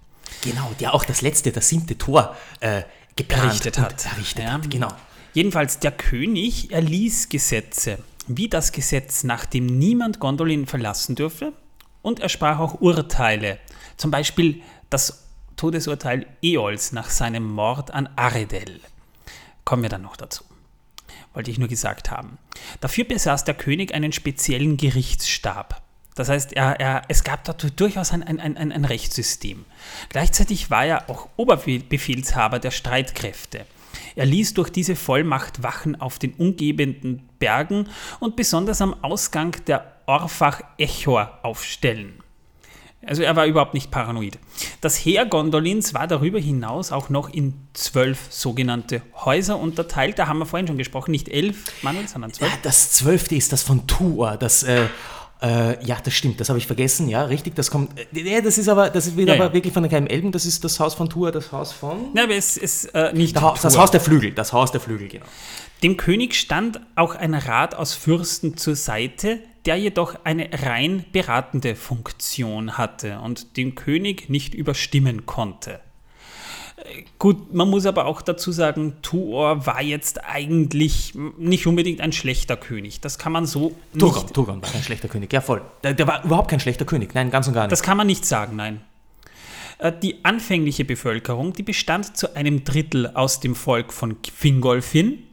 Genau, 0.43 0.71
der 0.81 0.95
auch 0.95 1.05
das 1.05 1.23
letzte, 1.23 1.53
das 1.53 1.69
siebte 1.69 1.97
Tor 1.97 2.37
äh, 2.61 2.83
geplant 3.17 3.45
Errichtet 3.45 3.79
hat. 3.79 4.05
Errichtet 4.07 4.45
Ja. 4.45 4.53
hat, 4.53 4.71
genau. 4.71 4.89
Jedenfalls, 5.33 5.79
der 5.79 5.93
König 5.93 6.73
erließ 6.73 7.29
Gesetze, 7.29 7.99
wie 8.27 8.49
das 8.49 8.73
Gesetz, 8.73 9.25
nach 9.25 9.47
dem 9.47 9.67
niemand 9.67 10.21
Gondolin 10.21 10.67
verlassen 10.67 11.15
dürfe, 11.15 11.53
und 12.03 12.21
er 12.21 12.29
sprach 12.29 12.59
auch 12.59 12.81
Urteile, 12.81 13.59
zum 13.97 14.11
Beispiel 14.11 14.61
das 14.95 15.27
Todesurteil 15.57 16.27
Eols 16.41 16.93
nach 16.93 17.11
seinem 17.11 17.45
Mord 17.45 17.91
an 17.91 18.09
Aredel. 18.15 18.81
Kommen 19.65 19.83
wir 19.83 19.91
dann 19.91 20.03
noch 20.03 20.17
dazu. 20.17 20.45
Wollte 21.33 21.51
ich 21.51 21.59
nur 21.59 21.69
gesagt 21.69 22.13
haben. 22.13 22.39
Dafür 22.81 23.05
besaß 23.05 23.43
der 23.45 23.55
König 23.55 23.93
einen 23.93 24.13
speziellen 24.13 24.77
Gerichtsstab. 24.77 25.83
Das 26.15 26.29
heißt, 26.29 26.53
er, 26.53 26.79
er, 26.79 27.03
es 27.09 27.25
gab 27.25 27.43
dort 27.43 27.81
durchaus 27.81 28.13
ein, 28.13 28.23
ein, 28.23 28.39
ein, 28.39 28.57
ein 28.57 28.85
Rechtssystem. 28.85 29.65
Gleichzeitig 30.11 30.71
war 30.71 30.87
er 30.87 31.11
auch 31.11 31.29
Oberbefehlshaber 31.37 32.61
der 32.61 32.71
Streitkräfte. 32.71 33.67
Er 34.15 34.27
ließ 34.27 34.55
durch 34.55 34.71
diese 34.71 34.95
Vollmacht 34.95 35.65
Wachen 35.65 36.01
auf 36.01 36.21
den 36.21 36.35
umgebenden 36.35 37.29
Bergen 37.41 37.89
und 38.21 38.37
besonders 38.37 38.81
am 38.81 38.95
Ausgang 39.03 39.57
der 39.67 39.93
Orfach 40.07 40.61
Echor 40.79 41.41
aufstellen. 41.43 42.24
Also 43.07 43.23
er 43.23 43.37
war 43.37 43.47
überhaupt 43.47 43.75
nicht 43.75 43.91
paranoid. 43.91 44.39
Das 44.81 44.97
Heer 44.97 45.27
Gondolins 45.27 45.95
war 45.95 46.07
darüber 46.07 46.39
hinaus 46.39 46.93
auch 46.93 47.09
noch 47.09 47.31
in 47.31 47.55
zwölf 47.73 48.19
sogenannte 48.31 49.03
Häuser 49.25 49.59
unterteilt. 49.59 50.19
Da 50.19 50.27
haben 50.27 50.39
wir 50.39 50.47
vorhin 50.47 50.67
schon 50.67 50.79
gesprochen, 50.79 51.11
nicht 51.11 51.29
elf, 51.29 51.65
Manuel, 51.83 52.09
sondern 52.09 52.33
zwölf. 52.33 52.51
Ja, 52.51 52.59
das 52.63 52.93
zwölfte 52.93 53.35
ist 53.35 53.53
das 53.53 53.63
von 53.63 53.87
Tuor. 53.87 54.37
Das, 54.37 54.63
äh, 54.63 54.87
äh, 55.43 55.85
ja, 55.85 55.99
das 56.03 56.15
stimmt, 56.15 56.41
das 56.41 56.49
habe 56.49 56.59
ich 56.59 56.67
vergessen. 56.67 57.09
Ja, 57.09 57.25
richtig, 57.25 57.55
das 57.55 57.71
kommt. 57.71 57.99
Äh, 57.99 58.07
nee, 58.13 58.41
das 58.41 58.57
ist 58.57 58.69
aber, 58.69 58.91
das 58.91 59.07
ist 59.07 59.17
wieder 59.17 59.35
Ja, 59.35 59.41
aber 59.41 59.49
ja. 59.49 59.53
wirklich 59.55 59.75
von 59.75 59.83
der 59.83 59.91
kleinen 59.91 60.07
Elben. 60.07 60.33
Das 60.33 60.47
ist 60.47 60.65
das 60.65 60.81
Haus 60.81 60.95
von 60.95 61.11
Tuor, 61.11 61.33
das 61.33 61.53
Haus 61.53 61.73
von. 61.73 62.09
Ja, 62.15 62.25
aber 62.25 62.35
es 62.35 62.57
ist 62.57 62.87
äh, 62.95 63.13
nicht 63.13 63.41
Haus, 63.41 63.61
das. 63.61 63.77
Haus 63.77 63.91
der 63.91 64.01
Flügel, 64.01 64.33
das 64.33 64.53
Haus 64.53 64.73
der 64.73 64.81
Flügel, 64.81 65.09
genau. 65.09 65.27
Dem 65.83 65.97
König 65.97 66.35
stand 66.35 66.81
auch 66.97 67.15
ein 67.15 67.35
Rat 67.35 67.75
aus 67.75 67.93
Fürsten 67.93 68.57
zur 68.57 68.75
Seite, 68.75 69.41
der 69.67 69.77
jedoch 69.77 70.17
eine 70.25 70.49
rein 70.53 71.05
beratende 71.13 71.75
Funktion 71.75 72.77
hatte 72.77 73.19
und 73.21 73.57
den 73.57 73.75
König 73.75 74.29
nicht 74.29 74.55
überstimmen 74.55 75.27
konnte. 75.27 75.81
Gut, 77.19 77.55
man 77.55 77.71
muss 77.71 77.87
aber 77.87 78.05
auch 78.05 78.21
dazu 78.21 78.53
sagen, 78.53 78.95
Tuor 79.01 79.65
war 79.65 79.81
jetzt 79.81 80.25
eigentlich 80.25 81.15
nicht 81.39 81.67
unbedingt 81.67 82.01
ein 82.01 82.13
schlechter 82.13 82.57
König. 82.57 83.01
Das 83.01 83.19
kann 83.19 83.33
man 83.33 83.47
so 83.47 83.75
Turgon, 83.99 84.23
nicht, 84.23 84.35
Turgon 84.35 84.63
war 84.63 84.71
kein 84.71 84.83
schlechter 84.83 85.09
König, 85.09 85.33
ja 85.33 85.41
voll. 85.41 85.63
Der, 85.83 85.95
der 85.95 86.07
war 86.07 86.25
überhaupt 86.25 86.51
kein 86.51 86.61
schlechter 86.61 86.85
König, 86.85 87.15
nein, 87.15 87.31
ganz 87.31 87.47
und 87.49 87.55
gar 87.55 87.63
nicht. 87.63 87.73
das 87.73 87.83
kann 87.83 87.97
man 87.97 88.07
nicht 88.07 88.27
sagen, 88.27 88.57
nein. 88.57 88.81
Äh, 89.79 89.93
Die 90.03 90.25
anfängliche 90.25 90.85
Bevölkerung, 90.85 91.53
die 91.53 91.63
bestand 91.63 92.17
zu 92.17 92.35
einem 92.37 92.65
Drittel 92.65 93.07
aus 93.15 93.41
dem 93.41 93.55
Volk 93.55 93.93
von 93.93 94.17
Fingolfin. 94.35 95.24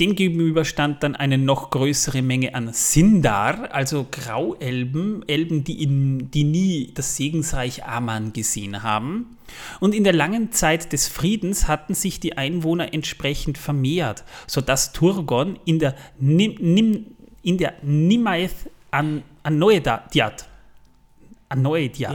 Demgegenüber 0.00 0.64
stand 0.64 1.02
dann 1.02 1.14
eine 1.14 1.36
noch 1.36 1.68
größere 1.68 2.22
Menge 2.22 2.54
an 2.54 2.72
Sindar, 2.72 3.70
also 3.70 4.06
Grauelben, 4.10 5.22
Elben, 5.28 5.62
die, 5.62 5.82
in, 5.82 6.30
die 6.30 6.44
nie 6.44 6.90
das 6.94 7.16
Segensreich 7.16 7.84
Aman 7.84 8.32
gesehen 8.32 8.82
haben. 8.82 9.36
Und 9.78 9.94
in 9.94 10.02
der 10.02 10.14
langen 10.14 10.52
Zeit 10.52 10.94
des 10.94 11.06
Friedens 11.06 11.68
hatten 11.68 11.92
sich 11.92 12.18
die 12.18 12.38
Einwohner 12.38 12.94
entsprechend 12.94 13.58
vermehrt, 13.58 14.24
sodass 14.46 14.92
Turgon 14.92 15.58
in 15.66 15.78
der, 15.78 15.94
Nim, 16.18 16.54
Nim, 16.58 17.06
in 17.42 17.58
der 17.58 17.74
Nimaeth 17.82 18.54
an, 18.90 19.22
Anoediat, 19.42 20.14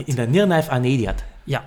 In 0.08 0.16
der 0.16 0.26
Anediat. 0.26 1.24
ja, 1.44 1.62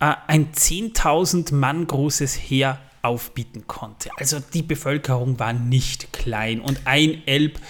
äh, 0.00 0.14
ein 0.26 0.52
10.000 0.52 1.54
Mann 1.54 1.86
großes 1.86 2.34
Heer 2.34 2.80
aufbieten 3.04 3.66
konnte. 3.66 4.10
Also 4.16 4.38
die 4.40 4.62
Bevölkerung 4.62 5.38
war 5.38 5.52
nicht 5.52 6.12
klein 6.12 6.60
und 6.60 6.80
ein 6.86 7.22
Elb 7.26 7.60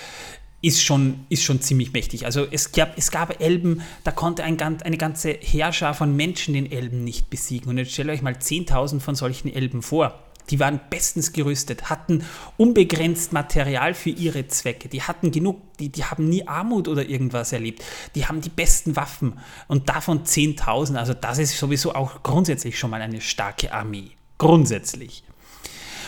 ist 0.64 0.82
schon, 0.82 1.26
ist 1.28 1.43
schon 1.43 1.61
ziemlich 1.61 1.93
mächtig. 1.93 2.24
Also 2.24 2.47
es 2.51 2.72
gab, 2.72 2.97
es 2.97 3.11
gab 3.11 3.41
Elben, 3.43 3.82
da 4.03 4.11
konnte 4.12 4.45
ein, 4.45 4.59
eine 4.61 4.97
ganze 4.97 5.32
Herrscher 5.32 5.93
von 5.93 6.16
Menschen 6.16 6.55
den 6.55 6.70
Elben 6.72 7.05
nicht 7.05 7.28
besiegen. 7.28 7.68
Und 7.68 7.76
jetzt 7.76 7.93
stellt 7.93 8.09
euch 8.09 8.22
mal 8.22 8.32
10.000 8.32 9.01
von 9.01 9.14
solchen 9.14 9.53
Elben 9.53 9.82
vor. 9.82 10.18
Die 10.51 10.61
waren 10.61 10.80
bestens 10.91 11.32
gerüstet, 11.32 11.91
hatten 11.91 12.24
unbegrenzt 12.57 13.32
Material 13.32 13.95
für 13.95 14.11
ihre 14.11 14.47
Zwecke. 14.49 14.89
Die 14.89 15.03
hatten 15.03 15.30
genug, 15.30 15.61
die, 15.78 15.91
die 15.91 16.05
haben 16.05 16.28
nie 16.28 16.47
Armut 16.47 16.89
oder 16.89 17.07
irgendwas 17.07 17.53
erlebt. 17.53 17.82
Die 18.14 18.26
haben 18.26 18.41
die 18.41 18.51
besten 18.51 18.97
Waffen 18.97 19.39
und 19.68 19.89
davon 19.89 20.24
10.000. 20.24 20.97
Also 20.97 21.12
das 21.14 21.39
ist 21.39 21.59
sowieso 21.59 21.95
auch 21.95 22.22
grundsätzlich 22.22 22.78
schon 22.78 22.91
mal 22.91 23.03
eine 23.03 23.20
starke 23.20 23.72
Armee. 23.72 24.12
Grundsätzlich. 24.39 25.24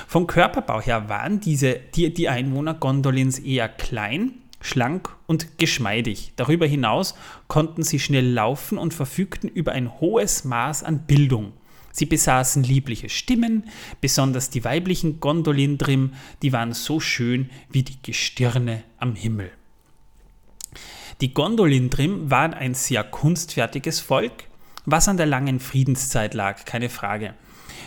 Vom 0.07 0.27
Körperbau 0.27 0.81
her 0.81 1.09
waren 1.09 1.41
diese, 1.41 1.81
die, 1.95 2.13
die 2.13 2.29
Einwohner 2.29 2.75
Gondolins 2.75 3.39
eher 3.39 3.69
klein, 3.69 4.35
schlank 4.61 5.15
und 5.27 5.59
geschmeidig. 5.59 6.33
Darüber 6.37 6.67
hinaus 6.67 7.15
konnten 7.49 7.83
sie 7.83 7.99
schnell 7.99 8.27
laufen 8.27 8.79
und 8.79 8.95
verfügten 8.95 9.49
über 9.49 9.73
ein 9.73 10.01
hohes 10.01 10.45
Maß 10.45 10.83
an 10.83 11.07
Bildung. 11.07 11.53
Sie 11.93 12.07
besaßen 12.07 12.63
liebliche 12.63 13.09
Stimmen, 13.09 13.65
besonders 14.01 14.51
die 14.51 14.65
weiblichen 14.65 15.19
Gondolindrim, 15.19 16.13
die 16.43 16.53
waren 16.53 16.75
so 16.75 17.01
schön 17.01 17.49
wie 17.71 17.83
die 17.83 17.97
Gestirne 18.03 18.83
am 18.99 19.15
Himmel. 19.15 19.51
Die 21.23 21.33
Gondolindrim 21.33 22.31
waren 22.31 22.53
ein 22.53 22.75
sehr 22.75 23.03
kunstfertiges 23.03 24.01
Volk, 24.01 24.45
was 24.85 25.09
an 25.09 25.17
der 25.17 25.25
langen 25.25 25.59
Friedenszeit 25.59 26.35
lag, 26.35 26.67
keine 26.67 26.91
Frage. 26.91 27.35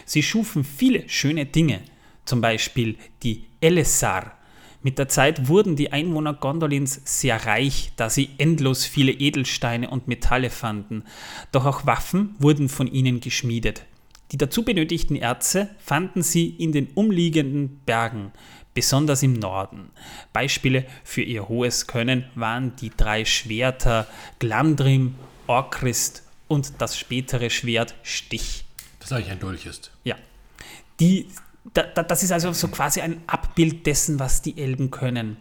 Sie 0.10 0.24
schufen 0.24 0.64
viele 0.64 1.08
schöne 1.08 1.46
Dinge, 1.46 1.82
zum 2.26 2.42
Beispiel 2.42 2.98
die 3.22 3.44
Elessar. 3.62 4.40
Mit 4.82 4.98
der 4.98 5.08
Zeit 5.08 5.50
wurden 5.50 5.76
die 5.76 5.94
Einwohner 5.94 6.34
Gondolins 6.34 7.00
sehr 7.06 7.46
reich, 7.46 7.92
da 7.96 8.10
sie 8.10 8.30
endlos 8.40 8.88
viele 8.88 9.12
Edelsteine 9.12 9.88
und 9.88 10.08
Metalle 10.08 10.50
fanden. 10.50 11.04
Doch 11.52 11.68
auch 11.68 11.86
Waffen 11.86 12.34
wurden 12.40 12.70
von 12.70 12.92
ihnen 12.92 13.20
geschmiedet. 13.20 13.86
Die 14.32 14.38
dazu 14.38 14.64
benötigten 14.64 15.16
Erze 15.16 15.70
fanden 15.78 16.24
sie 16.24 16.48
in 16.48 16.72
den 16.72 16.88
umliegenden 16.96 17.80
Bergen, 17.86 18.32
besonders 18.74 19.22
im 19.22 19.34
Norden. 19.34 19.92
Beispiele 20.34 20.88
für 21.04 21.22
ihr 21.22 21.48
hohes 21.48 21.86
Können 21.86 22.26
waren 22.34 22.76
die 22.78 22.90
drei 22.98 23.26
Schwerter 23.26 24.08
Glandrim, 24.40 25.14
Orchrist 25.46 26.24
und 26.48 26.74
das 26.80 26.98
spätere 26.98 27.52
Schwert 27.52 27.94
Stich. 28.02 28.66
Das 29.00 29.12
eigentlich 29.12 29.32
ein 29.32 29.40
Dolch 29.40 29.66
ist. 29.66 29.92
Ja. 30.04 30.16
Die, 31.00 31.30
da, 31.74 31.84
da, 31.84 32.04
das 32.04 32.24
ist 32.24 32.32
also 32.32 32.52
so 32.54 32.68
quasi 32.68 33.02
ein 33.02 33.22
Abbild 33.28 33.86
dessen, 33.86 34.20
was 34.20 34.42
die 34.42 34.58
Elben 34.58 34.92
können. 34.92 35.38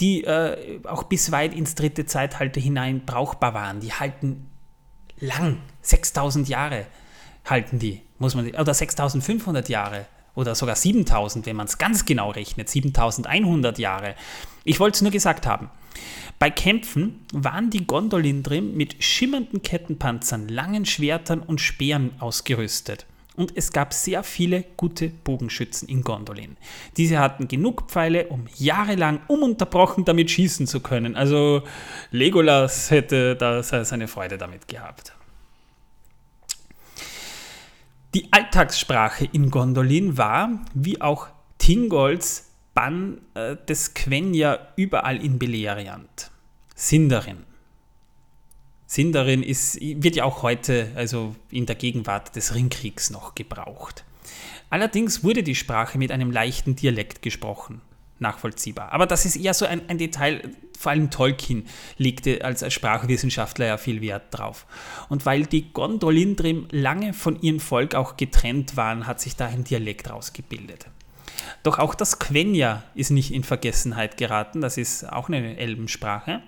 Die 0.00 0.24
äh, 0.24 0.80
auch 0.84 1.04
bis 1.04 1.32
weit 1.32 1.54
ins 1.54 1.74
dritte 1.74 2.06
Zeitalter 2.06 2.60
hinein 2.60 3.04
brauchbar 3.04 3.54
waren. 3.54 3.80
Die 3.80 3.92
halten 3.92 4.50
lang, 5.18 5.58
6000 5.82 6.48
Jahre 6.48 6.86
halten 7.44 7.78
die, 7.78 8.02
muss 8.18 8.34
man, 8.34 8.48
oder 8.54 8.74
6500 8.74 9.68
Jahre 9.68 10.06
oder 10.34 10.54
sogar 10.54 10.76
7000, 10.76 11.46
wenn 11.46 11.56
man 11.56 11.66
es 11.66 11.78
ganz 11.78 12.04
genau 12.04 12.30
rechnet, 12.30 12.68
7100 12.68 13.78
Jahre. 13.78 14.14
Ich 14.64 14.80
wollte 14.80 14.96
es 14.96 15.02
nur 15.02 15.10
gesagt 15.10 15.46
haben. 15.46 15.70
Bei 16.38 16.50
Kämpfen 16.50 17.24
waren 17.32 17.70
die 17.70 17.86
Gondolindrim 17.86 18.76
mit 18.76 19.02
schimmernden 19.02 19.62
Kettenpanzern, 19.62 20.48
langen 20.48 20.84
Schwertern 20.84 21.40
und 21.40 21.60
Speeren 21.60 22.12
ausgerüstet. 22.18 23.06
Und 23.36 23.52
es 23.54 23.70
gab 23.70 23.92
sehr 23.92 24.22
viele 24.22 24.64
gute 24.76 25.08
Bogenschützen 25.08 25.88
in 25.88 26.02
Gondolin. 26.02 26.56
Diese 26.96 27.18
hatten 27.18 27.48
genug 27.48 27.90
Pfeile, 27.90 28.28
um 28.28 28.46
jahrelang 28.56 29.20
ununterbrochen 29.28 30.06
damit 30.06 30.30
schießen 30.30 30.66
zu 30.66 30.80
können. 30.80 31.16
Also 31.16 31.62
Legolas 32.10 32.90
hätte 32.90 33.36
da 33.36 33.62
seine 33.62 34.08
Freude 34.08 34.38
damit 34.38 34.68
gehabt. 34.68 35.12
Die 38.14 38.32
Alltagssprache 38.32 39.28
in 39.30 39.50
Gondolin 39.50 40.16
war, 40.16 40.64
wie 40.72 41.02
auch 41.02 41.28
Tingolls 41.58 42.45
Bann 42.76 43.22
äh, 43.32 43.56
des 43.56 43.94
Quenya 43.94 44.58
überall 44.76 45.16
in 45.24 45.38
Beleriand. 45.38 46.30
Sindarin. 46.74 47.38
Sindarin 48.86 49.42
ist, 49.42 49.80
wird 49.80 50.14
ja 50.14 50.24
auch 50.24 50.42
heute, 50.42 50.92
also 50.94 51.34
in 51.50 51.64
der 51.64 51.74
Gegenwart 51.74 52.36
des 52.36 52.54
Ringkriegs, 52.54 53.08
noch 53.08 53.34
gebraucht. 53.34 54.04
Allerdings 54.68 55.24
wurde 55.24 55.42
die 55.42 55.54
Sprache 55.54 55.96
mit 55.96 56.12
einem 56.12 56.30
leichten 56.30 56.76
Dialekt 56.76 57.22
gesprochen 57.22 57.80
nachvollziehbar. 58.18 58.92
Aber 58.92 59.06
das 59.06 59.24
ist 59.24 59.36
eher 59.36 59.54
so 59.54 59.66
ein, 59.66 59.88
ein, 59.88 59.98
Detail, 59.98 60.42
vor 60.78 60.92
allem 60.92 61.10
Tolkien 61.10 61.66
legte 61.96 62.44
als 62.44 62.70
Sprachwissenschaftler 62.72 63.66
ja 63.66 63.76
viel 63.78 64.00
Wert 64.00 64.26
drauf. 64.30 64.66
Und 65.08 65.26
weil 65.26 65.46
die 65.46 65.72
Gondolindrim 65.72 66.68
lange 66.70 67.12
von 67.12 67.40
ihrem 67.40 67.60
Volk 67.60 67.94
auch 67.94 68.16
getrennt 68.16 68.76
waren, 68.76 69.06
hat 69.06 69.20
sich 69.20 69.36
da 69.36 69.46
ein 69.46 69.64
Dialekt 69.64 70.10
rausgebildet. 70.10 70.86
Doch 71.62 71.78
auch 71.78 71.94
das 71.94 72.18
Quenya 72.18 72.82
ist 72.94 73.10
nicht 73.10 73.32
in 73.32 73.44
Vergessenheit 73.44 74.16
geraten, 74.16 74.60
das 74.60 74.76
ist 74.76 75.04
auch 75.10 75.28
eine 75.28 75.56
Elbensprache. 75.56 76.42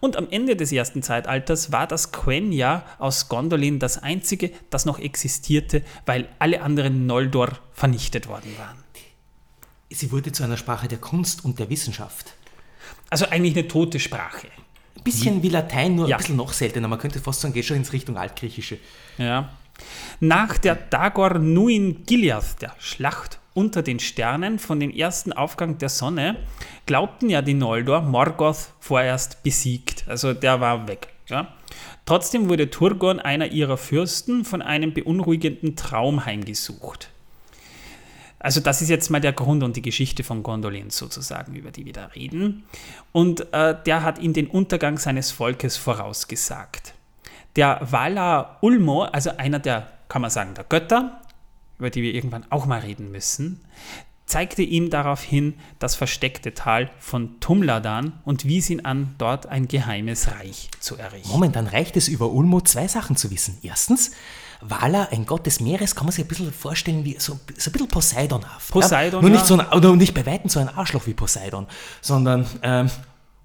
Und 0.00 0.16
am 0.16 0.26
Ende 0.30 0.56
des 0.56 0.72
ersten 0.72 1.02
Zeitalters 1.02 1.70
war 1.70 1.86
das 1.86 2.10
Quenya 2.10 2.84
aus 2.98 3.28
Gondolin 3.28 3.78
das 3.78 4.02
einzige, 4.02 4.50
das 4.70 4.86
noch 4.86 4.98
existierte, 4.98 5.82
weil 6.04 6.28
alle 6.40 6.62
anderen 6.62 7.06
Noldor 7.06 7.58
vernichtet 7.72 8.26
worden 8.26 8.56
waren 8.58 8.82
sie 9.94 10.10
wurde 10.12 10.32
zu 10.32 10.42
einer 10.42 10.56
Sprache 10.56 10.88
der 10.88 10.98
Kunst 10.98 11.44
und 11.44 11.58
der 11.58 11.70
Wissenschaft. 11.70 12.34
Also 13.10 13.26
eigentlich 13.26 13.56
eine 13.56 13.68
tote 13.68 14.00
Sprache. 14.00 14.48
Ein 14.96 15.04
bisschen 15.04 15.42
wie 15.42 15.48
Latein, 15.48 15.94
nur 15.94 16.08
ja. 16.08 16.16
ein 16.16 16.18
bisschen 16.18 16.36
noch 16.36 16.52
seltener. 16.52 16.88
Man 16.88 16.98
könnte 16.98 17.20
fast 17.20 17.40
sagen, 17.40 17.54
geht 17.54 17.64
schon 17.64 17.76
ins 17.76 17.92
Richtung 17.92 18.16
Altgriechische. 18.16 18.78
Ja. 19.18 19.50
Nach 20.20 20.58
der 20.58 20.74
Dagor 20.74 21.38
Nuin 21.38 22.04
Gileath, 22.06 22.60
der 22.60 22.74
Schlacht 22.78 23.38
unter 23.54 23.82
den 23.82 23.98
Sternen 23.98 24.58
von 24.58 24.80
dem 24.80 24.90
ersten 24.90 25.32
Aufgang 25.32 25.78
der 25.78 25.88
Sonne, 25.88 26.36
glaubten 26.86 27.28
ja 27.28 27.42
die 27.42 27.54
Noldor 27.54 28.02
Morgoth 28.02 28.70
vorerst 28.80 29.42
besiegt. 29.42 30.04
Also 30.08 30.32
der 30.32 30.60
war 30.60 30.88
weg. 30.88 31.08
Ja. 31.28 31.54
Trotzdem 32.04 32.48
wurde 32.48 32.70
Turgon, 32.70 33.20
einer 33.20 33.46
ihrer 33.46 33.76
Fürsten, 33.76 34.44
von 34.44 34.62
einem 34.62 34.92
beunruhigenden 34.92 35.76
Traum 35.76 36.24
heimgesucht. 36.24 37.10
Also 38.38 38.60
das 38.60 38.82
ist 38.82 38.88
jetzt 38.88 39.08
mal 39.08 39.20
der 39.20 39.32
Grund 39.32 39.62
und 39.62 39.76
die 39.76 39.82
Geschichte 39.82 40.24
von 40.24 40.42
Gondolin 40.42 40.90
sozusagen, 40.90 41.54
über 41.54 41.70
die 41.70 41.86
wir 41.86 41.92
da 41.92 42.06
reden. 42.06 42.64
Und 43.12 43.52
äh, 43.52 43.76
der 43.86 44.02
hat 44.02 44.18
ihm 44.18 44.32
den 44.32 44.48
Untergang 44.48 44.98
seines 44.98 45.30
Volkes 45.30 45.76
vorausgesagt. 45.76 46.94
Der 47.56 47.80
Vala 47.82 48.58
Ulmo, 48.60 49.02
also 49.04 49.36
einer 49.36 49.58
der, 49.58 49.88
kann 50.08 50.22
man 50.22 50.30
sagen, 50.30 50.54
der 50.54 50.64
Götter, 50.64 51.20
über 51.78 51.90
die 51.90 52.02
wir 52.02 52.14
irgendwann 52.14 52.44
auch 52.50 52.66
mal 52.66 52.80
reden 52.80 53.10
müssen, 53.10 53.60
zeigte 54.24 54.62
ihm 54.62 54.88
daraufhin 54.88 55.54
das 55.78 55.94
versteckte 55.94 56.54
Tal 56.54 56.90
von 56.98 57.38
Tumladan 57.40 58.14
und 58.24 58.46
wies 58.46 58.70
ihn 58.70 58.84
an, 58.84 59.14
dort 59.18 59.46
ein 59.46 59.68
geheimes 59.68 60.30
Reich 60.30 60.70
zu 60.80 60.96
errichten. 60.96 61.28
Momentan 61.28 61.66
reicht 61.66 61.96
es 61.98 62.08
über 62.08 62.30
Ulmo 62.30 62.62
zwei 62.62 62.88
Sachen 62.88 63.16
zu 63.16 63.30
wissen. 63.30 63.58
Erstens, 63.62 64.12
Wala, 64.62 65.08
ein 65.10 65.26
Gott 65.26 65.44
des 65.44 65.60
Meeres, 65.60 65.94
kann 65.94 66.06
man 66.06 66.12
sich 66.12 66.24
ein 66.24 66.28
bisschen 66.28 66.52
vorstellen 66.52 67.04
wie 67.04 67.16
so, 67.18 67.38
so 67.58 67.68
ein 67.68 67.72
bisschen 67.72 67.88
Poseidonhaft. 67.88 68.70
Poseidon, 68.70 69.22
ja? 69.22 69.28
Nur 69.28 69.36
nicht 69.36 69.46
so 69.46 69.58
ein, 69.58 69.66
oder 69.68 69.94
nicht 69.96 70.14
bei 70.14 70.24
Weitem 70.24 70.48
so 70.48 70.60
ein 70.60 70.68
Arschloch 70.68 71.06
wie 71.06 71.14
Poseidon, 71.14 71.66
sondern 72.00 72.46
ähm, 72.62 72.88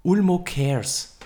Ulmo 0.04 0.38
cares. 0.38 1.18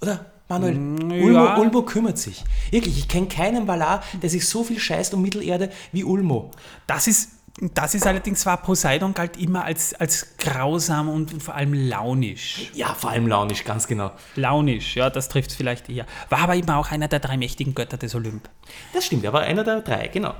Oder? 0.00 0.26
Manuel, 0.48 0.74
mm, 0.74 1.10
ja. 1.10 1.24
Ulmo, 1.24 1.60
Ulmo, 1.60 1.82
kümmert 1.82 2.18
sich. 2.18 2.44
Wirklich, 2.70 2.98
ich 2.98 3.08
kenne 3.08 3.28
keinen 3.28 3.68
Valar, 3.68 4.02
der 4.22 4.30
sich 4.30 4.48
so 4.48 4.64
viel 4.64 4.78
scheißt 4.78 5.14
um 5.14 5.22
Mittelerde 5.22 5.70
wie 5.92 6.04
Ulmo. 6.04 6.50
Das 6.86 7.06
ist 7.06 7.30
das 7.74 7.94
ist 7.94 8.06
allerdings 8.06 8.40
zwar, 8.40 8.58
Poseidon 8.58 9.14
galt 9.14 9.36
immer 9.36 9.64
als, 9.64 9.92
als 9.94 10.36
grausam 10.38 11.08
und 11.08 11.42
vor 11.42 11.54
allem 11.54 11.72
launisch. 11.74 12.70
Ja, 12.74 12.94
vor 12.94 13.10
allem 13.10 13.26
launisch, 13.26 13.64
ganz 13.64 13.88
genau. 13.88 14.12
Launisch, 14.36 14.96
ja, 14.96 15.10
das 15.10 15.28
trifft 15.28 15.50
es 15.50 15.56
vielleicht 15.56 15.88
eher. 15.88 16.06
War 16.28 16.40
aber 16.40 16.54
immer 16.54 16.76
auch 16.76 16.92
einer 16.92 17.08
der 17.08 17.18
drei 17.18 17.36
mächtigen 17.36 17.74
Götter 17.74 17.96
des 17.96 18.14
Olymp. 18.14 18.48
Das 18.92 19.06
stimmt, 19.06 19.24
er 19.24 19.32
war 19.32 19.40
einer 19.40 19.64
der 19.64 19.80
drei, 19.80 20.06
genau. 20.08 20.34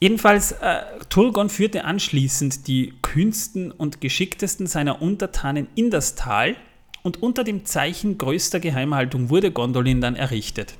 Jedenfalls, 0.00 0.52
äh, 0.52 0.80
Turgon 1.10 1.50
führte 1.50 1.84
anschließend 1.84 2.66
die 2.66 2.94
kühnsten 3.02 3.70
und 3.70 4.00
geschicktesten 4.00 4.66
seiner 4.66 5.02
Untertanen 5.02 5.68
in 5.74 5.90
das 5.90 6.14
Tal 6.14 6.56
und 7.02 7.22
unter 7.22 7.44
dem 7.44 7.64
Zeichen 7.64 8.18
größter 8.18 8.60
Geheimhaltung 8.60 9.30
wurde 9.30 9.50
Gondolin 9.50 10.00
dann 10.00 10.16
errichtet. 10.16 10.74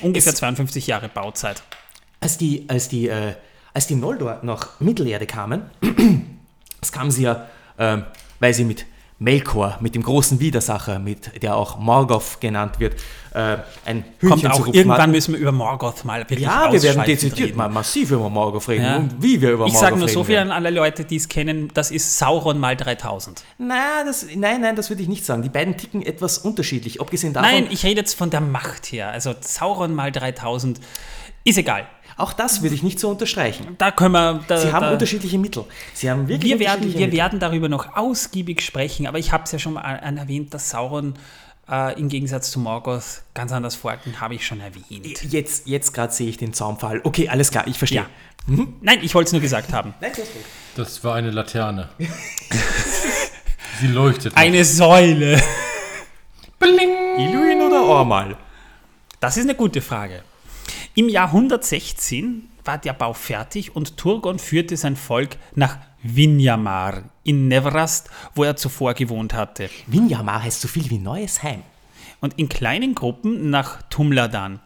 Ungefähr 0.00 0.32
es, 0.32 0.38
52 0.38 0.86
Jahre 0.86 1.08
Bauzeit. 1.08 1.62
Als 2.20 2.38
die, 2.38 2.64
als 2.68 2.88
die 2.88 3.08
äh 3.08 3.34
als 3.72 3.86
die 3.86 3.94
Noldor 3.94 4.40
nach 4.42 4.80
Mittelerde 4.80 5.26
kamen, 5.26 5.62
das 6.80 6.92
kamen 6.92 7.10
sie 7.10 7.22
ja, 7.22 7.46
äh, 7.76 7.98
weil 8.38 8.54
sie 8.54 8.64
mit, 8.64 8.86
Melkor 9.22 9.76
mit 9.80 9.94
dem 9.94 10.02
großen 10.02 10.40
Widersacher, 10.40 10.98
mit, 10.98 11.42
der 11.42 11.54
auch 11.54 11.78
Morgoth 11.78 12.40
genannt 12.40 12.80
wird, 12.80 12.94
äh, 13.34 13.58
ein 13.84 14.02
Kommt 14.18 14.42
Hühnchen 14.42 14.52
zu 14.54 14.62
auch, 14.62 14.66
irgendwann 14.74 15.02
hat. 15.02 15.10
müssen 15.10 15.34
wir 15.34 15.40
über 15.40 15.52
Morgoth 15.52 16.06
mal 16.06 16.20
wirklich 16.20 16.40
Ja, 16.40 16.72
wir 16.72 16.82
werden 16.82 17.04
dezidiert 17.04 17.48
reden. 17.48 17.58
mal 17.58 17.68
massiv 17.68 18.10
über 18.10 18.30
Morgoth 18.30 18.68
reden 18.68 18.84
Ja. 18.84 18.96
und 18.96 19.22
wie 19.22 19.38
wir 19.42 19.50
über 19.52 19.66
Ich 19.66 19.74
Morgoth 19.74 19.80
sage 19.88 19.96
nur 19.98 20.06
reden 20.08 20.14
so 20.14 20.24
viel 20.24 20.36
werden. 20.36 20.50
an 20.50 20.56
alle 20.64 20.70
Leute, 20.74 21.04
die 21.04 21.16
es 21.16 21.28
kennen, 21.28 21.68
das 21.74 21.90
ist 21.90 22.16
Sauron 22.18 22.58
mal 22.58 22.76
3000. 22.76 23.44
Nein, 23.58 23.78
das, 24.06 24.24
nein, 24.34 24.62
nein, 24.62 24.74
das 24.74 24.88
würde 24.88 25.02
ich 25.02 25.08
nicht 25.08 25.26
sagen. 25.26 25.42
Die 25.42 25.50
beiden 25.50 25.76
ticken 25.76 26.00
etwas 26.00 26.38
unterschiedlich. 26.38 27.02
Abgesehen 27.02 27.34
davon, 27.34 27.50
Nein, 27.50 27.66
ich 27.70 27.84
rede 27.84 28.00
jetzt 28.00 28.14
von 28.14 28.30
der 28.30 28.40
Macht 28.40 28.86
her. 28.86 29.10
Also 29.10 29.34
Sauron 29.38 29.94
mal 29.94 30.10
3000 30.12 30.80
ist 31.44 31.58
egal. 31.58 31.86
Auch 32.20 32.32
das 32.32 32.62
würde 32.62 32.74
ich 32.74 32.82
nicht 32.82 33.00
so 33.00 33.08
unterstreichen. 33.08 33.76
Da 33.78 33.90
können 33.90 34.12
wir. 34.12 34.44
Da, 34.46 34.58
Sie 34.58 34.72
haben 34.72 34.82
da, 34.82 34.92
unterschiedliche 34.92 35.38
Mittel. 35.38 35.64
Sie 35.94 36.10
haben 36.10 36.28
wirklich 36.28 36.52
wir 36.52 36.60
werden, 36.60 36.82
wir 36.92 37.00
Mittel. 37.00 37.12
werden 37.12 37.40
darüber 37.40 37.68
noch 37.68 37.96
ausgiebig 37.96 38.62
sprechen, 38.62 39.06
aber 39.06 39.18
ich 39.18 39.32
habe 39.32 39.44
es 39.44 39.52
ja 39.52 39.58
schon 39.58 39.74
mal 39.74 39.82
erwähnt, 39.82 40.54
dass 40.54 40.70
Sauron 40.70 41.14
äh, 41.70 41.98
im 41.98 42.08
Gegensatz 42.08 42.50
zu 42.50 42.60
Morgoth 42.60 43.22
ganz 43.34 43.52
anders 43.52 43.74
vorgeht, 43.74 44.20
habe 44.20 44.34
ich 44.34 44.46
schon 44.46 44.60
erwähnt. 44.60 45.22
Jetzt, 45.22 45.66
jetzt 45.66 45.94
gerade 45.94 46.12
sehe 46.12 46.28
ich 46.28 46.36
den 46.36 46.52
Zaunpfahl. 46.52 47.00
Okay, 47.04 47.28
alles 47.28 47.50
klar, 47.50 47.66
ich 47.66 47.78
verstehe. 47.78 48.06
Ja. 48.46 48.66
Nein, 48.80 48.98
ich 49.02 49.14
wollte 49.14 49.28
es 49.28 49.32
nur 49.32 49.42
gesagt 49.42 49.72
haben. 49.72 49.94
Nein, 50.00 50.10
das 50.10 50.20
ist 50.20 50.32
gut. 50.32 50.42
Das 50.76 51.04
war 51.04 51.14
eine 51.14 51.30
Laterne. 51.30 51.88
Sie 53.80 53.86
leuchtet. 53.86 54.32
noch. 54.34 54.40
Eine 54.40 54.64
Säule. 54.64 55.40
Iluin 57.18 57.60
oder 57.62 57.82
Ormal? 57.82 58.36
Das 59.20 59.36
ist 59.36 59.44
eine 59.44 59.54
gute 59.54 59.80
Frage. 59.80 60.22
Im 60.96 61.08
Jahr 61.08 61.28
116 61.28 62.48
war 62.64 62.76
der 62.76 62.92
Bau 62.92 63.12
fertig 63.12 63.76
und 63.76 63.96
Turgon 63.96 64.40
führte 64.40 64.76
sein 64.76 64.96
Volk 64.96 65.36
nach 65.54 65.78
Vinyamar 66.02 67.04
in 67.22 67.46
Nevrast, 67.46 68.10
wo 68.34 68.42
er 68.42 68.56
zuvor 68.56 68.94
gewohnt 68.94 69.32
hatte. 69.32 69.70
Vinyamar 69.86 70.42
heißt 70.42 70.60
so 70.60 70.66
viel 70.66 70.90
wie 70.90 70.98
neues 70.98 71.44
Heim. 71.44 71.62
und 72.20 72.38
in 72.38 72.50
kleinen 72.50 72.94
Gruppen 72.94 73.48
nach 73.48 73.80
Tumladan. 73.82 74.60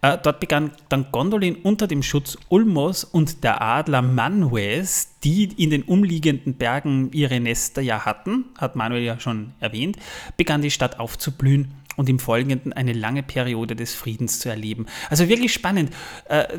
Äh, 0.00 0.18
dort 0.22 0.38
begann 0.38 0.72
dann 0.90 1.06
Gondolin 1.10 1.56
unter 1.56 1.86
dem 1.86 2.02
Schutz 2.02 2.36
Ulmos 2.50 3.04
und 3.04 3.42
der 3.42 3.62
Adler 3.62 4.02
Manwes, 4.02 5.14
die 5.24 5.44
in 5.44 5.70
den 5.70 5.82
umliegenden 5.82 6.54
Bergen 6.54 7.10
ihre 7.12 7.40
Nester 7.40 7.82
ja 7.82 8.04
hatten, 8.04 8.44
hat 8.58 8.76
Manuel 8.76 9.02
ja 9.02 9.18
schon 9.18 9.54
erwähnt, 9.60 9.96
begann 10.36 10.62
die 10.62 10.70
Stadt 10.70 11.00
aufzublühen 11.00 11.72
und 11.96 12.08
im 12.08 12.18
Folgenden 12.18 12.72
eine 12.72 12.92
lange 12.92 13.22
Periode 13.22 13.76
des 13.76 13.94
Friedens 13.94 14.40
zu 14.40 14.48
erleben. 14.48 14.86
Also 15.10 15.28
wirklich 15.28 15.52
spannend. 15.52 15.90
Äh, 16.28 16.58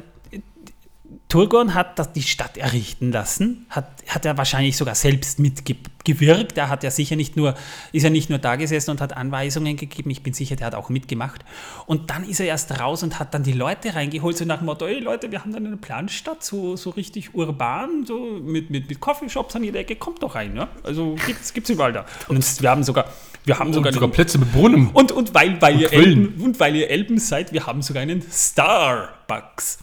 Turgon 1.28 1.74
hat 1.74 1.98
das, 1.98 2.14
die 2.14 2.22
Stadt 2.22 2.56
errichten 2.56 3.12
lassen, 3.12 3.66
hat, 3.70 3.88
hat 4.08 4.26
er 4.26 4.38
wahrscheinlich 4.38 4.78
sogar 4.78 4.94
selbst 4.96 5.40
mitgewirkt. 5.40 6.58
Er 6.58 6.70
hat 6.70 6.84
ja 6.84 6.92
sicher 6.92 7.16
nicht 7.16 7.36
nur, 7.36 7.56
ist 7.92 8.04
ja 8.04 8.10
nicht 8.10 8.30
nur 8.30 8.38
da 8.38 8.56
gesessen 8.56 8.92
und 8.92 9.02
hat 9.02 9.18
Anweisungen 9.18 9.76
gegeben, 9.76 10.12
ich 10.12 10.22
bin 10.22 10.34
sicher, 10.34 10.56
der 10.56 10.68
hat 10.68 10.76
auch 10.76 10.90
mitgemacht. 10.90 11.44
Und 11.88 12.12
dann 12.12 12.24
ist 12.24 12.40
er 12.40 12.46
erst 12.46 12.80
raus 12.80 13.02
und 13.02 13.20
hat 13.20 13.34
dann 13.34 13.44
die 13.44 13.54
Leute 13.54 13.96
reingeholt, 13.96 14.38
so 14.38 14.46
nach 14.46 14.60
dem 14.60 14.68
Motto, 14.68 14.86
ey 14.86 15.00
Leute, 15.00 15.32
wir 15.32 15.42
haben 15.42 15.52
dann 15.52 15.66
eine 15.66 15.78
Planstadt, 15.78 16.44
so, 16.44 16.76
so 16.76 16.92
richtig 16.92 17.34
urban, 17.34 18.06
so 18.06 18.40
mit, 18.42 18.70
mit, 18.70 18.88
mit 18.88 19.00
Coffeeshops 19.00 19.56
an 19.56 19.64
jeder 19.64 19.80
Ecke, 19.80 19.96
kommt 19.96 20.22
doch 20.22 20.36
rein, 20.36 20.56
ja? 20.56 20.70
Also 20.84 21.16
gibt's, 21.26 21.54
gibt's 21.54 21.70
überall 21.72 21.92
da. 21.92 22.06
Und 22.28 22.62
wir 22.62 22.70
haben 22.70 22.84
sogar, 22.84 23.10
wir 23.46 23.58
haben 23.58 23.74
sogar, 23.74 23.90
Und 23.90 23.96
sogar 23.96 24.10
Plätze 24.10 24.38
mit 24.38 24.54
Brunnen. 24.54 24.92
und, 24.94 25.12
und 25.12 25.34
weil, 25.34 25.60
weil 25.62 25.82
ihr 25.82 25.90
Quellen. 25.90 26.28
Elben, 26.28 26.42
und 26.42 26.60
weil 26.60 26.76
ihr 26.76 26.90
Elben 26.90 27.18
seid, 27.18 27.52
wir 27.52 27.66
haben 27.66 27.82
sogar 27.82 28.04
einen 28.04 28.22
Starbucks. 28.22 29.80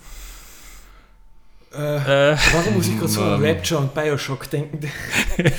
Warum 1.74 2.74
muss 2.74 2.88
ich 2.88 2.98
gerade 2.98 3.08
so 3.08 3.22
an. 3.22 3.44
Rapture 3.44 3.80
und 3.80 3.94
Bioshock 3.94 4.50
denken? 4.50 4.80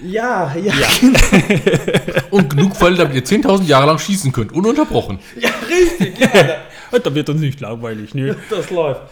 ja, 0.00 0.54
ja, 0.56 0.72
Und 2.30 2.50
genug 2.50 2.76
Fälle, 2.76 2.96
damit 2.96 3.14
ihr 3.14 3.24
10.000 3.24 3.64
Jahre 3.64 3.86
lang 3.86 3.98
schießen 3.98 4.32
könnt, 4.32 4.52
ununterbrochen. 4.52 5.18
ja, 5.38 5.50
richtig, 5.68 6.18
ja, 6.18 6.56
Da 6.98 7.14
wird 7.14 7.28
uns 7.28 7.40
nicht 7.40 7.60
langweilig, 7.60 8.14
ne? 8.14 8.34
das 8.48 8.70
läuft. 8.70 9.02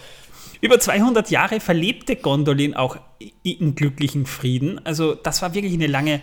Über 0.61 0.81
200 0.81 1.31
Jahre 1.31 1.61
verlebte 1.61 2.17
Gondolin 2.17 2.75
auch 2.75 2.97
in 3.45 3.77
glücklichen 3.77 4.27
Frieden. 4.27 4.85
Also 4.85 5.15
das 5.15 5.41
war 5.43 5.55
wirklich 5.55 5.75
eine 5.75 5.87
lange, 5.87 6.21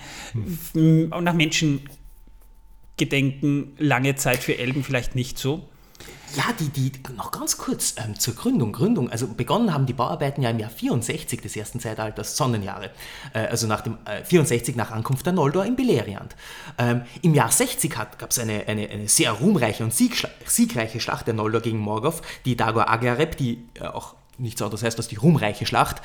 m, 0.74 1.08
auch 1.12 1.22
nach 1.22 1.34
Menschengedenken, 1.34 3.72
lange 3.78 4.16
Zeit 4.16 4.40
für 4.40 4.58
Elben 4.58 4.84
vielleicht 4.84 5.16
nicht 5.16 5.38
so. 5.38 5.70
Ja, 6.36 6.44
die, 6.60 6.68
die, 6.68 6.92
noch 7.16 7.32
ganz 7.32 7.58
kurz 7.58 7.96
ähm, 7.98 8.20
zur 8.20 8.36
Gründung. 8.36 8.74
Gründung, 8.74 9.10
also 9.10 9.28
begonnen 9.28 9.74
haben 9.74 9.86
die 9.86 9.94
Bauarbeiten 9.94 10.42
ja 10.42 10.50
im 10.50 10.60
Jahr 10.60 10.70
64 10.70 11.40
des 11.40 11.56
ersten 11.56 11.80
Zeitalters, 11.80 12.36
Sonnenjahre. 12.36 12.92
Äh, 13.34 13.48
also 13.48 13.68
nach 13.68 13.82
dem 13.82 13.98
äh, 14.06 14.24
64 14.24 14.76
nach 14.76 14.92
Ankunft 14.92 15.26
der 15.26 15.32
Noldor 15.34 15.66
in 15.66 15.78
Beleriand. 15.78 16.36
Ähm, 16.78 17.04
Im 17.22 17.34
Jahr 17.34 17.50
60 17.50 17.90
gab 17.90 18.30
es 18.30 18.40
eine, 18.40 18.68
eine, 18.68 18.90
eine 18.90 19.08
sehr 19.08 19.32
ruhmreiche 19.32 19.84
und 19.86 19.94
siegschla- 19.94 20.30
siegreiche 20.46 21.00
Schlacht 21.00 21.28
der 21.28 21.36
Noldor 21.36 21.62
gegen 21.62 21.78
Morgoth, 21.80 22.22
die 22.44 22.58
Dagor 22.58 22.90
Agareb, 22.90 23.38
die 23.38 23.64
äh, 23.76 23.86
auch 23.86 24.16
nichts 24.38 24.62
anderes 24.62 24.84
heißt 24.84 24.98
als 24.98 25.08
die 25.08 25.16
ruhmreiche 25.16 25.66
Schlacht. 25.66 26.02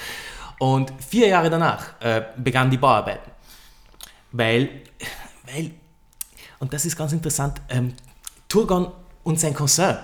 Und 0.60 0.92
vier 1.04 1.26
Jahre 1.26 1.50
danach 1.50 2.00
äh, 2.00 2.22
begannen 2.36 2.70
die 2.70 2.76
Bauarbeiten. 2.78 3.32
Weil, 4.30 4.68
weil 5.52 5.72
und 6.60 6.72
das 6.72 6.84
ist 6.84 6.96
ganz 6.96 7.12
interessant, 7.12 7.60
ähm, 7.68 7.94
Turgon 8.48 8.92
und 9.22 9.38
sein 9.40 9.54
Cousin, 9.54 9.96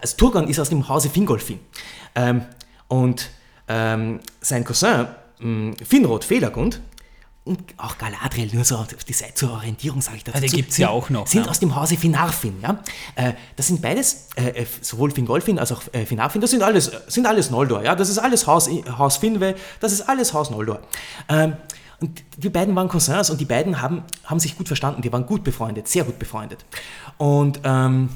also 0.00 0.16
Turgon 0.16 0.48
ist 0.48 0.58
aus 0.58 0.68
dem 0.68 0.88
Hause 0.88 1.10
Fingolfin 1.10 1.60
ähm, 2.14 2.42
und 2.88 3.30
ähm, 3.68 4.20
sein 4.40 4.64
Cousin 4.64 5.06
ähm, 5.40 5.74
Finrod 5.84 6.24
Felagund 6.24 6.80
und 7.44 7.58
auch 7.76 7.98
Galadriel, 7.98 8.54
nur 8.54 8.64
so 8.64 8.76
auf 8.76 8.86
die 8.86 9.12
Seite 9.12 9.34
zur 9.34 9.52
Orientierung 9.52 10.00
sage 10.00 10.18
ich 10.18 10.24
dazu. 10.24 10.38
Ah, 10.38 10.40
die 10.40 10.46
gibt's 10.46 10.78
ja 10.78 10.90
auch 10.90 11.10
noch, 11.10 11.26
Sind 11.26 11.46
ja. 11.46 11.50
aus 11.50 11.58
dem 11.58 11.74
Hause 11.74 11.96
Finarfin, 11.96 12.60
ja. 12.62 12.80
Äh, 13.16 13.32
das 13.56 13.66
sind 13.66 13.82
beides, 13.82 14.28
äh, 14.36 14.62
äh, 14.62 14.66
sowohl 14.80 15.10
Fingolfin 15.10 15.58
als 15.58 15.72
auch 15.72 15.82
äh, 15.92 16.06
Finarfin, 16.06 16.40
das 16.40 16.52
sind 16.52 16.62
alles, 16.62 16.92
sind 17.08 17.26
alles 17.26 17.50
Noldor, 17.50 17.82
ja. 17.82 17.96
Das 17.96 18.08
ist 18.08 18.18
alles 18.18 18.46
Haus, 18.46 18.68
Haus 18.96 19.18
Finwë, 19.18 19.56
das 19.80 19.92
ist 19.92 20.02
alles 20.02 20.32
Haus 20.34 20.50
Noldor. 20.50 20.82
Ähm, 21.28 21.56
und 22.00 22.22
die 22.36 22.48
beiden 22.48 22.76
waren 22.76 22.88
Cousins 22.88 23.30
und 23.30 23.40
die 23.40 23.44
beiden 23.44 23.80
haben, 23.80 24.04
haben 24.24 24.40
sich 24.40 24.56
gut 24.56 24.68
verstanden, 24.68 25.02
die 25.02 25.12
waren 25.12 25.26
gut 25.26 25.42
befreundet, 25.42 25.88
sehr 25.88 26.04
gut 26.04 26.18
befreundet. 26.18 26.64
Und 27.16 27.60
ähm, 27.64 28.08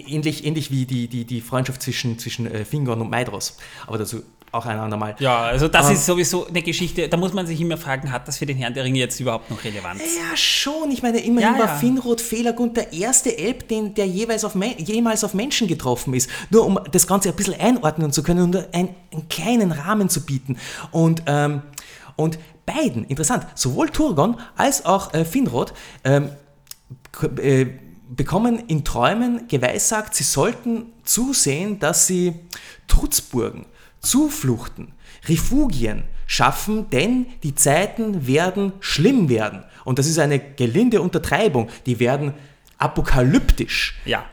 ähnlich, 0.00 0.44
ähnlich 0.44 0.70
wie 0.70 0.86
die, 0.86 1.08
die, 1.08 1.24
die 1.24 1.40
Freundschaft 1.40 1.82
zwischen, 1.82 2.18
zwischen 2.18 2.46
äh, 2.46 2.64
Fingon 2.64 3.00
und 3.00 3.10
Maedros. 3.10 3.56
Aber 3.86 3.98
dazu 3.98 4.22
auch 4.54 4.66
ein 4.66 4.78
andermal. 4.78 5.16
Ja, 5.18 5.42
also 5.42 5.66
das 5.66 5.88
Ähm. 5.88 5.94
ist 5.94 6.06
sowieso 6.06 6.46
eine 6.46 6.62
Geschichte, 6.62 7.08
da 7.08 7.16
muss 7.16 7.32
man 7.32 7.46
sich 7.46 7.60
immer 7.60 7.76
fragen, 7.76 8.12
hat 8.12 8.28
das 8.28 8.38
für 8.38 8.46
den 8.46 8.56
Herrn 8.56 8.72
der 8.72 8.84
Ringe 8.84 9.00
jetzt 9.00 9.18
überhaupt 9.18 9.50
noch 9.50 9.64
Relevanz? 9.64 10.00
Ja, 10.00 10.36
schon. 10.36 10.92
Ich 10.92 11.02
meine, 11.02 11.18
immerhin 11.18 11.54
Ja, 11.54 11.58
war 11.58 11.66
ja. 11.66 11.74
Finrod 11.74 12.20
Felagund 12.20 12.76
der 12.76 12.92
erste 12.92 13.36
Elb, 13.36 13.66
den, 13.68 13.94
der 13.94 14.06
jeweils 14.06 14.44
auf 14.44 14.54
jemals 14.78 15.24
auf 15.24 15.34
Menschen 15.34 15.66
getroffen 15.66 16.14
ist. 16.14 16.30
Nur 16.50 16.64
um 16.66 16.78
das 16.92 17.06
Ganze 17.08 17.30
ein 17.30 17.34
bisschen 17.34 17.58
einordnen 17.58 18.12
zu 18.12 18.22
können 18.22 18.44
und 18.44 18.56
ein, 18.72 18.94
einen 19.12 19.28
kleinen 19.28 19.72
Rahmen 19.72 20.08
zu 20.08 20.24
bieten. 20.24 20.56
Und, 20.92 21.22
ähm, 21.26 21.62
und 22.14 22.38
beiden, 22.64 23.04
interessant, 23.06 23.46
sowohl 23.56 23.90
Turgon 23.90 24.36
als 24.56 24.86
auch 24.86 25.12
äh, 25.14 25.24
Finrod 25.24 25.74
ähm, 26.04 26.30
äh, 27.42 27.66
bekommen 28.08 28.64
in 28.68 28.84
Träumen 28.84 29.48
geweissagt, 29.48 30.14
sie 30.14 30.24
sollten 30.24 30.92
zusehen, 31.04 31.78
dass 31.78 32.06
sie 32.06 32.34
Trutzburgen, 32.86 33.66
Zufluchten, 34.00 34.92
Refugien 35.28 36.04
schaffen, 36.26 36.90
denn 36.90 37.26
die 37.42 37.54
Zeiten 37.54 38.26
werden 38.26 38.72
schlimm 38.80 39.28
werden. 39.28 39.64
Und 39.84 39.98
das 39.98 40.06
ist 40.06 40.18
eine 40.18 40.38
gelinde 40.38 41.00
Untertreibung, 41.00 41.68
die 41.86 41.98
werden 41.98 42.34
apokalyptisch. 42.78 44.00
Ja. 44.04 44.24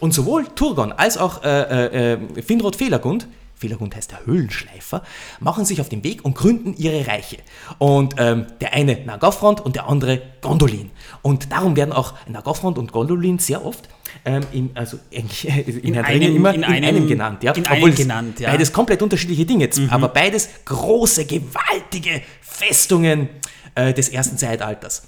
Und 0.00 0.12
sowohl 0.12 0.46
Turgon 0.54 0.92
als 0.92 1.16
auch 1.16 1.44
äh, 1.44 2.12
äh, 2.14 2.42
Finrod 2.42 2.76
Felagund, 2.76 3.28
Felagund 3.62 3.96
heißt 3.96 4.10
der 4.10 4.26
Höhlenschleifer, 4.26 5.02
machen 5.40 5.64
sich 5.64 5.80
auf 5.80 5.88
den 5.88 6.04
Weg 6.04 6.24
und 6.24 6.34
gründen 6.34 6.74
ihre 6.76 7.06
Reiche. 7.06 7.38
Und 7.78 8.14
ähm, 8.18 8.46
der 8.60 8.74
eine 8.74 9.04
Nagothrond 9.04 9.60
und 9.60 9.76
der 9.76 9.88
andere 9.88 10.20
Gondolin. 10.42 10.90
Und 11.22 11.50
darum 11.52 11.76
werden 11.76 11.92
auch 11.92 12.14
Nagothrond 12.28 12.76
und 12.78 12.92
Gondolin 12.92 13.38
sehr 13.38 13.64
oft 13.64 13.88
ähm, 14.24 14.42
im, 14.52 14.70
also 14.74 14.98
äh, 15.10 15.20
in, 15.20 15.94
In 15.94 15.98
Ringe 15.98 16.04
einem- 16.06 16.36
immer 16.36 16.54
in 16.54 16.62
in 16.62 16.64
einem, 16.68 16.84
einem- 16.96 17.08
genannt. 17.08 17.42
Ja? 17.42 17.52
in 17.52 17.62
Obwohl 17.64 17.76
einem 17.88 17.94
genannt, 17.94 18.40
ja. 18.40 18.50
Beides 18.50 18.72
komplett 18.72 19.00
unterschiedliche 19.02 19.46
Dinge, 19.46 19.64
jetzt, 19.64 19.80
aber 19.88 20.08
beides 20.08 20.48
große, 20.64 21.24
gewaltige 21.24 22.20
Festungen 22.40 23.28
äh, 23.74 23.94
des 23.94 24.08
ersten 24.10 24.36
Zeitalters. 24.36 25.04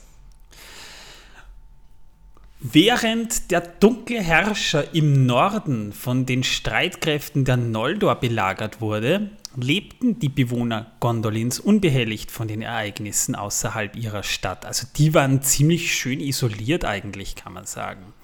Während 2.66 3.50
der 3.50 3.60
dunkle 3.60 4.22
Herrscher 4.22 4.94
im 4.94 5.26
Norden 5.26 5.92
von 5.92 6.24
den 6.24 6.42
Streitkräften 6.42 7.44
der 7.44 7.58
Noldor 7.58 8.14
belagert 8.14 8.80
wurde, 8.80 9.28
lebten 9.54 10.18
die 10.18 10.30
Bewohner 10.30 10.92
Gondolins 10.98 11.60
unbehelligt 11.60 12.30
von 12.30 12.48
den 12.48 12.62
Ereignissen 12.62 13.34
außerhalb 13.34 13.96
ihrer 13.96 14.22
Stadt. 14.22 14.64
Also 14.64 14.86
die 14.96 15.12
waren 15.12 15.42
ziemlich 15.42 15.94
schön 15.94 16.20
isoliert 16.20 16.86
eigentlich, 16.86 17.36
kann 17.36 17.52
man 17.52 17.66
sagen. 17.66 18.14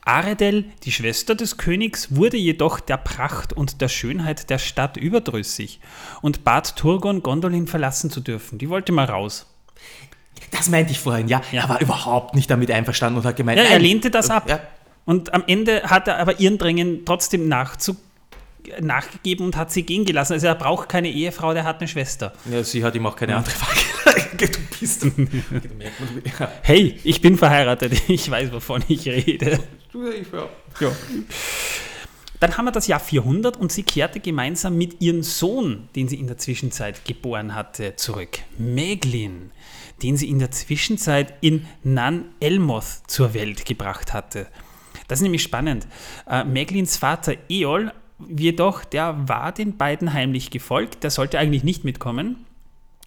Aredel, 0.00 0.64
die 0.84 0.92
Schwester 0.92 1.34
des 1.34 1.58
Königs, 1.58 2.16
wurde 2.16 2.38
jedoch 2.38 2.80
der 2.80 2.96
Pracht 2.96 3.52
und 3.52 3.82
der 3.82 3.88
Schönheit 3.88 4.48
der 4.48 4.58
Stadt 4.58 4.96
überdrüssig 4.96 5.80
und 6.22 6.42
bat 6.42 6.76
Turgon, 6.76 7.22
Gondolin 7.22 7.66
verlassen 7.66 8.08
zu 8.08 8.22
dürfen. 8.22 8.56
Die 8.56 8.70
wollte 8.70 8.92
mal 8.92 9.04
raus. 9.04 9.53
Das 10.50 10.68
meinte 10.68 10.92
ich 10.92 11.00
vorhin, 11.00 11.28
ja. 11.28 11.42
Ja. 11.52 11.62
Er 11.62 11.68
war 11.68 11.80
überhaupt 11.80 12.34
nicht 12.34 12.50
damit 12.50 12.70
einverstanden 12.70 13.18
und 13.18 13.26
hat 13.26 13.36
gemeint, 13.36 13.58
Ja, 13.58 13.64
er 13.64 13.78
lehnte 13.78 14.10
das 14.10 14.30
ab. 14.30 14.48
Ja. 14.48 14.60
Und 15.04 15.34
am 15.34 15.44
Ende 15.46 15.82
hat 15.84 16.08
er 16.08 16.18
aber 16.18 16.40
ihren 16.40 16.58
Drängen 16.58 17.04
trotzdem 17.04 17.48
nachzu 17.48 17.96
nachgegeben 18.80 19.44
und 19.44 19.56
hat 19.56 19.70
sie 19.70 19.82
gehen 19.82 20.04
gelassen. 20.04 20.34
Also 20.34 20.46
er 20.46 20.54
braucht 20.54 20.88
keine 20.88 21.10
Ehefrau, 21.10 21.52
der 21.52 21.64
hat 21.64 21.80
eine 21.80 21.88
Schwester. 21.88 22.32
Ja, 22.50 22.64
sie 22.64 22.82
hat 22.82 22.94
ihm 22.94 23.06
auch 23.06 23.16
keine 23.16 23.36
andere 23.36 23.54
Frage. 23.54 23.80
du 24.38 24.46
bist. 24.80 25.06
Hey, 26.62 26.98
ich 27.04 27.20
bin 27.20 27.36
verheiratet, 27.36 28.02
ich 28.08 28.30
weiß, 28.30 28.52
wovon 28.52 28.82
ich 28.88 29.06
rede. 29.06 29.60
Du, 29.92 30.08
ich. 30.08 30.26
Ja. 30.80 30.90
Dann 32.40 32.56
haben 32.56 32.64
wir 32.64 32.72
das 32.72 32.86
Jahr 32.86 33.00
400 33.00 33.56
und 33.56 33.70
sie 33.70 33.84
kehrte 33.84 34.20
gemeinsam 34.20 34.76
mit 34.76 35.00
ihrem 35.00 35.22
Sohn, 35.22 35.88
den 35.94 36.08
sie 36.08 36.16
in 36.16 36.26
der 36.26 36.36
Zwischenzeit 36.36 37.04
geboren 37.04 37.54
hatte, 37.54 37.96
zurück. 37.96 38.38
Meglin, 38.58 39.50
den 40.02 40.16
sie 40.16 40.28
in 40.28 40.38
der 40.38 40.50
Zwischenzeit 40.50 41.34
in 41.40 41.66
Nan 41.82 42.26
Elmoth 42.40 43.02
zur 43.06 43.34
Welt 43.34 43.64
gebracht 43.64 44.12
hatte. 44.12 44.46
Das 45.08 45.18
ist 45.18 45.22
nämlich 45.22 45.42
spannend. 45.42 45.86
Äh, 46.28 46.44
Meglins 46.44 46.96
Vater 46.96 47.34
Eol, 47.48 47.92
jedoch, 48.28 48.84
der 48.84 49.28
war 49.28 49.52
den 49.52 49.76
beiden 49.76 50.12
heimlich 50.12 50.50
gefolgt, 50.50 51.02
der 51.02 51.10
sollte 51.10 51.38
eigentlich 51.38 51.64
nicht 51.64 51.84
mitkommen. 51.84 52.46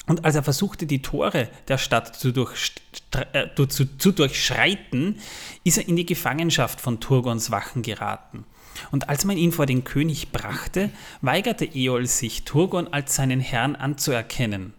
Und 0.06 0.24
als 0.24 0.36
er 0.36 0.44
versuchte, 0.44 0.86
die 0.86 1.02
Tore 1.02 1.50
der 1.68 1.78
Stadt 1.78 2.24
äh, 2.24 3.68
zu 3.68 4.12
durchschreiten, 4.12 5.20
ist 5.64 5.78
er 5.78 5.88
in 5.88 5.98
die 5.98 6.06
Gefangenschaft 6.06 6.80
von 6.80 7.00
Turgons 7.00 7.52
Wachen 7.52 7.82
geraten. 7.82 8.46
Und 8.92 9.10
als 9.10 9.26
man 9.26 9.38
ihn 9.38 9.52
vor 9.52 9.66
den 9.66 9.84
König 9.84 10.32
brachte, 10.32 10.92
weigerte 11.22 11.66
Eol 11.66 12.06
sich, 12.06 12.46
Turgon 12.46 12.88
als 12.88 13.16
seinen 13.16 13.40
Herrn 13.40 13.76
anzuerkennen. 13.76 14.74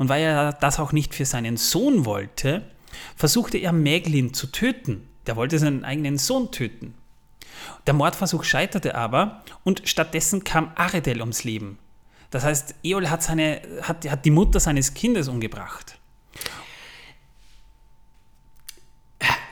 Und 0.00 0.08
weil 0.08 0.22
er 0.22 0.54
das 0.54 0.80
auch 0.80 0.92
nicht 0.92 1.14
für 1.14 1.26
seinen 1.26 1.58
Sohn 1.58 2.06
wollte, 2.06 2.62
versuchte 3.16 3.58
er 3.58 3.72
Meglin 3.72 4.32
zu 4.32 4.46
töten. 4.46 5.06
Der 5.26 5.36
wollte 5.36 5.58
seinen 5.58 5.84
eigenen 5.84 6.16
Sohn 6.16 6.50
töten. 6.50 6.94
Der 7.86 7.92
Mordversuch 7.92 8.44
scheiterte 8.44 8.94
aber 8.94 9.44
und 9.62 9.82
stattdessen 9.84 10.42
kam 10.42 10.72
Aredel 10.74 11.20
ums 11.20 11.44
Leben. 11.44 11.78
Das 12.30 12.44
heißt, 12.44 12.76
Eol 12.82 13.10
hat, 13.10 13.22
seine, 13.22 13.60
hat, 13.82 14.10
hat 14.10 14.24
die 14.24 14.30
Mutter 14.30 14.58
seines 14.58 14.94
Kindes 14.94 15.28
umgebracht. 15.28 15.98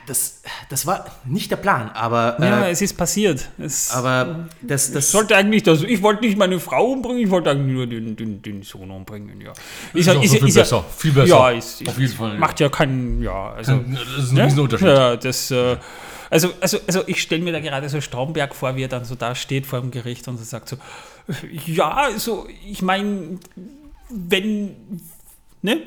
Das, 0.09 0.41
das 0.69 0.87
war 0.87 1.05
nicht 1.23 1.51
der 1.51 1.57
Plan, 1.57 1.89
aber, 1.93 2.35
Ja, 2.41 2.65
äh, 2.65 2.71
es 2.71 2.81
ist 2.81 2.97
passiert. 2.97 3.47
Es, 3.59 3.91
aber 3.91 4.49
das, 4.61 4.87
ich 4.87 4.93
das 4.95 5.11
sollte 5.11 5.35
eigentlich 5.35 5.61
das, 5.63 5.83
ich 5.83 6.01
wollte 6.01 6.25
nicht 6.25 6.37
meine 6.37 6.59
Frau 6.59 6.87
umbringen, 6.91 7.19
ich 7.23 7.29
wollte 7.29 7.51
eigentlich 7.51 7.73
nur 7.75 7.85
den, 7.87 8.15
den, 8.15 8.41
den 8.41 8.63
Sohn 8.63 8.89
umbringen. 8.89 9.39
Ja. 9.39 9.53
Ist 9.93 10.09
auch 10.09 10.15
so 10.15 10.35
viel 10.37 10.49
ja- 10.49 10.61
besser, 10.61 10.85
viel 10.97 11.11
besser. 11.11 11.27
Ja, 11.27 11.51
ist, 11.51 11.87
Auf 11.87 11.99
jeden 11.99 12.13
Fall, 12.13 12.33
ja. 12.33 12.39
Macht 12.39 12.59
ja 12.59 12.69
keinen, 12.69 13.21
ja, 13.21 13.51
also. 13.51 13.77
Das 13.77 14.23
ist 14.25 14.31
ein 14.31 14.35
Ne? 14.35 14.45
Riesenunterschied. 14.45 14.87
Ja, 14.87 15.15
das, 15.15 15.51
äh, 15.51 15.77
also, 16.31 16.49
also, 16.59 16.77
also 16.87 17.03
ich 17.07 17.21
stelle 17.21 17.41
mir 17.43 17.51
da 17.53 17.59
gerade 17.59 17.87
so 17.89 18.01
Stromberg 18.01 18.55
vor, 18.55 18.75
wie 18.75 18.83
er 18.83 18.87
dann 18.87 19.05
so 19.05 19.15
da 19.15 19.35
steht 19.35 19.65
vor 19.67 19.81
dem 19.81 19.91
Gericht 19.91 20.27
und 20.27 20.37
so 20.37 20.43
sagt 20.43 20.69
so, 20.69 20.77
ja, 21.65 21.91
also 21.91 22.47
ich 22.67 22.81
meine, 22.81 23.39
wenn, 24.09 24.75
ne? 25.61 25.83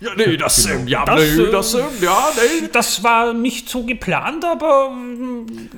Ja, 0.00 0.10
nee, 0.16 0.36
das, 0.36 0.66
ähm, 0.66 0.86
ja, 0.86 1.04
Das, 1.04 1.20
nee, 1.20 1.42
äh, 1.42 1.50
das, 1.50 1.74
ähm, 1.74 1.84
ja, 2.00 2.28
nee. 2.36 2.68
Das 2.72 3.02
war 3.02 3.32
nicht 3.32 3.68
so 3.68 3.84
geplant, 3.84 4.44
aber 4.44 4.96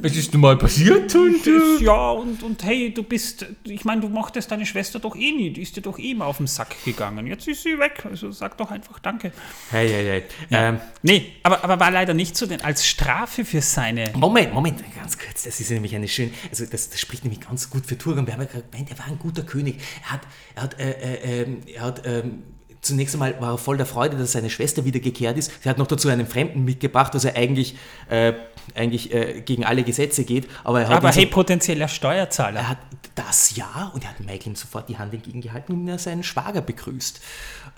Es 0.02 0.16
ist 0.16 0.32
nun 0.32 0.42
mal 0.42 0.56
passiert 0.56 1.14
und 1.14 1.46
äh, 1.46 1.84
ja, 1.84 2.10
und, 2.10 2.42
und 2.42 2.62
hey, 2.64 2.92
du 2.92 3.02
bist, 3.02 3.46
ich 3.64 3.84
meine, 3.84 4.00
du 4.00 4.08
mochtest 4.08 4.50
deine 4.50 4.66
Schwester 4.66 4.98
doch 4.98 5.16
eh 5.16 5.32
nie, 5.32 5.50
die 5.50 5.62
ist 5.62 5.76
dir 5.76 5.82
doch 5.82 5.98
eh 5.98 6.12
immer 6.12 6.26
auf 6.26 6.38
den 6.38 6.46
Sack 6.46 6.76
gegangen. 6.84 7.26
Jetzt 7.26 7.46
ist 7.48 7.62
sie 7.62 7.78
weg, 7.78 8.04
also 8.08 8.30
sag 8.30 8.56
doch 8.58 8.70
einfach 8.70 8.98
Danke. 8.98 9.32
Hey, 9.70 9.88
hey, 9.88 10.04
hey. 10.04 10.22
Ähm, 10.50 10.80
Nee, 11.02 11.32
aber, 11.42 11.62
aber 11.62 11.80
war 11.80 11.90
leider 11.90 12.12
nicht 12.14 12.36
so, 12.36 12.46
denn 12.46 12.60
als 12.60 12.86
Strafe 12.86 13.44
für 13.44 13.62
seine 13.62 14.10
Moment, 14.14 14.52
Moment, 14.52 14.82
ganz 14.96 15.16
kurz. 15.16 15.44
Das 15.44 15.60
ist 15.60 15.70
nämlich 15.70 15.94
eine 15.94 16.08
schöne, 16.08 16.32
also 16.50 16.66
das, 16.66 16.90
das 16.90 17.00
spricht 17.00 17.24
nämlich 17.24 17.40
ganz 17.40 17.70
gut 17.70 17.86
für 17.86 17.96
Turgon. 17.96 18.26
Wir 18.26 18.34
haben 18.34 18.42
ja 18.42 18.46
gerade 18.46 18.64
gemeint, 18.70 18.90
er 18.90 18.98
war 18.98 19.06
ein 19.06 19.18
guter 19.18 19.42
König. 19.42 19.80
Er 20.04 20.12
hat, 20.12 20.20
er 20.56 20.62
hat, 20.62 20.80
äh, 20.80 20.90
äh, 20.90 21.42
ähm, 21.42 21.60
er 21.72 21.82
hat 21.82 22.02
ähm, 22.04 22.42
zunächst 22.80 23.14
einmal 23.14 23.40
war 23.40 23.52
er 23.54 23.58
voll 23.58 23.76
der 23.76 23.86
Freude, 23.86 24.16
dass 24.16 24.32
seine 24.32 24.50
Schwester 24.50 24.84
wieder 24.84 25.00
gekehrt 25.00 25.36
ist. 25.38 25.50
Sie 25.62 25.68
hat 25.68 25.78
noch 25.78 25.86
dazu 25.86 26.08
einen 26.08 26.26
Fremden 26.26 26.64
mitgebracht, 26.64 27.14
was 27.14 27.24
er 27.24 27.36
eigentlich, 27.36 27.76
äh, 28.10 28.32
eigentlich 28.74 29.12
äh, 29.14 29.40
gegen 29.40 29.64
alle 29.64 29.82
Gesetze 29.82 30.24
geht. 30.24 30.48
Aber 30.64 30.80
er 30.82 30.88
hat 30.88 30.96
Aber 30.98 31.08
ihn 31.08 31.12
so- 31.12 31.20
hey, 31.20 31.26
potenzieller 31.26 31.88
Steuerzahler. 31.88 32.60
er 32.60 32.68
hat 32.68 32.78
das 33.14 33.56
ja 33.56 33.90
und 33.94 34.04
er 34.04 34.10
hat 34.10 34.20
Michael 34.20 34.54
sofort 34.56 34.88
die 34.88 34.96
Hand 34.98 35.12
entgegengehalten 35.14 35.74
und 35.74 35.88
er 35.88 35.98
seinen 35.98 36.22
Schwager 36.22 36.60
begrüßt. 36.60 37.20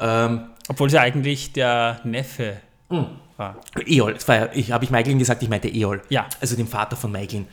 Ähm, 0.01 0.49
Obwohl 0.69 0.91
sie 0.91 0.99
eigentlich 1.01 1.53
der 1.53 2.01
Neffe 2.05 2.57
Hm. 2.91 3.07
war. 3.37 3.57
Eol, 3.87 4.17
ich 4.55 4.73
habe 4.73 4.85
ich 4.85 4.91
Michael 4.91 5.17
gesagt, 5.19 5.43
ich 5.43 5.49
meinte 5.49 5.69
Eol. 5.69 6.03
Ja. 6.09 6.27
Also 6.41 6.57
den 6.57 6.67
Vater 6.67 6.97
von 6.97 7.13
Michael. 7.13 7.47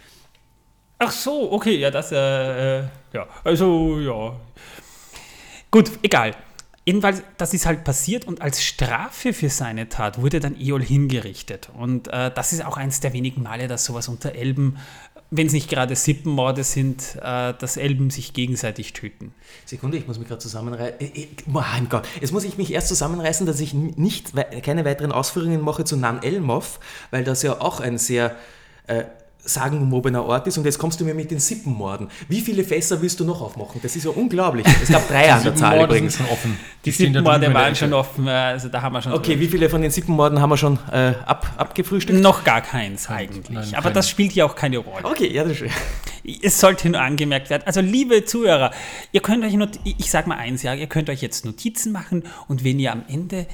Ach 1.00 1.12
so, 1.12 1.52
okay, 1.52 1.78
ja, 1.78 1.92
das, 1.92 2.12
äh, 2.12 2.80
äh, 2.80 2.84
ja, 3.14 3.28
also, 3.44 4.00
ja. 4.00 4.36
Gut, 5.70 5.92
egal. 6.02 6.32
Jedenfalls, 6.88 7.22
das 7.36 7.54
ist 7.54 7.66
halt 7.66 7.84
passiert 7.84 8.24
und 8.24 8.42
als 8.42 8.64
Strafe 8.64 9.34
für 9.34 9.50
seine 9.50 9.90
Tat 9.90 10.22
wurde 10.22 10.40
dann 10.40 10.56
Eol 10.58 10.82
hingerichtet. 10.82 11.70
Und 11.78 12.08
äh, 12.08 12.32
das 12.34 12.54
ist 12.54 12.64
auch 12.64 12.78
eins 12.78 13.02
der 13.02 13.12
wenigen 13.12 13.44
Male, 13.44 13.68
dass 13.68 13.84
sowas 13.84 14.08
unter 14.08 14.36
Elben, 14.36 14.78
wenn 15.30 15.48
es 15.48 15.52
nicht 15.52 15.70
gerade 15.70 15.98
Sippenmorde 15.98 16.64
sind, 16.64 17.18
äh, 17.22 17.54
dass 17.60 17.76
Elben 17.76 18.10
sich 18.10 18.32
gegenseitig 18.32 18.94
töten. 18.94 19.34
Sekunde, 19.66 19.98
ich 19.98 20.08
muss 20.08 20.18
mich 20.18 20.30
gerade 20.30 20.40
zusammenreißen. 20.40 21.02
Äh, 21.02 21.24
äh, 21.24 21.28
Mein 21.46 21.90
Gott, 21.90 22.08
jetzt 22.22 22.32
muss 22.32 22.46
ich 22.46 22.58
mich 22.58 22.72
erst 22.72 22.88
zusammenreißen, 22.88 23.46
dass 23.46 23.60
ich 23.60 23.74
nicht, 23.74 24.32
keine 24.64 24.86
weiteren 24.86 25.12
Ausführungen 25.12 25.60
mache 25.60 25.84
zu 25.84 25.98
Nan 25.98 26.24
Elmoth, 26.24 26.80
weil 27.12 27.26
das 27.26 27.44
ja 27.44 27.60
auch 27.60 27.82
ein 27.82 27.98
sehr 27.98 28.38
äh, 28.88 29.04
sagenumwobener 29.40 30.26
Ort 30.26 30.48
ist. 30.48 30.58
Und 30.58 30.66
jetzt 30.66 30.78
kommst 30.78 31.00
du 31.00 31.06
mir 31.06 31.14
mit 31.14 31.32
den 31.32 31.40
Sippenmorden. 31.40 32.10
Wie 32.28 32.42
viele 32.42 32.64
Fässer 32.64 33.02
willst 33.02 33.20
du 33.20 33.26
noch 33.26 33.42
aufmachen? 33.42 33.80
Das 33.82 33.96
ist 33.96 34.04
ja 34.06 34.12
unglaublich. 34.12 34.66
Es 34.82 34.90
gab 34.90 35.08
drei 35.08 35.32
an 35.32 35.44
der 35.44 35.56
Zahl 35.56 35.84
übrigens. 35.84 36.16
sind 36.16 36.26
schon 36.28 36.34
offen. 36.34 36.60
Die 36.86 36.92
drüben 36.92 37.14
Sippenmorde 37.14 37.54
waren 37.54 37.76
schon 37.76 37.94
offen, 37.94 38.28
äh, 38.28 38.32
also 38.32 38.70
da 38.70 38.82
haben 38.82 38.94
wir 38.94 39.02
schon. 39.02 39.14
Okay, 39.14 39.40
wie 39.40 39.48
viele 39.48 39.70
von 39.70 39.82
den 39.82 39.92
Sippenmorden 39.92 40.42
haben 40.42 40.50
wir 40.50 40.58
schon 40.58 40.80
äh, 40.92 41.14
ab, 41.26 41.54
abgefrühstückt? 41.58 42.20
Noch 42.20 42.44
gar 42.44 42.62
keins 42.62 43.10
eigentlich. 43.10 43.50
nein, 43.50 43.68
Aber 43.74 43.84
kein- 43.84 43.94
das 43.94 44.10
spielt 44.10 44.32
hier 44.34 44.46
auch 44.46 44.56
keine 44.56 44.78
Rolle. 44.80 45.06
Okay, 45.06 45.32
ja, 45.34 45.44
das 45.44 45.62
ist 45.62 45.72
Es 46.44 46.60
sollte 46.60 46.90
nur 46.90 47.00
angemerkt 47.02 47.50
werden. 47.50 47.64
Also, 47.66 47.80
liebe 47.82 48.26
Zuhörer, 48.26 48.72
ihr 49.12 49.22
könnt 49.22 49.44
euch, 49.46 49.54
not 49.54 49.80
ich 49.84 50.12
sage 50.12 50.28
mal 50.28 50.38
eins, 50.38 50.62
ja, 50.64 50.74
ihr 50.74 50.88
könnt 50.88 51.10
euch 51.10 51.22
jetzt 51.22 51.46
Notizen 51.46 51.92
machen 51.94 52.24
und 52.48 52.64
wenn 52.64 52.80
ihr 52.80 52.92
am 52.92 53.04
Ende 53.08 53.48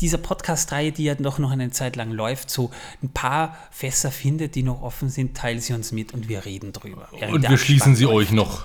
dieser 0.00 0.18
Podcast-Reihe, 0.18 0.92
die 0.92 1.04
ja 1.04 1.14
doch 1.14 1.38
noch 1.38 1.50
eine 1.50 1.70
Zeit 1.70 1.96
lang 1.96 2.10
läuft, 2.10 2.50
so 2.50 2.70
ein 3.02 3.10
paar 3.10 3.56
Fässer 3.70 4.10
findet, 4.10 4.54
die 4.54 4.62
noch 4.62 4.82
offen 4.82 5.08
sind, 5.08 5.36
teilt 5.36 5.62
sie 5.62 5.72
uns 5.72 5.92
mit 5.92 6.14
und 6.14 6.28
wir 6.28 6.44
reden 6.44 6.72
drüber. 6.72 7.08
während 7.12 7.34
Und 7.34 7.48
wir 7.48 7.58
schließen 7.58 7.94
sie 7.94 8.06
euch 8.06 8.30
noch. 8.30 8.64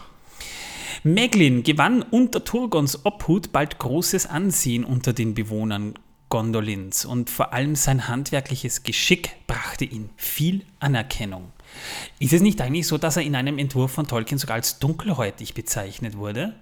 Meglin 1.04 1.64
gewann 1.64 2.02
unter 2.02 2.44
Turgons 2.44 3.06
Obhut 3.06 3.52
bald 3.52 3.78
großes 3.78 4.26
Ansehen 4.26 4.86
unter 4.86 5.12
den 5.12 5.34
Bewohnern 5.34 5.96
Gondolins 6.30 7.06
und 7.06 7.30
vor 7.30 7.54
allem 7.54 7.76
sein 7.76 8.08
handwerkliches 8.08 8.82
Geschick 8.82 9.36
brachte 9.46 9.86
ihm 9.86 10.10
viel 10.16 10.66
Anerkennung. 10.80 11.52
Ist 12.18 12.34
es 12.34 12.42
nicht 12.42 12.60
eigentlich 12.62 12.88
so, 12.88 12.98
dass 12.98 13.18
er 13.18 13.24
in 13.24 13.36
einem 13.36 13.60
Entwurf 13.60 13.92
von 13.92 14.08
Tolkien 14.08 14.40
sogar 14.40 14.56
als 14.56 14.80
dunkelhäutig 14.80 15.54
bezeichnet 15.54 16.18
wurde? 16.18 16.56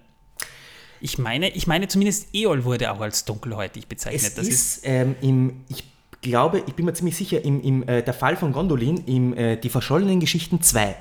Ich 1.01 1.17
meine, 1.17 1.49
ich 1.49 1.67
meine 1.67 1.87
zumindest 1.87 2.33
Eol 2.33 2.63
wurde 2.63 2.91
auch 2.91 3.01
als 3.01 3.25
dunkelhäutig 3.25 3.87
bezeichnet. 3.87 4.23
Es 4.23 4.35
das 4.35 4.47
ist, 4.47 4.77
ist 4.77 4.81
ähm, 4.85 5.15
im, 5.21 5.61
ich 5.67 5.83
glaube, 6.21 6.63
ich 6.67 6.73
bin 6.75 6.85
mir 6.85 6.93
ziemlich 6.93 7.17
sicher, 7.17 7.43
im, 7.43 7.61
im, 7.61 7.87
äh, 7.87 8.03
der 8.03 8.13
Fall 8.13 8.37
von 8.37 8.53
Gondolin, 8.53 9.03
im 9.05 9.35
äh, 9.35 9.57
Die 9.57 9.69
verschollenen 9.69 10.19
Geschichten 10.19 10.61
2, 10.61 10.95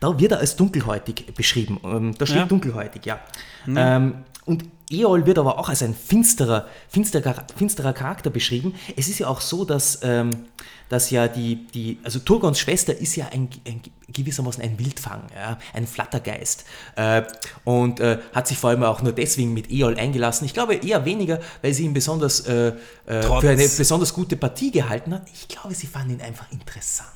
da 0.00 0.18
wird 0.18 0.32
er 0.32 0.38
als 0.38 0.56
dunkelhäutig 0.56 1.34
beschrieben. 1.34 1.80
Ähm, 1.84 2.14
da 2.16 2.26
steht 2.26 2.38
Ja. 2.38 2.46
dunkelhäutig, 2.46 3.04
ja. 3.04 3.20
Ähm, 3.66 4.24
und 4.44 4.64
Eol 4.90 5.24
wird 5.26 5.38
aber 5.38 5.58
auch 5.58 5.68
als 5.68 5.82
ein 5.82 5.94
finsterer, 5.94 6.66
finsterer, 6.88 7.46
finsterer 7.56 7.92
Charakter 7.92 8.30
beschrieben. 8.30 8.74
Es 8.96 9.08
ist 9.08 9.18
ja 9.18 9.28
auch 9.28 9.40
so, 9.40 9.64
dass, 9.64 10.00
ähm, 10.02 10.30
dass 10.88 11.10
ja 11.10 11.28
die, 11.28 11.66
die, 11.68 11.98
also 12.02 12.18
Turgons 12.18 12.58
Schwester 12.58 12.94
ist 12.94 13.16
ja 13.16 13.28
ein, 13.32 13.48
ein 13.66 13.80
gewissermaßen 14.08 14.62
ein 14.62 14.78
Wildfang, 14.78 15.22
ja, 15.34 15.58
ein 15.72 15.86
Flattergeist. 15.86 16.64
Äh, 16.96 17.22
und 17.64 18.00
äh, 18.00 18.18
hat 18.34 18.48
sich 18.48 18.58
vor 18.58 18.70
allem 18.70 18.82
auch 18.82 19.00
nur 19.00 19.12
deswegen 19.12 19.54
mit 19.54 19.70
Eol 19.70 19.96
eingelassen. 19.96 20.44
Ich 20.44 20.52
glaube 20.52 20.74
eher 20.74 21.04
weniger, 21.04 21.40
weil 21.62 21.72
sie 21.72 21.84
ihn 21.84 21.94
besonders 21.94 22.40
äh, 22.40 22.74
äh, 23.06 23.22
für 23.22 23.48
eine 23.48 23.68
besonders 23.68 24.12
gute 24.12 24.36
Partie 24.36 24.70
gehalten 24.70 25.14
hat. 25.14 25.26
Ich 25.32 25.48
glaube, 25.48 25.74
sie 25.74 25.86
fanden 25.86 26.14
ihn 26.14 26.20
einfach 26.20 26.50
interessant. 26.52 27.08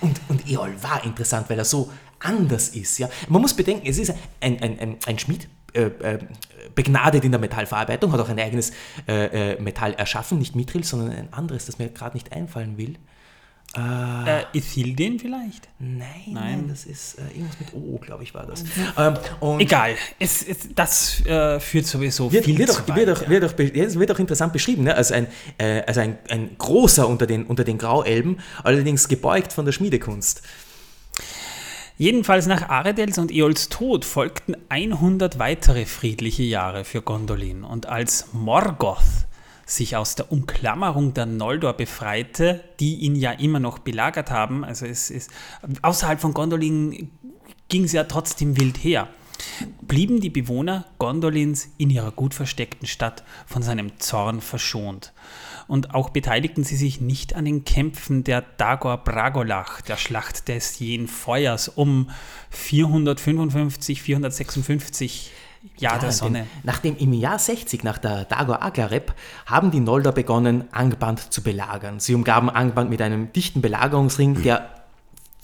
Und, 0.00 0.18
und 0.28 0.48
Eol 0.48 0.82
war 0.82 1.04
interessant, 1.04 1.50
weil 1.50 1.58
er 1.58 1.66
so 1.66 1.90
anders 2.20 2.68
ist. 2.68 2.98
Ja? 2.98 3.08
Man 3.28 3.42
muss 3.42 3.54
bedenken, 3.54 3.86
es 3.86 3.98
ist 3.98 4.14
ein, 4.40 4.62
ein, 4.62 4.78
ein, 4.78 4.96
ein 5.04 5.18
Schmied, 5.18 5.48
begnadet 6.74 7.24
in 7.24 7.30
der 7.30 7.40
Metallverarbeitung, 7.40 8.12
hat 8.12 8.20
auch 8.20 8.28
ein 8.28 8.38
eigenes 8.38 8.72
äh, 9.08 9.52
äh, 9.52 9.60
Metall 9.60 9.94
erschaffen, 9.94 10.38
nicht 10.38 10.56
Mithril, 10.56 10.84
sondern 10.84 11.10
ein 11.10 11.32
anderes, 11.32 11.66
das 11.66 11.78
mir 11.78 11.88
gerade 11.88 12.16
nicht 12.16 12.32
einfallen 12.32 12.76
will. 12.78 12.96
Äh, 13.76 14.58
Ithildin 14.58 15.20
vielleicht? 15.20 15.68
Nein, 15.78 16.32
nein, 16.32 16.68
das 16.68 16.86
ist 16.86 17.18
äh, 17.18 17.22
irgendwas 17.36 17.60
mit 17.60 17.72
O, 17.72 17.98
glaube 17.98 18.24
ich, 18.24 18.34
war 18.34 18.44
das. 18.44 18.64
Ähm, 18.98 19.14
und 19.38 19.60
Egal, 19.60 19.94
es, 20.18 20.42
es, 20.42 20.74
das 20.74 21.24
äh, 21.24 21.60
führt 21.60 21.86
sowieso 21.86 22.32
wird, 22.32 22.46
viel 22.46 22.58
wird, 22.58 22.72
zu 22.72 22.82
auch, 22.82 22.88
weit. 22.88 22.96
wird, 22.96 23.10
auch, 23.16 23.22
ja. 23.22 23.28
wird, 23.28 23.44
auch, 23.44 23.56
wird 23.56 24.10
auch 24.10 24.18
interessant 24.18 24.52
beschrieben, 24.52 24.82
ne? 24.82 24.96
als, 24.96 25.12
ein, 25.12 25.28
äh, 25.58 25.82
als 25.82 25.98
ein, 25.98 26.18
ein 26.28 26.58
großer 26.58 27.06
unter 27.06 27.28
den, 27.28 27.46
unter 27.46 27.62
den 27.62 27.78
Grauelben, 27.78 28.40
allerdings 28.64 29.06
gebeugt 29.06 29.52
von 29.52 29.64
der 29.64 29.72
Schmiedekunst. 29.72 30.42
Jedenfalls 32.00 32.46
nach 32.46 32.70
Aredels 32.70 33.18
und 33.18 33.30
Eols 33.30 33.68
Tod 33.68 34.06
folgten 34.06 34.56
100 34.70 35.38
weitere 35.38 35.84
friedliche 35.84 36.44
Jahre 36.44 36.86
für 36.86 37.02
Gondolin. 37.02 37.62
Und 37.62 37.84
als 37.84 38.32
Morgoth 38.32 39.26
sich 39.66 39.96
aus 39.96 40.14
der 40.14 40.32
Umklammerung 40.32 41.12
der 41.12 41.26
Noldor 41.26 41.74
befreite, 41.74 42.64
die 42.80 42.94
ihn 42.94 43.16
ja 43.16 43.32
immer 43.32 43.60
noch 43.60 43.80
belagert 43.80 44.30
haben, 44.30 44.64
also 44.64 44.86
es 44.86 45.10
ist 45.10 45.30
außerhalb 45.82 46.18
von 46.18 46.32
Gondolin 46.32 47.10
ging 47.68 47.84
es 47.84 47.92
ja 47.92 48.04
trotzdem 48.04 48.58
wild 48.58 48.82
her, 48.82 49.08
blieben 49.90 50.20
die 50.20 50.30
Bewohner 50.30 50.84
Gondolins 50.98 51.68
in 51.76 51.90
ihrer 51.90 52.12
gut 52.12 52.32
versteckten 52.32 52.86
Stadt 52.86 53.24
von 53.44 53.60
seinem 53.60 53.98
Zorn 53.98 54.40
verschont. 54.40 55.12
Und 55.66 55.96
auch 55.96 56.10
beteiligten 56.10 56.62
sie 56.62 56.76
sich 56.76 57.00
nicht 57.00 57.34
an 57.34 57.44
den 57.44 57.64
Kämpfen 57.64 58.22
der 58.22 58.40
Dagor 58.40 58.98
Bragolach, 58.98 59.80
der 59.80 59.96
Schlacht 59.96 60.46
des 60.46 60.78
jähen 60.78 61.08
Feuers 61.08 61.66
um 61.68 62.10
455, 62.50 64.00
456 64.00 65.32
Jahr 65.76 65.98
der 65.98 66.10
Ja, 66.10 66.12
Sonne. 66.12 66.38
Denn 66.38 66.46
nachdem 66.62 66.96
im 66.96 67.12
Jahr 67.12 67.40
60 67.40 67.82
nach 67.82 67.98
der 67.98 68.26
Dagor 68.26 68.62
Agareb 68.62 69.12
haben 69.46 69.72
die 69.72 69.80
Noldor 69.80 70.12
begonnen, 70.12 70.64
Angband 70.70 71.32
zu 71.32 71.42
belagern. 71.42 71.98
Sie 71.98 72.14
umgaben 72.14 72.48
Angband 72.48 72.90
mit 72.90 73.02
einem 73.02 73.32
dichten 73.32 73.60
Belagerungsring, 73.60 74.44
der 74.44 74.79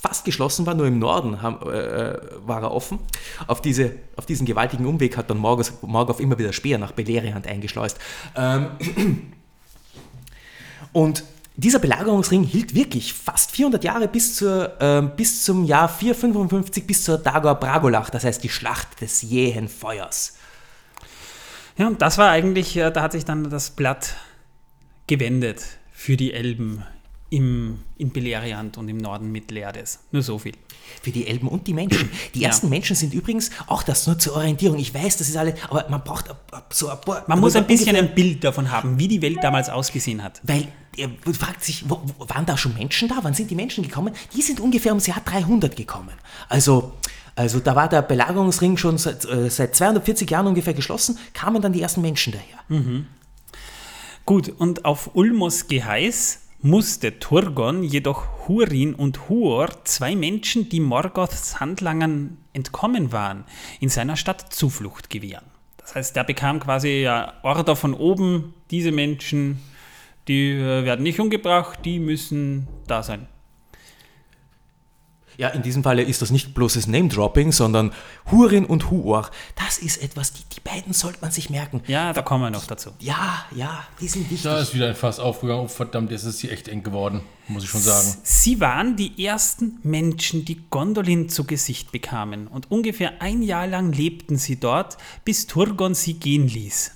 fast 0.06 0.24
geschlossen 0.24 0.66
war, 0.66 0.74
nur 0.74 0.86
im 0.86 0.98
Norden 0.98 1.42
haben, 1.42 1.68
äh, 1.68 2.18
war 2.46 2.62
er 2.62 2.70
offen. 2.70 3.00
Auf, 3.46 3.60
diese, 3.60 3.92
auf 4.16 4.26
diesen 4.26 4.46
gewaltigen 4.46 4.86
Umweg 4.86 5.16
hat 5.16 5.28
dann 5.30 5.38
Morgoth, 5.38 5.72
Morgoth 5.82 6.20
immer 6.20 6.38
wieder 6.38 6.52
Speer 6.52 6.78
nach 6.78 6.92
Beleriand 6.92 7.46
eingeschleust. 7.46 7.98
Ähm, 8.36 8.68
und 10.92 11.24
dieser 11.56 11.78
Belagerungsring 11.80 12.44
hielt 12.44 12.74
wirklich 12.74 13.14
fast 13.14 13.50
400 13.50 13.82
Jahre 13.82 14.08
bis, 14.08 14.36
zur, 14.36 14.76
ähm, 14.78 15.12
bis 15.16 15.42
zum 15.42 15.64
Jahr 15.64 15.88
455, 15.88 16.86
bis 16.86 17.02
zur 17.02 17.18
Dagor 17.18 17.56
Bragolach, 17.56 18.10
das 18.10 18.24
heißt 18.24 18.44
die 18.44 18.48
Schlacht 18.48 19.00
des 19.00 19.22
jähen 19.22 19.68
Feuers. 19.68 20.36
Ja, 21.78 21.88
und 21.88 22.00
das 22.00 22.16
war 22.16 22.30
eigentlich, 22.30 22.76
äh, 22.76 22.90
da 22.92 23.02
hat 23.02 23.12
sich 23.12 23.24
dann 23.24 23.50
das 23.50 23.70
Blatt 23.70 24.16
gewendet 25.06 25.64
für 25.92 26.16
die 26.16 26.32
Elben 26.32 26.84
im, 27.30 27.80
in 27.98 28.10
Beleriand 28.12 28.78
und 28.78 28.88
im 28.88 28.98
Norden 28.98 29.32
Mittelerdes. 29.32 30.00
Nur 30.12 30.22
so 30.22 30.38
viel. 30.38 30.52
Für 31.02 31.10
die 31.10 31.26
Elben 31.26 31.48
und 31.48 31.66
die 31.66 31.74
Menschen. 31.74 32.08
Die 32.34 32.40
Ja. 32.40 32.48
ersten 32.48 32.68
Menschen 32.68 32.94
sind 32.94 33.12
übrigens, 33.12 33.50
auch 33.66 33.82
das 33.82 34.06
nur 34.06 34.18
zur 34.18 34.36
Orientierung, 34.36 34.78
ich 34.78 34.94
weiß, 34.94 35.16
das 35.16 35.28
ist 35.28 35.36
alles, 35.36 35.54
aber 35.68 35.86
man 35.88 36.04
braucht 36.04 36.26
so 36.70 36.88
ein 36.88 37.00
paar... 37.00 37.24
Man 37.26 37.40
muss 37.40 37.56
ein 37.56 37.66
bisschen 37.66 37.96
ein 37.96 38.14
Bild 38.14 38.44
davon 38.44 38.70
haben, 38.70 38.98
wie 38.98 39.08
die 39.08 39.20
Welt 39.22 39.38
damals 39.42 39.68
ausgesehen 39.68 40.22
hat. 40.22 40.40
Weil, 40.44 40.68
er 40.96 41.10
fragt 41.34 41.64
sich, 41.64 41.88
wo, 41.90 42.00
waren 42.18 42.46
da 42.46 42.56
schon 42.56 42.74
Menschen 42.74 43.08
da? 43.08 43.16
Wann 43.22 43.34
sind 43.34 43.50
die 43.50 43.56
Menschen 43.56 43.82
gekommen? 43.82 44.14
Die 44.34 44.42
sind 44.42 44.60
ungefähr 44.60 44.92
ums 44.92 45.06
Jahr 45.06 45.20
300 45.24 45.74
gekommen. 45.74 46.12
Also, 46.48 46.92
also 47.34 47.58
da 47.60 47.74
war 47.74 47.88
der 47.88 48.02
Belagerungsring 48.02 48.76
schon 48.76 48.96
seit, 48.98 49.24
äh, 49.24 49.50
seit 49.50 49.74
240 49.74 50.30
Jahren 50.30 50.46
ungefähr 50.46 50.74
geschlossen, 50.74 51.18
kamen 51.34 51.60
dann 51.60 51.72
die 51.72 51.82
ersten 51.82 52.00
Menschen 52.02 52.32
daher. 52.32 53.04
Gut, 54.24 54.48
und 54.58 54.84
auf 54.84 55.10
Ulmos 55.14 55.68
Geheiß 55.68 56.40
musste 56.60 57.18
Turgon 57.18 57.82
jedoch 57.82 58.48
Hurin 58.48 58.94
und 58.94 59.28
Huor, 59.28 59.68
zwei 59.84 60.16
Menschen, 60.16 60.68
die 60.68 60.80
Morgoths 60.80 61.60
Handlangern 61.60 62.38
entkommen 62.52 63.12
waren, 63.12 63.44
in 63.80 63.88
seiner 63.88 64.16
Stadt 64.16 64.52
Zuflucht 64.52 65.10
gewähren. 65.10 65.44
Das 65.76 65.94
heißt, 65.94 66.16
der 66.16 66.24
bekam 66.24 66.58
quasi 66.60 67.02
ja 67.02 67.34
Order 67.42 67.76
von 67.76 67.94
oben, 67.94 68.54
diese 68.70 68.90
Menschen, 68.90 69.60
die 70.26 70.50
äh, 70.50 70.84
werden 70.84 71.02
nicht 71.02 71.20
umgebracht, 71.20 71.80
die 71.84 72.00
müssen 72.00 72.66
da 72.86 73.02
sein. 73.02 73.28
Ja, 75.38 75.48
in 75.48 75.62
diesem 75.62 75.82
Falle 75.82 76.02
ist 76.02 76.22
das 76.22 76.30
nicht 76.30 76.54
bloßes 76.54 76.86
Name-Dropping, 76.86 77.52
sondern 77.52 77.92
Hurin 78.30 78.64
und 78.64 78.90
Huor. 78.90 79.30
Das 79.54 79.78
ist 79.78 80.02
etwas, 80.02 80.32
die, 80.32 80.42
die 80.54 80.60
beiden 80.60 80.92
sollte 80.94 81.18
man 81.20 81.30
sich 81.30 81.50
merken. 81.50 81.82
Ja, 81.86 82.12
da 82.14 82.22
kommen 82.22 82.42
wir 82.44 82.50
noch 82.50 82.66
dazu. 82.66 82.90
Ja, 83.00 83.44
ja, 83.54 83.84
die 84.00 84.08
sind 84.08 84.22
wichtig. 84.30 84.42
Da 84.44 84.58
ist 84.60 84.74
wieder 84.74 84.88
ein 84.88 84.94
Fass 84.94 85.18
aufgegangen. 85.20 85.64
Oh, 85.64 85.68
verdammt, 85.68 86.10
jetzt 86.10 86.24
ist 86.24 86.40
hier 86.40 86.52
echt 86.52 86.68
eng 86.68 86.82
geworden, 86.82 87.20
muss 87.48 87.64
ich 87.64 87.68
schon 87.70 87.82
sagen. 87.82 88.16
Sie 88.22 88.60
waren 88.60 88.96
die 88.96 89.24
ersten 89.26 89.78
Menschen, 89.82 90.44
die 90.44 90.62
Gondolin 90.70 91.28
zu 91.28 91.44
Gesicht 91.44 91.92
bekamen 91.92 92.46
und 92.46 92.70
ungefähr 92.70 93.20
ein 93.20 93.42
Jahr 93.42 93.66
lang 93.66 93.92
lebten 93.92 94.38
sie 94.38 94.58
dort, 94.58 94.96
bis 95.24 95.46
Turgon 95.46 95.94
sie 95.94 96.14
gehen 96.14 96.48
ließ. 96.48 96.92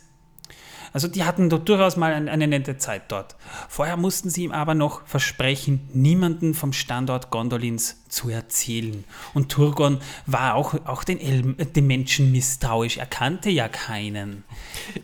Also 0.93 1.07
die 1.07 1.22
hatten 1.22 1.49
durchaus 1.49 1.97
mal 1.97 2.12
ein- 2.12 2.28
eine 2.28 2.49
nette 2.49 2.76
Zeit 2.76 3.12
dort. 3.12 3.36
Vorher 3.68 3.97
mussten 3.97 4.28
sie 4.28 4.43
ihm 4.43 4.51
aber 4.51 4.74
noch 4.74 5.07
versprechen, 5.07 5.88
niemanden 5.95 6.53
vom 6.53 6.72
Standort 6.72 7.30
Gondolins 7.30 8.03
zu 8.11 8.29
erzählen. 8.29 9.05
Und 9.33 9.51
Turgon 9.51 9.99
war 10.27 10.55
auch, 10.57 10.75
auch 10.87 11.05
den, 11.05 11.19
Elben, 11.21 11.59
äh, 11.59 11.65
den 11.67 11.87
Menschen 11.87 12.31
misstrauisch. 12.33 12.99
Er 12.99 13.07
kannte 13.07 13.49
ja 13.51 13.69
keinen. 13.69 14.45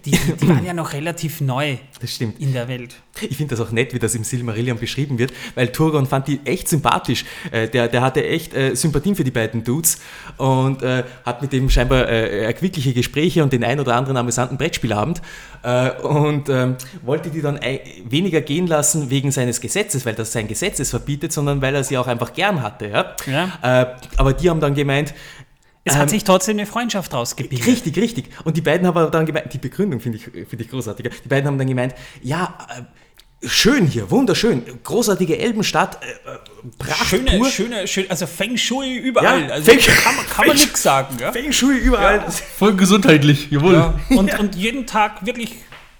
Die, 0.04 0.10
die 0.10 0.48
waren 0.48 0.64
ja 0.66 0.74
noch 0.74 0.92
relativ 0.92 1.40
neu 1.40 1.76
Das 2.00 2.14
stimmt. 2.14 2.40
in 2.40 2.52
der 2.52 2.68
Welt. 2.68 2.96
Ich 3.22 3.38
finde 3.38 3.56
das 3.56 3.66
auch 3.66 3.70
nett, 3.72 3.94
wie 3.94 3.98
das 3.98 4.14
im 4.14 4.24
Silmarillion 4.24 4.78
beschrieben 4.78 5.18
wird, 5.18 5.32
weil 5.54 5.68
Turgon 5.72 6.04
fand 6.06 6.28
die 6.28 6.40
echt 6.44 6.68
sympathisch. 6.68 7.24
Äh, 7.50 7.68
der, 7.68 7.88
der 7.88 8.02
hatte 8.02 8.26
echt 8.26 8.52
äh, 8.54 8.74
Sympathien 8.74 9.14
für 9.16 9.24
die 9.24 9.30
beiden 9.30 9.64
Dudes 9.64 10.00
und 10.36 10.82
äh, 10.82 11.04
hat 11.24 11.40
mit 11.40 11.52
dem 11.52 11.70
scheinbar 11.70 12.08
äh, 12.08 12.44
erquickliche 12.44 12.92
Gespräche 12.92 13.42
und 13.42 13.52
den 13.52 13.64
ein 13.64 13.80
oder 13.80 13.94
anderen 13.94 14.16
amüsanten 14.18 14.58
Brettspielabend 14.58 15.22
äh, 15.62 15.90
und 16.02 16.48
ähm, 16.48 16.76
wollte 17.02 17.30
die 17.30 17.40
dann 17.40 17.56
ei- 17.58 17.80
weniger 18.04 18.40
gehen 18.40 18.66
lassen 18.66 19.08
wegen 19.10 19.30
seines 19.30 19.60
Gesetzes, 19.60 20.04
weil 20.04 20.14
das 20.14 20.32
sein 20.32 20.48
Gesetz 20.48 20.78
es 20.80 20.90
verbietet, 20.90 21.32
sondern 21.32 21.62
weil 21.62 21.74
er 21.74 21.84
sie 21.84 21.96
auch 21.98 22.06
einfach 22.08 22.32
gern 22.32 22.62
hatte. 22.62 22.88
Ja? 22.88 22.95
Ja. 23.26 23.52
Äh, 23.62 23.86
aber 24.16 24.32
die 24.32 24.48
haben 24.50 24.60
dann 24.60 24.74
gemeint, 24.74 25.14
Es 25.84 25.94
Ähm, 25.94 26.00
hat 26.00 26.10
sich 26.10 26.24
trotzdem 26.24 26.56
eine 26.56 26.66
Freundschaft 26.66 27.12
rausgebildet. 27.14 27.66
Richtig, 27.66 27.96
richtig. 27.96 28.30
Und 28.44 28.56
die 28.56 28.60
beiden 28.60 28.86
haben 28.88 29.10
dann 29.12 29.24
gemeint, 29.24 29.52
die 29.52 29.58
Begründung 29.58 30.00
finde 30.00 30.18
ich, 30.18 30.24
finde 30.24 30.64
ich 30.64 30.68
großartig. 30.68 31.08
Die 31.24 31.28
beiden 31.28 31.46
haben 31.46 31.58
dann 31.58 31.68
gemeint, 31.68 31.94
ja, 32.22 32.58
äh, 32.76 33.46
schön 33.46 33.86
hier, 33.86 34.10
wunderschön, 34.10 34.64
großartige 34.82 35.38
Elbenstadt, 35.38 35.98
äh, 36.02 36.08
äh, 36.32 37.04
Schöne, 37.04 37.30
pur. 37.38 37.48
schöne, 37.48 37.86
schön, 37.86 38.10
also 38.10 38.26
Feng 38.26 38.56
Shui 38.56 38.96
überall. 38.96 39.42
Ja, 39.42 39.48
also 39.54 39.70
Feng- 39.70 39.78
kann, 39.78 40.16
man- 40.16 40.26
kann 40.26 40.46
man 40.48 40.56
nichts 40.56 40.82
sagen. 40.82 41.16
Ja? 41.20 41.30
Feng 41.30 41.52
Shui 41.52 41.76
überall. 41.76 42.24
Voll 42.58 42.74
gesundheitlich, 42.74 43.48
jawohl. 43.52 43.74
Ja. 43.74 43.94
Und, 44.10 44.36
und 44.40 44.56
jeden 44.56 44.86
Tag 44.86 45.24
wirklich 45.24 45.54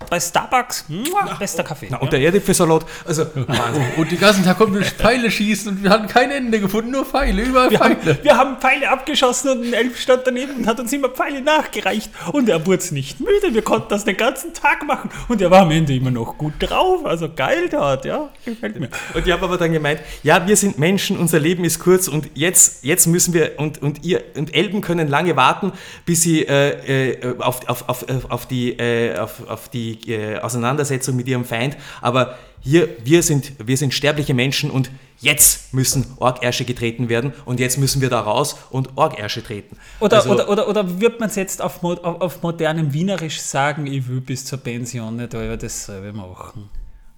bei 0.08 0.20
Starbucks, 0.20 0.86
muah, 0.88 1.36
bester 1.38 1.64
Kaffee. 1.64 1.90
Und 1.98 2.12
der 2.12 2.20
Erdäpfelsalat, 2.20 2.84
also 3.04 3.26
Wahnsinn. 3.34 3.84
Und 3.96 4.10
den 4.10 4.20
ganzen 4.20 4.44
Tag 4.44 4.58
konnten 4.58 4.74
wir 4.74 4.82
Pfeile 4.84 5.30
schießen 5.30 5.72
und 5.72 5.82
wir 5.82 5.90
hatten 5.90 6.06
kein 6.06 6.30
Ende 6.30 6.60
gefunden, 6.60 6.90
nur 6.90 7.04
Pfeile, 7.04 7.42
überall 7.42 7.70
wir, 7.70 7.80
haben, 7.80 7.96
Pfeile. 7.96 8.18
wir 8.22 8.36
haben 8.36 8.56
Pfeile 8.58 8.90
abgeschossen 8.90 9.50
und 9.50 9.66
ein 9.66 9.72
Elf 9.72 10.00
stand 10.00 10.22
daneben 10.24 10.56
und 10.56 10.66
hat 10.66 10.80
uns 10.80 10.92
immer 10.92 11.08
Pfeile 11.08 11.40
nachgereicht. 11.40 12.10
Und 12.32 12.48
er 12.48 12.66
wurde 12.66 12.76
nicht 12.92 13.20
müde. 13.20 13.54
Wir 13.54 13.62
konnten 13.62 13.88
das 13.88 14.04
den 14.04 14.16
ganzen 14.16 14.52
Tag 14.52 14.86
machen. 14.86 15.10
Und 15.28 15.40
er 15.40 15.50
war 15.50 15.62
am 15.62 15.70
Ende 15.70 15.94
immer 15.94 16.10
noch 16.10 16.36
gut 16.36 16.54
drauf. 16.60 17.04
Also 17.04 17.28
geil 17.34 17.68
dort, 17.70 18.04
ja. 18.04 18.28
Gefällt 18.44 18.78
mir. 18.78 18.88
Und 19.14 19.26
die 19.26 19.32
haben 19.32 19.42
aber 19.42 19.56
dann 19.56 19.72
gemeint, 19.72 20.00
ja, 20.22 20.46
wir 20.46 20.56
sind 20.56 20.78
Menschen, 20.78 21.18
unser 21.18 21.38
Leben 21.38 21.64
ist 21.64 21.78
kurz 21.78 22.08
und 22.08 22.30
jetzt, 22.34 22.84
jetzt 22.84 23.06
müssen 23.06 23.34
wir, 23.34 23.58
und, 23.58 23.82
und 23.82 24.04
ihr, 24.04 24.22
und 24.36 24.54
Elben 24.54 24.80
können 24.80 25.08
lange 25.08 25.36
warten, 25.36 25.72
bis 26.04 26.22
sie 26.22 26.42
äh, 26.42 27.12
äh, 27.12 27.38
auf, 27.38 27.68
auf, 27.68 27.88
auf, 27.88 28.30
auf 28.30 28.46
die, 28.46 28.72
äh, 28.78 29.16
auf, 29.18 29.48
auf 29.48 29.68
die 29.68 29.95
äh, 30.06 30.38
Auseinandersetzung 30.38 31.16
mit 31.16 31.28
ihrem 31.28 31.44
Feind, 31.44 31.76
aber 32.00 32.36
hier, 32.60 32.88
wir 33.04 33.22
sind, 33.22 33.52
wir 33.64 33.76
sind 33.76 33.94
sterbliche 33.94 34.34
Menschen 34.34 34.70
und 34.70 34.90
jetzt 35.20 35.72
müssen 35.72 36.06
Orgersche 36.18 36.64
getreten 36.64 37.08
werden 37.08 37.32
und 37.44 37.60
jetzt 37.60 37.78
müssen 37.78 38.02
wir 38.02 38.10
da 38.10 38.20
raus 38.20 38.56
und 38.70 38.96
Orgersche 38.96 39.42
treten. 39.42 39.76
Oder, 40.00 40.16
Also- 40.18 40.30
oder, 40.32 40.48
oder, 40.48 40.68
oder 40.68 41.00
wird 41.00 41.20
man 41.20 41.28
es 41.28 41.36
jetzt 41.36 41.62
auf, 41.62 41.82
auf, 41.84 42.20
auf 42.20 42.42
modernem 42.42 42.92
Wienerisch 42.92 43.40
sagen, 43.40 43.86
ich 43.86 44.08
will 44.08 44.20
bis 44.20 44.44
zur 44.44 44.58
Pension 44.58 45.16
nicht 45.16 45.32
über 45.32 45.56
dasselbe 45.56 46.12
machen? 46.12 46.68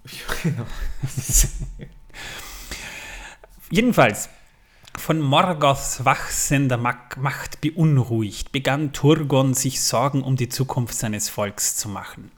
Jedenfalls, 3.71 4.29
von 4.97 5.19
Morgoths 5.19 6.03
wachsender 6.05 6.77
Macht 6.77 7.61
beunruhigt, 7.61 8.51
begann 8.51 8.93
Turgon 8.93 9.53
sich 9.53 9.81
Sorgen 9.81 10.23
um 10.23 10.35
die 10.35 10.49
Zukunft 10.49 10.95
seines 10.95 11.29
Volks 11.29 11.75
zu 11.77 11.87
machen. 11.89 12.31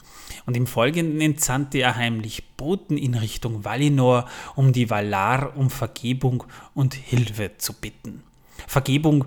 Und 0.45 0.57
im 0.57 0.67
Folgenden 0.67 1.21
entsandte 1.21 1.79
er 1.79 1.95
heimlich 1.95 2.55
Boten 2.57 2.97
in 2.97 3.15
Richtung 3.15 3.63
Valinor, 3.63 4.27
um 4.55 4.73
die 4.73 4.89
Valar 4.89 5.55
um 5.55 5.69
Vergebung 5.69 6.43
und 6.73 6.93
Hilfe 6.93 7.51
zu 7.57 7.73
bitten. 7.73 8.23
Vergebung, 8.67 9.25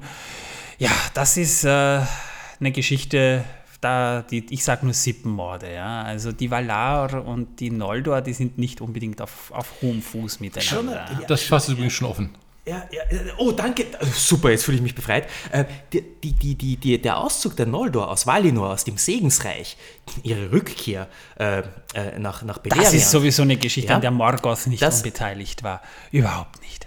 ja, 0.78 0.91
das 1.15 1.36
ist 1.36 1.65
äh, 1.65 2.01
eine 2.61 2.73
Geschichte, 2.73 3.45
da, 3.81 4.23
die, 4.23 4.47
ich 4.51 4.65
sage 4.65 4.86
nur 4.86 4.95
Sippenmorde, 4.95 5.73
ja. 5.73 6.03
Also 6.03 6.32
die 6.32 6.51
Valar 6.51 7.27
und 7.27 7.61
die 7.61 7.70
Noldor, 7.70 8.23
die 8.23 8.32
sind 8.32 8.59
nicht 8.59 8.81
unbedingt 8.81 9.20
auf, 9.20 9.51
auf 9.51 9.82
hohem 9.82 10.01
Fuß 10.01 10.41
miteinander. 10.41 11.07
Schon, 11.07 11.20
ja. 11.20 11.27
Das 11.27 11.43
Fass 11.43 11.69
ist 11.69 11.74
übrigens 11.74 11.93
schon 11.93 12.09
offen. 12.09 12.31
Ja, 12.66 12.82
ja, 12.91 13.03
oh, 13.36 13.53
danke. 13.53 13.85
Super, 14.15 14.51
jetzt 14.51 14.65
fühle 14.65 14.77
ich 14.78 14.82
mich 14.82 14.95
befreit. 14.95 15.28
Äh, 15.53 15.65
die, 15.93 16.01
die, 16.32 16.55
die, 16.55 16.77
die, 16.77 17.01
der 17.03 17.19
Auszug 17.19 17.57
der 17.57 17.66
Noldor 17.66 18.11
aus 18.11 18.27
Valinor, 18.27 18.70
aus 18.70 18.85
dem 18.85 18.97
Segensreich, 18.97 19.77
ihre 20.23 20.51
Rückkehr 20.51 21.09
äh, 21.39 21.59
äh, 21.95 22.19
nach, 22.19 22.43
nach 22.43 22.57
Beleriand. 22.59 22.86
Das 22.86 22.95
ist 22.95 23.11
sowieso 23.11 23.43
eine 23.43 23.59
Geschichte, 23.59 23.91
Ja. 23.91 23.97
an 23.97 24.01
der 24.01 24.11
Morgoth 24.12 24.66
nicht 24.66 24.82
Das- 24.82 24.97
unbeteiligt 24.99 25.62
war. 25.62 25.82
Überhaupt 26.11 26.62
nicht. 26.62 26.86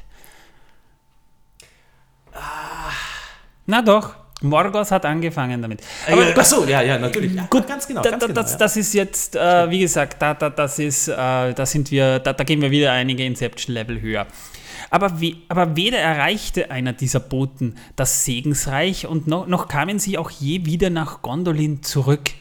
Na 3.66 3.82
doch, 3.82 4.16
Morgoth 4.42 4.92
hat 4.92 5.06
angefangen 5.06 5.62
damit. 5.62 5.82
Aber, 6.10 6.26
ach 6.38 6.46
so, 6.46 6.66
ja, 6.66 6.82
ja, 6.82 6.98
natürlich. 6.98 7.34
Ja, 7.34 7.48
Gut, 7.50 7.68
ganz 7.68 7.88
genau. 7.88 8.02
da, 8.02 8.12
ganz 8.12 8.24
genau 8.24 8.34
das, 8.42 8.52
ja. 8.52 8.58
das 8.58 8.78
ist 8.78 8.94
jetzt, 8.94 9.36
äh, 9.36 9.70
wie 9.70 9.80
gesagt, 9.80 10.22
da, 10.22 10.34
da, 10.34 10.50
das 10.50 10.80
ist, 10.80 11.08
äh, 11.08 11.14
da 11.54 11.66
sind 11.66 11.92
wir, 11.92 12.20
da, 12.20 12.34
da 12.34 12.44
gehen 12.44 12.62
wir 12.62 12.72
wieder 12.72 12.92
einige 12.92 13.26
Inception-Level 13.26 14.00
höher. 14.02 14.28
Aber, 14.90 15.20
wie, 15.20 15.38
aber 15.50 15.76
weder 15.76 16.00
erreichte 16.00 16.72
einer 16.72 16.94
dieser 16.94 17.20
Boten 17.20 17.76
das 17.96 18.26
Segensreich 18.26 19.08
und 19.08 19.28
noch, 19.28 19.48
noch 19.48 19.68
kamen 19.68 20.00
sie 20.00 20.18
auch 20.18 20.30
je 20.30 20.66
wieder 20.66 20.90
nach 20.90 21.22
Gondolin 21.22 21.84
zurück. 21.84 22.32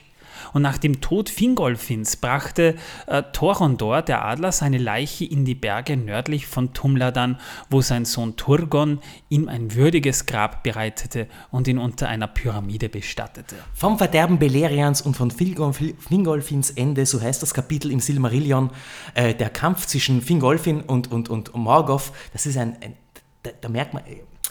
Und 0.53 0.63
nach 0.63 0.79
dem 0.79 1.01
Tod 1.01 1.29
Fingolfins 1.29 2.17
brachte 2.17 2.77
äh, 3.07 3.23
Torondor, 3.33 4.03
der 4.03 4.25
Adler, 4.25 4.53
seine 4.53 4.79
Leiche 4.79 5.25
in 5.25 5.45
die 5.45 5.55
Berge 5.55 5.97
nördlich 5.97 6.47
von 6.47 6.73
Tumladan, 6.73 7.39
wo 7.71 7.81
sein 7.81 8.05
Sohn 8.05 8.37
Turgon 8.37 9.01
ihm 9.29 9.49
ein 9.49 9.75
würdiges 9.75 10.27
Grab 10.27 10.63
bereitete 10.63 11.29
und 11.51 11.69
ihn 11.69 11.79
unter 11.79 12.09
einer 12.09 12.27
Pyramide 12.27 12.89
bestattete. 12.89 13.57
Vom 13.75 13.99
Verderben 13.99 14.39
Beleriands 14.39 15.03
und 15.03 15.17
von 15.17 15.31
Fingolf- 15.31 15.95
Fingolfins 15.99 16.71
Ende, 16.71 17.07
so 17.07 17.21
heißt 17.21 17.43
das 17.43 17.55
Kapitel 17.55 17.91
im 17.91 18.01
Silmarillion, 18.01 18.71
äh, 19.15 19.35
der 19.35 19.51
Kampf 19.51 19.87
zwischen 19.87 20.23
Fingolfin 20.23 20.83
und, 20.83 21.11
und, 21.11 21.29
und 21.29 21.55
Morgoth, 21.55 22.13
das 22.33 22.47
ist 22.47 22.57
ein, 22.57 22.77
ein 22.83 22.95
da, 23.43 23.51
da 23.61 23.69
merkt 23.69 23.95
man, 23.95 24.03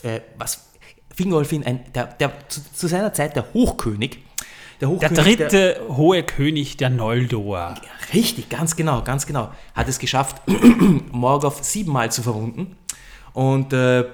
äh, 0.03 0.21
was 0.37 0.69
Fingolfin, 1.13 1.65
ein, 1.65 1.81
der, 1.93 2.07
der, 2.07 2.49
zu, 2.49 2.61
zu 2.73 2.87
seiner 2.87 3.13
Zeit 3.13 3.35
der 3.35 3.53
Hochkönig, 3.53 4.19
der 4.81 4.89
Der 4.89 5.09
Hochkönig, 5.09 5.37
dritte 5.37 5.81
hohe 5.89 6.23
König 6.23 6.77
der 6.77 6.89
Noldor. 6.89 7.75
Richtig, 8.13 8.49
ganz 8.49 8.75
genau, 8.75 9.01
ganz 9.03 9.25
genau. 9.25 9.51
Hat 9.73 9.87
es 9.87 9.99
geschafft, 9.99 10.41
Morgoth 11.11 11.63
siebenmal 11.63 12.11
zu 12.11 12.23
verwunden. 12.23 12.75
Und, 13.33 13.73
äh, 13.73 14.05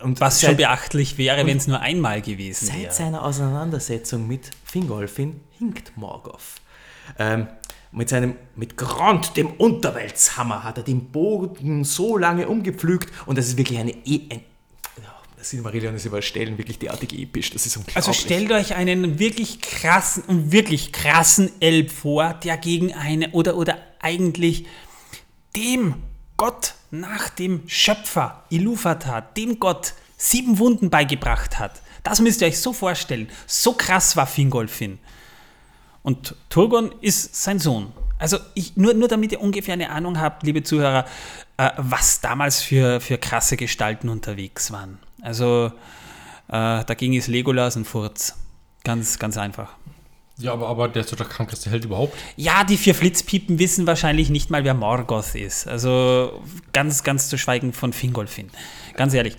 und 0.00 0.20
Was 0.20 0.40
schon 0.40 0.50
seit, 0.50 0.56
beachtlich 0.58 1.18
wäre, 1.18 1.46
wenn 1.46 1.56
es 1.56 1.66
nur 1.66 1.80
einmal 1.80 2.22
gewesen 2.22 2.66
seit 2.66 2.80
wäre. 2.80 2.92
seiner 2.92 3.24
Auseinandersetzung 3.24 4.26
mit 4.26 4.50
Fingolfin 4.64 5.40
hinkt 5.58 5.96
Morgoth. 5.96 6.60
Ähm, 7.18 7.48
mit 7.92 8.08
seinem, 8.08 8.36
mit 8.54 8.76
Grond, 8.76 9.36
dem 9.36 9.48
Unterweltshammer, 9.48 10.62
hat 10.62 10.78
er 10.78 10.84
den 10.84 11.10
Boden 11.10 11.84
so 11.84 12.16
lange 12.16 12.48
umgepflügt 12.48 13.12
und 13.26 13.36
das 13.36 13.48
ist 13.48 13.56
wirklich 13.56 13.78
eine, 13.78 13.90
e 13.90 14.28
ein, 14.30 14.42
Silmarillion 15.42 15.94
ist 15.94 16.04
über 16.04 16.22
Stellen 16.22 16.58
wirklich 16.58 16.78
derartig 16.78 17.18
episch, 17.18 17.50
das 17.50 17.66
ist 17.66 17.76
unglaublich. 17.76 17.96
Also 17.96 18.12
stellt 18.12 18.50
euch 18.52 18.74
einen 18.74 19.18
wirklich 19.18 19.60
krassen, 19.60 20.52
wirklich 20.52 20.92
krassen 20.92 21.50
Elb 21.60 21.90
vor, 21.90 22.34
der 22.34 22.56
gegen 22.56 22.94
eine 22.94 23.30
oder, 23.30 23.56
oder 23.56 23.78
eigentlich 24.00 24.66
dem 25.56 25.94
Gott 26.36 26.74
nach 26.90 27.28
dem 27.28 27.62
Schöpfer 27.66 28.44
Iluvatar, 28.50 29.22
dem 29.22 29.60
Gott 29.60 29.94
sieben 30.16 30.58
Wunden 30.58 30.90
beigebracht 30.90 31.58
hat. 31.58 31.80
Das 32.02 32.20
müsst 32.20 32.40
ihr 32.40 32.48
euch 32.48 32.58
so 32.58 32.72
vorstellen. 32.72 33.28
So 33.46 33.72
krass 33.72 34.16
war 34.16 34.26
Fingolfin. 34.26 34.98
Und 36.02 36.34
Turgon 36.48 36.94
ist 37.00 37.34
sein 37.34 37.58
Sohn. 37.58 37.92
Also 38.18 38.38
ich, 38.54 38.76
nur, 38.76 38.94
nur 38.94 39.08
damit 39.08 39.32
ihr 39.32 39.40
ungefähr 39.40 39.74
eine 39.74 39.90
Ahnung 39.90 40.20
habt, 40.20 40.42
liebe 40.42 40.62
Zuhörer, 40.62 41.06
äh, 41.56 41.70
was 41.76 42.20
damals 42.20 42.62
für, 42.62 43.00
für 43.00 43.18
krasse 43.18 43.56
Gestalten 43.56 44.08
unterwegs 44.08 44.70
waren. 44.72 44.98
Also 45.22 45.72
äh, 46.48 46.84
dagegen 46.84 47.14
ist 47.14 47.28
Legolas 47.28 47.76
ein 47.76 47.84
Furz. 47.84 48.34
Ganz, 48.84 49.18
ganz 49.18 49.36
einfach. 49.36 49.72
Ja, 50.38 50.52
aber, 50.54 50.68
aber 50.68 50.88
der 50.88 51.02
ist 51.02 51.12
doch 51.12 51.18
der 51.18 51.26
krankeste 51.26 51.68
Held 51.70 51.84
überhaupt. 51.84 52.16
Ja, 52.36 52.64
die 52.64 52.78
vier 52.78 52.94
Flitzpiepen 52.94 53.58
wissen 53.58 53.86
wahrscheinlich 53.86 54.30
nicht 54.30 54.48
mal, 54.50 54.64
wer 54.64 54.72
Morgoth 54.72 55.34
ist. 55.34 55.66
Also 55.68 56.40
ganz, 56.72 57.02
ganz 57.02 57.28
zu 57.28 57.36
schweigen 57.36 57.74
von 57.74 57.92
Fingolfin. 57.92 58.48
Ganz 58.96 59.12
ehrlich, 59.12 59.36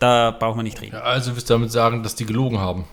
da 0.00 0.32
braucht 0.32 0.56
man 0.56 0.64
nicht 0.64 0.80
reden. 0.80 0.96
Ja, 0.96 1.02
also 1.02 1.36
willst 1.36 1.48
du 1.48 1.54
damit 1.54 1.70
sagen, 1.70 2.02
dass 2.02 2.16
die 2.16 2.26
gelogen 2.26 2.58
haben? 2.58 2.84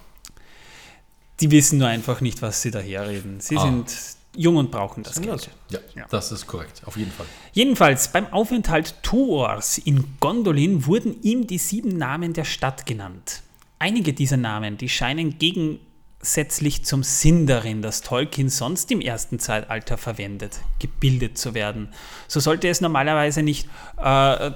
Die 1.39 1.49
wissen 1.49 1.79
nur 1.79 1.87
einfach 1.87 2.21
nicht, 2.21 2.41
was 2.43 2.61
sie 2.61 2.69
daherreden. 2.71 3.39
Sie 3.39 3.57
Ah. 3.57 3.61
sind 3.61 3.95
jung 4.37 4.55
und 4.57 4.71
brauchen 4.71 5.03
das 5.03 5.19
Geld. 5.21 5.49
Ja, 5.69 5.79
Ja. 5.95 6.05
das 6.09 6.31
ist 6.31 6.47
korrekt, 6.47 6.81
auf 6.85 6.95
jeden 6.95 7.11
Fall. 7.11 7.25
Jedenfalls, 7.53 8.11
beim 8.11 8.27
Aufenthalt 8.27 8.95
Tuors 9.03 9.77
in 9.79 10.05
Gondolin 10.19 10.85
wurden 10.85 11.21
ihm 11.23 11.47
die 11.47 11.57
sieben 11.57 11.97
Namen 11.97 12.33
der 12.33 12.45
Stadt 12.45 12.85
genannt. 12.85 13.41
Einige 13.79 14.13
dieser 14.13 14.37
Namen, 14.37 14.77
die 14.77 14.89
scheinen 14.89 15.37
gegensätzlich 15.39 16.85
zum 16.85 17.03
Sindarin, 17.03 17.81
das 17.81 18.01
Tolkien 18.01 18.49
sonst 18.49 18.91
im 18.91 19.01
ersten 19.01 19.39
Zeitalter 19.39 19.97
verwendet, 19.97 20.59
gebildet 20.79 21.37
zu 21.37 21.53
werden. 21.53 21.89
So 22.27 22.39
sollte 22.39 22.67
es 22.69 22.79
normalerweise 22.81 23.43
nicht 23.43 23.67
äh, 24.01 24.51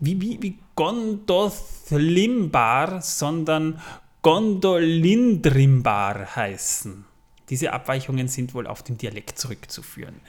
wie, 0.00 0.20
wie, 0.20 0.42
wie 0.42 0.58
Gondothlimbar, 0.76 3.00
sondern 3.02 3.80
Gondolindrimbar 4.22 6.36
heißen. 6.36 7.04
Diese 7.50 7.72
Abweichungen 7.72 8.28
sind 8.28 8.54
wohl 8.54 8.66
auf 8.66 8.82
den 8.82 8.98
Dialekt 8.98 9.38
zurückzuführen 9.38 10.20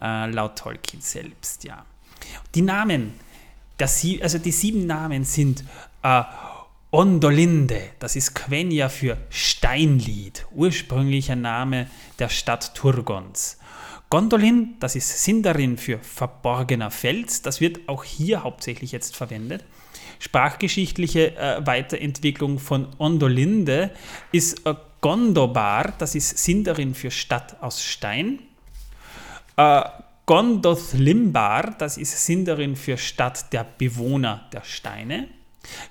äh, 0.00 0.30
laut 0.30 0.56
Tolkien 0.58 1.00
selbst, 1.00 1.64
ja. 1.64 1.84
Die 2.54 2.62
Namen, 2.62 3.14
sie, 3.86 4.22
also 4.22 4.38
die 4.38 4.52
sieben 4.52 4.86
Namen 4.86 5.24
sind 5.24 5.64
äh, 6.02 6.22
Ondolinde, 6.90 7.80
das 7.98 8.16
ist 8.16 8.34
Quenya 8.34 8.88
für 8.88 9.18
Steinlied, 9.28 10.46
ursprünglicher 10.52 11.36
Name 11.36 11.88
der 12.18 12.28
Stadt 12.28 12.74
Turgons. 12.74 13.58
Gondolin, 14.10 14.76
das 14.78 14.94
ist 14.94 15.24
Sindarin 15.24 15.76
für 15.76 15.98
verborgener 15.98 16.90
Fels, 16.90 17.42
das 17.42 17.60
wird 17.60 17.88
auch 17.88 18.04
hier 18.04 18.44
hauptsächlich 18.44 18.92
jetzt 18.92 19.16
verwendet. 19.16 19.64
Sprachgeschichtliche 20.20 21.36
äh, 21.36 21.66
Weiterentwicklung 21.66 22.58
von 22.58 22.88
Ondolinde 22.98 23.90
ist 24.30 24.64
äh, 24.64 24.74
Gondobar, 25.04 25.92
das 25.98 26.14
ist 26.14 26.38
Sindarin 26.38 26.94
für 26.94 27.10
Stadt 27.10 27.58
aus 27.60 27.82
Stein. 27.82 28.38
Äh, 29.54 29.82
Gondothlimbar, 30.24 31.74
das 31.76 31.98
ist 31.98 32.24
Sindarin 32.24 32.74
für 32.74 32.96
Stadt 32.96 33.52
der 33.52 33.66
Bewohner 33.76 34.48
der 34.50 34.62
Steine. 34.64 35.28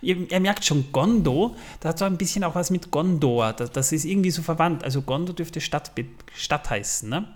Ihr, 0.02 0.32
ihr 0.32 0.40
merkt 0.40 0.66
schon, 0.66 0.92
Gondo, 0.92 1.56
da 1.80 1.90
hat 1.90 2.00
so 2.00 2.06
ein 2.06 2.18
bisschen 2.18 2.44
auch 2.44 2.56
was 2.56 2.72
mit 2.72 2.90
Gondor. 2.90 3.54
Das, 3.54 3.70
das 3.70 3.92
ist 3.92 4.06
irgendwie 4.06 4.32
so 4.32 4.42
verwandt. 4.42 4.84
Also 4.84 5.04
Gondo 5.04 5.32
dürfte 5.32 5.62
Stadt, 5.62 5.92
Stadt 6.34 6.72
heißen. 6.72 7.08
Ne? 7.08 7.28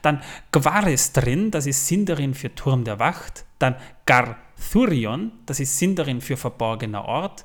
Dann 0.00 0.22
Gvarestrin, 0.50 1.50
das 1.50 1.66
ist 1.66 1.86
Sindarin 1.86 2.32
für 2.32 2.54
Turm 2.54 2.84
der 2.84 3.00
Wacht. 3.00 3.44
Dann 3.58 3.74
Garthurion, 4.06 5.32
das 5.44 5.60
ist 5.60 5.76
Sindarin 5.76 6.22
für 6.22 6.38
verborgener 6.38 7.04
Ort. 7.04 7.44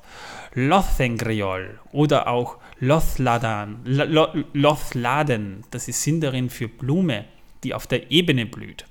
Lothengriol 0.54 1.80
oder 1.92 2.28
auch 2.28 2.56
Lothladan, 2.84 3.80
Lo- 3.84 4.04
Lo- 4.04 4.44
Lothladen, 4.52 5.64
das 5.70 5.88
ist 5.88 6.02
Sindarin 6.02 6.50
für 6.50 6.68
Blume, 6.68 7.24
die 7.62 7.72
auf 7.72 7.86
der 7.86 8.10
Ebene 8.10 8.44
blüht. 8.44 8.84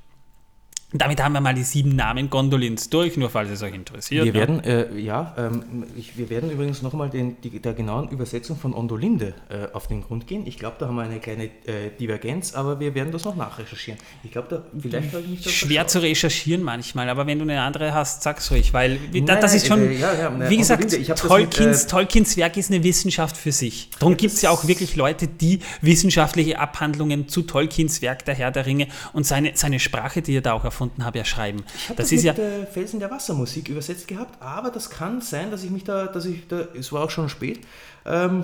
Damit 0.96 1.24
haben 1.24 1.34
wir 1.34 1.42
mal 1.42 1.56
die 1.56 1.64
sieben 1.64 1.96
Namen 1.96 2.30
Gondolins 2.30 2.88
durch, 2.90 3.18
nur 3.18 3.32
falls 3.32 3.50
es 3.50 3.64
euch 3.64 3.74
interessiert. 3.74 4.26
Wir 4.26 4.34
ne? 4.34 4.40
werden, 4.40 4.64
äh, 4.64 5.00
ja, 5.00 5.34
ähm, 5.38 5.86
ich, 5.98 6.18
wir 6.18 6.30
werden 6.30 6.52
übrigens 6.52 6.84
nochmal 6.84 7.10
der 7.10 7.74
genauen 7.74 8.10
Übersetzung 8.10 8.58
von 8.58 8.76
Ondolinde 8.76 9.34
äh, 9.50 9.74
auf 9.74 9.88
den 9.88 10.04
Grund 10.04 10.28
gehen. 10.28 10.46
Ich 10.46 10.58
glaube, 10.58 10.76
da 10.80 10.88
haben 10.88 10.96
wir 10.96 11.02
eine 11.02 11.20
kleine 11.20 11.46
äh, 11.46 11.90
Divergenz, 12.00 12.54
aber 12.54 12.80
wir 12.80 12.94
werden 12.94 13.12
das 13.12 13.26
noch 13.26 13.36
nachrecherchieren. 13.36 14.00
Ich 14.24 14.32
glaube, 14.32 14.48
da 14.50 14.64
vielleicht 14.80 15.14
habe 15.14 15.24
ich 15.24 15.46
mich 15.46 15.52
Schwer 15.52 15.88
zu 15.88 16.00
recherchieren 16.00 16.62
manchmal, 16.62 17.10
aber 17.10 17.26
wenn 17.26 17.40
du 17.40 17.44
eine 17.44 17.60
andere 17.62 17.96
hast, 17.96 18.22
sag's 18.22 18.52
ruhig, 18.52 18.72
weil 18.72 19.00
wie- 19.12 19.22
Nein, 19.22 19.42
das 19.42 19.56
ist 19.56 19.66
schon, 19.66 19.80
äh, 19.80 19.94
ja, 19.94 20.14
ja, 20.14 20.30
ne, 20.30 20.48
wie 20.48 20.58
gesagt, 20.58 20.92
Tolkiens, 21.18 21.84
mit, 21.84 21.88
äh, 21.88 21.88
Tolkiens 21.88 22.38
Werk 22.38 22.56
ist 22.58 22.72
eine 22.72 22.84
Wissenschaft 22.84 23.36
für 23.36 23.52
sich. 23.52 23.90
Darum 23.98 24.16
gibt 24.16 24.34
es 24.34 24.44
ja 24.44 24.52
auch 24.52 24.68
wirklich 24.68 24.96
Leute, 24.96 25.28
die 25.28 25.60
wissenschaftliche 25.82 26.60
Abhandlungen 26.60 27.28
zu 27.28 27.42
Tolkiens 27.42 28.04
Werk 28.04 28.26
Der 28.26 28.36
Herr 28.36 28.52
der 28.52 28.68
Ringe 28.68 28.88
und 29.14 29.26
seine, 29.26 29.54
seine 29.56 29.80
Sprache, 29.80 30.22
die 30.22 30.38
er 30.38 30.42
da 30.42 30.54
auch 30.54 30.64
erfunden 30.64 30.83
hat, 31.00 31.16
ja 31.16 31.26
schreiben. 31.26 31.64
Ich 31.76 31.90
habe 31.90 31.96
Das 31.96 32.08
das, 32.10 32.14
ist 32.14 32.24
ja, 32.24 32.34
mit 32.34 32.42
äh, 32.42 32.66
Felsen 32.66 33.00
der 33.00 33.12
Wassermusik 33.12 33.70
übersetzt 33.70 34.08
gehabt, 34.08 34.42
aber 34.42 34.70
das 34.72 34.90
kann 34.90 35.22
sein, 35.22 35.52
dass 35.52 35.64
ich 35.64 35.70
mich 35.70 35.84
da, 35.84 36.08
dass 36.08 36.26
ich 36.26 36.48
da, 36.48 36.68
es 36.78 36.92
war 36.92 37.04
auch 37.04 37.10
schon 37.10 37.30
spät. 37.30 37.62
Ähm, 38.06 38.44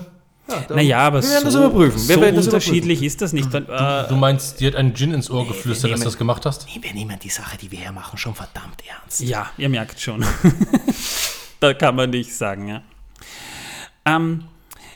ja, 0.49 0.75
naja, 0.75 0.99
aber 0.99 1.21
wir 1.21 1.29
werden 1.29 1.45
das 1.45 1.53
so, 1.53 1.59
überprüfen. 1.65 2.07
Wir 2.07 2.15
so 2.15 2.21
werden 2.21 2.35
das 2.35 2.45
unterschiedlich 2.45 3.03
ist 3.03 3.21
das 3.21 3.33
nicht. 3.33 3.53
Dann, 3.53 3.67
äh, 3.67 4.07
Du 4.07 4.15
meinst, 4.15 4.59
dir 4.59 4.69
hat 4.69 4.75
ein 4.75 4.95
Gin 4.95 5.13
ins 5.13 5.29
Ohr 5.29 5.47
geflüstert, 5.47 5.91
dass 5.91 5.99
du 5.99 6.05
das 6.05 6.17
gemacht 6.17 6.45
hast? 6.45 6.63
überprüfen. 6.63 6.71
Nee, 6.75 6.83
wir 6.83 6.93
nehmen 6.93 7.19
die 7.21 7.29
Sache, 7.29 7.57
die 7.57 7.71
wir 7.71 7.79
hier 7.79 7.91
machen, 7.91 8.17
schon 8.17 8.33
verdammt 8.33 8.81
ernst. 8.87 9.21
Ja, 9.21 9.51
ihr 9.57 9.69
merkt 9.69 9.99
schon. 9.99 10.25
da 11.59 11.73
kann 11.73 11.95
man 11.95 12.09
nicht 12.09 12.33
sagen, 12.33 12.67
ja. 12.67 12.81
Ähm, 14.05 14.45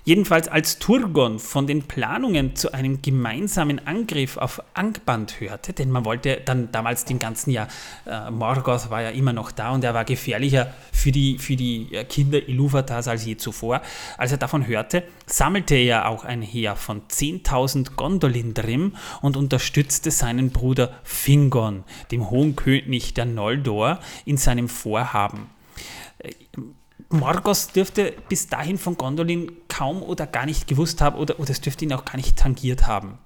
Jedenfalls 0.05 0.49
als 0.49 0.79
Turgon 0.79 1.39
von 1.39 1.65
den 1.65 1.83
Planungen 1.83 2.57
zu 2.57 2.73
einem 2.73 3.01
gemeinsamen 3.01 3.87
Angriff 3.87 4.35
auf 4.35 4.61
Angband 4.73 5.39
hörte, 5.39 5.71
denn 5.71 5.91
man 5.91 6.03
wollte 6.03 6.41
dann 6.43 6.73
damals 6.73 7.05
den 7.05 7.19
ganzen 7.19 7.51
Jahr, 7.51 7.69
äh, 8.05 8.29
Morgoth 8.29 8.89
war 8.89 9.01
ja 9.01 9.11
immer 9.11 9.31
noch 9.31 9.53
da 9.53 9.71
und 9.71 9.83
er 9.85 9.93
war 9.93 10.03
gefährlicher 10.03 10.73
für 10.91 11.13
die, 11.13 11.37
für 11.37 11.55
die 11.55 11.93
äh, 11.93 12.03
Kinder 12.03 12.45
Iluvatars 12.49 13.07
als 13.07 13.23
je 13.25 13.37
zuvor. 13.37 13.81
Als 14.17 14.33
er 14.33 14.37
davon 14.37 14.67
hörte, 14.67 15.03
sammelte 15.25 15.75
er 15.75 16.09
auch 16.09 16.25
ein 16.25 16.41
Heer 16.41 16.75
von 16.75 17.03
10.000 17.07 17.95
Gondolindrim 17.95 18.97
und 19.21 19.37
unterstützte 19.37 20.11
seinen 20.11 20.49
Bruder 20.49 20.91
Fingon, 21.03 21.85
dem 22.11 22.29
hohen 22.29 22.57
König 22.57 23.13
der 23.13 23.25
Noldor, 23.25 23.99
in 24.25 24.35
seinem 24.35 24.67
Vorhaben. 24.67 25.49
Morgos 27.09 27.67
dürfte 27.69 28.13
bis 28.29 28.47
dahin 28.47 28.77
von 28.77 28.97
Gondolin 28.97 29.51
kaum 29.67 30.01
oder 30.01 30.27
gar 30.27 30.45
nicht 30.45 30.67
gewusst 30.67 31.01
haben 31.01 31.17
oder, 31.17 31.39
oder 31.39 31.49
es 31.51 31.61
dürfte 31.61 31.85
ihn 31.85 31.93
auch 31.93 32.05
gar 32.05 32.17
nicht 32.17 32.37
tangiert 32.37 32.87
haben. 32.87 33.17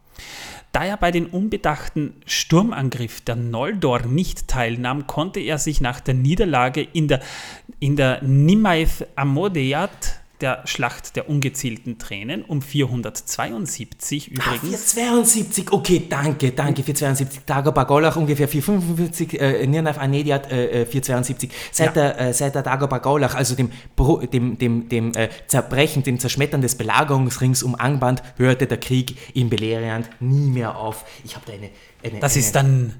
Da 0.71 0.83
er 0.83 0.97
bei 0.97 1.11
den 1.11 1.27
unbedachten 1.27 2.13
Sturmangriff 2.25 3.21
der 3.21 3.35
Noldor 3.35 4.01
nicht 4.01 4.47
teilnahm, 4.47 5.07
konnte 5.07 5.39
er 5.39 5.57
sich 5.57 5.81
nach 5.81 5.99
der 5.99 6.13
Niederlage 6.13 6.81
in 6.81 7.07
der, 7.07 7.21
in 7.79 7.95
der 7.95 8.21
Nimaeth 8.21 9.07
Amodeat 9.15 10.19
der 10.41 10.61
Schlacht 10.65 11.15
der 11.15 11.29
ungezählten 11.29 11.97
Tränen 11.97 12.43
um 12.43 12.61
472 12.61 14.31
Ah, 14.39 14.55
übrigens. 14.55 14.93
472, 14.93 15.71
okay, 15.71 16.03
danke, 16.09 16.51
danke, 16.51 16.83
472. 16.83 17.41
Dagobah 17.45 17.83
Golach 17.85 18.15
ungefähr 18.15 18.47
445, 18.47 19.39
äh, 19.41 19.67
Nirnav 19.67 19.97
Anediat 19.97 20.51
äh, 20.51 20.83
äh, 20.83 20.85
472. 20.85 21.49
Seit, 21.71 21.87
Ja. 21.87 21.91
der, 21.93 22.19
äh, 22.19 22.33
seit 22.33 22.55
der 22.55 22.61
Dagobah 22.61 22.99
Golach, 22.99 23.35
also 23.35 23.55
dem, 23.55 23.71
dem, 24.31 24.57
dem, 24.57 24.89
dem 24.89 25.13
äh, 25.15 25.29
Zerbrechen, 25.47 26.03
dem 26.03 26.19
Zerschmettern 26.19 26.61
des 26.61 26.75
Belagerungsrings 26.75 27.63
um 27.63 27.75
Angband, 27.75 28.21
hörte 28.37 28.67
der 28.67 28.77
Krieg 28.79 29.17
in 29.33 29.49
Beleriand 29.49 30.09
nie 30.19 30.49
mehr 30.49 30.77
auf. 30.77 31.05
Ich 31.23 31.35
habe 31.35 31.45
da 31.47 31.53
eine, 31.53 31.69
eine... 32.03 32.19
Das 32.19 32.33
eine, 32.33 32.39
ist 32.41 32.55
dann, 32.55 32.93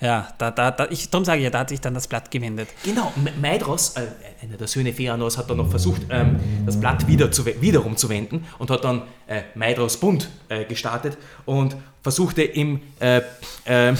ja, 0.00 0.28
da, 0.38 0.50
da, 0.50 0.70
da, 0.70 0.86
ich, 0.90 1.10
darum 1.10 1.24
sage 1.24 1.38
ich 1.38 1.44
ja, 1.44 1.50
da 1.50 1.60
hat 1.60 1.70
sich 1.70 1.80
dann 1.80 1.94
das 1.94 2.06
Blatt 2.06 2.30
gewendet. 2.30 2.68
Genau, 2.84 3.12
Maedros, 3.40 3.96
äh, 3.96 4.06
einer 4.42 4.56
der 4.56 4.68
Söhne 4.68 4.92
Feanos, 4.92 5.36
hat 5.38 5.50
dann 5.50 5.56
noch 5.56 5.68
versucht, 5.70 6.02
ähm, 6.10 6.38
das 6.66 6.78
Blatt 6.78 7.06
wieder 7.06 7.30
zu, 7.32 7.44
wiederum 7.46 7.96
zu 7.96 8.08
wenden 8.08 8.46
und 8.58 8.70
hat 8.70 8.84
dann 8.84 9.02
äh, 9.26 9.42
Maedros 9.54 9.96
Bund 9.96 10.28
äh, 10.48 10.64
gestartet 10.64 11.18
und 11.46 11.76
versuchte 12.02 12.42
im, 12.42 12.80
äh, 13.00 13.22
äh, 13.64 13.92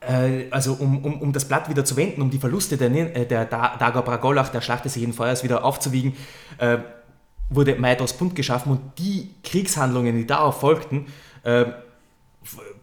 äh, 0.00 0.50
also 0.50 0.74
um, 0.74 1.04
um, 1.04 1.20
um 1.20 1.32
das 1.32 1.44
Blatt 1.46 1.68
wieder 1.68 1.84
zu 1.84 1.96
wenden, 1.96 2.22
um 2.22 2.30
die 2.30 2.38
Verluste 2.38 2.76
der, 2.76 2.90
äh, 2.90 3.26
der 3.26 3.44
Da- 3.44 3.76
Dagobah 3.76 4.16
Golach, 4.16 4.48
der 4.48 4.60
Schlacht 4.62 4.84
des 4.84 4.94
jeden 4.96 5.12
Feuers 5.12 5.44
wieder 5.44 5.64
aufzuwiegen, 5.64 6.16
äh, 6.58 6.78
wurde 7.50 7.76
Maedros 7.76 8.14
Bund 8.14 8.34
geschaffen 8.34 8.72
und 8.72 8.80
die 8.98 9.30
Kriegshandlungen, 9.44 10.16
die 10.16 10.26
darauf 10.26 10.60
folgten, 10.60 11.06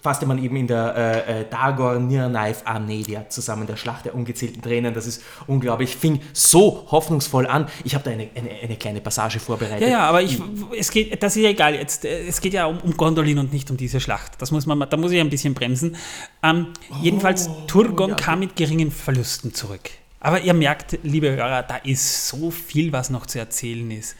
fasste 0.02 0.26
man 0.26 0.44
eben 0.44 0.56
in 0.56 0.68
der 0.68 0.96
äh, 1.28 1.42
äh, 1.42 1.46
Dagor 1.50 2.00
Nirnaif 2.00 2.64
Amnedia 2.66 3.30
zusammen, 3.30 3.68
der 3.68 3.78
Schlacht 3.78 4.06
der 4.06 4.16
ungezählten 4.16 4.62
Tränen. 4.62 4.94
Das 4.94 5.06
ist 5.06 5.22
unglaublich, 5.48 5.96
fing 5.96 6.22
so 6.34 6.88
hoffnungsvoll 6.90 7.48
an. 7.48 7.68
Ich 7.84 7.94
habe 7.94 8.04
da 8.04 8.12
eine, 8.12 8.30
eine, 8.36 8.50
eine 8.50 8.76
kleine 8.78 9.02
Passage 9.02 9.40
vorbereitet. 9.40 9.82
Ja, 9.82 9.88
ja, 9.88 10.00
aber 10.10 10.22
ich, 10.22 10.40
es 10.78 10.92
geht, 10.92 11.22
das 11.22 11.36
ist 11.36 11.44
ja 11.44 11.50
egal 11.50 11.76
jetzt. 11.76 12.06
äh, 12.06 12.28
Es 12.28 12.42
geht 12.42 12.54
ja 12.54 12.66
um, 12.66 12.80
um 12.80 12.98
Gondolin 12.98 13.38
und 13.40 13.54
nicht 13.54 13.70
um 13.70 13.78
diese 13.78 14.00
Schlacht. 14.00 14.34
Das 14.40 14.52
muss 14.52 14.66
man, 14.66 14.80
da 14.90 14.98
muss 14.98 15.12
ich 15.12 15.20
ein 15.20 15.30
bisschen 15.30 15.54
bremsen. 15.54 15.96
Ähm, 16.44 16.68
jedenfalls, 17.02 17.50
Turgon 17.68 18.12
ja. 18.12 18.16
kam 18.16 18.40
mit 18.40 18.56
geringen 18.56 18.92
Verlusten 18.92 19.54
zurück. 19.54 19.92
Aber 20.20 20.42
ihr 20.42 20.54
merkt, 20.54 21.00
liebe 21.04 21.32
Hörer, 21.32 21.64
da 21.64 21.78
ist 21.78 22.28
so 22.28 22.52
viel, 22.52 22.92
was 22.92 23.10
noch 23.10 23.26
zu 23.26 23.40
erzählen 23.40 23.90
ist. 23.92 24.16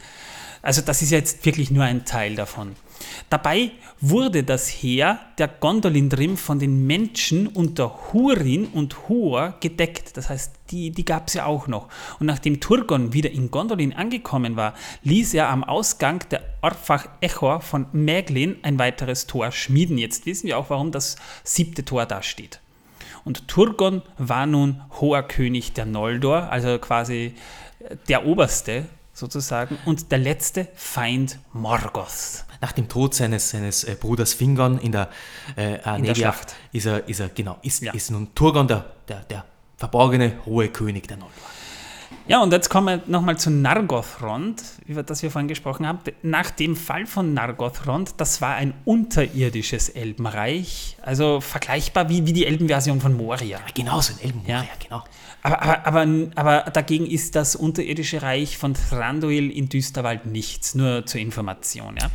Also 0.60 0.80
das 0.80 1.02
ist 1.02 1.10
jetzt 1.10 1.44
wirklich 1.44 1.70
nur 1.70 1.84
ein 1.84 2.04
Teil 2.04 2.34
davon. 2.36 2.76
Dabei 3.30 3.70
wurde 4.00 4.42
das 4.42 4.68
Heer 4.68 5.20
der 5.38 5.48
Gondolindrim 5.48 6.36
von 6.36 6.58
den 6.58 6.86
Menschen 6.86 7.46
unter 7.46 8.12
Hurin 8.12 8.66
und 8.66 9.08
Huor 9.08 9.54
gedeckt. 9.60 10.16
Das 10.16 10.28
heißt, 10.28 10.52
die, 10.70 10.90
die 10.90 11.04
gab 11.04 11.28
es 11.28 11.34
ja 11.34 11.46
auch 11.46 11.68
noch. 11.68 11.88
Und 12.18 12.26
nachdem 12.26 12.60
Turgon 12.60 13.12
wieder 13.12 13.30
in 13.30 13.50
Gondolin 13.50 13.92
angekommen 13.92 14.56
war, 14.56 14.74
ließ 15.02 15.34
er 15.34 15.48
am 15.48 15.64
Ausgang 15.64 16.24
der 16.30 16.42
Orfach 16.62 17.06
Echor 17.20 17.60
von 17.60 17.86
Mäglin 17.92 18.56
ein 18.62 18.78
weiteres 18.78 19.26
Tor 19.26 19.52
schmieden. 19.52 19.98
Jetzt 19.98 20.26
wissen 20.26 20.46
wir 20.46 20.58
auch, 20.58 20.70
warum 20.70 20.90
das 20.90 21.16
siebte 21.44 21.84
Tor 21.84 22.06
da 22.06 22.22
steht. 22.22 22.60
Und 23.24 23.48
Turgon 23.48 24.02
war 24.18 24.46
nun 24.46 24.82
hoher 25.00 25.22
König 25.22 25.72
der 25.72 25.86
Noldor, 25.86 26.50
also 26.50 26.78
quasi 26.78 27.34
äh, 27.78 27.96
der 28.08 28.26
Oberste 28.26 28.86
sozusagen 29.14 29.78
und 29.84 30.10
der 30.10 30.18
letzte 30.18 30.68
Feind 30.74 31.38
Morgoths. 31.52 32.44
Nach 32.62 32.72
dem 32.72 32.88
Tod 32.88 33.12
seines, 33.14 33.50
seines 33.50 33.84
äh, 33.84 33.96
Bruders 34.00 34.32
Fingon 34.34 34.78
in 34.78 34.92
der, 34.92 35.10
äh, 35.56 35.80
Anedia 35.82 36.14
Schlacht. 36.14 36.54
ist 36.72 36.86
er, 36.86 37.06
ist 37.08 37.20
er, 37.20 37.28
genau, 37.28 37.58
ist, 37.62 37.82
Ja. 37.82 37.92
ist 37.92 38.10
nun 38.10 38.34
Turgon 38.34 38.66
der, 38.68 38.84
der, 39.08 39.20
der 39.24 39.44
verborgene 39.76 40.34
hohe 40.46 40.68
König 40.68 41.08
der 41.08 41.16
Noldor. 41.16 41.34
Ja, 42.28 42.40
und 42.40 42.52
jetzt 42.52 42.68
kommen 42.70 42.86
wir 42.86 43.02
nochmal 43.10 43.36
zu 43.36 43.50
Nargothrond, 43.50 44.62
über 44.86 45.02
das 45.02 45.24
wir 45.24 45.30
vorhin 45.32 45.48
gesprochen 45.48 45.86
haben. 45.88 45.98
Nach 46.22 46.50
dem 46.50 46.76
Fall 46.76 47.04
von 47.06 47.34
Nargothrond, 47.34 48.14
das 48.18 48.40
war 48.40 48.54
ein 48.54 48.74
unterirdisches 48.84 49.88
Elbenreich, 49.88 50.96
also 51.02 51.40
vergleichbar 51.40 52.08
wie, 52.10 52.24
wie 52.26 52.32
die 52.32 52.46
Elbenversion 52.46 53.00
von 53.00 53.16
Moria. 53.16 53.58
Genau, 53.74 54.00
so 54.00 54.12
ein 54.12 54.20
Elbenmoor, 54.20 54.48
Ja. 54.48 54.62
ja. 54.62 54.68
genau. 54.78 55.02
Aber, 55.42 55.60
aber, 55.60 55.84
aber, 55.86 56.32
aber 56.36 56.70
dagegen 56.70 57.06
ist 57.06 57.34
das 57.34 57.56
unterirdische 57.56 58.22
Reich 58.22 58.56
von 58.56 58.74
Thranduil 58.74 59.50
in 59.50 59.68
Düsterwald 59.68 60.26
nichts, 60.26 60.74
nur 60.74 61.04
zur 61.04 61.20
Information. 61.20 61.96
Ja. 62.00 62.10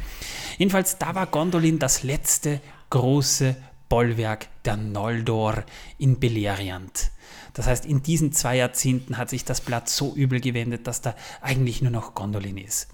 Jedenfalls, 0.58 0.98
da 0.98 1.14
war 1.14 1.28
Gondolin 1.28 1.78
das 1.78 2.04
letzte 2.04 2.62
große 2.90 3.56
Bollwerk 3.90 4.48
der 4.64 4.78
Noldor 4.78 5.64
in 5.98 6.20
Beleriand. 6.20 7.12
Das 7.54 7.68
heißt, 7.68 7.86
in 7.86 8.04
diesen 8.04 8.32
zwei 8.32 8.58
Jahrzehnten 8.58 9.18
hat 9.18 9.30
sich 9.30 9.44
das 9.44 9.62
Blatt 9.62 9.90
so 9.90 10.14
übel 10.14 10.40
gewendet, 10.40 10.88
dass 10.88 11.02
da 11.02 11.16
eigentlich 11.42 11.82
nur 11.82 11.92
noch 11.92 12.14
Gondolin 12.14 12.58
ist. 12.58 12.88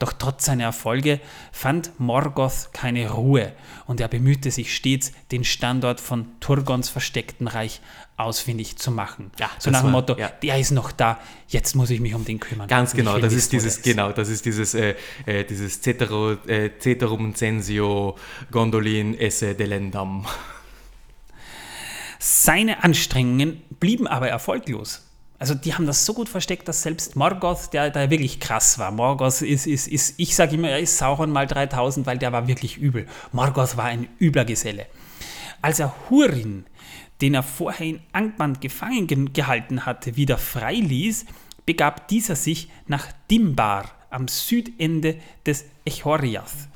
Doch 0.00 0.12
trotz 0.14 0.46
seiner 0.46 0.64
Erfolge 0.64 1.20
fand 1.52 2.00
Morgoth 2.00 2.70
keine 2.72 3.10
Ruhe 3.10 3.52
und 3.86 4.00
er 4.00 4.08
bemühte 4.08 4.50
sich 4.50 4.74
stets, 4.74 5.12
den 5.30 5.44
Standort 5.44 6.00
von 6.00 6.26
Turgons 6.40 6.88
versteckten 6.88 7.46
Reich 7.46 7.82
ausfindig 8.22 8.76
zu 8.76 8.90
machen. 8.90 9.30
Ja, 9.38 9.50
so 9.58 9.70
nach 9.70 9.80
dem 9.80 9.86
war- 9.86 9.90
Motto, 9.92 10.16
ja. 10.18 10.28
der 10.28 10.58
ist 10.58 10.70
noch 10.70 10.92
da, 10.92 11.18
jetzt 11.48 11.74
muss 11.74 11.90
ich 11.90 12.00
mich 12.00 12.14
um 12.14 12.24
den 12.24 12.40
kümmern. 12.40 12.68
Ganz 12.68 12.92
genau, 12.92 13.14
will 13.14 13.22
das 13.22 13.32
ist 13.32 13.52
dieses, 13.52 13.76
ist. 13.76 13.84
genau, 13.84 14.12
das 14.12 14.28
ist 14.28 14.44
dieses, 14.44 14.74
äh, 14.74 14.94
äh, 15.26 15.44
dieses 15.44 15.80
Cetero, 15.80 16.32
äh, 16.46 16.70
Ceterum 16.78 17.34
Censio 17.34 18.16
Gondolin 18.50 19.18
esse 19.18 19.54
delendam. 19.54 20.26
Seine 22.18 22.84
Anstrengungen 22.84 23.62
blieben 23.80 24.06
aber 24.06 24.28
erfolglos. 24.28 25.06
Also 25.38 25.54
die 25.54 25.72
haben 25.72 25.86
das 25.86 26.04
so 26.04 26.12
gut 26.12 26.28
versteckt, 26.28 26.68
dass 26.68 26.82
selbst 26.82 27.16
Morgoth, 27.16 27.72
der, 27.72 27.88
der 27.88 28.10
wirklich 28.10 28.40
krass 28.40 28.78
war, 28.78 28.90
Morgoth 28.90 29.40
ist, 29.40 29.66
ist, 29.66 29.88
ist 29.88 30.14
ich 30.18 30.36
sage 30.36 30.56
immer, 30.56 30.68
er 30.68 30.80
ist 30.80 30.98
Sauron 30.98 31.30
mal 31.30 31.46
3000, 31.46 32.04
weil 32.04 32.18
der 32.18 32.30
war 32.30 32.46
wirklich 32.46 32.76
übel. 32.76 33.06
Morgoth 33.32 33.78
war 33.78 33.86
ein 33.86 34.06
übler 34.20 34.44
Geselle. 34.44 34.84
Als 35.62 35.78
er 35.78 35.94
Hurin, 36.10 36.66
den 37.20 37.34
er 37.34 37.42
vorher 37.42 37.86
in 37.86 38.00
Angband 38.12 38.60
gefangen 38.60 39.06
ge 39.06 39.26
gehalten 39.32 39.86
hatte, 39.86 40.16
wieder 40.16 40.38
freiließ, 40.38 41.26
begab 41.66 42.08
dieser 42.08 42.36
sich 42.36 42.68
nach 42.86 43.06
Dimbar 43.30 43.90
am 44.10 44.28
Südende 44.28 45.16
des 45.46 45.66
Echoriath. 45.84 46.68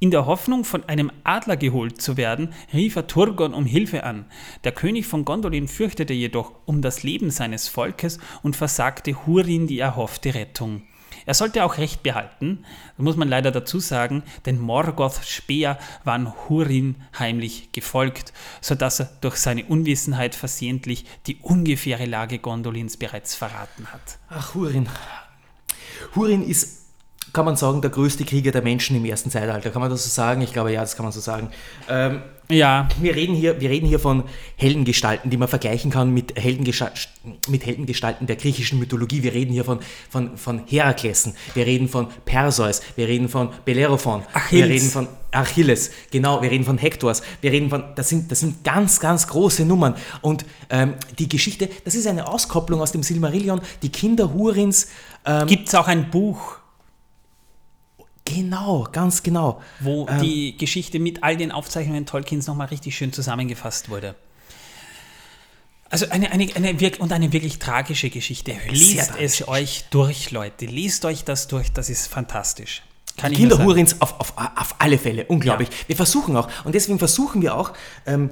In 0.00 0.12
der 0.12 0.26
Hoffnung, 0.26 0.64
von 0.64 0.84
einem 0.84 1.10
Adler 1.24 1.56
geholt 1.56 2.00
zu 2.00 2.16
werden, 2.16 2.54
rief 2.72 2.94
er 2.94 3.08
Turgon 3.08 3.52
um 3.52 3.66
Hilfe 3.66 4.04
an. 4.04 4.26
Der 4.62 4.70
König 4.70 5.06
von 5.06 5.24
Gondolin 5.24 5.66
fürchtete 5.66 6.14
jedoch 6.14 6.52
um 6.66 6.82
das 6.82 7.02
Leben 7.02 7.32
seines 7.32 7.66
Volkes 7.66 8.18
und 8.42 8.54
versagte 8.54 9.26
Hurin 9.26 9.66
die 9.66 9.80
erhoffte 9.80 10.34
Rettung. 10.34 10.82
Er 11.28 11.34
sollte 11.34 11.62
auch 11.62 11.76
Recht 11.76 12.02
behalten, 12.02 12.64
muss 12.96 13.16
man 13.16 13.28
leider 13.28 13.50
dazu 13.50 13.80
sagen, 13.80 14.22
denn 14.46 14.58
Morgoths 14.58 15.28
Speer 15.28 15.78
waren 16.02 16.32
Hurin 16.48 16.94
heimlich 17.18 17.70
gefolgt, 17.72 18.32
sodass 18.62 19.00
er 19.00 19.10
durch 19.20 19.36
seine 19.36 19.66
Unwissenheit 19.66 20.34
versehentlich 20.34 21.04
die 21.26 21.36
ungefähre 21.42 22.06
Lage 22.06 22.38
Gondolins 22.38 22.96
bereits 22.96 23.34
verraten 23.34 23.92
hat. 23.92 24.18
Ach, 24.30 24.54
Hurin. 24.54 24.88
Hurin 26.14 26.42
ist, 26.42 26.77
kann 27.32 27.44
man 27.44 27.56
sagen, 27.56 27.80
der 27.82 27.90
größte 27.90 28.24
Krieger 28.24 28.50
der 28.52 28.62
Menschen 28.62 28.96
im 28.96 29.04
ersten 29.04 29.30
Zeitalter. 29.30 29.70
Kann 29.70 29.80
man 29.80 29.90
das 29.90 30.04
so 30.04 30.10
sagen? 30.10 30.40
Ich 30.42 30.52
glaube, 30.52 30.72
ja, 30.72 30.80
das 30.80 30.96
kann 30.96 31.04
man 31.04 31.12
so 31.12 31.20
sagen. 31.20 31.50
Ähm, 31.88 32.22
Ja, 32.50 32.88
wir, 33.00 33.14
reden 33.14 33.34
hier, 33.34 33.60
wir 33.60 33.68
reden 33.68 33.86
hier 33.86 33.98
von 33.98 34.24
Heldengestalten, 34.56 35.30
die 35.30 35.36
man 35.36 35.48
vergleichen 35.48 35.90
kann 35.90 36.14
mit, 36.14 36.32
Heldengesta 36.40 36.90
mit 37.50 37.66
Heldengestalten 37.66 38.26
der 38.26 38.36
griechischen 38.36 38.78
Mythologie. 38.78 39.22
Wir 39.22 39.34
reden 39.34 39.52
hier 39.52 39.64
von, 39.64 39.80
von, 40.08 40.38
von 40.38 40.62
Heraklesen, 40.66 41.34
wir 41.52 41.66
reden 41.66 41.88
von 41.88 42.08
Perseus, 42.24 42.80
wir 42.96 43.06
reden 43.06 43.28
von 43.28 43.50
Bellerophon, 43.66 44.22
wir 44.22 44.36
Achilles. 44.36 44.70
reden 44.70 44.90
von 44.90 45.08
Achilles, 45.30 45.90
genau, 46.10 46.40
wir 46.40 46.50
reden 46.50 46.64
von 46.64 46.78
Hektors, 46.78 47.22
wir 47.42 47.52
reden 47.52 47.68
von, 47.68 47.84
das 47.96 48.08
sind, 48.08 48.30
das 48.30 48.40
sind 48.40 48.64
ganz, 48.64 48.98
ganz 48.98 49.26
große 49.26 49.66
Nummern. 49.66 49.94
Und 50.22 50.46
ähm, 50.70 50.94
die 51.18 51.28
Geschichte, 51.28 51.68
das 51.84 51.94
ist 51.94 52.06
eine 52.06 52.26
Auskopplung 52.28 52.80
aus 52.80 52.92
dem 52.92 53.02
Silmarillion, 53.02 53.60
die 53.82 53.90
Kinder 53.90 54.32
Hurins, 54.32 54.88
ähm, 55.26 55.46
gibt 55.46 55.68
es 55.68 55.74
auch 55.74 55.86
ein 55.86 56.10
Buch? 56.10 56.56
Genau, 58.34 58.86
ganz 58.92 59.22
genau. 59.22 59.62
wo 59.80 60.06
Ähm. 60.08 60.20
die 60.20 60.56
Geschichte 60.56 60.98
mit 60.98 61.22
all 61.22 61.36
den 61.36 61.52
Aufzeichnungen 61.52 62.06
Tolkiens 62.06 62.46
nochmal 62.46 62.68
richtig 62.68 62.96
schön 62.96 63.12
zusammengefasst 63.12 63.88
wurde. 63.88 64.14
Also 65.90 66.06
eine, 66.10 66.30
eine, 66.30 66.48
eine 66.54 66.92
und 66.98 67.12
eine 67.12 67.32
wirklich 67.32 67.58
tragische 67.58 68.10
Geschichte. 68.10 68.54
Lest 68.68 69.10
tragisch. 69.10 69.40
es 69.40 69.48
euch 69.48 69.84
durch, 69.90 70.30
Leute. 70.30 70.66
Lest 70.66 71.04
euch 71.06 71.24
das 71.24 71.48
durch, 71.48 71.72
das 71.72 71.88
ist 71.88 72.08
fantastisch. 72.08 72.82
Kann 73.16 73.32
ich 73.32 73.38
nur 73.38 73.48
Kinder 73.48 73.56
sagen. 73.56 73.68
Hurins 73.68 74.00
auf, 74.00 74.20
auf, 74.20 74.34
auf 74.36 74.74
alle 74.78 74.98
Fälle, 74.98 75.24
unglaublich. 75.26 75.70
Wir 75.86 75.96
versuchen 75.96 76.36
auch, 76.36 76.48
und 76.64 76.74
deswegen 76.74 76.98
versuchen 76.98 77.40
wir 77.40 77.56
auch, 77.56 77.72
ähm, 78.06 78.28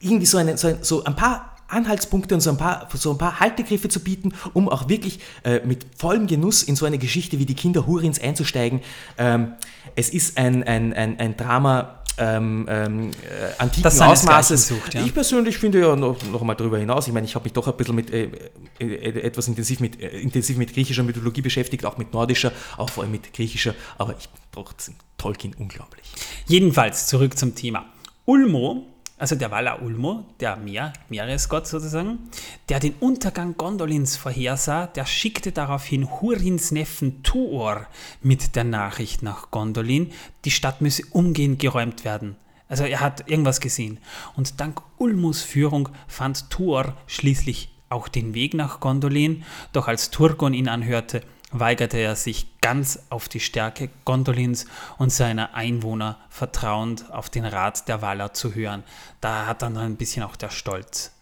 irgendwie 0.00 0.26
so, 0.26 0.36
eine, 0.36 0.58
so, 0.58 0.68
ein, 0.68 0.78
so 0.82 1.02
ein 1.04 1.16
paar 1.16 1.55
Anhaltspunkte 1.68 2.34
und 2.34 2.40
so 2.40 2.50
ein 2.50 2.56
paar, 2.56 2.88
so 2.94 3.12
ein 3.12 3.18
paar 3.18 3.40
Haltegriffe 3.40 3.88
zu 3.88 4.00
bieten, 4.00 4.32
um 4.52 4.68
auch 4.68 4.88
wirklich 4.88 5.20
äh, 5.44 5.60
mit 5.64 5.86
vollem 5.96 6.26
Genuss 6.26 6.62
in 6.62 6.76
so 6.76 6.86
eine 6.86 6.98
Geschichte 6.98 7.38
wie 7.38 7.46
die 7.46 7.54
Kinder 7.54 7.86
Hurins 7.86 8.20
einzusteigen. 8.20 8.80
Ähm, 9.18 9.54
es 9.94 10.10
ist 10.10 10.38
ein, 10.38 10.62
ein, 10.64 10.92
ein, 10.92 11.18
ein 11.18 11.36
Drama 11.36 12.02
ähm, 12.18 12.66
ähm, 12.68 13.10
äh, 13.10 13.14
antiken 13.58 14.00
Ausmaßes. 14.00 14.68
sucht, 14.68 14.94
ja. 14.94 15.04
Ich 15.04 15.12
persönlich 15.12 15.58
finde 15.58 15.80
ja 15.80 15.96
noch, 15.96 16.16
noch 16.24 16.42
mal 16.42 16.54
darüber 16.54 16.78
hinaus, 16.78 17.06
ich 17.06 17.12
meine, 17.12 17.26
ich 17.26 17.34
habe 17.34 17.44
mich 17.44 17.52
doch 17.52 17.66
ein 17.66 17.76
bisschen 17.76 17.94
mit, 17.94 18.10
äh, 18.10 18.30
äh, 18.78 19.20
etwas 19.20 19.48
intensiv 19.48 19.80
mit, 19.80 20.00
äh, 20.00 20.18
intensiv 20.20 20.56
mit 20.56 20.72
griechischer 20.72 21.02
Mythologie 21.02 21.42
beschäftigt, 21.42 21.84
auch 21.84 21.98
mit 21.98 22.12
nordischer, 22.14 22.52
auch 22.78 22.88
vor 22.88 23.04
allem 23.04 23.12
mit 23.12 23.32
griechischer, 23.32 23.74
aber 23.98 24.14
ich 24.18 24.28
trotzdem 24.52 24.94
Tolkien 25.18 25.54
unglaublich. 25.58 26.06
Jedenfalls 26.46 27.06
zurück 27.06 27.36
zum 27.36 27.54
Thema. 27.54 27.86
Ulmo, 28.24 28.86
also 29.18 29.34
der 29.34 29.50
Valar 29.50 29.82
Ulmo, 29.82 30.24
der 30.40 30.56
Meer, 30.56 30.92
Meeresgott 31.08 31.66
sozusagen, 31.66 32.30
der 32.68 32.80
den 32.80 32.94
Untergang 33.00 33.56
Gondolins 33.56 34.16
vorhersah, 34.16 34.86
der 34.86 35.06
schickte 35.06 35.52
daraufhin 35.52 36.10
Hurins 36.20 36.70
Neffen 36.70 37.22
Tuor 37.22 37.86
mit 38.22 38.56
der 38.56 38.64
Nachricht 38.64 39.22
nach 39.22 39.50
Gondolin, 39.50 40.12
die 40.44 40.50
Stadt 40.50 40.80
müsse 40.80 41.02
umgehend 41.10 41.58
geräumt 41.58 42.04
werden. 42.04 42.36
Also 42.68 42.84
er 42.84 43.00
hat 43.00 43.30
irgendwas 43.30 43.60
gesehen. 43.60 43.98
Und 44.36 44.60
dank 44.60 44.82
Ulmos 44.98 45.42
Führung 45.42 45.88
fand 46.08 46.50
Tuor 46.50 46.96
schließlich 47.06 47.70
auch 47.88 48.08
den 48.08 48.34
Weg 48.34 48.54
nach 48.54 48.80
Gondolin, 48.80 49.44
doch 49.72 49.86
als 49.88 50.10
Turgon 50.10 50.52
ihn 50.52 50.68
anhörte, 50.68 51.22
weigerte 51.60 51.98
er 51.98 52.16
sich 52.16 52.60
ganz 52.60 53.00
auf 53.10 53.28
die 53.28 53.40
Stärke 53.40 53.90
Gondolins 54.04 54.66
und 54.98 55.10
seiner 55.12 55.54
Einwohner 55.54 56.18
vertrauend 56.28 57.12
auf 57.12 57.30
den 57.30 57.44
Rat 57.44 57.88
der 57.88 58.02
Waller 58.02 58.32
zu 58.32 58.54
hören. 58.54 58.82
Da 59.20 59.46
hat 59.46 59.62
dann 59.62 59.76
ein 59.76 59.96
bisschen 59.96 60.22
auch 60.22 60.36
der 60.36 60.50
Stolz 60.50 61.12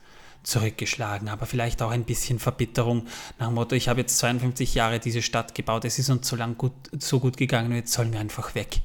zurückgeschlagen, 0.45 1.29
aber 1.29 1.47
vielleicht 1.47 1.83
auch 1.83 1.91
ein 1.91 2.05
bisschen 2.05 2.39
Verbitterung 2.39 3.07
nach 3.39 3.49
dem 3.49 3.55
Motto, 3.55 3.75
ich 3.75 3.89
habe 3.89 4.01
jetzt 4.01 4.19
52 4.19 4.75
Jahre 4.75 5.01
diese 5.01 5.23
Stadt 5.23 5.55
gebaut, 5.55 5.85
es 5.85 5.99
ist 5.99 6.11
uns 6.11 6.29
so 6.29 6.37
lang 6.37 6.57
gut, 6.57 6.73
so 6.99 7.19
gut 7.19 7.37
gegangen 7.37 7.71
und 7.71 7.77
jetzt 7.77 7.93
sollen 7.93 8.13
wir 8.13 8.21
einfach 8.21 8.55
weg. 8.55 8.81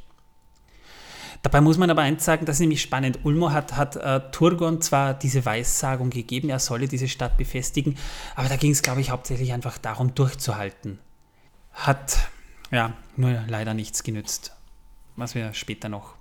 Dabei 1.42 1.62
muss 1.62 1.78
man 1.78 1.90
aber 1.90 2.02
eins 2.02 2.26
sagen, 2.26 2.46
das 2.46 2.58
ist 2.58 2.62
nämlich 2.62 2.82
spannend. 2.82 3.20
Ulmo 3.24 3.52
hat, 3.52 3.78
hat 3.78 3.96
äh, 3.96 4.20
Turgon 4.32 4.82
zwar 4.82 5.14
diese 5.14 5.46
Weissagung 5.46 6.10
gegeben, 6.10 6.50
er 6.50 6.60
solle 6.60 6.88
diese 6.88 7.08
Stadt 7.08 7.38
befestigen, 7.38 7.98
aber 8.36 8.50
da 8.50 8.58
ging 8.58 8.72
es, 8.72 8.82
glaube 8.82 9.00
ich, 9.00 9.10
hauptsächlich 9.10 9.54
einfach 9.54 9.78
darum, 9.78 10.16
durchzuhalten. 10.16 11.00
Hat 11.80 12.18
ja 12.72 12.94
nur 13.16 13.44
leider 13.48 13.74
nichts 13.74 14.04
genützt, 14.04 14.52
was 15.16 15.36
wir 15.36 15.54
später 15.54 15.90
noch 15.90 16.16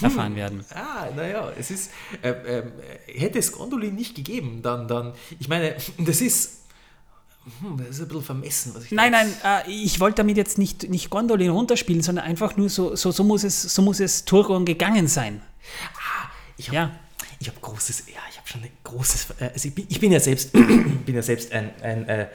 erfahren 0.00 0.36
werden. 0.36 0.64
Ah, 0.74 1.08
naja, 1.16 1.50
es 1.58 1.70
ist, 1.72 1.90
äh, 2.22 2.28
äh, 2.30 2.62
hätte 3.06 3.38
es 3.40 3.50
Gondolin 3.52 3.94
nicht 3.96 4.14
gegeben, 4.14 4.62
dann, 4.62 4.86
dann, 4.86 5.12
ich 5.40 5.48
meine, 5.48 5.74
das 5.98 6.20
ist, 6.20 6.66
hm, 7.60 7.78
das 7.78 7.88
ist 7.96 8.02
ein 8.02 8.06
bisschen 8.08 8.22
vermessen, 8.22 8.72
was 8.76 8.84
ich 8.84 8.92
Nein, 8.92 9.10
nein, 9.10 9.32
äh, 9.44 9.68
ich 9.68 9.98
wollte 9.98 10.16
damit 10.18 10.36
jetzt 10.36 10.56
nicht, 10.56 10.88
nicht 10.88 11.10
Gondolin 11.10 11.50
runterspielen, 11.50 12.00
sondern 12.02 12.26
einfach 12.26 12.56
nur 12.56 12.68
so, 12.68 12.94
so, 12.94 13.10
so, 13.10 13.24
muss, 13.24 13.42
es, 13.42 13.60
so 13.62 13.82
muss 13.82 13.98
es 13.98 14.24
Turgon 14.24 14.64
gegangen 14.64 15.08
sein. 15.08 15.42
Ich 16.56 16.68
habe 16.68 16.76
Ja. 16.76 16.90
ich 17.40 17.48
hab 17.48 17.60
großes, 17.60 18.04
ja, 18.06 18.20
ich 18.30 18.36
habe 18.38 18.46
schon 18.48 18.62
ein 18.62 18.70
großes, 18.84 19.30
äh, 19.40 19.50
also 19.52 19.68
ich 19.68 19.74
bin, 19.74 19.86
ich 19.88 19.98
bin 19.98 20.12
ja 20.12 20.20
selbst, 20.20 20.52
bin 20.52 21.14
ja 21.14 21.22
selbst 21.22 21.50
ein, 21.50 21.70
ein 21.82 22.08
äh, 22.08 22.26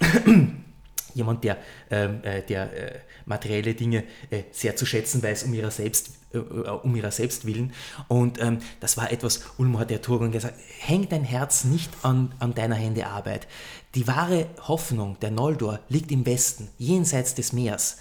jemand, 1.14 1.44
der, 1.44 1.58
ähm, 1.90 2.22
äh, 2.22 2.42
der 2.42 2.72
äh, 2.72 2.98
materielle 3.26 3.74
Dinge 3.74 4.04
äh, 4.30 4.42
sehr 4.50 4.76
zu 4.76 4.86
schätzen 4.86 5.22
weiß, 5.22 5.44
um 5.44 5.54
ihrer 5.54 5.70
selbst, 5.70 6.10
äh, 6.32 6.38
äh, 6.38 6.40
um 6.40 6.94
ihrer 6.96 7.10
selbst 7.10 7.46
willen. 7.46 7.72
Und 8.08 8.40
ähm, 8.40 8.58
das 8.80 8.96
war 8.96 9.12
etwas, 9.12 9.42
Ulmo 9.58 9.78
hat 9.78 9.90
der 9.90 10.02
Turgon 10.02 10.32
gesagt, 10.32 10.54
häng 10.78 11.08
dein 11.08 11.24
Herz 11.24 11.64
nicht 11.64 11.90
an, 12.02 12.34
an 12.38 12.54
deiner 12.54 12.76
Hände 12.76 13.06
Arbeit. 13.06 13.46
Die 13.94 14.06
wahre 14.06 14.46
Hoffnung 14.68 15.18
der 15.20 15.30
Noldor 15.30 15.80
liegt 15.88 16.12
im 16.12 16.26
Westen, 16.26 16.68
jenseits 16.78 17.34
des 17.34 17.52
Meers. 17.52 17.98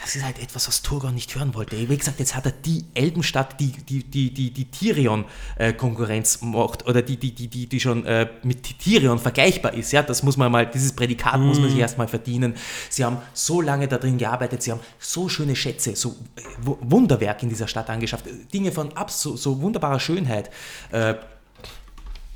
Das 0.00 0.14
ist 0.14 0.24
halt 0.24 0.38
etwas, 0.38 0.68
was 0.68 0.82
Turgon 0.82 1.14
nicht 1.14 1.34
hören 1.34 1.54
wollte. 1.54 1.76
Wie 1.88 1.96
gesagt, 1.96 2.20
jetzt 2.20 2.36
hat 2.36 2.46
er 2.46 2.52
die 2.52 2.84
Elbenstadt, 2.94 3.58
die, 3.58 3.72
die, 3.72 4.04
die, 4.04 4.32
die, 4.32 4.52
die 4.52 4.64
Tirion-Konkurrenz 4.66 6.40
macht, 6.40 6.86
oder 6.86 7.02
die, 7.02 7.16
die, 7.16 7.34
die, 7.34 7.48
die, 7.48 7.66
die 7.66 7.80
schon 7.80 8.06
äh, 8.06 8.28
mit 8.44 8.78
Tirion 8.78 9.18
vergleichbar 9.18 9.74
ist. 9.74 9.90
Ja, 9.90 10.02
das 10.02 10.22
muss 10.22 10.36
man 10.36 10.52
mal, 10.52 10.66
dieses 10.66 10.92
Prädikat 10.92 11.40
muss 11.40 11.58
man 11.58 11.68
sich 11.68 11.80
erstmal 11.80 12.06
verdienen. 12.06 12.54
Sie 12.88 13.04
haben 13.04 13.18
so 13.34 13.60
lange 13.60 13.88
da 13.88 13.98
drin 13.98 14.18
gearbeitet, 14.18 14.62
sie 14.62 14.70
haben 14.70 14.80
so 15.00 15.28
schöne 15.28 15.56
Schätze, 15.56 15.96
so 15.96 16.10
äh, 16.36 16.42
Wu- 16.62 16.78
Wunderwerk 16.80 17.42
in 17.42 17.48
dieser 17.48 17.66
Stadt 17.66 17.90
angeschafft. 17.90 18.24
Dinge 18.54 18.70
von 18.70 18.94
so, 19.08 19.36
so 19.36 19.60
wunderbarer 19.60 20.00
Schönheit. 20.00 20.50
Äh, 20.92 21.16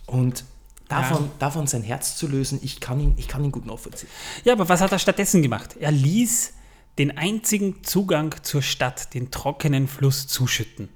und 0.06 0.44
davon, 0.88 1.30
davon 1.38 1.66
sein 1.68 1.84
Herz 1.84 2.16
zu 2.16 2.26
lösen, 2.26 2.58
ich 2.62 2.80
kann 2.80 2.98
ihn, 2.98 3.14
ich 3.16 3.28
kann 3.28 3.44
ihn 3.44 3.52
gut 3.52 3.66
nachvollziehen. 3.66 4.10
Ja, 4.44 4.54
aber 4.54 4.68
was 4.68 4.80
hat 4.80 4.90
er 4.90 4.98
stattdessen 4.98 5.42
gemacht? 5.42 5.76
Er 5.78 5.92
ließ 5.92 6.54
den 6.98 7.16
einzigen 7.16 7.82
Zugang 7.84 8.34
zur 8.42 8.62
Stadt, 8.62 9.14
den 9.14 9.30
trockenen 9.30 9.88
Fluss, 9.88 10.26
zuschütten. 10.26 10.88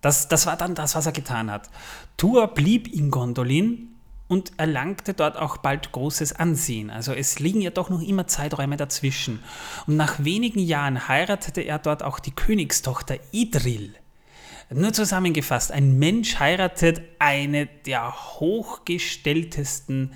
Das, 0.00 0.28
das 0.28 0.46
war 0.46 0.56
dann 0.56 0.74
das, 0.74 0.94
was 0.94 1.06
er 1.06 1.12
getan 1.12 1.50
hat. 1.50 1.68
Tuor 2.16 2.54
blieb 2.54 2.92
in 2.92 3.10
Gondolin 3.10 3.88
und 4.28 4.52
erlangte 4.56 5.14
dort 5.14 5.36
auch 5.36 5.58
bald 5.58 5.92
großes 5.92 6.32
Ansehen. 6.32 6.90
Also 6.90 7.12
es 7.12 7.38
liegen 7.38 7.60
ja 7.60 7.70
doch 7.70 7.90
noch 7.90 8.02
immer 8.02 8.26
Zeiträume 8.26 8.76
dazwischen. 8.76 9.40
Und 9.86 9.96
nach 9.96 10.24
wenigen 10.24 10.58
Jahren 10.58 11.08
heiratete 11.08 11.60
er 11.60 11.78
dort 11.78 12.02
auch 12.02 12.18
die 12.18 12.32
Königstochter 12.32 13.18
Idril. 13.32 13.94
Nur 14.70 14.92
zusammengefasst, 14.92 15.70
ein 15.70 15.96
Mensch 15.98 16.40
heiratet 16.40 17.00
eine 17.20 17.66
der 17.66 18.12
hochgestelltesten 18.40 20.12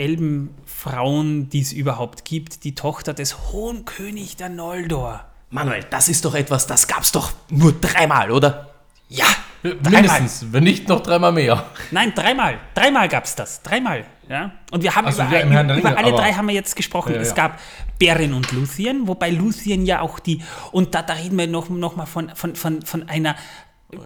Elbenfrauen, 0.00 1.50
die 1.50 1.60
es 1.60 1.72
überhaupt 1.72 2.24
gibt, 2.24 2.64
die 2.64 2.74
Tochter 2.74 3.14
des 3.14 3.52
Hohen 3.52 3.84
König 3.84 4.36
der 4.36 4.48
Noldor. 4.48 5.24
Manuel, 5.50 5.84
das 5.90 6.08
ist 6.08 6.24
doch 6.24 6.34
etwas, 6.34 6.66
das 6.66 6.88
gab's 6.88 7.12
doch 7.12 7.32
nur 7.50 7.72
dreimal, 7.72 8.30
oder? 8.30 8.70
Ja, 9.08 9.26
Mindestens, 9.62 10.46
wenn 10.52 10.64
nicht 10.64 10.88
noch 10.88 11.00
dreimal 11.00 11.32
mehr. 11.32 11.66
Nein, 11.90 12.12
dreimal. 12.14 12.58
Dreimal 12.74 13.08
gab 13.08 13.24
es 13.24 13.34
das. 13.34 13.62
Dreimal. 13.62 14.04
Ja? 14.28 14.52
Und 14.70 14.82
wir 14.82 14.94
haben 14.94 15.06
Ach 15.06 15.12
so, 15.12 15.22
über, 15.22 15.30
Herrn 15.32 15.68
der 15.68 15.76
über 15.76 15.90
Ringe, 15.90 15.98
alle 15.98 16.12
drei 16.12 16.32
haben 16.32 16.48
wir 16.48 16.54
jetzt 16.54 16.76
gesprochen. 16.76 17.14
Ja, 17.14 17.20
es 17.20 17.30
ja. 17.30 17.34
gab 17.34 17.60
Beren 17.98 18.32
und 18.32 18.50
Luthien, 18.52 19.06
wobei 19.06 19.30
Luthien 19.30 19.84
ja 19.84 20.00
auch 20.00 20.18
die, 20.18 20.42
und 20.72 20.94
da, 20.94 21.02
da 21.02 21.14
reden 21.14 21.36
wir 21.36 21.46
noch, 21.46 21.68
noch 21.68 21.96
mal 21.96 22.06
von, 22.06 22.30
von, 22.34 22.54
von, 22.54 22.80
von 22.82 23.08
einer, 23.08 23.36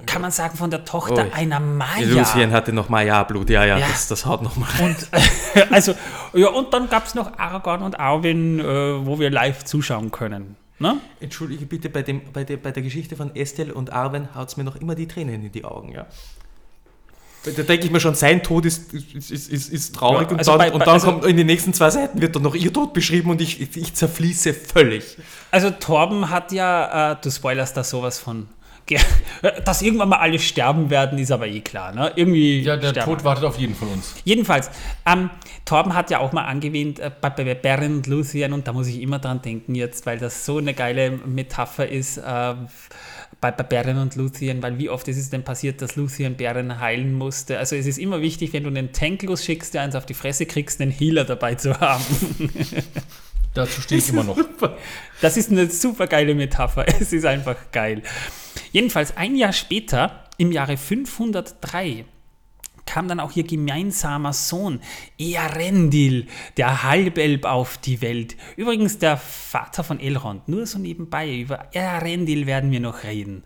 kann 0.06 0.22
man 0.22 0.30
sagen, 0.30 0.56
von 0.56 0.70
der 0.70 0.84
Tochter 0.84 1.26
Oh, 1.30 1.34
einer 1.34 1.60
Maya. 1.60 2.06
Lucien 2.06 2.52
hatte 2.52 2.72
noch 2.72 2.88
Maya-Blut, 2.88 3.50
ja, 3.50 3.64
ja, 3.64 3.78
Ja. 3.78 3.86
Das, 3.88 4.08
das 4.08 4.24
haut 4.26 4.42
noch 4.42 4.56
mal. 4.56 4.68
Und, 4.82 4.96
also, 5.72 5.94
ja, 6.32 6.48
und 6.48 6.72
dann 6.72 6.88
gab 6.88 7.06
es 7.06 7.14
noch 7.14 7.38
Aragorn 7.38 7.82
und 7.82 7.98
Arwen, 8.00 8.60
äh, 8.60 8.64
wo 9.06 9.18
wir 9.18 9.30
live 9.30 9.64
zuschauen 9.64 10.10
können. 10.10 10.56
Ne? 10.78 10.96
Entschuldige 11.20 11.66
bitte, 11.66 11.88
bei, 11.88 12.02
dem, 12.02 12.20
bei, 12.32 12.44
der, 12.44 12.56
bei 12.56 12.70
der 12.72 12.82
Geschichte 12.82 13.14
von 13.16 13.34
Estelle 13.36 13.72
und 13.74 13.92
Arwen 13.92 14.34
haut 14.34 14.48
es 14.48 14.56
mir 14.56 14.64
noch 14.64 14.76
immer 14.76 14.94
die 14.94 15.06
Tränen 15.06 15.44
in 15.44 15.52
die 15.52 15.64
Augen, 15.64 15.92
ja. 15.92 16.06
Da 17.44 17.62
denke 17.62 17.84
ich 17.84 17.90
mir 17.92 18.00
schon, 18.00 18.14
sein 18.14 18.42
Tod 18.42 18.64
ist, 18.64 18.94
ist, 18.94 19.30
ist, 19.30 19.50
ist, 19.50 19.94
traurig 19.94 20.28
Ja, 20.28 20.32
und 20.32 20.38
also 20.38 20.52
dann, 20.52 20.58
bei- 20.58 20.72
und 20.72 20.80
dann 20.80 20.88
also- 20.88 21.06
kommt 21.08 21.26
in 21.26 21.36
den 21.36 21.46
nächsten 21.46 21.74
zwei 21.74 21.90
Seiten 21.90 22.22
wird 22.22 22.34
dann 22.34 22.42
noch 22.42 22.54
ihr 22.54 22.72
Tod 22.72 22.94
beschrieben 22.94 23.28
und 23.30 23.40
ich, 23.42 23.60
ich, 23.60 23.76
ich 23.76 23.94
zerfließe 23.94 24.54
völlig. 24.54 25.18
Also 25.50 25.70
Torben 25.70 26.30
hat 26.30 26.52
ja, 26.52 27.12
äh, 27.12 27.16
du 27.22 27.30
spoilerst 27.30 27.76
da 27.76 27.84
sowas 27.84 28.18
von, 28.18 28.48
dass 29.64 29.82
irgendwann 29.82 30.10
mal 30.10 30.18
alle 30.18 30.38
sterben 30.38 30.90
werden, 30.90 31.18
ist 31.18 31.32
aber 31.32 31.46
eh 31.46 31.60
klar. 31.60 31.92
Ne? 31.92 32.12
Irgendwie 32.16 32.60
Ja, 32.60 32.76
der 32.76 32.92
Tod 32.92 33.24
wartet 33.24 33.44
auf 33.44 33.58
jeden 33.58 33.74
von 33.74 33.88
uns. 33.88 34.14
Jedenfalls, 34.24 34.70
ähm, 35.06 35.30
Torben 35.64 35.94
hat 35.94 36.10
ja 36.10 36.18
auch 36.18 36.32
mal 36.32 36.44
angewähnt 36.44 36.98
äh, 36.98 37.10
bei, 37.20 37.30
bei 37.30 37.86
und 37.86 38.06
Luthien 38.06 38.52
und 38.52 38.68
da 38.68 38.72
muss 38.72 38.86
ich 38.88 39.00
immer 39.00 39.18
dran 39.18 39.40
denken 39.42 39.74
jetzt, 39.74 40.06
weil 40.06 40.18
das 40.18 40.44
so 40.44 40.58
eine 40.58 40.74
geile 40.74 41.10
Metapher 41.10 41.88
ist 41.88 42.18
äh, 42.18 42.54
bei, 43.40 43.50
bei 43.50 43.64
Beren 43.64 43.98
und 43.98 44.16
Luthien, 44.16 44.62
weil 44.62 44.78
wie 44.78 44.90
oft 44.90 45.08
ist 45.08 45.18
es 45.18 45.30
denn 45.30 45.42
passiert, 45.42 45.80
dass 45.82 45.96
Luthien 45.96 46.36
Beren 46.36 46.80
heilen 46.80 47.14
musste? 47.14 47.58
Also 47.58 47.76
es 47.76 47.86
ist 47.86 47.98
immer 47.98 48.20
wichtig, 48.20 48.52
wenn 48.52 48.64
du 48.64 48.68
einen 48.68 48.92
Tank 48.92 49.22
losschickst, 49.22 49.74
der 49.74 49.82
eins 49.82 49.94
auf 49.94 50.06
die 50.06 50.14
Fresse 50.14 50.46
kriegst, 50.46 50.80
einen 50.80 50.90
Healer 50.90 51.24
dabei 51.24 51.54
zu 51.54 51.78
haben. 51.80 52.04
Dazu 53.54 53.80
stehe 53.80 54.00
ich 54.00 54.08
immer 54.08 54.24
noch. 54.24 54.36
Das 55.20 55.36
ist 55.36 55.50
eine 55.50 55.70
super 55.70 56.06
geile 56.06 56.34
Metapher. 56.34 56.86
Es 57.00 57.12
ist 57.12 57.24
einfach 57.24 57.56
geil. 57.72 58.02
Jedenfalls 58.72 59.16
ein 59.16 59.36
Jahr 59.36 59.52
später, 59.52 60.24
im 60.36 60.50
Jahre 60.52 60.76
503, 60.76 62.04
kam 62.86 63.08
dann 63.08 63.20
auch 63.20 63.34
ihr 63.34 63.44
gemeinsamer 63.44 64.32
Sohn, 64.32 64.80
Earendil, 65.18 66.26
der 66.56 66.82
Halbelb 66.82 67.44
auf 67.44 67.78
die 67.78 68.02
Welt. 68.02 68.36
Übrigens 68.56 68.98
der 68.98 69.16
Vater 69.16 69.84
von 69.84 70.00
Elrond, 70.00 70.48
nur 70.48 70.66
so 70.66 70.78
nebenbei, 70.78 71.34
über 71.38 71.68
Earendil 71.72 72.46
werden 72.46 72.70
wir 72.70 72.80
noch 72.80 73.04
reden. 73.04 73.44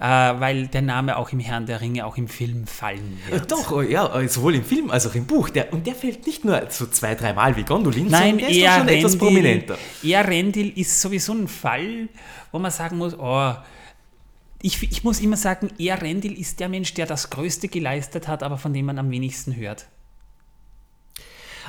Äh, 0.00 0.04
weil 0.40 0.68
der 0.68 0.80
Name 0.80 1.18
auch 1.18 1.30
im 1.30 1.40
Herrn 1.40 1.66
der 1.66 1.82
Ringe, 1.82 2.06
auch 2.06 2.16
im 2.16 2.26
Film 2.26 2.66
fallen 2.66 3.18
Äh, 3.28 3.32
wird. 3.32 3.52
Doch, 3.52 3.70
oh, 3.70 3.82
ja, 3.82 4.18
äh, 4.18 4.26
sowohl 4.28 4.54
im 4.54 4.64
Film 4.64 4.90
als 4.90 5.06
auch 5.06 5.14
im 5.14 5.26
Buch. 5.26 5.50
Der, 5.50 5.74
und 5.74 5.86
der 5.86 5.94
fällt 5.94 6.26
nicht 6.26 6.42
nur 6.42 6.62
so 6.70 6.86
zwei, 6.86 7.14
dreimal 7.14 7.54
wie 7.54 7.64
Gondolin, 7.64 8.08
Nein, 8.08 8.38
sondern 8.38 8.38
der 8.38 8.48
ist 8.50 8.78
schon 8.78 8.88
etwas 8.88 9.18
prominenter. 9.18 9.78
Earendil 10.02 10.72
ist 10.78 10.98
sowieso 11.02 11.34
ein 11.34 11.48
Fall, 11.48 12.08
wo 12.50 12.58
man 12.58 12.70
sagen 12.70 12.96
muss, 12.96 13.14
oh, 13.18 13.52
ich, 14.62 14.82
ich 14.82 15.04
muss 15.04 15.20
immer 15.20 15.36
sagen, 15.36 15.68
Earendil 15.78 16.32
ist 16.38 16.60
der 16.60 16.70
Mensch, 16.70 16.94
der 16.94 17.04
das 17.04 17.28
Größte 17.28 17.68
geleistet 17.68 18.26
hat, 18.26 18.42
aber 18.42 18.56
von 18.56 18.72
dem 18.72 18.86
man 18.86 18.98
am 18.98 19.10
wenigsten 19.10 19.54
hört. 19.54 19.86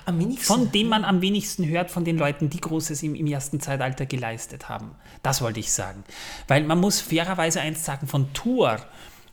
Am 0.05 0.19
wenigsten. 0.19 0.45
Von 0.45 0.71
dem 0.71 0.87
man 0.87 1.03
am 1.03 1.21
wenigsten 1.21 1.67
hört, 1.67 1.91
von 1.91 2.05
den 2.05 2.17
Leuten, 2.17 2.49
die 2.49 2.61
Großes 2.61 3.03
im, 3.03 3.13
im 3.13 3.27
ersten 3.27 3.59
Zeitalter 3.59 4.05
geleistet 4.05 4.69
haben. 4.69 4.91
Das 5.23 5.41
wollte 5.41 5.59
ich 5.59 5.71
sagen. 5.71 6.03
Weil 6.47 6.63
man 6.63 6.79
muss 6.79 6.99
fairerweise 6.99 7.61
eins 7.61 7.85
sagen, 7.85 8.07
von 8.07 8.33
Thor 8.33 8.79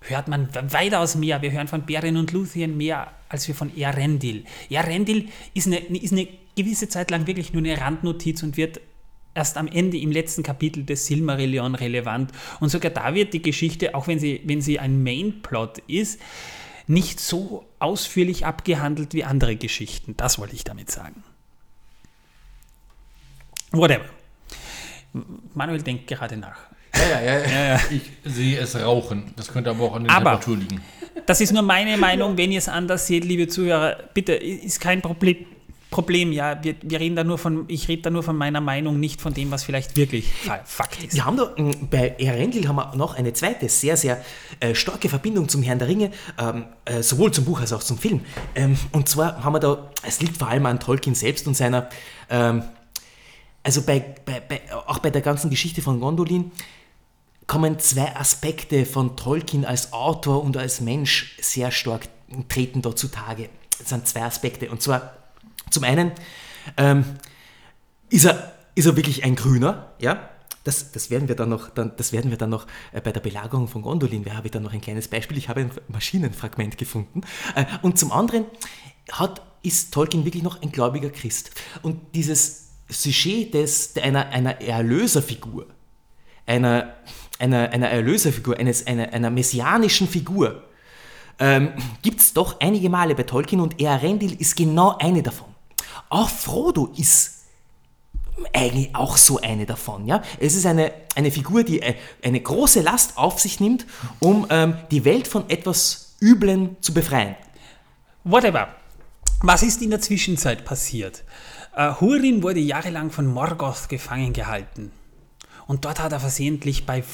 hört 0.02 0.28
man 0.28 0.48
weitaus 0.70 1.14
mehr. 1.14 1.42
Wir 1.42 1.52
hören 1.52 1.68
von 1.68 1.86
Beren 1.86 2.16
und 2.16 2.32
Luthien 2.32 2.76
mehr, 2.76 3.12
als 3.28 3.48
wir 3.48 3.54
von 3.54 3.74
Earendil. 3.76 4.44
Earendil 4.70 5.28
ist 5.54 5.66
eine, 5.66 5.78
ist 5.78 6.12
eine 6.12 6.28
gewisse 6.56 6.88
Zeit 6.88 7.10
lang 7.10 7.26
wirklich 7.26 7.52
nur 7.52 7.62
eine 7.62 7.80
Randnotiz 7.80 8.42
und 8.42 8.56
wird 8.56 8.80
erst 9.34 9.56
am 9.56 9.68
Ende 9.68 9.98
im 9.98 10.10
letzten 10.10 10.42
Kapitel 10.42 10.84
des 10.84 11.06
Silmarillion 11.06 11.74
relevant. 11.74 12.32
Und 12.60 12.68
sogar 12.70 12.90
da 12.90 13.14
wird 13.14 13.32
die 13.32 13.42
Geschichte, 13.42 13.94
auch 13.94 14.06
wenn 14.08 14.18
sie, 14.18 14.42
wenn 14.44 14.60
sie 14.60 14.78
ein 14.78 15.02
Mainplot 15.02 15.78
ist, 15.86 16.20
nicht 16.86 17.20
so 17.20 17.66
ausführlich 17.78 18.46
abgehandelt 18.46 19.14
wie 19.14 19.24
andere 19.24 19.56
Geschichten. 19.56 20.16
Das 20.16 20.38
wollte 20.38 20.54
ich 20.54 20.64
damit 20.64 20.90
sagen. 20.90 21.22
Whatever. 23.70 24.17
Manuel 25.54 25.82
denkt 25.82 26.06
gerade 26.06 26.36
nach. 26.36 26.56
Ja, 26.94 27.20
ja, 27.20 27.38
ja. 27.40 27.64
ja. 27.74 27.80
Ich 27.90 28.02
sehe 28.24 28.58
es 28.58 28.74
rauchen. 28.76 29.32
Das 29.36 29.52
könnte 29.52 29.70
aber 29.70 29.84
auch 29.84 29.96
an 29.96 30.04
der 30.04 30.12
Aber- 30.12 30.30
Temperatur 30.32 30.56
liegen. 30.56 30.80
Das 31.26 31.40
ist 31.40 31.52
nur 31.52 31.62
meine 31.62 31.96
Meinung. 31.98 32.36
Wenn 32.36 32.52
ihr 32.52 32.58
es 32.58 32.68
anders 32.68 33.06
seht, 33.06 33.24
liebe 33.24 33.48
Zuhörer, 33.48 33.96
bitte, 34.14 34.32
ist 34.34 34.80
kein 34.80 35.02
Problem. 35.02 35.36
Problem, 35.90 36.32
ja, 36.32 36.62
wir, 36.62 36.74
wir 36.82 37.00
reden 37.00 37.16
da 37.16 37.24
nur 37.24 37.38
von, 37.38 37.64
ich 37.68 37.88
rede 37.88 38.02
da 38.02 38.10
nur 38.10 38.22
von 38.22 38.36
meiner 38.36 38.60
Meinung, 38.60 39.00
nicht 39.00 39.22
von 39.22 39.32
dem, 39.32 39.50
was 39.50 39.64
vielleicht 39.64 39.96
wirklich 39.96 40.30
Fa- 40.30 40.60
Fakt 40.66 41.02
ist. 41.02 41.14
Wir 41.14 41.24
haben 41.24 41.38
da, 41.38 41.50
mh, 41.56 41.72
bei 41.90 42.14
Erendil 42.18 42.68
haben 42.68 42.76
wir 42.76 42.94
noch 42.94 43.14
eine 43.16 43.32
zweite 43.32 43.70
sehr, 43.70 43.96
sehr 43.96 44.22
äh, 44.60 44.74
starke 44.74 45.08
Verbindung 45.08 45.48
zum 45.48 45.62
Herrn 45.62 45.78
der 45.78 45.88
Ringe, 45.88 46.10
ähm, 46.38 46.66
äh, 46.84 47.02
sowohl 47.02 47.32
zum 47.32 47.46
Buch 47.46 47.60
als 47.60 47.72
auch 47.72 47.82
zum 47.82 47.96
Film. 47.96 48.20
Ähm, 48.54 48.76
und 48.92 49.08
zwar 49.08 49.42
haben 49.42 49.54
wir 49.54 49.60
da, 49.60 49.90
es 50.06 50.20
liegt 50.20 50.36
vor 50.36 50.48
allem 50.48 50.66
an 50.66 50.78
Tolkien 50.78 51.14
selbst 51.14 51.46
und 51.48 51.56
seiner, 51.56 51.88
ähm, 52.28 52.64
also 53.62 53.82
bei, 53.82 54.00
bei, 54.24 54.40
bei, 54.40 54.60
auch 54.86 54.98
bei 54.98 55.10
der 55.10 55.22
ganzen 55.22 55.50
Geschichte 55.50 55.82
von 55.82 56.00
Gondolin 56.00 56.52
kommen 57.46 57.78
zwei 57.78 58.14
Aspekte 58.14 58.86
von 58.86 59.16
Tolkien 59.16 59.64
als 59.64 59.92
Autor 59.92 60.44
und 60.44 60.56
als 60.56 60.80
Mensch 60.80 61.36
sehr 61.40 61.70
stark 61.70 62.08
treten 62.48 62.82
da 62.82 62.94
zutage. 62.94 63.48
Das 63.78 63.88
sind 63.88 64.06
zwei 64.06 64.22
Aspekte. 64.22 64.70
Und 64.70 64.82
zwar 64.82 65.14
zum 65.70 65.84
einen 65.84 66.12
ähm, 66.76 67.04
ist, 68.10 68.26
er, 68.26 68.52
ist 68.74 68.86
er 68.86 68.96
wirklich 68.96 69.24
ein 69.24 69.34
Grüner, 69.34 69.92
ja? 69.98 70.28
Das, 70.64 70.92
das, 70.92 71.08
werden 71.08 71.28
wir 71.28 71.36
dann 71.36 71.48
noch, 71.48 71.70
dann, 71.70 71.92
das 71.96 72.12
werden 72.12 72.30
wir 72.30 72.36
dann 72.36 72.50
noch 72.50 72.66
äh, 72.92 73.00
bei 73.00 73.10
der 73.10 73.20
Belagerung 73.20 73.68
von 73.68 73.80
Gondolin, 73.80 74.24
da 74.24 74.34
habe 74.34 74.48
ich 74.48 74.50
dann 74.50 74.62
noch 74.62 74.74
ein 74.74 74.82
kleines 74.82 75.08
Beispiel. 75.08 75.38
Ich 75.38 75.48
habe 75.48 75.62
ein 75.62 75.70
Maschinenfragment 75.88 76.76
gefunden. 76.76 77.22
Äh, 77.54 77.64
und 77.80 77.98
zum 77.98 78.12
anderen 78.12 78.44
hat, 79.10 79.40
ist 79.62 79.94
Tolkien 79.94 80.26
wirklich 80.26 80.42
noch 80.42 80.60
ein 80.60 80.70
gläubiger 80.70 81.08
Christ. 81.08 81.52
Und 81.80 82.14
dieses 82.14 82.67
Sujet 82.88 83.54
des, 83.54 83.96
einer, 83.96 84.28
einer 84.28 84.60
Erlöserfigur, 84.60 85.66
einer, 86.46 86.94
einer, 87.38 87.70
einer 87.70 87.88
Erlöserfigur, 87.88 88.56
eines, 88.58 88.86
einer, 88.86 89.12
einer 89.12 89.30
messianischen 89.30 90.08
Figur, 90.08 90.64
ähm, 91.38 91.72
gibt 92.02 92.20
es 92.20 92.32
doch 92.32 92.60
einige 92.60 92.90
Male 92.90 93.14
bei 93.14 93.22
Tolkien 93.22 93.60
und 93.60 93.80
Earendil 93.80 94.40
ist 94.40 94.56
genau 94.56 94.96
eine 94.98 95.22
davon. 95.22 95.48
Auch 96.08 96.28
Frodo 96.28 96.92
ist 96.96 97.38
eigentlich 98.52 98.94
auch 98.94 99.16
so 99.16 99.40
eine 99.40 99.66
davon. 99.66 100.06
Ja? 100.06 100.22
Es 100.38 100.54
ist 100.54 100.66
eine, 100.66 100.92
eine 101.14 101.30
Figur, 101.30 101.64
die 101.64 101.82
äh, 101.82 101.94
eine 102.22 102.40
große 102.40 102.80
Last 102.80 103.16
auf 103.16 103.40
sich 103.40 103.60
nimmt, 103.60 103.86
um 104.20 104.46
ähm, 104.50 104.74
die 104.90 105.04
Welt 105.04 105.28
von 105.28 105.48
etwas 105.50 106.16
Üblem 106.20 106.76
zu 106.80 106.94
befreien. 106.94 107.36
Whatever. 108.24 108.74
Was 109.40 109.62
ist 109.62 109.82
in 109.82 109.90
der 109.90 110.00
Zwischenzeit 110.00 110.64
passiert? 110.64 111.22
Äh, 111.78 111.92
Hurin 112.00 112.42
wurde 112.42 112.58
jahrelang 112.58 113.12
von 113.12 113.26
Morgoth 113.26 113.88
gefangen 113.88 114.32
gehalten. 114.32 114.90
Und 115.68 115.84
dort 115.84 116.00
hat 116.00 116.10
er 116.10 116.18
versehentlich 116.18 116.86
bei, 116.86 117.04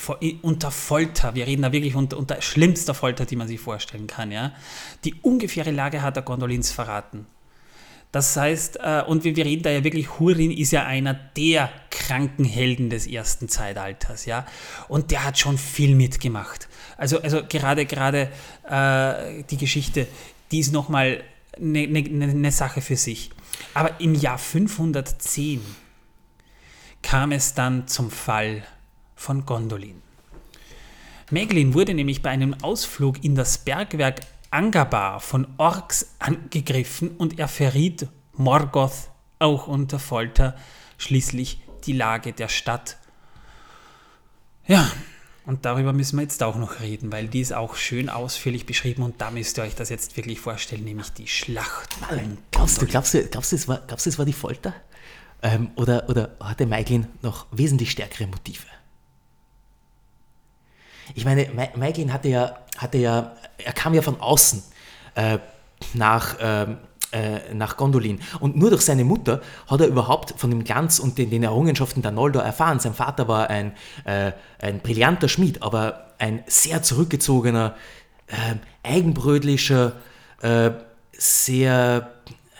unter 0.40 0.70
Folter, 0.70 1.34
wir 1.34 1.46
reden 1.46 1.62
da 1.62 1.72
wirklich 1.72 1.94
unter, 1.94 2.16
unter 2.16 2.40
schlimmster 2.40 2.94
Folter, 2.94 3.26
die 3.26 3.36
man 3.36 3.46
sich 3.46 3.60
vorstellen 3.60 4.06
kann, 4.06 4.32
ja, 4.32 4.52
die 5.04 5.14
ungefähre 5.20 5.70
Lage 5.70 6.00
hat 6.00 6.16
der 6.16 6.22
Gondolins 6.22 6.70
verraten. 6.72 7.26
Das 8.10 8.36
heißt, 8.36 8.78
äh, 8.80 9.02
und 9.06 9.24
wir, 9.24 9.36
wir 9.36 9.44
reden 9.44 9.64
da 9.64 9.70
ja 9.70 9.84
wirklich, 9.84 10.18
Hurin 10.18 10.52
ist 10.52 10.70
ja 10.70 10.86
einer 10.86 11.12
der 11.12 11.68
kranken 11.90 12.44
Helden 12.44 12.88
des 12.88 13.06
ersten 13.06 13.50
Zeitalters, 13.50 14.24
ja. 14.24 14.46
Und 14.88 15.10
der 15.10 15.24
hat 15.24 15.38
schon 15.38 15.58
viel 15.58 15.94
mitgemacht. 15.94 16.68
Also, 16.96 17.20
also 17.20 17.42
gerade, 17.46 17.84
gerade 17.84 18.30
äh, 18.70 19.42
die 19.50 19.58
Geschichte, 19.58 20.06
die 20.52 20.60
ist 20.60 20.72
nochmal 20.72 21.22
eine 21.56 21.86
ne, 21.86 22.02
ne, 22.02 22.34
ne 22.34 22.52
Sache 22.52 22.80
für 22.80 22.96
sich. 22.96 23.30
Aber 23.74 24.01
im 24.01 24.14
Jahr 24.14 24.39
510 24.39 25.60
kam 27.02 27.32
es 27.32 27.55
dann 27.55 27.86
zum 27.86 28.10
Fall 28.10 28.64
von 29.14 29.44
Gondolin. 29.47 30.02
Meglin 31.31 31.74
wurde 31.74 31.94
nämlich 31.94 32.22
bei 32.22 32.31
einem 32.31 32.55
Ausflug 32.62 33.24
in 33.24 33.35
das 33.35 33.59
Bergwerk 33.59 34.20
Angabar 34.51 35.18
von 35.18 35.48
Orks 35.56 36.14
angegriffen 36.20 37.16
und 37.16 37.40
er 37.40 37.48
verriet 37.48 38.06
Morgoth 38.35 39.10
auch 39.40 39.66
unter 39.66 39.98
Folter 39.98 40.56
schließlich 40.97 41.60
die 41.86 41.93
Lage 41.93 42.32
der 42.32 42.48
Stadt. 42.48 42.98
Ja, 44.66 44.89
und 45.46 45.64
darüber 45.64 45.92
müssen 45.92 46.16
wir 46.16 46.22
jetzt 46.22 46.42
auch 46.42 46.56
noch 46.56 46.80
reden, 46.80 47.12
weil 47.12 47.28
die 47.28 47.40
ist 47.40 47.52
auch 47.52 47.74
schön 47.76 48.08
ausführlich 48.08 48.66
beschrieben 48.66 49.02
und 49.02 49.20
da 49.20 49.30
müsst 49.30 49.58
ihr 49.58 49.64
euch 49.64 49.74
das 49.74 49.90
jetzt 49.90 50.16
wirklich 50.16 50.40
vorstellen, 50.40 50.84
nämlich 50.84 51.12
die 51.12 51.26
Schlacht. 51.28 51.90
um 52.10 52.38
Glaubst 52.50 52.80
du, 52.80 52.86
glaubst 52.86 53.14
du, 53.14 53.26
glaubst 53.26 53.52
du, 53.52 53.56
es 53.56 53.68
war, 53.68 53.82
glaubst 53.86 54.06
du, 54.06 54.10
es 54.10 54.18
war 54.18 54.24
die 54.24 54.32
Folter? 54.32 54.74
Ähm, 55.42 55.70
oder, 55.76 56.08
oder 56.08 56.30
hatte 56.40 56.64
Maiglin 56.64 57.06
noch 57.20 57.46
wesentlich 57.50 57.90
stärkere 57.90 58.26
Motive? 58.26 58.66
Ich 61.14 61.26
meine, 61.26 61.50
Ma- 61.54 61.68
Maiglin 61.76 62.12
hatte 62.12 62.28
ja, 62.28 62.58
hatte 62.78 62.96
ja, 62.96 63.36
er 63.58 63.72
kam 63.74 63.92
ja 63.92 64.00
von 64.00 64.18
außen 64.20 64.62
äh, 65.16 65.38
nach, 65.92 66.36
ähm, 66.40 66.78
äh, 67.14 67.54
nach 67.54 67.76
Gondolin. 67.76 68.18
Und 68.40 68.56
nur 68.56 68.70
durch 68.70 68.82
seine 68.82 69.04
Mutter 69.04 69.40
hat 69.68 69.80
er 69.80 69.86
überhaupt 69.86 70.34
von 70.36 70.50
dem 70.50 70.64
Glanz 70.64 70.98
und 70.98 71.16
den, 71.16 71.30
den 71.30 71.44
Errungenschaften 71.44 72.02
der 72.02 72.10
Noldor 72.10 72.42
erfahren. 72.42 72.80
Sein 72.80 72.94
Vater 72.94 73.28
war 73.28 73.50
ein, 73.50 73.72
äh, 74.04 74.32
ein 74.60 74.80
brillanter 74.80 75.28
Schmied, 75.28 75.62
aber 75.62 76.08
ein 76.18 76.42
sehr 76.46 76.82
zurückgezogener, 76.82 77.76
äh, 78.26 78.56
eigenbrötlicher, 78.82 79.92
äh, 80.42 80.72
sehr 81.12 82.10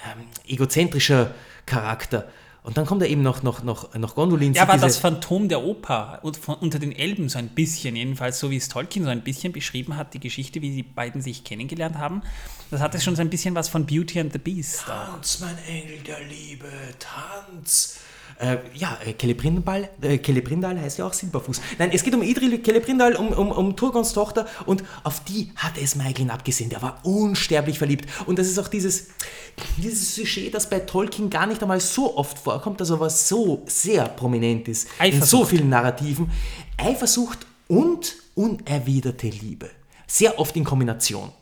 ähm, 0.07 0.27
egozentrischer 0.47 1.33
Charakter. 1.67 2.29
Und 2.65 2.79
dann 2.79 2.87
kommt 2.87 3.03
er 3.03 3.09
eben 3.11 3.23
noch, 3.23 3.43
noch, 3.43 3.63
noch, 3.63 3.95
noch 3.95 4.15
Gondolin. 4.15 4.55
Ja, 4.55 4.63
aber 4.63 4.79
das 4.79 4.97
Phantom 4.97 5.51
der 5.51 5.63
Oper 5.63 6.21
und 6.23 6.39
von, 6.39 6.55
unter 6.55 6.79
den 6.79 6.93
Elben 6.93 7.29
so 7.29 7.39
ein 7.39 7.49
bisschen, 7.51 7.95
jedenfalls 7.95 8.41
so 8.41 8.51
wie 8.51 8.57
es 8.57 8.71
Tolkien 8.71 9.05
so 9.05 9.11
ein 9.11 9.21
bisschen 9.21 9.53
beschrieben 9.53 9.97
hat, 9.97 10.15
die 10.15 10.21
Geschichte, 10.21 10.63
wie 10.63 10.71
die 10.71 10.83
beiden 10.83 11.21
sich 11.21 11.45
kennengelernt 11.45 11.99
haben, 11.99 12.23
das 12.71 12.81
hatte 12.81 12.99
schon 13.03 13.17
so 13.17 13.21
ein 13.21 13.29
bisschen 13.29 13.55
was 13.55 13.69
von 13.69 13.85
Beauty 13.85 14.19
and 14.19 14.33
the 14.33 14.39
Beast. 14.39 14.85
Tanz, 14.87 15.41
mein 15.41 15.59
Engel 15.69 15.99
der 16.07 16.25
Liebe, 16.25 16.67
tanz. 16.99 17.99
Äh, 18.39 18.59
ja, 18.75 18.99
äh, 19.05 19.15
Celebrindal, 19.19 19.89
äh, 20.01 20.19
Celebrindal 20.19 20.81
heißt 20.81 20.99
ja 20.99 21.07
auch 21.07 21.13
Silberfuß. 21.13 21.61
Nein, 21.79 21.91
es 21.93 22.03
geht 22.03 22.15
um 22.15 22.23
Idril 22.23 22.63
Celebrindal, 22.63 23.15
um, 23.17 23.29
um, 23.29 23.53
um 23.53 23.77
Turgons 23.77 24.13
Tochter 24.13 24.47
und 24.67 24.83
auf 25.05 25.23
die 25.25 25.53
hat 25.57 25.79
es 25.81 25.95
Maiglin 25.95 26.31
abgesehen. 26.31 26.71
Der 26.71 26.83
war 26.83 27.01
unsterblich 27.05 27.79
verliebt. 27.79 28.09
Und 28.27 28.39
das 28.39 28.49
ist 28.49 28.59
auch 28.59 28.69
dieses, 28.69 29.09
dieses 29.77 30.15
Sujet, 30.15 30.55
das 30.55 30.69
bei 30.69 30.81
Tolkien 30.81 31.31
gar 31.31 31.47
nicht 31.47 31.63
einmal 31.63 31.81
so 31.81 32.17
oft 32.17 32.39
vorkommt, 32.39 32.81
also 32.81 32.99
was 32.99 33.29
so 33.29 33.63
sehr 33.67 34.05
prominent 34.09 34.69
ist 34.69 34.89
in 35.01 35.13
so 35.13 35.17
Eifersucht. 35.19 35.51
vielen 35.51 35.69
Narrativen. 35.69 36.31
Eifersucht 36.77 37.47
und 37.69 38.17
unerwiderte 38.35 39.29
Liebe. 39.29 39.71
Sehr 40.07 40.39
oft 40.39 40.57
in 40.57 40.65
Kombination 40.65 41.33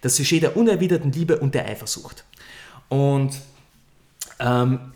das 0.00 0.16
Sujet 0.16 0.42
der 0.42 0.56
unerwiderten 0.56 1.12
Liebe 1.12 1.38
und 1.38 1.54
der 1.54 1.66
Eifersucht. 1.66 2.24
Und, 2.88 3.38
ähm, 4.40 4.92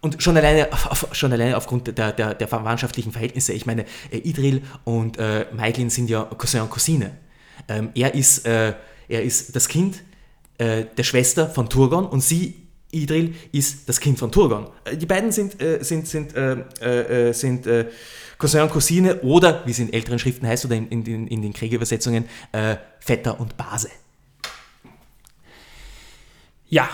und 0.00 0.22
schon, 0.22 0.36
alleine, 0.36 0.72
auf- 0.72 1.08
schon 1.12 1.32
alleine 1.32 1.56
aufgrund 1.56 1.96
der, 1.98 2.12
der, 2.12 2.34
der 2.34 2.48
verwandtschaftlichen 2.48 3.12
Verhältnisse, 3.12 3.52
ich 3.52 3.66
meine, 3.66 3.84
äh, 4.10 4.18
Idril 4.18 4.62
und 4.84 5.18
äh, 5.18 5.46
Maiglin 5.52 5.90
sind 5.90 6.08
ja 6.08 6.24
Cousin 6.24 6.62
und 6.62 6.70
Cousine. 6.70 7.10
Ähm, 7.68 7.90
er, 7.94 8.14
ist, 8.14 8.46
äh, 8.46 8.74
Er 9.08 9.22
ist 9.22 9.54
das 9.56 9.66
Kind 9.68 10.02
äh, 10.58 10.84
der 10.96 11.02
Schwester 11.04 11.48
von 11.50 11.68
Turgon 11.68 12.06
und 12.06 12.20
sie, 12.22 12.54
Idril, 12.92 13.34
ist 13.52 13.88
das 13.88 13.98
Kind 14.00 14.18
von 14.18 14.30
Turgon. 14.32 14.68
Äh, 14.84 14.96
die 14.96 15.06
beiden 15.06 15.32
sind, 15.32 15.60
äh, 15.60 15.82
sind, 15.82 16.06
sind, 16.08 16.34
äh, 16.36 17.32
sind 17.32 17.68
Cousin 18.38 18.62
und 18.62 18.70
Cousine 18.70 19.20
oder, 19.20 19.62
wie 19.66 19.70
es 19.72 19.78
in 19.80 19.92
älteren 19.92 20.18
Schriften 20.18 20.46
heißt 20.46 20.64
oder 20.64 20.76
in, 20.76 20.88
in, 20.88 21.04
den- 21.04 21.26
in 21.28 21.42
den 21.42 21.52
Kriegerübersetzungen, 21.52 22.24
äh, 22.52 22.76
Vetter 23.00 23.38
und 23.38 23.56
Base. 23.56 23.90
Ja, 26.68 26.88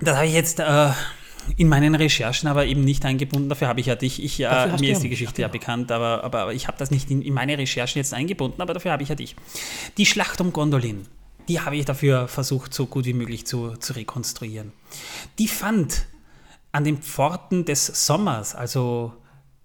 das 0.00 0.16
habe 0.16 0.26
ich 0.26 0.32
jetzt 0.34 0.60
äh, 0.60 0.90
in 1.56 1.68
meinen 1.68 1.94
Recherchen 1.94 2.48
aber 2.48 2.66
eben 2.66 2.82
nicht 2.82 3.04
eingebunden. 3.04 3.48
Dafür 3.48 3.68
habe 3.68 3.80
ich 3.80 3.86
ja 3.86 3.94
dich. 3.94 4.22
Ich, 4.22 4.44
hast 4.44 4.80
mir 4.80 4.92
ist 4.92 4.98
ja 4.98 5.02
die 5.04 5.08
Geschichte 5.10 5.42
ja, 5.42 5.48
ja 5.48 5.52
bekannt, 5.52 5.92
aber, 5.92 6.24
aber, 6.24 6.40
aber 6.40 6.54
ich 6.54 6.66
habe 6.66 6.78
das 6.78 6.90
nicht 6.90 7.10
in, 7.10 7.22
in 7.22 7.34
meine 7.34 7.56
Recherchen 7.58 7.98
jetzt 7.98 8.14
eingebunden, 8.14 8.60
aber 8.60 8.74
dafür 8.74 8.92
habe 8.92 9.02
ich 9.02 9.08
ja 9.08 9.14
dich. 9.14 9.36
Die 9.96 10.06
Schlacht 10.06 10.40
um 10.40 10.52
Gondolin, 10.52 11.06
die 11.48 11.60
habe 11.60 11.76
ich 11.76 11.84
dafür 11.84 12.28
versucht, 12.28 12.74
so 12.74 12.86
gut 12.86 13.04
wie 13.04 13.12
möglich 13.12 13.46
zu, 13.46 13.76
zu 13.76 13.94
rekonstruieren. 13.94 14.72
Die 15.38 15.48
fand 15.48 16.06
an 16.72 16.84
den 16.84 16.98
Pforten 16.98 17.64
des 17.64 17.86
Sommers, 17.86 18.54
also 18.54 19.12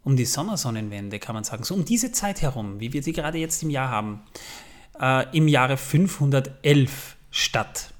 um 0.03 0.15
die 0.15 0.25
Sommersonnenwende, 0.25 1.19
kann 1.19 1.35
man 1.35 1.43
sagen, 1.43 1.63
so 1.63 1.75
um 1.75 1.85
diese 1.85 2.11
Zeit 2.11 2.41
herum, 2.41 2.79
wie 2.79 2.93
wir 2.93 3.03
sie 3.03 3.13
gerade 3.13 3.37
jetzt 3.37 3.61
im 3.63 3.69
Jahr 3.69 3.89
haben, 3.89 4.21
äh, 4.99 5.25
im 5.35 5.47
Jahre 5.47 5.77
511 5.77 7.17
statt. 7.29 7.93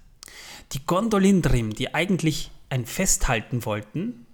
Die 0.74 0.86
Gondolindrim, 0.86 1.74
die 1.74 1.94
eigentlich 1.94 2.52
ein 2.72 2.86
Festhalten 2.86 3.66
wollten, 3.66 4.26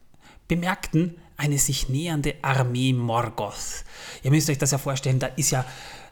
bemerkten 0.47 1.18
eine 1.35 1.57
sich 1.57 1.89
nähernde 1.89 2.35
Armee 2.41 2.93
Morgoth. 2.93 3.84
Ihr 4.23 4.31
müsst 4.31 4.49
euch 4.49 4.57
das 4.57 4.72
ja 4.72 4.77
vorstellen, 4.77 5.19
da 5.19 5.27
ist 5.27 5.51
ja 5.51 5.65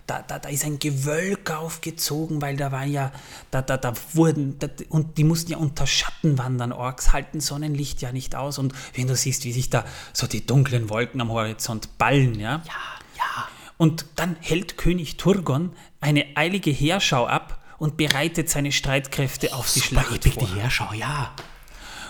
da, 0.08 0.22
da, 0.22 0.38
da 0.38 0.50
ist 0.50 0.64
ein 0.66 0.78
Gewölk 0.78 1.50
aufgezogen, 1.52 2.42
weil 2.42 2.58
da 2.58 2.72
war 2.72 2.86
ja, 2.86 3.12
da, 3.50 3.62
da, 3.62 3.78
da 3.78 3.94
wurden, 4.14 4.60
da, 4.60 4.68
und 4.90 5.18
die 5.18 5.24
mussten 5.24 5.52
ja 5.52 5.58
unter 5.58 5.88
Schatten 5.88 6.38
wandern. 6.38 6.72
Orks 6.72 7.12
halten 7.12 7.40
Sonnenlicht 7.40 8.02
ja 8.02 8.12
nicht 8.12 8.36
aus. 8.36 8.60
Und 8.60 8.74
wenn 8.94 9.08
du 9.08 9.16
siehst, 9.16 9.46
wie 9.46 9.52
sich 9.52 9.72
da 9.72 9.84
so 10.14 10.28
die 10.28 10.46
dunklen 10.46 10.90
Wolken 10.90 11.22
am 11.22 11.32
Horizont 11.32 11.98
ballen, 11.98 12.40
ja. 12.40 12.62
Ja, 12.66 12.74
ja. 13.18 13.48
Und 13.78 14.06
dann 14.16 14.38
hält 14.42 14.78
König 14.78 15.18
Turgon 15.18 15.74
eine 16.02 16.26
eilige 16.36 16.70
Heerschau 16.70 17.26
ab 17.26 17.64
und 17.80 17.98
bereitet 17.98 18.50
seine 18.50 18.72
Streitkräfte 18.72 19.56
auf 19.56 19.74
die 19.74 19.80
Super 19.80 20.04
Schlacht 20.04 20.28
vor. 20.30 20.46
die 20.46 20.60
Herrschau, 20.60 20.94
ja. 20.94 21.34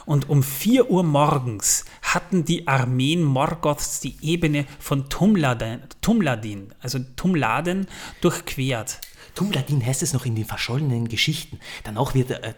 Und 0.06 0.30
um 0.30 0.44
4 0.44 0.90
Uhr 0.90 1.03
morgens 1.03 1.86
hatten 2.02 2.45
die 2.45 2.68
Armeen 2.68 3.23
Morgoths 3.23 3.99
die 3.99 4.15
Ebene 4.22 4.65
von 4.80 5.10
Tumladen, 5.10 5.82
Tumladin, 6.02 6.73
also 6.82 6.99
Tumladen, 7.15 7.88
durchquert. 8.22 9.02
Tumladin 9.34 9.86
heißt 9.86 10.03
es 10.03 10.14
noch 10.14 10.26
in 10.26 10.36
den 10.36 10.45
verschollenen 10.45 11.07
Geschichten. 11.07 11.60
Danach 11.84 12.14
wird, 12.14 12.32
äh, 12.32 12.53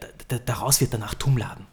daraus 0.46 0.82
wird 0.82 0.94
danach 0.94 1.16
Tumladen. 1.16 1.66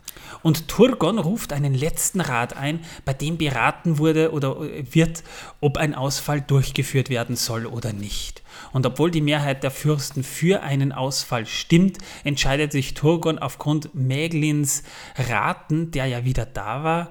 Und 0.42 0.68
Turgon 0.68 1.18
ruft 1.18 1.52
einen 1.52 1.74
letzten 1.74 2.20
Rat 2.20 2.56
ein, 2.56 2.80
bei 3.04 3.14
dem 3.14 3.38
beraten 3.38 3.98
wurde 3.98 4.32
oder 4.32 4.60
äh, 4.60 4.84
wird, 4.94 5.24
ob 5.60 5.76
ein 5.78 5.94
Ausfall 5.94 6.40
durchgeführt 6.40 7.08
werden 7.08 7.36
soll 7.36 7.66
oder 7.66 7.92
nicht. 7.92 8.42
Und 8.72 8.86
obwohl 8.86 9.10
die 9.10 9.20
Mehrheit 9.20 9.62
der 9.62 9.70
Fürsten 9.70 10.22
für 10.22 10.62
einen 10.62 10.92
Ausfall 10.92 11.46
stimmt, 11.46 11.98
entscheidet 12.24 12.72
sich 12.72 12.94
Turgon 12.94 13.38
aufgrund 13.38 13.94
Mäglins 13.94 14.82
Raten, 15.16 15.90
der 15.90 16.06
ja 16.06 16.24
wieder 16.24 16.46
da 16.46 16.84
war, 16.84 17.10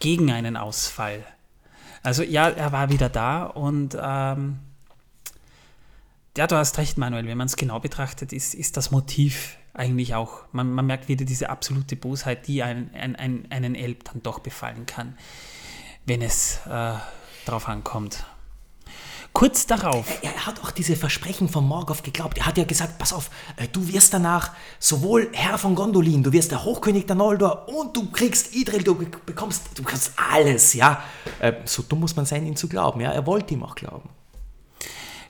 gegen 0.00 0.30
einen 0.30 0.56
Ausfall. 0.56 1.24
Also 2.02 2.22
ja, 2.22 2.50
er 2.50 2.72
war 2.72 2.90
wieder 2.90 3.08
da 3.08 3.44
und 3.44 3.96
ähm, 4.00 4.58
ja, 6.36 6.46
du 6.46 6.56
hast 6.56 6.78
recht, 6.78 6.98
Manuel. 6.98 7.26
Wenn 7.26 7.38
man 7.38 7.46
es 7.46 7.56
genau 7.56 7.78
betrachtet, 7.80 8.32
ist, 8.32 8.54
ist 8.54 8.76
das 8.76 8.90
Motiv 8.90 9.56
eigentlich 9.74 10.14
auch, 10.14 10.40
man, 10.52 10.70
man 10.72 10.86
merkt 10.86 11.08
wieder 11.08 11.24
diese 11.24 11.50
absolute 11.50 11.96
Bosheit, 11.96 12.46
die 12.46 12.62
einen, 12.62 12.90
ein, 12.94 13.16
ein, 13.16 13.46
einen 13.50 13.74
Elb 13.74 14.04
dann 14.04 14.22
doch 14.22 14.38
befallen 14.38 14.86
kann, 14.86 15.18
wenn 16.06 16.22
es 16.22 16.60
äh, 16.68 16.94
drauf 17.44 17.68
ankommt. 17.68 18.24
Kurz 19.32 19.66
darauf, 19.66 20.06
Er 20.22 20.46
hat 20.46 20.62
auch 20.62 20.70
diese 20.70 20.94
Versprechen 20.94 21.48
von 21.48 21.66
Morgoth 21.66 22.04
geglaubt. 22.04 22.38
Er 22.38 22.46
hat 22.46 22.56
ja 22.56 22.62
gesagt, 22.62 22.98
pass 22.98 23.12
auf, 23.12 23.30
äh, 23.56 23.66
du 23.66 23.92
wirst 23.92 24.14
danach 24.14 24.52
sowohl 24.78 25.28
Herr 25.32 25.58
von 25.58 25.74
Gondolin, 25.74 26.22
du 26.22 26.30
wirst 26.32 26.52
der 26.52 26.64
Hochkönig 26.64 27.06
der 27.06 27.16
Noldor 27.16 27.66
und 27.68 27.96
du 27.96 28.12
kriegst 28.12 28.54
Idril, 28.54 28.84
du 28.84 28.92
bek- 28.94 29.18
bekommst, 29.26 29.62
du 29.76 29.82
bekommst 29.82 30.12
alles, 30.32 30.74
ja. 30.74 31.02
Äh, 31.40 31.54
So 31.64 31.82
dumm 31.82 31.98
muss 32.00 32.14
man 32.14 32.26
sein, 32.26 32.46
ihm 32.46 32.54
zu 32.54 32.68
glauben, 32.68 33.00
ja. 33.00 33.10
Er 33.10 33.26
wollte 33.26 33.54
ihm 33.54 33.64
auch 33.64 33.74
glauben. 33.74 34.08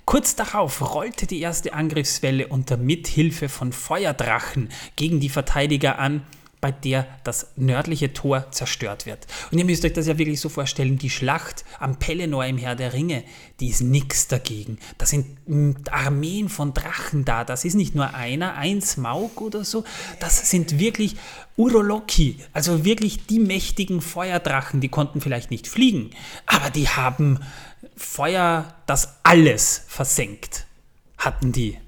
Kurz 0.05 0.37
darauf 0.37 0.95
rollte 0.95 1.27
die 1.27 1.41
erste 1.41 1.73
Angriffswelle 1.73 2.49
unter 2.49 2.77
Mithilfe 2.77 3.49
von 3.49 3.73
Feuerdrachen 3.73 4.71
gegen 4.97 5.21
die 5.21 5.29
Verteidiger 5.29 5.99
an, 5.99 6.23
bei 6.65 6.73
der 6.73 7.07
das 7.25 7.49
nördliche 7.57 8.15
Tor 8.15 8.51
zerstört 8.51 9.05
wird. 9.05 9.27
Und 9.51 9.59
ihr 9.59 9.67
müsst 9.67 9.85
euch 9.85 9.93
das 9.93 10.07
ja 10.07 10.17
wirklich 10.17 10.41
so 10.41 10.49
vorstellen, 10.49 10.97
die 10.97 11.11
Schlacht 11.11 11.63
am 11.79 11.99
Pelennor 11.99 12.47
im 12.47 12.57
Herr 12.57 12.75
der 12.75 12.95
Ringe, 12.95 13.23
die 13.61 13.69
ist 13.69 13.83
nix 13.83 14.29
dagegen. 14.29 14.79
Da 14.97 15.05
sind 15.05 15.27
mm, 15.47 15.73
Armeen 15.91 16.49
von 16.49 16.73
Drachen 16.73 17.27
da, 17.27 17.45
das 17.45 17.67
ist 17.67 17.75
nicht 17.75 17.95
nur 17.95 18.15
einer, 18.15 18.55
ein 18.55 18.81
Smaug 18.81 19.43
oder 19.43 19.63
so, 19.63 19.85
das 20.21 20.49
sind 20.49 20.79
wirklich 20.79 21.17
Uroloki, 21.59 22.39
also 22.55 22.83
wirklich 22.87 23.27
die 23.27 23.41
mächtigen 23.41 24.01
Feuerdrachen, 24.01 24.81
die 24.81 24.89
konnten 24.89 25.21
vielleicht 25.21 25.51
nicht 25.51 25.69
fliegen, 25.69 26.13
aber 26.47 26.71
die 26.71 26.89
haben 26.89 27.41
Feuer, 27.97 28.75
das 28.87 29.19
alles 29.23 29.85
versenkt, 29.89 30.67
hatten 31.17 31.53
die. 31.53 31.79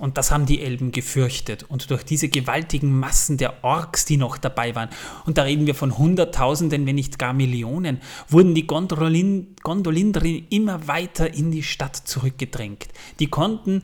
Und 0.00 0.16
das 0.16 0.30
haben 0.30 0.46
die 0.46 0.62
Elben 0.62 0.92
gefürchtet. 0.92 1.64
Und 1.64 1.90
durch 1.90 2.04
diese 2.04 2.28
gewaltigen 2.28 2.96
Massen 2.96 3.36
der 3.36 3.64
Orks, 3.64 4.04
die 4.04 4.16
noch 4.16 4.38
dabei 4.38 4.76
waren, 4.76 4.90
und 5.26 5.38
da 5.38 5.42
reden 5.42 5.66
wir 5.66 5.74
von 5.74 5.98
Hunderttausenden, 5.98 6.86
wenn 6.86 6.94
nicht 6.94 7.18
gar 7.18 7.32
Millionen, 7.32 8.00
wurden 8.28 8.54
die 8.54 8.66
Gondolin, 8.66 9.56
Gondolindrin 9.62 10.46
immer 10.50 10.86
weiter 10.86 11.34
in 11.34 11.50
die 11.50 11.64
Stadt 11.64 11.96
zurückgedrängt. 11.96 12.86
Die 13.18 13.26
konnten 13.26 13.82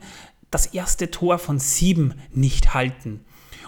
das 0.51 0.67
erste 0.67 1.11
Tor 1.11 1.37
von 1.37 1.59
sieben 1.59 2.13
nicht 2.31 2.73
halten. 2.73 3.24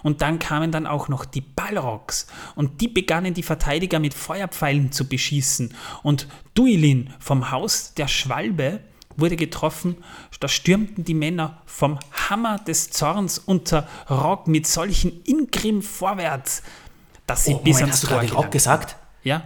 Und 0.08 0.22
dann 0.22 0.40
kamen 0.40 0.72
dann 0.72 0.88
auch 0.88 1.10
noch 1.10 1.26
die 1.26 1.42
Balrogs 1.42 2.28
und 2.56 2.80
die 2.80 2.88
begannen 2.88 3.34
die 3.34 3.44
Verteidiger 3.44 4.00
mit 4.00 4.14
Feuerpfeilen 4.14 4.94
zu 4.94 5.06
beschießen. 5.10 5.74
Und 6.02 6.30
Duilin 6.54 7.14
vom 7.20 7.52
Haus 7.52 7.94
der 7.94 8.08
Schwalbe 8.08 8.80
wurde 9.18 9.36
getroffen, 9.36 9.98
da 10.40 10.48
stürmten 10.48 11.04
die 11.04 11.14
Männer 11.14 11.62
vom 11.66 12.00
Hammer 12.30 12.58
des 12.58 12.90
Zorns 12.90 13.38
unter 13.38 13.86
Rock 14.10 14.48
mit 14.48 14.66
solchen 14.66 15.12
Ingrimm 15.26 15.82
vorwärts, 15.82 16.64
dass 17.26 17.44
sie 17.44 17.56
Oh, 17.56 17.58
bis 17.58 17.82
Moment, 17.82 17.82
ans 17.82 17.96
hast 17.96 18.04
du 18.04 18.08
Tor 18.08 18.16
gerade 18.20 18.28
Raub 18.28 18.36
gelangten. 18.36 18.52
gesagt? 18.52 18.96
Ja, 19.24 19.44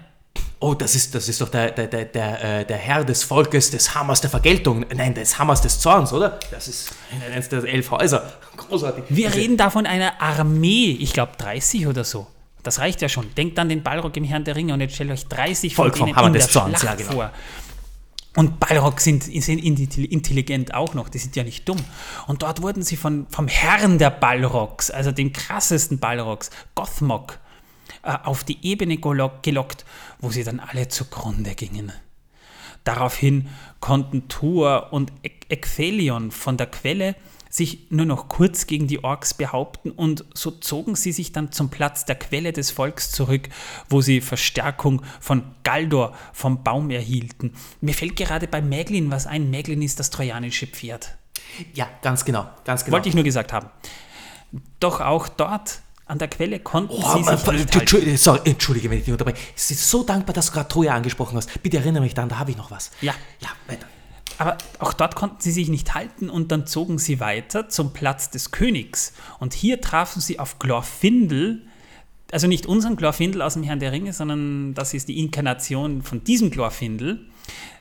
Oh, 0.63 0.75
das 0.75 0.93
ist, 0.93 1.15
das 1.15 1.27
ist 1.27 1.41
doch 1.41 1.49
der, 1.49 1.71
der, 1.71 1.88
der, 1.88 2.05
der, 2.05 2.59
äh, 2.59 2.65
der 2.65 2.77
Herr 2.77 3.03
des 3.03 3.23
Volkes, 3.23 3.71
des 3.71 3.95
Hammers 3.95 4.21
der 4.21 4.29
Vergeltung. 4.29 4.85
Nein, 4.95 5.15
des 5.15 5.39
Hammers 5.39 5.61
des 5.61 5.79
Zorns, 5.79 6.13
oder? 6.13 6.39
Das 6.51 6.67
ist 6.67 6.93
eines 7.33 7.49
der 7.49 7.63
elf 7.63 7.89
Häuser. 7.89 8.31
Großartig. 8.57 9.05
wir 9.09 9.27
Also, 9.27 9.39
reden 9.39 9.57
da 9.57 9.71
von 9.71 9.88
einer 9.88 10.21
Armee, 10.21 10.95
ich 10.99 11.13
glaube 11.13 11.31
30 11.39 11.88
oder 11.88 12.03
so. 12.03 12.27
Das 12.61 12.77
reicht 12.77 13.01
ja 13.01 13.09
schon. 13.09 13.33
Denkt 13.33 13.57
an 13.57 13.69
den 13.69 13.81
Balrog 13.81 14.15
im 14.17 14.23
Herrn 14.23 14.43
der 14.43 14.55
Ringe 14.55 14.75
und 14.75 14.81
jetzt 14.81 14.93
stellt 14.93 15.09
euch 15.09 15.27
30 15.27 15.73
Volk 15.73 15.97
vom 15.97 16.05
denen 16.05 16.15
Hammer 16.15 16.27
in 16.27 16.33
des 16.33 16.45
der 16.45 16.53
Zorns, 16.53 16.79
Schlacht 16.79 16.99
ja, 16.99 17.07
genau. 17.07 17.11
vor. 17.11 17.31
Und 18.38 18.59
Balrog 18.59 19.01
sind, 19.01 19.23
sind 19.23 19.57
intelligent 19.57 20.75
auch 20.75 20.93
noch, 20.93 21.09
die 21.09 21.17
sind 21.17 21.35
ja 21.35 21.43
nicht 21.43 21.67
dumm. 21.67 21.83
Und 22.27 22.43
dort 22.43 22.61
wurden 22.61 22.83
sie 22.83 22.97
von, 22.97 23.25
vom 23.29 23.47
Herrn 23.47 23.97
der 23.97 24.11
Balrogs, 24.11 24.91
also 24.91 25.11
dem 25.11 25.33
krassesten 25.33 25.99
Balrogs, 25.99 26.51
Gothmog, 26.75 27.39
äh, 28.03 28.17
auf 28.23 28.43
die 28.43 28.57
Ebene 28.65 28.97
gelockt, 28.97 29.85
wo 30.22 30.30
sie 30.30 30.43
dann 30.43 30.60
alle 30.60 30.88
zugrunde 30.88 31.56
gingen. 31.56 31.91
Daraufhin 32.84 33.49
konnten 33.80 34.27
Tuor 34.27 34.91
und 34.91 35.11
Ekthelion 35.49 36.31
von 36.31 36.57
der 36.57 36.68
Quelle 36.68 37.15
sich 37.52 37.91
nur 37.91 38.06
noch 38.06 38.30
kurz 38.30 38.65
gegen 38.65 38.88
die 38.88 39.03
Orks 39.03 39.34
behaupten 39.34 39.91
und 39.91 40.23
so 40.34 40.52
zogen 40.52 40.95
sie 40.95 41.11
sich 41.11 41.34
dann 41.34 41.52
zum 41.52 41.69
Platz 41.69 42.06
der 42.06 42.15
Quelle 42.15 42.53
des 42.53 42.72
Volks 42.72 43.11
zurück, 43.11 43.49
wo 43.89 44.02
sie 44.02 44.22
Verstärkung 44.22 45.02
von 45.19 45.43
Galdor 45.64 46.15
vom 46.31 46.64
Baum 46.64 46.89
erhielten. 46.89 47.53
Mir 47.81 47.93
fällt 47.93 48.15
gerade 48.15 48.48
bei 48.48 48.61
Mäglin 48.61 49.11
was 49.11 49.27
ein. 49.27 49.49
Mäglin 49.49 49.81
ist 49.81 49.99
das 49.99 50.10
trojanische 50.10 50.65
Pferd. 50.65 51.18
Ja, 51.73 51.89
ganz 52.02 52.23
genau, 52.23 52.49
ganz 52.64 52.85
genau. 52.85 52.95
Wollte 52.95 53.10
ich 53.10 53.15
nur 53.15 53.26
gesagt 53.26 53.52
haben. 53.52 53.69
Doch 54.80 55.02
auch 55.02 55.27
dort 55.27 55.81
an 56.11 56.19
der 56.19 56.27
Quelle 56.27 56.59
konnten 56.59 56.93
Oh, 56.93 56.97
sie 56.97 57.23
sich 57.23 57.31
nicht 57.31 57.47
halten. 57.47 57.79
Entschuldige, 57.79 58.17
sorry, 58.17 58.41
entschuldige, 58.43 58.89
wenn 58.89 58.97
ich 58.97 59.05
dich 59.05 59.13
unterbreche. 59.13 59.38
Es 59.55 59.71
ist 59.71 59.89
so 59.89 60.03
dankbar, 60.03 60.33
dass 60.33 60.47
du 60.47 60.51
gerade 60.51 60.67
Troja 60.67 60.93
angesprochen 60.93 61.38
hast. 61.38 61.63
Bitte 61.63 61.77
erinnere 61.77 62.03
mich 62.03 62.13
daran, 62.13 62.27
da 62.27 62.38
habe 62.38 62.51
ich 62.51 62.57
noch 62.57 62.69
was. 62.69 62.91
Ja. 62.99 63.13
Ja, 63.39 63.47
weiter. 63.67 63.88
Aber 64.38 64.57
auch 64.79 64.91
dort 64.91 65.15
konnten 65.15 65.39
sie 65.39 65.53
sich 65.53 65.69
nicht 65.69 65.93
halten 65.93 66.29
und 66.29 66.51
dann 66.51 66.67
zogen 66.67 66.97
sie 66.97 67.21
weiter 67.21 67.69
zum 67.69 67.93
Platz 67.93 68.29
des 68.29 68.51
Königs. 68.51 69.13
Und 69.39 69.53
hier 69.53 69.79
trafen 69.79 70.19
sie 70.19 70.38
auf 70.38 70.59
Glorfindel, 70.59 71.61
also 72.33 72.47
nicht 72.47 72.65
unseren 72.65 72.97
Glorfindel 72.97 73.41
aus 73.41 73.53
dem 73.53 73.63
Herrn 73.63 73.79
der 73.79 73.93
Ringe, 73.93 74.11
sondern 74.11 74.73
das 74.73 74.93
ist 74.93 75.07
die 75.07 75.17
Inkarnation 75.17 76.01
von 76.01 76.25
diesem 76.25 76.51
Glorfindel. 76.51 77.25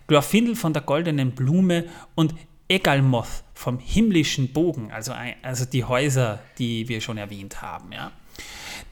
Glorfindel 0.06 0.54
von 0.54 0.72
der 0.72 0.82
goldenen 0.82 1.32
Blume 1.32 1.86
und 2.14 2.34
Egalmoth 2.68 3.42
vom 3.54 3.80
himmlischen 3.80 4.52
Bogen, 4.52 4.92
also, 4.92 5.10
ein, 5.10 5.34
also 5.42 5.64
die 5.64 5.82
Häuser, 5.82 6.38
die 6.58 6.88
wir 6.88 7.00
schon 7.00 7.18
erwähnt 7.18 7.60
haben. 7.60 7.90
Ja. 7.90 8.12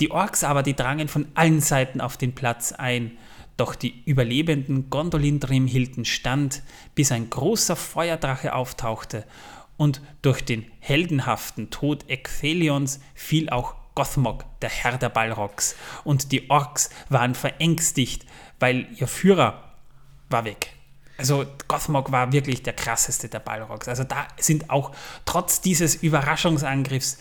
Die 0.01 0.11
Orks 0.11 0.45
aber, 0.45 0.63
die 0.63 0.77
drangen 0.77 1.09
von 1.09 1.27
allen 1.35 1.61
Seiten 1.61 2.01
auf 2.01 2.17
den 2.17 2.35
Platz 2.35 2.73
ein, 2.73 3.17
doch 3.57 3.75
die 3.75 4.03
überlebenden 4.05 4.89
Gondolindrim 4.91 5.67
hielten 5.67 6.05
stand, 6.05 6.63
bis 6.95 7.11
ein 7.11 7.29
großer 7.29 7.75
Feuerdrache 7.75 8.55
auftauchte 8.55 9.25
und 9.77 10.01
durch 10.23 10.45
den 10.45 10.71
heldenhaften 10.81 11.71
Tod 11.71 12.09
Ecthelions 12.09 13.01
fiel 13.15 13.49
auch 13.49 13.75
Gothmog, 13.95 14.45
der 14.61 14.71
Herr 14.71 14.99
der 14.99 15.09
Balrogs, 15.09 15.75
und 16.05 16.31
die 16.31 16.51
Orks 16.51 16.91
waren 17.09 17.35
verängstigt, 17.35 18.27
weil 18.61 18.87
ihr 18.97 19.09
Führer 19.09 19.75
war 20.31 20.45
weg. 20.45 20.75
Also 21.17 21.47
Gothmog 21.67 22.13
war 22.13 22.31
wirklich 22.31 22.63
der 22.63 22.75
krasseste 22.75 23.29
der 23.29 23.41
Balrogs. 23.41 23.89
Also 23.89 24.05
da 24.05 24.29
sind 24.39 24.71
auch 24.71 24.93
trotz 25.25 25.61
dieses 25.61 25.97
Überraschungsangriffs 25.97 27.19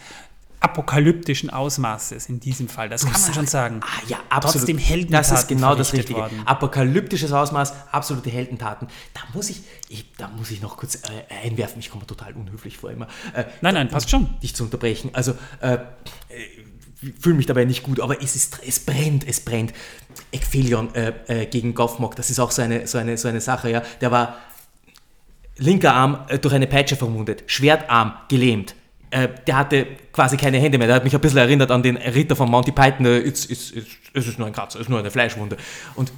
apokalyptischen 0.59 1.49
Ausmaßes 1.49 2.29
in 2.29 2.39
diesem 2.39 2.67
Fall. 2.67 2.89
Das 2.89 3.05
kann 3.05 3.21
man 3.21 3.33
schon 3.33 3.47
sagen. 3.47 3.79
Ah, 3.83 4.01
ja, 4.07 4.17
absolut. 4.29 4.55
Trotzdem 4.57 4.77
Heldentaten 4.77 5.29
Das 5.31 5.39
ist 5.41 5.47
genau 5.47 5.75
das 5.75 5.93
Richtige. 5.93 6.19
worden. 6.19 6.41
Apokalyptisches 6.45 7.31
Ausmaß, 7.31 7.73
absolute 7.91 8.29
Heldentaten. 8.29 8.87
Da 9.13 9.21
muss 9.33 9.49
ich, 9.49 9.61
ich, 9.89 10.11
da 10.17 10.27
muss 10.29 10.49
ich 10.51 10.61
noch 10.61 10.77
kurz 10.77 10.95
äh, 10.95 11.45
einwerfen. 11.45 11.79
Ich 11.79 11.91
komme 11.91 12.07
total 12.07 12.33
unhöflich 12.33 12.77
vor 12.77 12.91
immer. 12.91 13.07
Äh, 13.33 13.45
Nein, 13.61 13.75
nein, 13.75 13.89
passt 13.89 14.09
schon. 14.09 14.39
dich 14.41 14.55
zu 14.55 14.63
unterbrechen. 14.63 15.11
Also, 15.13 15.33
äh, 15.61 15.73
äh, 15.75 15.79
fühle 17.19 17.35
mich 17.35 17.45
dabei 17.45 17.65
nicht 17.65 17.83
gut, 17.83 17.99
aber 17.99 18.21
es 18.23 18.35
ist, 18.35 18.59
es 18.67 18.79
brennt, 18.79 19.27
es 19.27 19.39
brennt. 19.39 19.73
Ecphelion 20.31 20.93
äh, 20.95 21.13
äh, 21.27 21.45
gegen 21.45 21.75
Gothmog, 21.75 22.15
das 22.15 22.31
ist 22.31 22.39
auch 22.39 22.49
so 22.49 22.63
eine, 22.63 22.87
so 22.87 22.97
eine, 22.97 23.17
so 23.17 23.27
eine 23.27 23.39
Sache, 23.41 23.69
ja. 23.69 23.83
Der 24.01 24.11
war 24.11 24.37
linker 25.57 25.93
Arm 25.93 26.25
durch 26.41 26.53
eine 26.53 26.65
Peitsche 26.67 26.95
verwundet, 26.95 27.43
Schwertarm 27.45 28.13
gelähmt. 28.27 28.73
Äh, 29.11 29.29
der 29.45 29.57
hatte 29.57 29.87
quasi 30.17 30.35
keine 30.35 30.57
Hände 30.57 30.79
mehr. 30.79 30.87
Der 30.87 30.95
hat 30.95 31.03
mich 31.03 31.13
ein 31.13 31.21
bisschen 31.21 31.37
erinnert 31.37 31.69
an 31.69 31.83
den 31.83 31.95
Ritter 31.95 32.35
von 32.35 32.49
Monty 32.49 32.71
Python. 32.71 33.05
Äh, 33.05 33.19
Es 33.19 33.45
ist, 33.45 34.39
nur 34.39 34.47
ein 34.47 34.53
Kratzer, 34.53 34.79
es 34.79 34.85
ist 34.85 34.89
nur 34.89 34.97
eine 34.97 35.11
Fleischwunde. 35.11 35.57
Und 35.93 36.11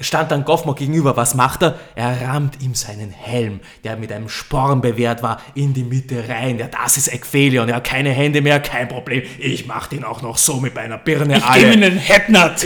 stand 0.00 0.30
dann 0.30 0.46
Goffmog 0.46 0.76
gegenüber. 0.78 1.14
Was 1.18 1.34
macht 1.34 1.62
er? 1.62 1.78
Er 1.94 2.26
rammt 2.26 2.62
ihm 2.62 2.74
seinen 2.74 3.10
Helm, 3.10 3.60
der 3.84 3.96
mit 3.96 4.10
einem 4.12 4.30
Sporn 4.30 4.80
bewehrt 4.80 5.22
war, 5.22 5.42
in 5.54 5.74
die 5.74 5.84
Mitte 5.84 6.24
rein. 6.26 6.58
Ja, 6.58 6.68
das 6.68 6.96
ist 6.96 7.08
Ecphelion. 7.08 7.68
Ja, 7.68 7.80
keine 7.80 8.10
Hände 8.12 8.40
mehr, 8.40 8.60
kein 8.60 8.88
Problem. 8.88 9.22
Ich 9.38 9.66
mach 9.66 9.88
den 9.88 10.04
auch 10.04 10.22
noch 10.22 10.38
so 10.38 10.58
mit 10.58 10.74
meiner 10.74 10.96
Birne 10.96 11.36
Ich 11.36 11.44
alle. 11.44 11.60
gebe 11.60 11.72
Ihnen 11.74 11.84
einen 11.84 11.98
Headnut. 11.98 12.52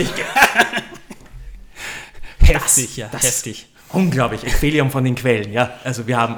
heftig, 2.41 2.95
ja, 2.97 3.09
das- 3.11 3.23
heftig. 3.23 3.65
Unglaublich, 3.91 4.43
Ecphelion 4.45 4.91
von 4.91 5.03
den 5.03 5.15
Quellen, 5.15 5.51
ja. 5.51 5.71
Also 5.83 6.05
wir 6.07 6.15
haben 6.17 6.35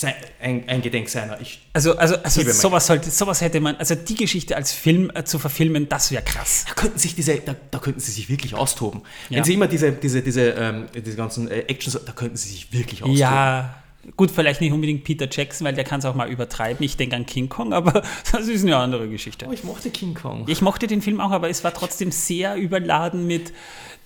sein, 0.00 0.14
ein, 0.40 0.68
ein 0.68 0.82
Gedenk 0.82 1.08
seiner. 1.08 1.40
Ich, 1.40 1.60
Also, 1.72 1.96
also, 1.96 2.16
also 2.16 2.42
sowas, 2.50 2.86
sollte, 2.86 3.10
sowas 3.10 3.40
hätte 3.40 3.60
man, 3.60 3.76
also 3.76 3.94
die 3.94 4.14
Geschichte 4.14 4.56
als 4.56 4.72
Film 4.72 5.10
äh, 5.14 5.24
zu 5.24 5.38
verfilmen, 5.38 5.88
das 5.88 6.10
wäre 6.10 6.22
krass. 6.22 6.64
da 6.66 6.74
könnten 6.74 6.98
sich 6.98 7.14
diese, 7.14 7.36
da, 7.36 7.54
da 7.70 7.78
könnten 7.78 8.00
sie 8.00 8.12
sich 8.12 8.28
wirklich 8.28 8.54
austoben. 8.54 9.02
Ja. 9.28 9.36
Wenn 9.38 9.44
sie 9.44 9.54
immer 9.54 9.68
diese, 9.68 9.92
diese, 9.92 10.22
diese, 10.22 10.50
ähm, 10.50 10.86
diese 10.94 11.16
ganzen 11.16 11.50
äh, 11.50 11.60
Actions, 11.68 11.98
da 12.04 12.12
könnten 12.12 12.36
sie 12.36 12.48
sich 12.48 12.72
wirklich 12.72 13.02
austoben. 13.02 13.18
Ja, 13.18 13.76
gut, 14.16 14.30
vielleicht 14.30 14.60
nicht 14.60 14.72
unbedingt 14.72 15.04
Peter 15.04 15.28
Jackson, 15.30 15.66
weil 15.66 15.74
der 15.74 15.84
kann 15.84 16.00
es 16.00 16.06
auch 16.06 16.14
mal 16.14 16.30
übertreiben. 16.30 16.82
Ich 16.84 16.96
denke 16.96 17.16
an 17.16 17.26
King 17.26 17.48
Kong, 17.48 17.72
aber 17.74 18.02
das 18.32 18.48
ist 18.48 18.64
eine 18.64 18.76
andere 18.76 19.08
Geschichte. 19.08 19.46
Oh, 19.48 19.52
ich 19.52 19.64
mochte 19.64 19.90
King 19.90 20.14
Kong. 20.14 20.44
Ich 20.48 20.62
mochte 20.62 20.86
den 20.86 21.02
Film 21.02 21.20
auch, 21.20 21.30
aber 21.30 21.50
es 21.50 21.62
war 21.64 21.74
trotzdem 21.74 22.10
sehr 22.10 22.56
überladen 22.56 23.26
mit, 23.26 23.52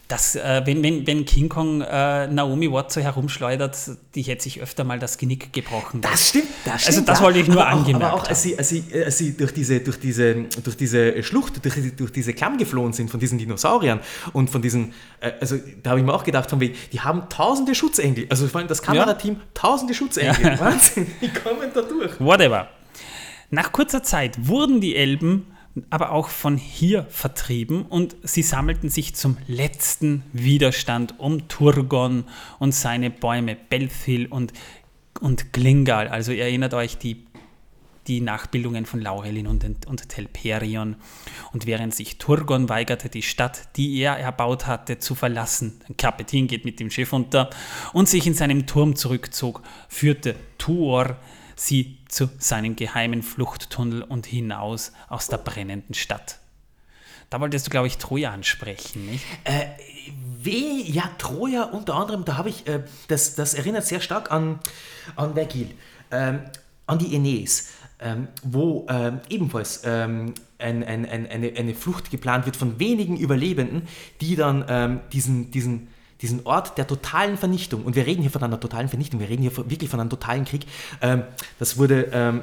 dass, 0.09 0.36
äh, 0.36 0.62
wenn, 0.64 0.82
wenn, 0.82 1.06
wenn 1.06 1.24
King 1.24 1.48
Kong 1.48 1.81
äh, 1.81 2.26
Naomi 2.26 2.70
Watts 2.70 2.94
so 2.94 3.01
herumschleudert, 3.01 3.76
die 4.14 4.22
hätte 4.22 4.43
sich 4.43 4.60
öfter 4.60 4.85
mal 4.85 4.98
das 4.98 5.16
Genick 5.16 5.52
gebrochen. 5.52 6.02
Das 6.02 6.28
stimmt, 6.28 6.48
das 6.64 6.82
stimmt. 6.82 6.97
Also 6.97 7.06
das 7.06 7.18
ja. 7.18 7.24
wollte 7.24 7.39
ich 7.39 7.48
nur 7.48 7.66
angemerkt 7.66 8.05
Aber 8.05 8.14
auch, 8.14 8.28
als 8.28 8.43
sie, 8.43 8.59
als 8.59 8.68
sie, 8.68 8.85
äh, 8.93 9.05
als 9.05 9.16
sie 9.16 9.35
durch, 9.35 9.52
diese, 9.52 9.81
durch, 9.81 9.98
diese, 9.98 10.35
durch 10.62 10.76
diese 10.76 11.22
Schlucht, 11.22 11.64
durch, 11.64 11.97
durch 11.97 12.12
diese 12.12 12.35
Klamm 12.35 12.59
geflohen 12.59 12.93
sind 12.93 13.10
von 13.10 13.18
diesen 13.18 13.39
Dinosauriern 13.39 14.01
und 14.35 14.51
von 14.51 14.60
diesen, 14.60 14.93
äh, 15.20 15.32
also 15.40 15.56
da 15.82 15.90
habe 15.90 16.01
ich 16.01 16.06
mir 16.06 16.12
auch 16.12 16.24
gedacht, 16.24 16.51
von 16.51 16.60
wegen, 16.60 16.74
die 16.93 17.01
haben 17.01 17.28
tausende 17.31 17.74
Schutzengel. 17.74 18.26
Also 18.28 18.47
vor 18.48 18.60
allem 18.60 18.68
das 18.68 18.82
Kamerateam, 18.82 19.40
tausende 19.55 19.94
Schutzengel. 19.94 20.44
Ja. 20.44 20.60
Wahnsinn, 20.60 21.06
die 21.22 21.28
kommen 21.28 21.70
da 21.72 21.81
durch. 21.81 22.20
Whatever. 22.20 22.68
Nach 23.48 23.72
kurzer 23.72 24.02
Zeit 24.02 24.48
wurden 24.48 24.81
die 24.81 24.97
Elben 24.97 25.53
aber 25.91 26.13
auch 26.13 26.29
von 26.29 26.57
hier 26.57 27.05
vertrieben 27.11 27.83
und 27.83 28.17
sie 28.23 28.43
sammelten 28.43 28.91
sich 28.91 29.15
zum 29.15 29.37
letzten 29.49 30.23
Widerstand 30.33 31.19
um 31.19 31.49
Turgon 31.49 32.25
und 32.59 32.73
seine 32.73 33.11
Bäume, 33.11 33.57
Belthil 33.57 34.27
und, 34.27 34.53
und 35.21 35.53
Glingal. 35.53 36.09
Also 36.09 36.31
ihr 36.31 36.45
erinnert 36.45 36.75
euch 36.75 36.97
die, 36.97 37.27
die 38.07 38.21
Nachbildungen 38.21 38.87
von 38.87 39.01
Laurelin 39.01 39.49
und, 39.49 39.65
und 39.87 40.09
Telperion. 40.09 40.95
Und 41.53 41.67
während 41.67 41.93
sich 41.93 42.19
Turgon 42.19 42.69
weigerte, 42.69 43.09
die 43.09 43.23
Stadt, 43.23 43.77
die 43.77 43.99
er 43.99 44.17
erbaut 44.17 44.69
hatte, 44.69 45.01
zu 45.01 45.17
verlassen, 45.17 45.81
Kapitin 45.99 46.47
geht 46.47 46.65
mit 46.65 46.79
dem 46.79 46.91
Schiff 46.93 47.13
unter 47.13 47.51
und 47.93 48.09
sich 48.09 48.29
in 48.29 48.35
seinem 48.35 48.67
Turm 48.67 48.95
zurückzog, 48.95 49.61
führte 49.89 50.37
Tuor 50.57 51.17
sie 51.57 51.99
zu 52.15 52.31
seinem 52.39 52.77
geheimen 52.77 53.23
Fluchttunnel 53.23 54.03
und 54.03 54.24
hinaus 54.27 54.93
aus 55.09 55.27
der 55.27 55.39
brennenden 55.39 55.95
Stadt. 55.95 56.39
Da 57.28 57.41
wolltest 57.41 57.66
du, 57.66 57.70
glaube 57.70 57.89
ich, 57.89 57.99
Troja 57.99 58.31
ansprechen, 58.31 59.07
nicht? 59.07 59.24
Weh, 60.41 60.82
ja, 60.82 61.11
Troja 61.19 61.65
unter 61.65 61.95
anderem, 61.95 62.24
da 62.24 62.36
habe 62.36 62.51
ich, 62.51 62.66
äh, 62.69 62.85
das, 63.09 63.35
das 63.35 63.55
erinnert 63.55 63.85
sehr 63.85 64.01
stark 64.01 64.31
an, 64.31 64.61
an 65.16 65.35
Vergil, 65.35 65.70
ähm, 66.12 66.41
an 66.86 66.99
die 66.99 67.16
Aeneis, 67.16 67.70
ähm, 67.99 68.28
wo 68.45 68.86
ähm, 68.89 69.20
ebenfalls 69.28 69.82
ähm, 69.85 70.35
ein, 70.59 70.85
ein, 70.85 71.07
ein, 71.07 71.27
eine, 71.27 71.53
eine 71.57 71.74
Flucht 71.74 72.11
geplant 72.11 72.47
wird 72.47 72.57
von 72.57 72.78
wenigen 72.78 73.16
Überlebenden, 73.16 73.89
die 74.20 74.36
dann 74.36 74.65
ähm, 74.69 75.01
diesen, 75.12 75.51
diesen, 75.51 75.89
diesen 76.25 76.45
Ort 76.47 76.79
der 76.79 76.87
totalen 76.87 77.37
Vernichtung, 77.37 77.85
und 77.85 77.95
wir 77.97 78.07
reden 78.07 78.23
hier 78.23 78.31
von 78.31 78.43
einer 78.43 78.59
totalen 78.59 78.89
Vernichtung, 78.89 79.21
wir 79.21 79.29
reden 79.29 79.43
hier 79.43 79.51
von, 79.53 79.71
wirklich 79.71 79.91
von 79.91 80.01
einem 80.01 80.11
totalen 80.11 80.45
Krieg, 80.45 80.67
ähm, 81.01 81.23
das 81.59 81.77
wurde... 81.79 82.09
Ähm, 82.13 82.43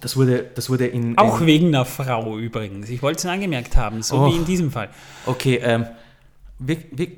das 0.00 0.16
wurde, 0.16 0.50
das 0.56 0.68
wurde 0.68 0.86
in. 0.88 1.16
Auch 1.18 1.40
in, 1.40 1.46
wegen 1.46 1.68
einer 1.68 1.84
Frau 1.84 2.36
übrigens. 2.36 2.90
Ich 2.90 3.00
wollte 3.00 3.18
es 3.18 3.24
nur 3.24 3.32
angemerkt 3.32 3.76
haben, 3.76 4.02
so 4.02 4.16
Oh. 4.16 4.26
wie 4.26 4.36
in 4.36 4.44
diesem 4.44 4.72
Fall. 4.72 4.88
Okay, 5.24 5.60
ähm. 5.62 5.86
Wir, 6.58 6.78
wir, 6.90 7.08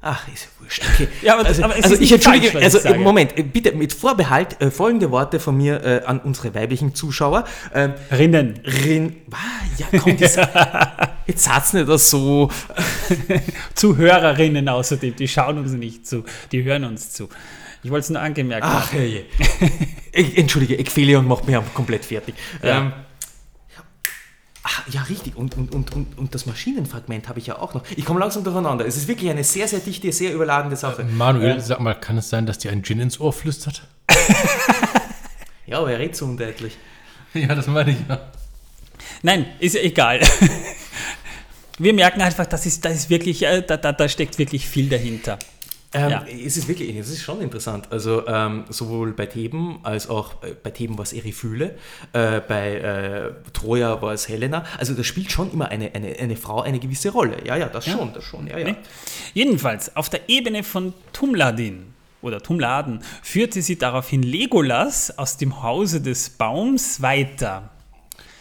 ach, 0.00 0.26
ist 0.32 0.44
ja 0.44 0.48
wurscht. 0.64 0.82
Okay. 0.94 1.08
Ja, 1.22 1.34
aber- 1.38 1.46
also, 1.46 1.62
aber 1.64 1.76
es 1.76 1.84
also 1.84 1.94
ist 1.96 2.02
ich 2.02 2.12
entschuldige, 2.12 2.50
falsch, 2.52 2.64
also 2.64 2.88
ich. 2.88 2.96
Moment, 2.98 3.36
äh, 3.38 3.42
bitte 3.42 3.72
mit 3.72 3.92
Vorbehalt 3.92 4.60
äh, 4.60 4.70
folgende 4.70 5.10
Worte 5.10 5.40
von 5.40 5.56
mir 5.56 5.82
äh, 5.84 6.02
an 6.04 6.20
unsere 6.20 6.54
weiblichen 6.54 6.94
Zuschauer. 6.94 7.44
Ähm, 7.74 7.94
Rinnen. 8.10 8.60
Rin, 8.64 9.16
ah, 9.32 9.36
ja, 9.76 9.86
komm, 10.00 10.16
das, 10.16 10.36
jetzt 11.26 11.44
sag's 11.44 11.72
nicht 11.72 11.88
das 11.88 12.10
so. 12.10 12.50
Zuhörerinnen 13.74 14.68
außerdem, 14.68 15.16
die 15.16 15.28
schauen 15.28 15.58
uns 15.58 15.72
nicht 15.72 16.06
zu, 16.06 16.24
die 16.52 16.64
hören 16.64 16.84
uns 16.84 17.12
zu. 17.12 17.28
Ich 17.82 17.90
wollte 17.90 18.04
es 18.04 18.10
nur 18.10 18.20
angemerkt 18.20 18.64
haben. 18.64 18.82
Ach, 18.86 18.92
herrje. 18.92 19.24
Ich- 20.12 20.36
Entschuldige, 20.36 20.78
Ecphelion 20.78 21.26
macht 21.26 21.46
mich 21.46 21.56
komplett 21.74 22.04
fertig. 22.04 22.34
Ja. 22.62 22.78
Ähm, 22.78 22.92
ach, 24.68 24.82
ja, 24.88 25.02
richtig. 25.02 25.36
Und, 25.36 25.56
und, 25.56 25.74
und, 25.74 25.94
und, 25.94 26.18
und 26.18 26.34
das 26.34 26.46
Maschinenfragment 26.46 27.28
habe 27.28 27.38
ich 27.38 27.46
ja 27.46 27.58
auch 27.58 27.74
noch. 27.74 27.82
Ich 27.96 28.04
komme 28.04 28.20
langsam 28.20 28.44
durcheinander. 28.44 28.86
Es 28.86 28.96
ist 28.96 29.08
wirklich 29.08 29.30
eine 29.30 29.44
sehr, 29.44 29.66
sehr 29.66 29.80
dichte, 29.80 30.12
sehr 30.12 30.32
überladene 30.32 30.76
Sache. 30.76 31.04
Manuel, 31.04 31.60
sag 31.60 31.80
mal, 31.80 31.94
kann 31.94 32.18
es 32.18 32.28
sein, 32.28 32.46
dass 32.46 32.58
dir 32.58 32.70
ein 32.70 32.82
Gin 32.82 33.00
ins 33.00 33.18
Ohr 33.20 33.32
flüstert? 33.32 33.82
Ja, 35.68 35.80
aber 35.80 35.92
er 35.92 35.98
redet 35.98 36.16
so 36.16 36.24
undeutlich. 36.24 36.76
Ja, 37.34 37.54
das 37.54 37.66
meine 37.66 37.90
ich 37.90 37.98
ja. 38.08 38.18
Nein, 39.22 39.44
ist 39.60 39.74
ja 39.74 39.82
egal. 39.82 40.20
Wir 41.78 41.92
merken 41.92 42.22
einfach, 42.22 42.46
das 42.46 42.64
ist, 42.64 42.86
das 42.86 42.94
ist 42.94 43.10
wirklich, 43.10 43.42
äh, 43.42 43.60
da, 43.60 43.76
da, 43.76 43.92
da 43.92 44.08
steckt 44.08 44.38
wirklich 44.38 44.66
viel 44.66 44.88
dahinter. 44.88 45.38
Ähm, 45.94 46.10
Ja. 46.10 46.24
Es 46.26 46.56
ist 46.58 46.68
wirklich, 46.68 46.94
es 46.94 47.08
ist 47.08 47.22
schon 47.22 47.40
interessant. 47.40 47.88
Also 47.90 48.26
ähm, 48.26 48.64
sowohl 48.68 49.12
bei 49.12 49.26
Theben 49.26 49.80
als 49.84 50.08
auch 50.10 50.42
äh, 50.42 50.54
bei 50.62 50.70
Theben 50.70 50.98
war 50.98 51.04
es 51.04 51.12
Erifyle, 51.14 51.76
äh, 52.12 52.40
bei 52.40 52.74
äh, 52.76 53.30
Troja 53.54 54.00
war 54.02 54.12
es 54.12 54.28
Helena. 54.28 54.64
Also 54.78 54.92
da 54.94 55.02
spielt 55.02 55.32
schon 55.32 55.50
immer 55.52 55.68
eine, 55.68 55.94
eine, 55.94 56.14
eine 56.18 56.36
Frau 56.36 56.60
eine 56.60 56.78
gewisse 56.78 57.10
Rolle. 57.10 57.36
Ja, 57.46 57.56
ja, 57.56 57.66
das 57.68 57.86
schon, 57.86 58.12
das 58.12 58.24
schon. 58.24 58.46
Ja, 58.48 58.58
ja. 58.58 58.64
Ne? 58.66 58.76
Jedenfalls, 59.32 59.96
auf 59.96 60.10
der 60.10 60.28
Ebene 60.28 60.62
von 60.62 60.92
Tumladin 61.14 61.94
oder 62.20 62.42
Tumladen 62.42 63.00
führte 63.22 63.62
sie 63.62 63.78
daraufhin 63.78 64.22
Legolas 64.22 65.16
aus 65.16 65.36
dem 65.38 65.62
Hause 65.62 66.02
des 66.02 66.30
Baums 66.30 67.00
weiter. 67.00 67.70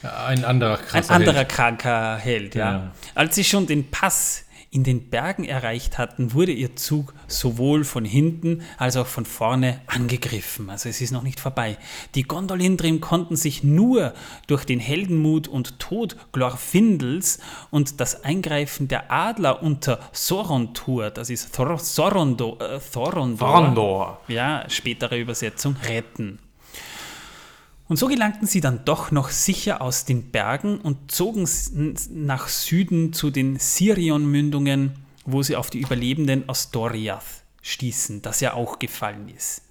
Ja, 0.03 0.26
Ein 0.26 0.44
anderer 0.45 0.80
Ein 0.80 0.86
krasser 0.86 1.14
anderer 1.14 1.36
Held. 1.38 1.49
kranker 1.49 2.18
Held, 2.18 2.56
ja. 2.56 2.72
Ja. 2.72 2.91
Als 3.15 3.36
sie 3.36 3.44
schon 3.44 3.68
den 3.68 3.90
Pass 3.90 4.44
in 4.69 4.84
den 4.84 5.10
Bergen 5.10 5.45
erreicht 5.45 5.98
hatten, 5.98 6.34
wurde 6.34 6.52
ihr 6.52 6.76
Zug 6.76 7.14
sowohl 7.27 7.84
von 7.84 8.06
hinten 8.06 8.61
als 8.77 8.98
auch 8.98 9.07
von 9.07 9.26
vorne 9.26 9.81
angegriffen. 9.88 10.69
Also 10.69 10.89
es 10.89 11.02
ist 11.02 11.11
noch 11.11 11.23
nicht 11.23 11.39
vorbei. 11.39 11.77
Die 12.15 12.23
Gondolindrim 12.23 12.99
konnten 12.99 13.35
sich 13.35 13.64
nur 13.64 14.14
durch 14.48 14.65
den 14.65 14.80
Heldenmut 14.80 15.48
und 15.48 15.80
Tod 15.80 16.18
Glorfindels 16.31 17.39
und 17.72 17.99
das 17.99 18.23
Eingreifen 18.23 18.88
der 18.88 19.11
Adler 19.11 19.64
unter 19.64 19.99
Sorontur, 20.11 21.11
das 21.11 21.30
ist 21.30 21.56
Thor 21.56 21.80
Sorondo, 21.80 22.57
äh, 22.60 22.80
Thorondor, 22.80 23.38
Thorondor. 23.38 24.22
ja, 24.27 24.64
spätere 24.69 25.18
Übersetzung, 25.18 25.76
retten. 25.88 26.39
Und 27.88 27.98
so 27.98 28.08
gelangten 28.08 28.48
sie 28.48 28.60
dann 28.60 28.84
doch 28.84 29.12
noch 29.12 29.30
sicher 29.30 29.82
aus 29.82 30.06
den 30.06 30.32
Bergen 30.32 30.80
und 30.80 31.12
zogen 31.12 31.48
nach 32.12 32.48
Süden 32.50 33.14
zu 33.14 33.30
den 33.30 33.60
Sirion-Mündungen, 33.60 34.92
wo 35.26 35.42
sie 35.42 35.56
auf 35.56 35.70
die 35.70 35.80
Überlebenden 35.80 36.50
aus 36.50 36.72
Doriath 36.72 37.44
stießen, 37.62 38.22
das 38.22 38.42
ja 38.42 38.54
auch 38.54 38.80
gefallen 38.80 39.30
ist. 39.30 39.62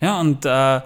Ja, 0.00 0.18
und 0.18 0.46
äh, 0.46 0.80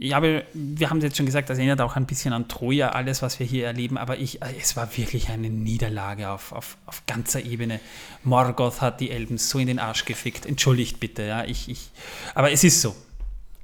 ich 0.00 0.14
habe, 0.14 0.44
wir 0.54 0.88
haben 0.88 0.98
es 0.98 1.04
jetzt 1.04 1.16
schon 1.16 1.26
gesagt, 1.26 1.50
das 1.50 1.58
erinnert 1.58 1.80
auch 1.80 1.96
ein 1.96 2.06
bisschen 2.06 2.32
an 2.32 2.48
Troja, 2.48 2.90
alles, 2.90 3.20
was 3.20 3.38
wir 3.40 3.46
hier 3.46 3.66
erleben, 3.66 3.98
aber 3.98 4.18
ich, 4.18 4.40
äh, 4.40 4.54
es 4.58 4.76
war 4.76 4.96
wirklich 4.96 5.28
eine 5.28 5.50
Niederlage 5.50 6.30
auf, 6.30 6.52
auf, 6.52 6.78
auf 6.86 7.02
ganzer 7.06 7.44
Ebene. 7.44 7.80
Morgoth 8.22 8.80
hat 8.80 9.00
die 9.00 9.10
Elben 9.10 9.36
so 9.36 9.58
in 9.58 9.66
den 9.66 9.78
Arsch 9.78 10.04
gefickt. 10.04 10.46
Entschuldigt 10.46 11.00
bitte, 11.00 11.24
ja, 11.24 11.44
ich, 11.44 11.68
ich, 11.68 11.90
aber 12.34 12.52
es 12.52 12.64
ist 12.64 12.80
so. 12.80 12.94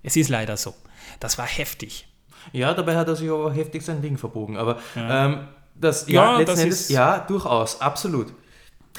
Es 0.03 0.17
ist 0.17 0.29
leider 0.29 0.57
so. 0.57 0.75
Das 1.21 1.39
war 1.39 1.47
heftig. 1.47 2.07
Ja, 2.53 2.75
dabei 2.75 2.97
hat 2.97 3.09
er 3.09 3.17
sich 3.17 3.31
aber 3.31 3.53
heftig 3.53 3.83
sein 3.83 4.03
Ding 4.03 4.19
verbogen. 4.19 4.57
Aber 4.57 4.79
ähm, 4.97 5.49
das, 5.75 6.07
ja, 6.09 6.39
Ja, 6.39 6.45
das 6.45 6.59
Endes, 6.61 6.81
ist- 6.83 6.91
ja, 6.91 7.19
durchaus, 7.21 7.81
absolut. 7.81 8.33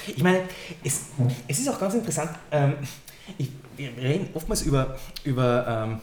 Ich 0.08 0.22
meine, 0.24 0.42
es, 0.84 1.02
es 1.48 1.60
ist 1.60 1.70
auch 1.70 1.80
ganz 1.80 1.94
interessant, 1.94 2.32
ähm, 2.52 2.74
ich, 3.38 3.50
wir 3.78 3.90
reden 3.98 4.30
oftmals 4.34 4.62
über, 4.64 4.98
über 5.24 5.66
ähm, 5.90 6.00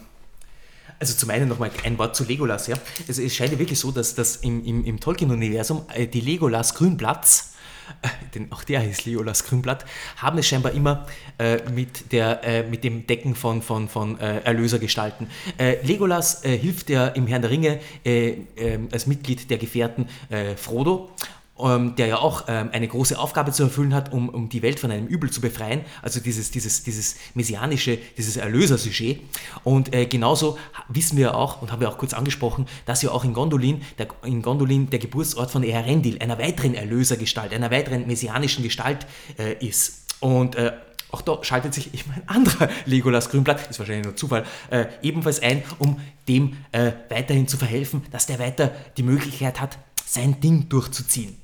also 0.99 1.15
zum 1.15 1.31
einen 1.31 1.49
nochmal 1.49 1.71
ein 1.85 1.99
Wort 1.99 2.15
zu 2.17 2.25
Legolas, 2.25 2.69
ja. 2.69 2.77
Also 3.09 3.23
es 3.23 3.35
scheint 3.35 3.53
ja 3.53 3.59
wirklich 3.59 3.79
so, 3.79 3.91
dass, 3.91 4.15
dass 4.15 4.37
im, 4.37 4.65
im, 4.65 4.85
im 4.85 5.01
Tolkien-Universum 5.01 5.85
äh, 5.93 6.07
die 6.07 6.21
Legolas 6.21 6.75
Grünblatts, 6.75 7.41
äh, 7.41 7.52
denn 8.35 8.51
auch 8.53 8.65
der 8.65 8.81
heißt 8.81 9.07
Legolas 9.07 9.45
Grünblatt, 9.45 9.85
haben 10.17 10.39
es 10.39 10.47
scheinbar 10.47 10.73
immer 10.73 11.07
äh, 11.39 11.59
mit, 11.71 12.13
der, 12.13 12.45
äh, 12.45 12.63
mit 12.63 12.85
dem 12.85 13.07
Decken 13.07 13.35
von, 13.35 13.63
von, 13.63 13.89
von 13.89 14.19
äh, 14.21 14.41
Erlösergestalten. 14.41 15.29
Äh, 15.59 15.85
Legolas 15.85 16.45
äh, 16.45 16.57
hilft 16.57 16.91
ja 16.91 17.09
im 17.09 17.27
Herrn 17.27 17.43
der 17.43 17.51
Ringe 17.51 17.81
äh, 18.05 18.37
ähm, 18.57 18.89
als 18.93 19.07
Mitglied 19.07 19.51
der 19.51 19.59
Gefährten 19.59 20.09
äh, 20.31 20.57
Frodo 20.57 21.11
ähm, 21.59 21.95
der 21.97 22.07
ja 22.07 22.19
auch 22.19 22.45
ähm, 22.49 22.71
eine 22.73 22.89
große 22.89 23.19
Aufgabe 23.19 23.53
zu 23.53 23.65
erfüllen 23.65 23.95
hat, 23.95 24.13
um, 24.13 24.29
um 24.29 24.49
die 24.49 24.63
Welt 24.63 24.81
von 24.81 24.91
einem 24.91 25.07
Übel 25.07 25.31
zu 25.31 25.41
befreien, 25.41 25.83
also 26.01 26.21
dieses, 26.21 26.51
dieses, 26.51 26.83
dieses 26.83 27.17
messianische, 27.35 27.99
dieses 28.17 28.37
Erlösersujet. 28.37 29.21
Und 29.63 29.95
äh, 29.95 30.07
genauso 30.07 30.59
wissen 30.89 31.17
wir 31.17 31.35
auch, 31.35 31.63
und 31.63 31.71
haben 31.71 31.81
wir 31.81 31.89
auch 31.89 31.99
kurz 31.99 32.15
angesprochen, 32.15 32.67
dass 32.87 33.03
ja 33.03 33.11
auch 33.11 33.25
in 33.25 33.35
Gondolin, 33.35 33.83
der, 33.99 34.09
in 34.25 34.43
Gondolin 34.43 34.91
der 34.91 34.99
Geburtsort 34.99 35.51
von 35.51 35.63
Earendil, 35.63 36.19
einer 36.21 36.39
weiteren 36.39 36.75
Erlösergestalt, 36.75 37.53
einer 37.53 37.71
weiteren 37.71 38.07
messianischen 38.07 38.63
Gestalt 38.63 39.07
äh, 39.39 39.55
ist. 39.65 40.07
Und 40.21 40.55
äh, 40.55 40.73
auch 41.11 41.21
da 41.21 41.45
schaltet 41.45 41.75
sich 41.75 41.93
eben 41.95 42.11
ein 42.13 42.29
anderer 42.29 42.69
Legolas 42.87 43.29
Grünblatt, 43.29 43.69
ist 43.71 43.79
wahrscheinlich 43.79 44.07
nur 44.07 44.17
Zufall, 44.17 44.45
äh, 44.71 44.87
ebenfalls 45.03 45.41
ein, 45.41 45.63
um 45.79 46.01
dem 46.29 46.57
äh, 46.73 46.93
weiterhin 47.09 47.47
zu 47.47 47.57
verhelfen, 47.57 48.03
dass 48.11 48.27
der 48.27 48.39
weiter 48.39 48.73
die 48.97 49.03
Möglichkeit 49.03 49.61
hat, 49.61 49.79
sein 50.05 50.41
Ding 50.41 50.69
durchzuziehen. 50.69 51.42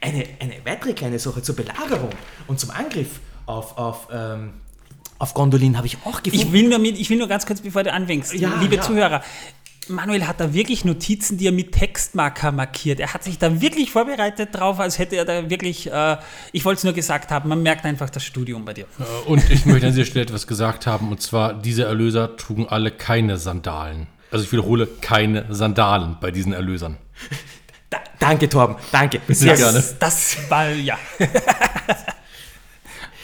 Eine, 0.00 0.24
eine 0.38 0.54
weitere 0.64 0.94
kleine 0.94 1.18
Sache 1.18 1.42
zur 1.42 1.56
Belagerung 1.56 2.10
und 2.46 2.58
zum 2.58 2.70
Angriff 2.70 3.20
auf, 3.46 3.76
auf, 3.76 4.08
ähm, 4.12 4.54
auf 5.18 5.34
Gondolin 5.34 5.76
habe 5.76 5.86
ich 5.86 5.98
auch 6.04 6.22
gefunden. 6.22 6.46
Ich 6.46 6.52
will 6.52 6.68
nur, 6.68 6.78
mit, 6.78 6.98
ich 6.98 7.10
will 7.10 7.18
nur 7.18 7.28
ganz 7.28 7.44
kurz, 7.44 7.60
bevor 7.60 7.82
du 7.82 7.92
anfängst, 7.92 8.32
Ja, 8.34 8.58
liebe 8.60 8.76
ja. 8.76 8.82
Zuhörer, 8.82 9.22
Manuel 9.88 10.26
hat 10.26 10.40
da 10.40 10.54
wirklich 10.54 10.84
Notizen, 10.84 11.36
die 11.36 11.48
er 11.48 11.52
mit 11.52 11.72
Textmarker 11.72 12.52
markiert. 12.52 13.00
Er 13.00 13.12
hat 13.12 13.24
sich 13.24 13.38
da 13.38 13.60
wirklich 13.60 13.90
vorbereitet 13.90 14.50
drauf, 14.52 14.78
als 14.78 14.98
hätte 14.98 15.16
er 15.16 15.24
da 15.24 15.50
wirklich, 15.50 15.90
äh, 15.90 16.16
ich 16.52 16.64
wollte 16.64 16.78
es 16.78 16.84
nur 16.84 16.92
gesagt 16.92 17.30
haben, 17.30 17.48
man 17.48 17.62
merkt 17.62 17.84
einfach 17.84 18.08
das 18.08 18.24
Studium 18.24 18.64
bei 18.64 18.74
dir. 18.74 18.84
Äh, 18.98 19.28
Und 19.28 19.50
ich 19.50 19.66
möchte 19.66 19.88
an 19.88 19.92
dieser 19.92 20.06
Stelle 20.06 20.24
etwas 20.24 20.46
gesagt 20.46 20.86
haben, 20.86 21.10
und 21.10 21.20
zwar, 21.20 21.54
diese 21.54 21.84
Erlöser 21.84 22.36
trugen 22.36 22.68
alle 22.68 22.90
keine 22.90 23.36
Sandalen. 23.36 24.06
Also 24.30 24.44
ich 24.44 24.52
wiederhole, 24.52 24.86
keine 24.86 25.46
Sandalen 25.52 26.16
bei 26.20 26.30
diesen 26.30 26.52
Erlösern. 26.52 26.96
Da, 28.20 28.26
danke, 28.28 28.48
Torben, 28.48 28.76
danke. 28.92 29.20
Sehr 29.28 29.50
Das- 29.56 29.60
gerne. 29.60 29.84
Das 29.98 30.36
war, 30.50 30.68
ja. 30.70 30.98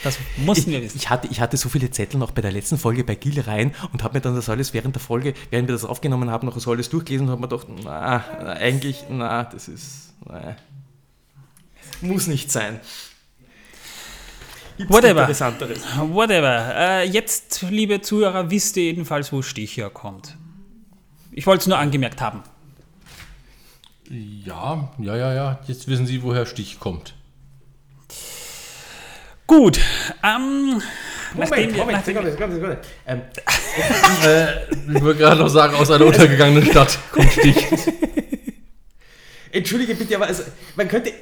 Das 0.02 0.18
mussten 0.36 0.70
wir 0.70 0.80
wissen. 0.82 0.98
Ich 0.98 1.10
hatte, 1.10 1.26
ich 1.28 1.40
hatte 1.40 1.56
so 1.56 1.68
viele 1.68 1.90
Zettel 1.90 2.18
noch 2.18 2.30
bei 2.30 2.40
der 2.42 2.52
letzten 2.52 2.78
Folge 2.78 3.02
bei 3.02 3.14
Gil 3.16 3.40
rein 3.40 3.74
und 3.92 4.04
habe 4.04 4.14
mir 4.14 4.20
dann 4.20 4.36
das 4.36 4.48
alles 4.48 4.72
während 4.72 4.94
der 4.94 5.02
Folge, 5.02 5.34
während 5.50 5.66
wir 5.68 5.74
das 5.74 5.84
aufgenommen 5.84 6.30
haben, 6.30 6.46
noch 6.46 6.58
so 6.60 6.70
alles 6.70 6.88
durchgelesen 6.90 7.26
und 7.26 7.32
habe 7.32 7.40
mir 7.42 7.48
gedacht, 7.48 7.66
na, 7.82 8.24
na, 8.40 8.52
eigentlich, 8.52 9.04
na, 9.10 9.44
das 9.44 9.66
ist, 9.68 10.12
na, 10.24 10.56
muss 12.02 12.26
nicht 12.28 12.52
sein. 12.52 12.78
Gibt's 14.76 14.92
Whatever. 14.92 15.20
Interessanteres? 15.22 15.80
Whatever. 15.98 16.74
Äh, 16.76 17.08
jetzt, 17.08 17.62
liebe 17.62 18.00
Zuhörer, 18.02 18.50
wisst 18.50 18.76
ihr 18.76 18.84
jedenfalls, 18.84 19.32
wo 19.32 19.40
Stich 19.42 19.76
herkommt. 19.78 20.36
Ich 21.32 21.46
wollte 21.46 21.62
es 21.62 21.66
nur 21.66 21.78
angemerkt 21.78 22.20
haben. 22.20 22.42
Ja, 24.10 24.88
ja, 24.98 25.16
ja, 25.16 25.34
ja. 25.34 25.58
Jetzt 25.66 25.88
wissen 25.88 26.06
Sie, 26.06 26.22
woher 26.22 26.46
Stich 26.46 26.78
kommt. 26.78 27.14
Gut. 29.46 29.78
Ähm, 30.24 30.82
nachdem 31.36 31.74
wir, 31.74 31.84
nachdem, 31.84 32.04
Sekunde, 32.04 32.30
Sekunde, 32.32 32.54
Sekunde. 32.56 32.78
Ähm, 33.06 33.22
Ich 34.94 35.02
wollte 35.02 35.20
gerade 35.20 35.40
noch 35.40 35.48
sagen, 35.48 35.74
aus 35.76 35.90
einer 35.90 36.06
untergegangenen 36.06 36.64
Stadt 36.70 36.98
kommt 37.12 37.30
Stich. 37.32 37.56
Entschuldige 39.52 39.94
bitte, 39.94 40.16
aber 40.16 40.26
also, 40.26 40.42
man 40.74 40.88
könnte. 40.88 41.12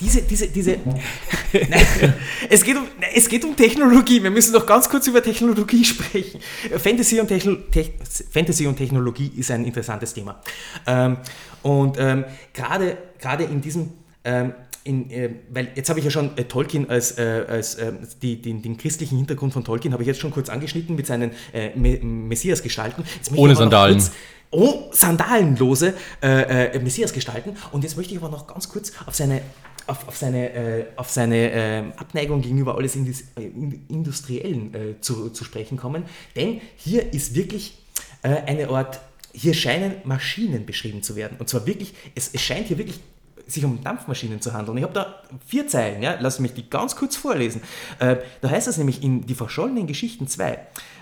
Diese, 0.00 0.22
diese, 0.22 0.48
diese. 0.48 0.78
Nein, 1.52 2.14
es, 2.48 2.64
geht 2.64 2.76
um, 2.76 2.86
es 3.14 3.28
geht 3.28 3.44
um 3.44 3.54
Technologie. 3.54 4.22
Wir 4.22 4.30
müssen 4.30 4.54
doch 4.54 4.64
ganz 4.64 4.88
kurz 4.88 5.06
über 5.06 5.22
Technologie 5.22 5.84
sprechen. 5.84 6.40
Fantasy 6.78 7.20
und, 7.20 7.28
Techno, 7.28 7.56
Tech, 7.70 7.92
Fantasy 8.30 8.66
und 8.66 8.76
Technologie 8.76 9.30
ist 9.36 9.50
ein 9.50 9.66
interessantes 9.66 10.14
Thema. 10.14 10.40
Ähm, 10.86 11.18
und 11.62 11.98
ähm, 11.98 12.24
gerade 12.52 12.96
gerade 13.18 13.44
in 13.44 13.60
diesem. 13.60 13.90
Ähm, 14.24 14.52
in, 14.82 15.10
äh, 15.10 15.28
weil 15.50 15.68
jetzt 15.74 15.90
habe 15.90 15.98
ich 15.98 16.06
ja 16.06 16.10
schon 16.10 16.38
äh, 16.38 16.44
Tolkien 16.44 16.88
als, 16.88 17.18
äh, 17.18 17.44
als 17.46 17.74
äh, 17.74 17.92
die, 18.22 18.40
den, 18.40 18.62
den 18.62 18.78
christlichen 18.78 19.18
Hintergrund 19.18 19.52
von 19.52 19.62
Tolkien 19.62 19.92
habe 19.92 20.02
ich 20.02 20.06
jetzt 20.06 20.20
schon 20.20 20.30
kurz 20.30 20.48
angeschnitten 20.48 20.96
mit 20.96 21.06
seinen 21.06 21.32
äh, 21.52 21.76
Me 21.76 21.98
Messias-Gestalten. 22.02 23.04
Ohne 23.36 23.54
Sandalen. 23.54 23.98
Kurz, 23.98 24.10
oh, 24.50 24.88
sandalenlose 24.90 25.92
äh, 26.22 26.76
äh, 26.76 26.78
Messias 26.78 27.12
gestalten. 27.12 27.56
Und 27.72 27.84
jetzt 27.84 27.98
möchte 27.98 28.14
ich 28.14 28.20
aber 28.20 28.30
noch 28.30 28.46
ganz 28.46 28.70
kurz 28.70 28.92
auf 29.04 29.14
seine, 29.14 29.42
auf, 29.86 30.08
auf 30.08 30.16
seine, 30.16 30.86
auf 30.96 31.10
seine 31.10 31.52
äh, 31.52 31.82
Abneigung 31.98 32.40
gegenüber 32.40 32.76
alles 32.76 32.96
Indus, 32.96 33.24
in- 33.36 33.84
Industriellen 33.88 34.96
zu, 35.02 35.28
zu 35.28 35.44
sprechen 35.44 35.76
kommen. 35.76 36.04
Denn 36.34 36.62
hier 36.76 37.12
ist 37.12 37.34
wirklich 37.34 37.76
eine 38.22 38.68
Art, 38.70 39.00
hier 39.32 39.54
scheinen 39.54 39.96
Maschinen 40.04 40.66
beschrieben 40.66 41.02
zu 41.02 41.16
werden. 41.16 41.36
Und 41.38 41.48
zwar 41.48 41.66
wirklich, 41.66 41.94
es, 42.14 42.30
es 42.32 42.40
scheint 42.40 42.68
hier 42.68 42.78
wirklich 42.78 43.00
sich 43.46 43.64
um 43.64 43.82
Dampfmaschinen 43.82 44.40
zu 44.40 44.52
handeln. 44.52 44.78
Ich 44.78 44.84
habe 44.84 44.94
da 44.94 45.22
vier 45.46 45.66
Zeilen, 45.66 46.02
ja, 46.02 46.16
lass 46.20 46.38
mich 46.38 46.54
die 46.54 46.68
ganz 46.68 46.96
kurz 46.96 47.16
vorlesen. 47.16 47.62
Äh, 47.98 48.16
da 48.40 48.50
heißt 48.50 48.68
es 48.68 48.78
nämlich 48.78 49.02
in 49.02 49.26
Die 49.26 49.34
verschollenen 49.34 49.86
Geschichten 49.86 50.28
2 50.28 50.58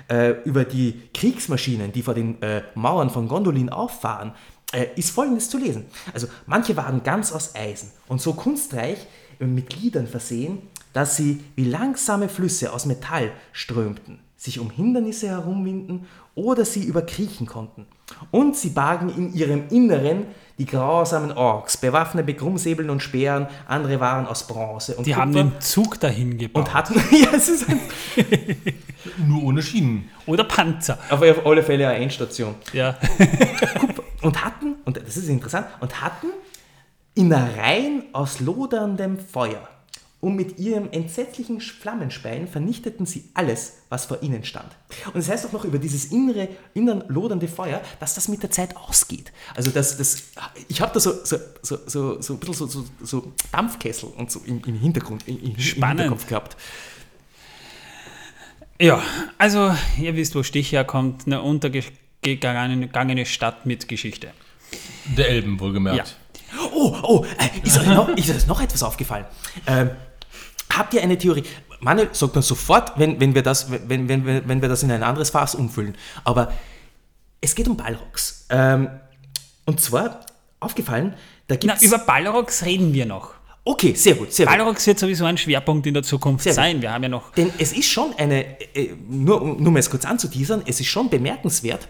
äh, 0.08 0.30
über 0.44 0.64
die 0.64 1.02
Kriegsmaschinen, 1.14 1.92
die 1.92 2.02
vor 2.02 2.14
den 2.14 2.40
äh, 2.42 2.62
Mauern 2.74 3.10
von 3.10 3.28
Gondolin 3.28 3.68
auffahren, 3.68 4.32
äh, 4.72 4.86
ist 4.96 5.10
folgendes 5.10 5.50
zu 5.50 5.58
lesen. 5.58 5.86
Also 6.12 6.28
manche 6.46 6.76
waren 6.76 7.02
ganz 7.02 7.32
aus 7.32 7.54
Eisen 7.54 7.90
und 8.06 8.20
so 8.20 8.34
kunstreich 8.34 8.98
äh, 9.38 9.46
mit 9.46 9.70
Gliedern 9.70 10.06
versehen, 10.06 10.62
dass 10.92 11.16
sie 11.16 11.40
wie 11.54 11.64
langsame 11.64 12.28
Flüsse 12.28 12.72
aus 12.72 12.86
Metall 12.86 13.32
strömten, 13.52 14.20
sich 14.36 14.58
um 14.58 14.70
Hindernisse 14.70 15.28
herumwinden 15.28 16.06
oder 16.34 16.64
sie 16.64 16.84
überkriechen 16.84 17.46
konnten. 17.46 17.86
Und 18.30 18.56
sie 18.56 18.70
bargen 18.70 19.10
in 19.10 19.34
ihrem 19.34 19.68
Inneren 19.70 20.26
die 20.58 20.66
grausamen 20.66 21.30
Orks, 21.32 21.76
bewaffnet 21.76 22.26
mit 22.26 22.38
Krummsäbeln 22.38 22.90
und 22.90 23.00
Speeren, 23.00 23.46
andere 23.68 24.00
waren 24.00 24.26
aus 24.26 24.46
Bronze 24.46 24.96
und 24.96 25.06
die 25.06 25.14
haben 25.14 25.32
Kupfer 25.32 25.50
den 25.50 25.60
Zug 25.60 26.00
dahin 26.00 26.36
gebaut. 26.36 26.66
und 26.66 26.74
hatten, 26.74 26.94
ja, 27.12 27.28
es 27.32 27.48
ist 27.48 27.68
ein, 27.68 27.80
Nur 29.28 29.44
ohne 29.44 29.62
Schienen. 29.62 30.10
Oder 30.26 30.44
Panzer. 30.44 30.98
auf 31.10 31.46
alle 31.46 31.62
Fälle 31.62 31.88
eine 31.88 32.02
Endstation. 32.02 32.56
Ja. 32.72 32.96
und 34.22 34.44
hatten, 34.44 34.74
und 34.84 34.96
das 34.96 35.16
ist 35.16 35.28
interessant, 35.28 35.66
und 35.80 36.00
hatten 36.00 36.26
Innereien 37.14 38.04
aus 38.12 38.40
loderndem 38.40 39.18
Feuer 39.18 39.68
und 40.20 40.34
mit 40.34 40.58
ihrem 40.58 40.90
entsetzlichen 40.90 41.60
Flammenspeien 41.60 42.48
vernichteten 42.48 43.06
sie 43.06 43.30
alles, 43.34 43.78
was 43.88 44.06
vor 44.06 44.20
ihnen 44.22 44.42
stand. 44.44 44.66
Und 45.14 45.20
es 45.20 45.28
heißt 45.28 45.46
auch 45.46 45.52
noch 45.52 45.64
über 45.64 45.78
dieses 45.78 46.06
innere, 46.06 46.48
innern 46.74 47.04
lodernde 47.08 47.46
Feuer, 47.46 47.80
dass 48.00 48.14
das 48.16 48.26
mit 48.26 48.42
der 48.42 48.50
Zeit 48.50 48.76
ausgeht. 48.76 49.32
Also 49.54 49.70
das, 49.70 49.96
das, 49.96 50.24
ich 50.66 50.80
habe 50.80 50.92
da 50.92 50.98
so, 50.98 51.24
so, 51.24 51.36
so, 51.62 51.78
so, 51.86 52.20
so 52.20 52.34
ein 52.34 52.40
bisschen 52.40 52.54
so, 52.54 52.66
so, 52.66 52.84
so 53.00 53.32
Dampfkessel 53.52 54.10
und 54.16 54.30
so 54.30 54.40
im, 54.44 54.60
im 54.64 54.74
Hintergrund, 54.74 55.26
im, 55.28 55.40
im 55.40 55.58
Spannend. 55.58 56.00
Hinterkopf 56.00 56.26
gehabt. 56.26 56.56
Ja, 58.80 59.02
also 59.38 59.74
ihr 60.00 60.16
wisst, 60.16 60.34
wo 60.34 60.42
Stich 60.42 60.72
herkommt, 60.72 61.26
eine 61.26 61.42
untergegangene 61.42 63.26
Stadt 63.26 63.66
mit 63.66 63.86
Geschichte. 63.86 64.30
Der 65.16 65.28
Elben, 65.28 65.60
wohlgemerkt. 65.60 66.16
Oh, 66.72 66.96
oh, 67.02 67.26
äh, 67.38 67.66
ist, 67.66 67.78
euch 67.78 67.86
noch, 67.86 68.08
ist 68.08 68.30
euch 68.30 68.46
noch 68.46 68.60
etwas 68.60 68.82
aufgefallen? 68.82 69.26
Ähm, 69.66 69.90
habt 70.72 70.94
ihr 70.94 71.02
eine 71.02 71.18
Theorie? 71.18 71.44
Manuel 71.80 72.08
sagt 72.12 72.36
uns 72.36 72.48
sofort, 72.48 72.98
wenn, 72.98 73.20
wenn, 73.20 73.34
wir 73.34 73.42
das, 73.42 73.70
wenn, 73.70 74.08
wenn, 74.08 74.26
wenn, 74.26 74.48
wenn 74.48 74.62
wir 74.62 74.68
das 74.68 74.82
in 74.82 74.90
ein 74.90 75.02
anderes 75.02 75.30
Fass 75.30 75.54
umfüllen. 75.54 75.94
Aber 76.24 76.52
es 77.40 77.54
geht 77.54 77.68
um 77.68 77.76
Ballrocks. 77.76 78.46
Ähm, 78.50 78.88
und 79.64 79.80
zwar, 79.80 80.26
aufgefallen, 80.60 81.14
da 81.46 81.56
gibt 81.56 81.72
es... 81.74 81.82
über 81.82 81.98
Balrogs 81.98 82.64
reden 82.64 82.92
wir 82.92 83.06
noch. 83.06 83.34
Okay, 83.64 83.92
sehr 83.94 84.14
gut, 84.14 84.32
sehr 84.32 84.46
gut. 84.46 84.56
Balrogs 84.56 84.86
wird 84.86 84.98
sowieso 84.98 85.24
ein 85.26 85.36
Schwerpunkt 85.36 85.86
in 85.86 85.92
der 85.94 86.02
Zukunft 86.02 86.42
Sehr 86.42 86.52
gut. 86.52 86.56
sein. 86.56 86.80
Wir 86.82 86.90
haben 86.92 87.02
ja 87.02 87.08
noch. 87.10 87.32
Denn 87.32 87.52
es 87.58 87.72
ist 87.72 87.86
schon 87.86 88.14
eine, 88.16 88.44
äh, 88.74 88.94
nur, 89.08 89.42
um- 89.42 89.62
nur 89.62 89.70
mal 89.70 89.78
es 89.78 89.90
kurz 89.90 90.04
anzuteasern, 90.06 90.62
es 90.66 90.80
ist 90.80 90.86
schon 90.86 91.10
bemerkenswert, 91.10 91.86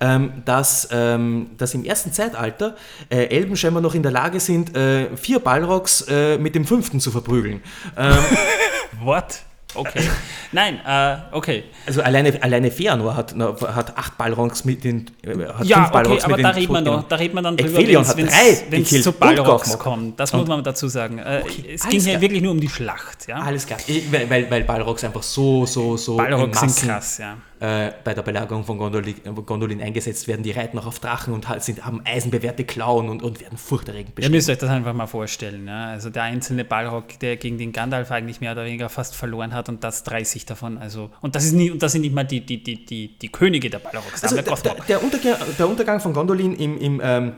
ähm, 0.00 0.42
dass, 0.44 0.88
ähm, 0.90 1.50
dass 1.58 1.74
im 1.74 1.84
ersten 1.84 2.12
Zeitalter 2.12 2.76
äh, 3.10 3.26
Elben 3.26 3.56
scheinbar 3.56 3.82
noch 3.82 3.94
in 3.94 4.02
der 4.02 4.12
Lage 4.12 4.40
sind, 4.40 4.76
äh, 4.76 5.16
vier 5.16 5.38
Balrogs 5.38 6.02
äh, 6.02 6.38
mit 6.38 6.54
dem 6.54 6.64
fünften 6.64 7.00
zu 7.00 7.10
verprügeln. 7.10 7.62
Ähm, 7.96 8.16
What? 9.02 9.42
Okay. 9.74 10.08
Nein, 10.52 10.80
äh, 10.86 11.16
okay. 11.32 11.64
also 11.86 12.02
alleine, 12.02 12.40
alleine 12.42 12.70
Feanor 12.70 13.16
hat, 13.16 13.34
hat 13.34 13.96
acht 13.98 14.16
Balrogs 14.16 14.64
mit 14.64 14.84
den 14.84 15.06
äh, 15.22 15.30
hat 15.30 15.64
Ja, 15.64 15.76
fünf 15.76 15.88
okay, 15.88 15.92
Balrogs 15.92 16.24
aber 16.24 16.36
mit 16.36 16.44
da 16.44 16.50
den 16.50 16.56
redet 16.56 16.70
man 16.70 16.84
noch, 16.84 17.08
da 17.08 17.16
redet 17.16 17.34
man 17.34 17.44
dann 17.44 17.56
drüber, 17.56 17.78
wenn 17.78 18.82
es 18.82 19.02
zu 19.02 19.12
Balrogs 19.12 19.78
kommt. 19.78 20.20
Das 20.20 20.32
muss 20.32 20.46
man 20.46 20.62
dazu 20.62 20.88
sagen. 20.88 21.18
Äh, 21.18 21.40
es 21.40 21.82
alles 21.82 21.88
ging 21.88 22.00
hier 22.00 22.20
wirklich 22.20 22.42
nur 22.42 22.52
um 22.52 22.60
die 22.60 22.68
Schlacht. 22.68 23.26
Ja? 23.26 23.40
Alles 23.40 23.66
klar, 23.66 23.80
weil, 24.10 24.30
weil, 24.30 24.50
weil 24.50 24.64
Balrogs 24.64 25.02
einfach 25.04 25.22
so, 25.22 25.66
so, 25.66 25.96
so 25.96 26.16
Balrogs 26.16 26.62
in 26.62 26.68
sind 26.68 26.88
krass, 26.88 27.18
ja. 27.18 27.36
Äh, 27.64 27.92
bei 28.04 28.12
der 28.12 28.22
Belagerung 28.22 28.64
von 28.64 28.76
Gondolin, 28.76 29.16
äh, 29.24 29.30
Gondolin 29.30 29.80
eingesetzt 29.80 30.28
werden. 30.28 30.42
Die 30.42 30.50
reiten 30.50 30.78
auch 30.78 30.86
auf 30.86 30.98
Drachen 30.98 31.32
und 31.32 31.48
halt 31.48 31.62
sind, 31.62 31.84
haben 31.84 32.02
eisenbewehrte 32.04 32.64
Klauen 32.64 33.08
und, 33.08 33.22
und 33.22 33.40
werden 33.40 33.56
furchterregend 33.56 34.10
Ihr 34.10 34.14
beschrieben. 34.16 34.34
müsst 34.34 34.50
euch 34.50 34.58
das 34.58 34.68
einfach 34.68 34.92
mal 34.92 35.06
vorstellen. 35.06 35.66
Ja? 35.66 35.86
Also 35.86 36.10
der 36.10 36.24
einzelne 36.24 36.64
Balrog, 36.64 37.18
der 37.20 37.36
gegen 37.36 37.56
den 37.56 37.72
Gandalf 37.72 38.10
eigentlich 38.10 38.42
mehr 38.42 38.52
oder 38.52 38.66
weniger 38.66 38.90
fast 38.90 39.16
verloren 39.16 39.54
hat 39.54 39.70
und 39.70 39.82
das 39.82 40.04
30 40.04 40.44
davon. 40.44 40.76
Also, 40.76 41.10
und 41.22 41.34
das 41.34 41.44
ist 41.44 41.52
nie, 41.52 41.70
und 41.70 41.82
das 41.82 41.92
sind 41.92 42.02
nicht 42.02 42.14
mal 42.14 42.24
die, 42.24 42.44
die, 42.44 42.62
die, 42.62 42.84
die, 42.84 43.18
die 43.18 43.28
Könige 43.28 43.70
der 43.70 43.78
Balrogs. 43.78 44.22
Also 44.22 44.36
der, 44.36 44.44
der, 44.44 44.74
der, 44.86 45.02
Untergang, 45.02 45.36
der 45.58 45.68
Untergang 45.68 46.00
von 46.00 46.12
Gondolin 46.12 46.54
im, 46.56 46.78
im, 46.78 47.00
ähm, 47.02 47.32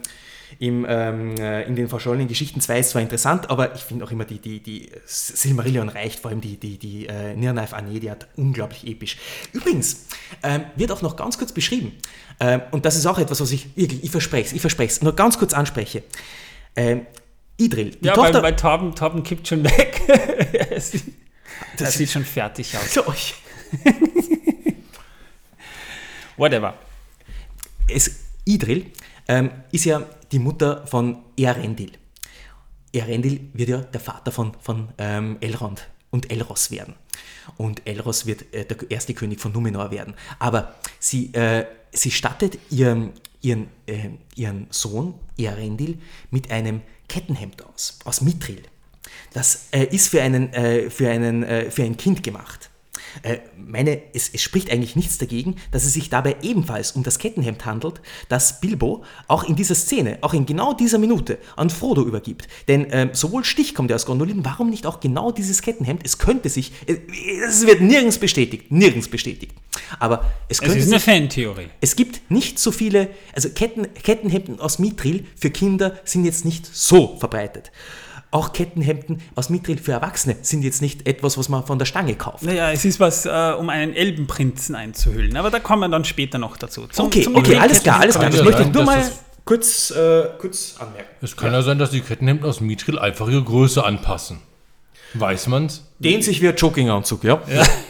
im, 0.58 0.86
ähm, 0.88 1.36
äh, 1.38 1.62
in 1.64 1.76
den 1.76 1.88
verschollenen 1.88 2.28
Geschichten 2.28 2.60
2 2.60 2.78
ist 2.78 2.90
zwar 2.90 3.02
interessant, 3.02 3.50
aber 3.50 3.74
ich 3.74 3.82
finde 3.82 4.04
auch 4.04 4.10
immer 4.10 4.24
die, 4.24 4.38
die, 4.38 4.60
die 4.60 4.90
Silmarillion 5.06 5.88
reicht, 5.88 6.20
vor 6.20 6.30
allem 6.30 6.40
die, 6.40 6.56
die, 6.56 6.78
die 6.78 7.06
äh, 7.06 7.34
Nirnaif 7.34 7.72
Anediat, 7.74 8.28
unglaublich 8.36 8.86
episch. 8.86 9.16
Übrigens 9.52 10.06
ähm, 10.42 10.64
wird 10.76 10.92
auch 10.92 11.02
noch 11.02 11.16
ganz 11.16 11.38
kurz 11.38 11.52
beschrieben, 11.52 11.92
ähm, 12.40 12.62
und 12.70 12.84
das 12.84 12.96
ist 12.96 13.06
auch 13.06 13.18
etwas, 13.18 13.40
was 13.40 13.50
ich, 13.52 13.76
wirklich, 13.76 14.04
ich 14.04 14.10
verspreche 14.10 14.46
es, 14.48 14.52
ich 14.52 14.60
verspreche 14.60 14.92
es, 14.92 15.02
nur 15.02 15.14
ganz 15.16 15.38
kurz 15.38 15.52
anspreche. 15.54 16.02
Ähm, 16.76 17.06
Idril, 17.56 17.90
die 17.92 18.06
Ja, 18.06 18.12
Tochter... 18.14 18.34
weil 18.34 18.42
bei 18.42 18.52
Torben, 18.52 18.94
Torben 18.94 19.22
kippt 19.22 19.48
schon 19.48 19.64
weg. 19.64 20.02
er 20.70 20.80
sieht, 20.80 21.02
er 21.06 21.84
Das- 21.84 21.94
sieht 21.94 22.10
schon 22.10 22.24
fertig 22.24 22.76
aus. 22.76 22.92
So, 22.92 23.02
Whatever. 26.36 26.74
es, 27.88 28.10
Idril 28.44 28.86
ähm, 29.28 29.50
ist 29.72 29.84
ja 29.86 30.02
die 30.32 30.38
Mutter 30.38 30.86
von 30.86 31.18
Earendil. 31.36 31.92
Earendil 32.92 33.50
wird 33.52 33.68
ja 33.68 33.78
der 33.78 34.00
Vater 34.00 34.32
von, 34.32 34.52
von 34.60 34.88
ähm, 34.98 35.36
Elrond 35.40 35.88
und 36.10 36.30
Elros 36.30 36.70
werden. 36.70 36.94
Und 37.56 37.86
Elros 37.86 38.26
wird 38.26 38.52
äh, 38.54 38.64
der 38.64 38.90
erste 38.90 39.14
König 39.14 39.40
von 39.40 39.52
Numenor 39.52 39.90
werden. 39.90 40.14
Aber 40.38 40.74
sie, 40.98 41.32
äh, 41.34 41.66
sie 41.92 42.10
stattet 42.10 42.58
ihren, 42.70 43.12
ihren, 43.42 43.68
äh, 43.86 44.10
ihren 44.34 44.66
Sohn 44.70 45.14
Earendil 45.36 45.98
mit 46.30 46.50
einem 46.50 46.82
Kettenhemd 47.08 47.64
aus, 47.66 47.98
aus 48.04 48.20
Mithril. 48.20 48.62
Das 49.32 49.68
äh, 49.72 49.84
ist 49.84 50.08
für, 50.08 50.22
einen, 50.22 50.52
äh, 50.52 50.90
für, 50.90 51.10
einen, 51.10 51.42
äh, 51.42 51.70
für 51.70 51.84
ein 51.84 51.96
Kind 51.96 52.22
gemacht. 52.22 52.70
Äh, 53.22 53.38
meine, 53.56 54.00
es, 54.12 54.30
es 54.32 54.42
spricht 54.42 54.70
eigentlich 54.70 54.96
nichts 54.96 55.18
dagegen, 55.18 55.56
dass 55.70 55.84
es 55.84 55.94
sich 55.94 56.10
dabei 56.10 56.36
ebenfalls 56.42 56.92
um 56.92 57.02
das 57.02 57.18
Kettenhemd 57.18 57.64
handelt, 57.64 58.00
das 58.28 58.60
Bilbo 58.60 59.04
auch 59.28 59.44
in 59.44 59.56
dieser 59.56 59.74
Szene, 59.74 60.18
auch 60.20 60.34
in 60.34 60.46
genau 60.46 60.72
dieser 60.72 60.98
Minute 60.98 61.38
an 61.56 61.70
Frodo 61.70 62.02
übergibt. 62.02 62.48
Denn 62.68 62.86
ähm, 62.90 63.10
sowohl 63.12 63.44
Stich 63.44 63.74
kommt 63.74 63.90
ja 63.90 63.96
aus 63.96 64.06
Gondolin, 64.06 64.44
warum 64.44 64.70
nicht 64.70 64.86
auch 64.86 65.00
genau 65.00 65.32
dieses 65.32 65.62
Kettenhemd? 65.62 66.02
Es 66.04 66.18
könnte 66.18 66.48
sich, 66.48 66.72
äh, 66.86 66.96
es 67.46 67.66
wird 67.66 67.80
nirgends 67.80 68.18
bestätigt, 68.18 68.70
nirgends 68.70 69.08
bestätigt. 69.08 69.52
Aber 69.98 70.24
es 70.48 70.58
Es 70.58 70.60
könnte 70.60 70.78
ist 70.78 70.88
eine 70.88 71.00
Fantheorie. 71.00 71.68
es 71.80 71.96
gibt 71.96 72.30
nicht 72.30 72.58
so 72.58 72.72
viele, 72.72 73.10
also 73.32 73.48
Ketten, 73.50 73.92
Kettenhemden 73.94 74.60
aus 74.60 74.78
Mithril 74.78 75.26
für 75.36 75.50
Kinder 75.50 75.98
sind 76.04 76.24
jetzt 76.24 76.44
nicht 76.44 76.66
so 76.66 77.16
verbreitet. 77.18 77.70
Auch 78.30 78.52
Kettenhemden 78.52 79.22
aus 79.34 79.50
Mithril 79.50 79.78
für 79.78 79.92
Erwachsene 79.92 80.36
sind 80.42 80.62
jetzt 80.62 80.82
nicht 80.82 81.06
etwas, 81.08 81.38
was 81.38 81.48
man 81.48 81.64
von 81.64 81.78
der 81.78 81.86
Stange 81.86 82.14
kauft. 82.16 82.42
Naja, 82.42 82.70
es 82.72 82.84
ist 82.84 82.98
was, 83.00 83.24
äh, 83.24 83.54
um 83.58 83.70
einen 83.70 83.94
Elbenprinzen 83.94 84.74
einzuhüllen. 84.74 85.36
Aber 85.36 85.50
da 85.50 85.60
kommen 85.60 85.80
wir 85.82 85.88
dann 85.88 86.04
später 86.04 86.38
noch 86.38 86.56
dazu. 86.56 86.86
Zum- 86.88 87.06
Okay, 87.06 87.22
zum 87.22 87.36
okay, 87.36 87.56
alles 87.56 87.82
klar, 87.82 88.00
alles 88.00 88.16
klar. 88.16 88.30
Das 88.30 88.40
ja 88.40 88.44
möchte 88.44 88.62
ich 88.62 88.72
nur 88.72 88.84
mal 88.84 89.10
kurz, 89.44 89.90
äh, 89.92 90.24
kurz 90.38 90.74
anmerken. 90.78 91.08
Es 91.22 91.36
kann 91.36 91.52
ja. 91.52 91.62
sein, 91.62 91.78
dass 91.78 91.90
die 91.90 92.00
Kettenhemden 92.00 92.46
aus 92.46 92.60
Mithril 92.60 92.98
einfach 92.98 93.28
ihre 93.28 93.42
Größe 93.44 93.84
anpassen. 93.84 94.40
Weiß 95.14 95.46
man's? 95.46 95.82
Dehnt 95.98 96.24
sich 96.24 96.42
wie 96.42 96.48
ein 96.48 96.56
Jogginganzug, 96.56 97.24
ja? 97.24 97.40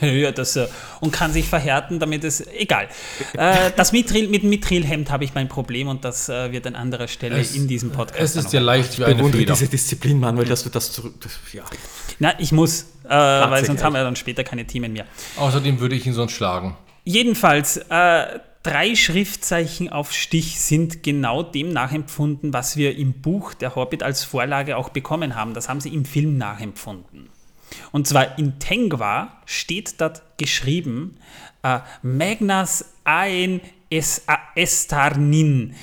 Ja, 0.01 0.07
ja 0.07 0.31
das, 0.31 0.55
äh, 0.57 0.69
und 1.01 1.13
kann 1.13 1.33
sich 1.33 1.49
verhärten, 1.49 1.99
damit 1.99 2.23
es. 2.23 2.47
Egal. 2.47 2.89
Äh, 3.37 3.71
das 3.77 3.91
Mithril, 3.93 4.29
mit 4.29 4.43
dem 4.43 4.51
Mithrilhemd 4.51 5.11
habe 5.11 5.25
ich 5.25 5.35
mein 5.35 5.49
Problem 5.49 5.89
und 5.89 6.05
das 6.05 6.29
äh, 6.29 6.53
wird 6.53 6.67
an 6.67 6.77
anderer 6.77 7.09
Stelle 7.09 7.37
Es- 7.39 7.57
in 7.57 7.67
diesem 7.67 7.91
Podcast. 7.91 8.21
Es 8.21 8.37
ist 8.37 8.53
ja 8.53 8.61
leicht 8.61 8.99
wie 8.99 9.05
eine 9.05 9.17
Bewundere 9.17 9.41
Feder. 9.41 9.55
diese 9.55 9.69
Disziplin, 9.69 10.21
Manuel, 10.21 10.47
dass 10.47 10.63
du 10.63 10.69
das 10.71 10.93
zurück. 10.93 11.15
Das, 11.21 11.33
ja. 11.53 11.65
Na, 12.21 12.35
ich 12.39 12.53
muss, 12.53 12.83
äh, 13.05 13.09
weil 13.09 13.65
sonst 13.65 13.83
haben 13.83 13.95
wir 13.95 14.05
dann 14.05 14.17
später 14.17 14.45
keine 14.45 14.67
Themen 14.67 14.93
mehr. 14.93 15.07
Außerdem 15.37 15.81
würde 15.81 15.97
ich 15.97 16.07
ihn 16.07 16.13
sonst 16.13 16.33
schlagen. 16.33 16.77
Jedenfalls, 17.05 17.77
äh, 17.89 18.25
drei 18.67 18.97
Schriftzeichen 18.97 19.91
auf 19.91 20.13
Stich 20.13 20.61
sind 20.61 21.05
genau 21.05 21.45
dem 21.45 21.73
nachempfunden, 21.73 22.53
was 22.53 22.77
wir 22.77 22.97
im 22.97 23.13
Buch 23.13 23.55
Der 23.55 23.77
Hobbit 23.77 24.03
als 24.03 24.25
Vorlage 24.25 24.77
auch 24.77 24.89
bekommen 24.89 25.37
haben. 25.37 25.55
Das 25.55 25.69
haben 25.69 25.81
sie 25.81 25.95
im 25.95 26.05
Film 26.05 26.37
nachempfunden. 26.37 27.31
Und 27.93 28.09
zwar 28.09 28.39
in 28.39 28.59
Tengwa 28.59 29.41
steht 29.47 30.01
dort 30.01 30.23
geschrieben, 30.37 31.17
äh, 31.63 31.79
Magnas 32.03 32.93
ein 33.05 33.61
es, 33.89 34.25
estarnin, 34.57 35.75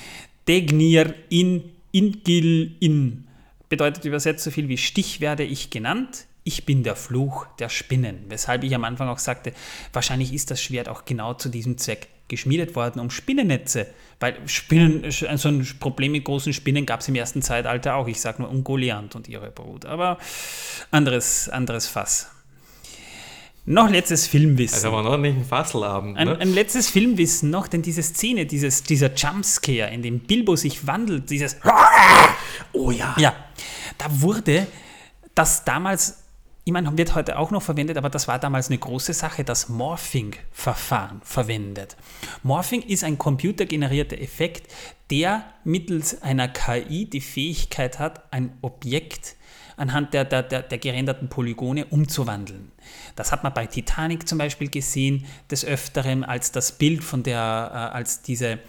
degnir 0.48 1.14
in 1.30 1.64
ingil 1.94 2.76
in. 2.82 3.28
Bedeutet 3.70 4.04
übersetzt 4.04 4.44
so 4.44 4.52
viel 4.52 4.68
wie 4.68 4.78
Stich 4.78 5.22
werde 5.22 5.44
ich 5.44 5.70
genannt. 5.70 6.26
Ich 6.44 6.66
bin 6.66 6.84
der 6.84 6.98
Fluch 6.98 7.46
der 7.60 7.70
Spinnen. 7.70 8.26
Weshalb 8.28 8.66
ich 8.66 8.76
am 8.76 8.84
Anfang 8.84 9.08
auch 9.08 9.20
sagte, 9.20 9.54
wahrscheinlich 9.94 10.34
ist 10.34 10.52
das 10.52 10.62
Schwert 10.62 10.90
auch 10.90 11.06
genau 11.06 11.34
zu 11.34 11.48
diesem 11.48 11.78
Zweck 11.78 12.10
geschmiedet 12.28 12.76
worden, 12.76 13.00
um 13.00 13.10
Spinnennetze. 13.10 13.88
Weil 14.20 14.38
Spinnen, 14.48 15.12
so 15.12 15.48
ein 15.48 15.68
Problem 15.80 16.14
mit 16.14 16.24
großen 16.24 16.54
Spinnen 16.54 16.86
gab 16.86 17.02
es 17.02 17.08
im 17.08 17.16
ersten 17.16 17.42
Zeitalter 17.42 17.96
auch. 17.96 18.08
Ich 18.08 18.22
sage 18.22 18.42
nur 18.42 18.52
Ungoliant 18.52 19.16
und 19.16 19.28
ihre 19.28 19.52
Brut. 19.52 19.86
Aber 19.86 20.18
anderes, 20.92 21.50
anderes 21.50 21.88
Fass. 21.88 22.30
Noch 23.66 23.90
letztes 23.90 24.28
Filmwissen. 24.28 24.76
Also 24.76 24.92
war 24.92 25.04
noch 25.04 25.18
nicht 25.18 25.38
ein 25.38 25.46
Fasselabend. 25.46 26.18
Ein, 26.18 26.28
Ne? 26.28 26.38
ein 26.38 26.54
letztes 26.54 26.90
Filmwissen 26.90 27.50
noch, 27.50 27.68
denn 27.68 27.82
diese 27.82 28.04
Szene, 28.04 28.46
dieses, 28.46 28.84
dieser 28.84 29.14
Jumpscare, 29.14 29.90
in 29.90 30.02
dem 30.02 30.20
Bilbo 30.20 30.58
sich 30.58 30.86
wandelt, 30.86 31.30
dieses 31.30 31.58
oh 32.74 32.92
ja. 32.92 33.16
ja, 33.18 33.34
da 33.98 34.06
wurde 34.10 34.68
das 35.34 35.64
damals, 35.64 36.23
ich 36.66 36.72
meine, 36.72 36.98
wird 36.98 37.16
heute 37.16 37.38
auch 37.38 37.52
noch 37.52 37.62
verwendet, 37.62 37.98
aber 37.98 38.10
das 38.10 38.28
war 38.28 38.40
damals 38.40 38.70
eine 38.70 38.78
große 38.78 39.14
Sache, 39.14 39.44
das 39.44 39.68
Morphing-Verfahren 39.68 41.22
verwendet. 41.24 41.98
Morphing 42.42 42.82
ist 42.82 43.04
ein 43.04 43.18
computergenerierter 43.18 44.18
Effekt, 44.20 44.72
der 45.12 45.44
mittels 45.66 46.22
einer 46.22 46.48
KI 46.48 47.06
die 47.06 47.22
Fähigkeit 47.22 48.00
hat, 48.00 48.32
ein 48.32 48.58
Objekt 48.62 49.36
anhand 49.76 50.14
der, 50.14 50.24
der, 50.24 50.44
der, 50.44 50.62
der 50.62 50.78
gerenderten 50.78 51.30
Polygone 51.30 51.86
umzuwandeln. 51.86 52.72
Das 53.16 53.32
hat 53.32 53.44
man 53.44 53.54
bei 53.54 53.66
Titanic 53.66 54.28
zum 54.28 54.38
Beispiel 54.38 54.70
gesehen, 54.70 55.26
des 55.52 55.66
Öfteren 55.66 56.24
als 56.24 56.52
das 56.52 56.74
Bild 56.74 57.04
von 57.04 57.24
der, 57.24 57.72
äh, 57.74 57.96
als 57.96 58.22
diese 58.22 58.60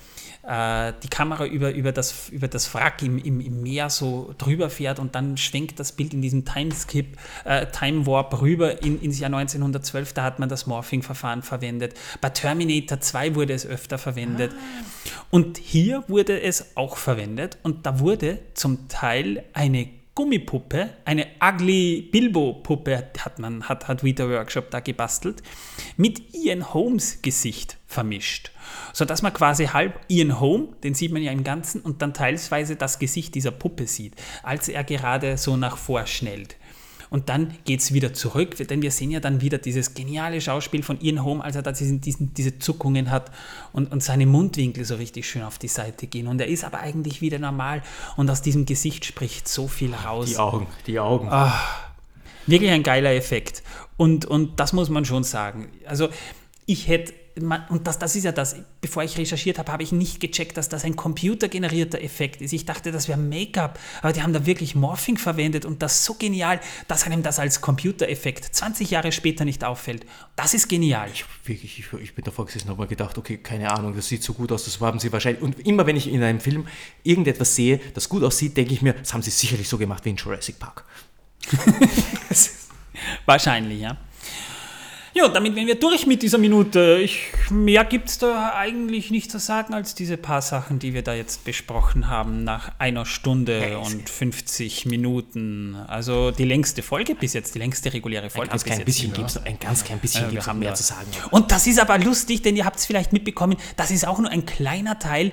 äh, 0.47 0.93
die 1.03 1.09
Kamera 1.09 1.47
über, 1.47 1.73
über, 1.73 1.93
das, 1.93 2.29
über 2.29 2.49
das 2.49 2.73
Wrack 2.75 3.03
im, 3.03 3.19
im, 3.19 3.41
im 3.41 3.63
Meer 3.63 3.91
so 3.91 4.35
drüber 4.39 4.71
fährt 4.71 4.99
und 4.99 5.15
dann 5.15 5.37
schwenkt 5.37 5.81
das 5.81 5.93
Bild 5.93 6.15
in 6.15 6.23
diesem 6.23 6.45
Timeskip, 6.45 7.17
äh, 7.45 7.67
Time 7.67 8.07
Warp 8.07 8.41
rüber 8.41 8.83
in, 8.83 9.01
ins 9.01 9.19
Jahr 9.19 9.33
1912. 9.33 10.13
Da 10.13 10.25
hat 10.25 10.39
man 10.39 10.49
das 10.49 10.67
Morphing-Verfahren 10.67 11.43
verwendet. 11.43 11.95
Bei 12.21 12.31
Terminator 12.31 13.01
2 13.01 13.35
wurde 13.35 13.55
es 13.55 13.67
öfter 13.67 13.99
verwendet. 13.99 14.53
Ah. 14.53 15.15
Und 15.31 15.59
hier 15.59 16.05
wurde 16.09 16.41
es 16.41 16.77
auch 16.77 16.97
verwendet 16.97 17.59
und 17.63 17.87
da 17.87 17.99
wurde 17.99 18.39
zum 18.55 18.89
Teil 18.89 19.45
eine 19.53 19.89
Gummipuppe, 20.15 20.91
eine 21.05 21.27
Ugly 21.43 22.09
Bilbo-Puppe 22.13 23.11
hat 23.19 23.41
man, 23.41 23.69
hat, 23.69 23.89
hat 23.89 24.05
Vita 24.05 24.29
Workshop 24.29 24.71
da 24.71 24.79
gebastelt, 24.79 25.43
mit 25.97 26.33
Ian 26.33 26.73
Holmes 26.73 27.21
Gesicht 27.21 27.79
vermischt. 27.87 28.53
Sodass 28.93 29.23
man 29.23 29.35
quasi 29.35 29.67
halb 29.67 29.99
Ian 30.09 30.39
Holm, 30.39 30.69
den 30.85 30.95
sieht 30.95 31.11
man 31.11 31.23
ja 31.23 31.33
im 31.33 31.43
Ganzen, 31.43 31.81
und 31.81 32.01
dann 32.01 32.15
teilsweise 32.15 32.77
das 32.77 33.01
Gesicht 33.01 33.35
dieser 33.35 33.51
Puppe 33.51 33.89
sieht, 33.89 34.15
als 34.45 34.69
er 34.69 34.85
gerade 34.85 35.37
so 35.37 35.57
nach 35.57 35.77
vor 35.77 36.07
schnellt. 36.07 36.57
Und 37.15 37.29
dann 37.29 37.55
geht 37.65 37.79
es 37.79 37.95
wieder 37.95 38.13
zurück, 38.13 38.57
denn 38.57 38.83
wir 38.83 38.91
sehen 38.91 39.13
ja 39.13 39.21
dann 39.21 39.41
wieder 39.41 39.59
dieses 39.59 39.95
geniale 39.95 40.41
Schauspiel 40.41 40.83
von 40.83 41.01
Ian 41.01 41.23
Holm, 41.23 41.41
als 41.41 41.55
er 41.55 41.63
da 41.63 41.71
diesen, 41.71 42.01
diesen, 42.01 42.35
diese 42.35 42.59
Zuckungen 42.59 43.09
hat 43.13 43.31
und, 43.73 43.93
und 43.93 44.03
seine 44.03 44.27
Mundwinkel 44.27 44.85
so 44.85 44.97
richtig 44.97 45.31
schön 45.31 45.45
auf 45.45 45.57
die 45.57 45.69
Seite 45.69 46.09
gehen. 46.09 46.27
Und 46.27 46.41
er 46.41 46.49
ist 46.49 46.65
aber 46.65 46.81
eigentlich 46.81 47.21
wieder 47.21 47.39
normal 47.39 47.85
und 48.17 48.29
aus 48.29 48.43
diesem 48.43 48.67
Gesicht 48.67 49.05
spricht 49.05 49.47
so 49.47 49.69
viel 49.69 49.95
raus. 49.95 50.31
Die 50.31 50.39
Augen, 50.39 50.67
die 50.89 50.99
Augen. 50.99 51.29
Ach, 51.31 51.87
wirklich 52.49 52.73
ein 52.73 52.83
geiler 52.83 53.15
Effekt. 53.15 53.63
Und, 53.97 54.25
und 54.25 54.59
das 54.59 54.73
muss 54.73 54.89
man 54.89 55.05
schon 55.05 55.23
sagen. 55.23 55.69
Also 55.87 56.09
ich 56.67 56.89
hätte 56.89 57.15
man, 57.41 57.67
und 57.69 57.87
das, 57.87 57.99
das 57.99 58.15
ist 58.15 58.25
ja 58.25 58.33
das, 58.33 58.57
bevor 58.81 59.03
ich 59.03 59.19
recherchiert 59.19 59.59
habe, 59.59 59.73
habe 59.73 59.83
ich 59.83 59.93
nicht 59.93 60.21
gecheckt, 60.21 60.57
dass 60.57 60.69
das 60.69 60.85
ein 60.85 60.95
computergenerierter 60.95 62.01
Effekt 62.01 62.41
ist. 62.41 62.53
Ich 62.53 62.65
dachte, 62.65 62.93
das 62.93 63.09
wäre 63.09 63.19
Make-up, 63.19 63.79
aber 64.03 64.13
die 64.13 64.23
haben 64.23 64.33
da 64.33 64.47
wirklich 64.47 64.75
Morphing 64.75 65.17
verwendet 65.17 65.65
und 65.65 65.83
das 65.83 66.05
so 66.05 66.15
genial, 66.15 66.61
dass 66.87 67.05
einem 67.05 67.23
das 67.23 67.39
als 67.39 67.61
Computereffekt 67.61 68.45
20 68.45 68.91
Jahre 68.91 69.11
später 69.11 69.45
nicht 69.45 69.65
auffällt. 69.65 70.07
Das 70.37 70.55
ist 70.55 70.69
genial. 70.69 71.09
Ich, 71.13 71.25
wirklich, 71.45 71.79
ich, 71.79 71.93
ich 72.01 72.15
bin 72.15 72.25
davor 72.25 72.47
gesessen 72.47 72.69
und 72.69 72.75
habe 72.75 72.83
mir 72.83 72.89
gedacht, 72.89 73.19
okay, 73.19 73.39
keine 73.39 73.71
Ahnung, 73.71 73.97
das 73.97 74.09
sieht 74.09 74.23
so 74.23 74.33
gut 74.35 74.53
aus, 74.53 74.65
das 74.65 74.81
haben 74.81 75.01
sie 75.01 75.13
wahrscheinlich. 75.13 75.43
Und 75.43 75.67
immer 75.67 75.87
wenn 75.87 75.97
ich 75.97 76.09
in 76.09 76.23
einem 76.23 76.41
Film 76.41 76.67
irgendetwas 77.03 77.57
sehe, 77.57 77.81
das 77.95 78.09
gut 78.09 78.23
aussieht, 78.23 78.57
denke 78.57 78.73
ich 78.75 78.83
mir, 78.83 78.93
das 78.93 79.13
haben 79.13 79.23
sie 79.23 79.31
sicherlich 79.31 79.69
so 79.69 79.77
gemacht 79.77 80.05
wie 80.05 80.11
in 80.11 80.17
Jurassic 80.17 80.59
Park. 80.59 80.85
wahrscheinlich, 83.27 83.81
ja. 83.81 83.97
Ja, 85.17 85.29
damit 85.29 85.55
wären 85.55 85.69
wir 85.69 85.77
durch 85.77 86.09
mit 86.09 86.23
dieser 86.23 86.39
Minute. 86.39 86.99
Ich, 87.01 87.29
mehr 87.49 87.85
gibt 87.85 88.09
es 88.09 88.19
da 88.19 88.53
eigentlich 88.57 89.13
nicht 89.13 89.31
zu 89.31 89.39
sagen 89.39 89.73
als 89.73 89.95
diese 89.95 90.17
paar 90.17 90.43
Sachen, 90.43 90.81
die 90.81 90.93
wir 90.93 91.03
da 91.03 91.15
jetzt 91.15 91.45
besprochen 91.45 92.09
haben, 92.09 92.43
nach 92.43 92.73
einer 92.81 93.07
Stunde 93.07 93.79
und 93.79 94.11
50 94.11 94.87
Minuten. 94.87 95.77
Also 95.87 96.33
die 96.33 96.45
längste 96.45 96.83
Folge 96.83 97.15
bis 97.15 97.33
jetzt, 97.33 97.55
die 97.55 97.61
längste 97.61 97.93
reguläre 97.93 98.29
Folge. 98.29 98.51
Ein 98.51 98.55
ganz 98.55 98.65
klein 98.65 98.85
bisschen 98.85 99.13
gibt 99.13 99.31
es 99.31 99.37
ein 99.37 99.57
ganz 99.61 99.85
klein 99.85 100.01
bisschen 100.01 100.37
äh, 100.37 100.41
haben 100.41 100.59
mehr 100.59 100.75
zu 100.75 100.83
sagen. 100.83 101.07
Und 101.31 101.53
das 101.53 101.69
ist 101.69 101.79
aber 101.79 101.97
lustig, 101.99 102.43
denn 102.43 102.57
ihr 102.57 102.65
habt 102.65 102.81
es 102.81 102.87
vielleicht 102.87 103.13
mitbekommen, 103.13 103.57
das 103.77 103.93
ist 103.93 104.09
auch 104.09 104.19
nur 104.19 104.31
ein 104.31 104.47
kleiner 104.47 104.99
Teil 104.99 105.31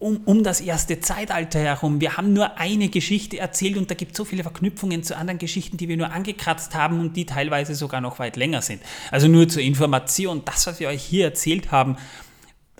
um, 0.00 0.22
um 0.24 0.42
das 0.42 0.60
erste 0.62 1.00
Zeitalter 1.00 1.60
herum. 1.60 2.00
Wir 2.00 2.16
haben 2.16 2.32
nur 2.32 2.58
eine 2.58 2.88
Geschichte 2.88 3.38
erzählt 3.38 3.76
und 3.76 3.90
da 3.90 3.94
gibt 3.94 4.12
es 4.12 4.16
so 4.16 4.24
viele 4.24 4.42
Verknüpfungen 4.42 5.02
zu 5.04 5.16
anderen 5.16 5.38
Geschichten, 5.38 5.76
die 5.76 5.88
wir 5.88 5.96
nur 5.98 6.10
angekratzt 6.10 6.74
haben 6.74 6.98
und 6.98 7.16
die 7.16 7.26
teilweise 7.26 7.74
sogar 7.74 8.00
noch 8.00 8.18
weit 8.18 8.36
länger 8.36 8.62
sind. 8.62 8.82
Also 9.10 9.28
nur 9.28 9.46
zur 9.48 9.62
Information, 9.62 10.42
das, 10.44 10.66
was 10.66 10.80
wir 10.80 10.88
euch 10.88 11.02
hier 11.02 11.26
erzählt 11.26 11.70
haben, 11.70 11.96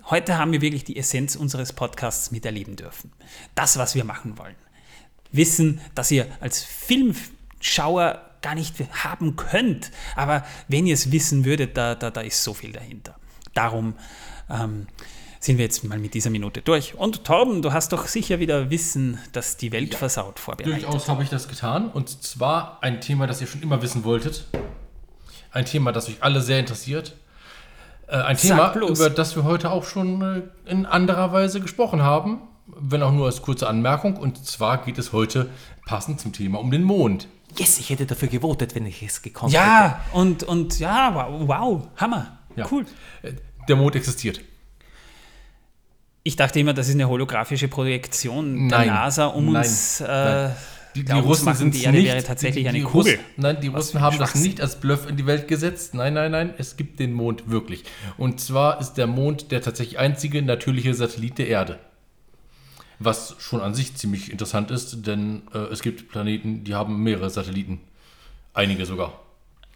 heute 0.09 0.39
haben 0.39 0.51
wir 0.51 0.61
wirklich 0.61 0.83
die 0.83 0.97
Essenz 0.97 1.35
unseres 1.35 1.73
Podcasts 1.73 2.31
miterleben 2.31 2.75
dürfen. 2.75 3.11
Das, 3.53 3.77
was 3.77 3.93
wir 3.93 4.03
machen 4.03 4.39
wollen. 4.39 4.55
Wissen, 5.31 5.79
dass 5.93 6.09
ihr 6.09 6.25
als 6.39 6.63
Filmschauer 6.63 8.31
gar 8.41 8.55
nicht 8.55 8.75
haben 9.03 9.35
könnt, 9.35 9.91
aber 10.15 10.43
wenn 10.67 10.87
ihr 10.87 10.95
es 10.95 11.11
wissen 11.11 11.45
würdet, 11.45 11.77
da, 11.77 11.93
da, 11.93 12.09
da 12.09 12.21
ist 12.21 12.43
so 12.43 12.55
viel 12.55 12.71
dahinter. 12.71 13.15
Darum 13.53 13.93
ähm, 14.49 14.87
sind 15.41 15.57
wir 15.57 15.65
jetzt 15.65 15.83
mal 15.83 15.97
mit 15.97 16.13
dieser 16.13 16.29
Minute 16.29 16.61
durch. 16.61 16.95
Und 16.95 17.23
Torben, 17.23 17.63
du 17.63 17.73
hast 17.73 17.91
doch 17.91 18.05
sicher 18.05 18.39
wieder 18.39 18.69
Wissen, 18.69 19.17
dass 19.33 19.57
die 19.57 19.71
Welt 19.71 19.93
ja, 19.93 19.97
versaut 19.97 20.39
vorbereitet. 20.39 20.83
Durchaus 20.83 21.09
habe 21.09 21.23
ich 21.23 21.29
das 21.29 21.47
getan. 21.47 21.89
Und 21.89 22.23
zwar 22.23 22.77
ein 22.81 23.01
Thema, 23.01 23.25
das 23.25 23.41
ihr 23.41 23.47
schon 23.47 23.63
immer 23.63 23.81
wissen 23.81 24.03
wolltet. 24.03 24.45
Ein 25.51 25.65
Thema, 25.65 25.91
das 25.91 26.07
euch 26.07 26.17
alle 26.21 26.41
sehr 26.41 26.59
interessiert. 26.59 27.15
Äh, 28.07 28.17
ein 28.17 28.37
Thema, 28.37 28.73
über 28.75 29.09
das 29.09 29.35
wir 29.35 29.43
heute 29.43 29.71
auch 29.71 29.83
schon 29.83 30.21
äh, 30.21 30.69
in 30.69 30.85
anderer 30.85 31.33
Weise 31.33 31.59
gesprochen 31.59 32.03
haben. 32.03 32.41
Wenn 32.67 33.01
auch 33.01 33.11
nur 33.11 33.25
als 33.25 33.41
kurze 33.41 33.67
Anmerkung. 33.67 34.17
Und 34.17 34.45
zwar 34.45 34.85
geht 34.85 34.99
es 34.99 35.11
heute 35.11 35.49
passend 35.87 36.21
zum 36.21 36.33
Thema 36.33 36.59
um 36.59 36.69
den 36.69 36.83
Mond. 36.83 37.27
Yes, 37.57 37.79
ich 37.79 37.89
hätte 37.89 38.05
dafür 38.05 38.27
gewotet, 38.27 38.75
wenn 38.75 38.85
ich 38.85 39.01
es 39.01 39.23
gekonnt 39.23 39.51
ja, 39.51 39.61
hätte. 39.61 39.73
Ja, 39.73 40.05
und, 40.13 40.43
und 40.43 40.79
ja, 40.79 41.15
wow, 41.15 41.47
wow 41.47 41.87
Hammer. 41.97 42.37
Ja. 42.55 42.67
Cool. 42.71 42.85
Äh, 43.23 43.33
der 43.67 43.75
Mond 43.75 43.95
existiert. 43.95 44.41
Ich 46.23 46.35
dachte 46.35 46.59
immer, 46.59 46.73
das 46.73 46.87
ist 46.87 46.95
eine 46.95 47.09
holographische 47.09 47.67
Projektion 47.67 48.69
der 48.69 48.85
NASA, 48.85 49.25
um 49.25 49.51
nein, 49.51 49.63
uns 49.63 50.01
äh, 50.01 50.49
die, 50.95 51.05
die 51.05 51.13
Russen 51.13 51.53
sind 51.53 51.73
die 51.73 51.83
Erde 51.83 51.97
nicht, 51.97 52.07
wäre 52.07 52.23
tatsächlich 52.23 52.65
die, 52.65 52.71
die, 52.71 52.77
eine 52.77 52.85
Kugel. 52.85 53.13
Russen, 53.13 53.25
nein, 53.37 53.57
die 53.61 53.67
Russen 53.67 54.01
haben 54.01 54.17
das 54.17 54.35
nicht 54.35 54.61
als 54.61 54.79
Bluff 54.79 55.07
in 55.09 55.15
die 55.15 55.25
Welt 55.25 55.47
gesetzt. 55.47 55.93
Nein, 55.93 56.13
nein, 56.13 56.31
nein, 56.31 56.53
es 56.57 56.77
gibt 56.77 56.99
den 56.99 57.13
Mond 57.13 57.49
wirklich. 57.49 57.83
Und 58.17 58.39
zwar 58.39 58.79
ist 58.79 58.93
der 58.93 59.07
Mond 59.07 59.51
der 59.51 59.61
tatsächlich 59.61 59.99
einzige 59.99 60.41
natürliche 60.41 60.93
Satellit 60.93 61.37
der 61.37 61.47
Erde. 61.47 61.79
Was 62.99 63.35
schon 63.39 63.61
an 63.61 63.73
sich 63.73 63.95
ziemlich 63.95 64.31
interessant 64.31 64.69
ist, 64.69 65.07
denn 65.07 65.43
äh, 65.53 65.59
es 65.71 65.81
gibt 65.81 66.09
Planeten, 66.09 66.63
die 66.63 66.75
haben 66.75 67.01
mehrere 67.01 67.29
Satelliten. 67.29 67.79
Einige 68.53 68.85
sogar. 68.85 69.19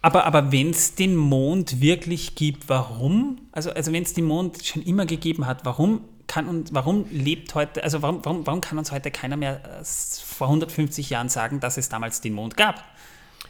Aber, 0.02 0.26
aber 0.26 0.52
wenn 0.52 0.70
es 0.70 0.94
den 0.94 1.16
Mond 1.16 1.80
wirklich 1.80 2.36
gibt, 2.36 2.68
warum? 2.68 3.40
Also, 3.50 3.72
also 3.72 3.92
wenn 3.92 4.04
es 4.04 4.12
den 4.12 4.26
Mond 4.26 4.64
schon 4.64 4.82
immer 4.82 5.06
gegeben 5.06 5.46
hat, 5.46 5.64
warum 5.64 6.02
kann 6.26 6.48
und 6.48 6.74
warum 6.74 7.06
lebt 7.10 7.54
heute, 7.54 7.82
also 7.82 8.02
warum, 8.02 8.24
warum, 8.24 8.46
warum 8.46 8.60
kann 8.60 8.78
uns 8.78 8.92
heute 8.92 9.10
keiner 9.10 9.36
mehr 9.36 9.60
äh, 9.80 9.84
vor 9.84 10.48
150 10.48 11.10
Jahren 11.10 11.28
sagen, 11.28 11.60
dass 11.60 11.76
es 11.76 11.88
damals 11.88 12.20
den 12.20 12.32
Mond 12.32 12.56
gab? 12.56 12.84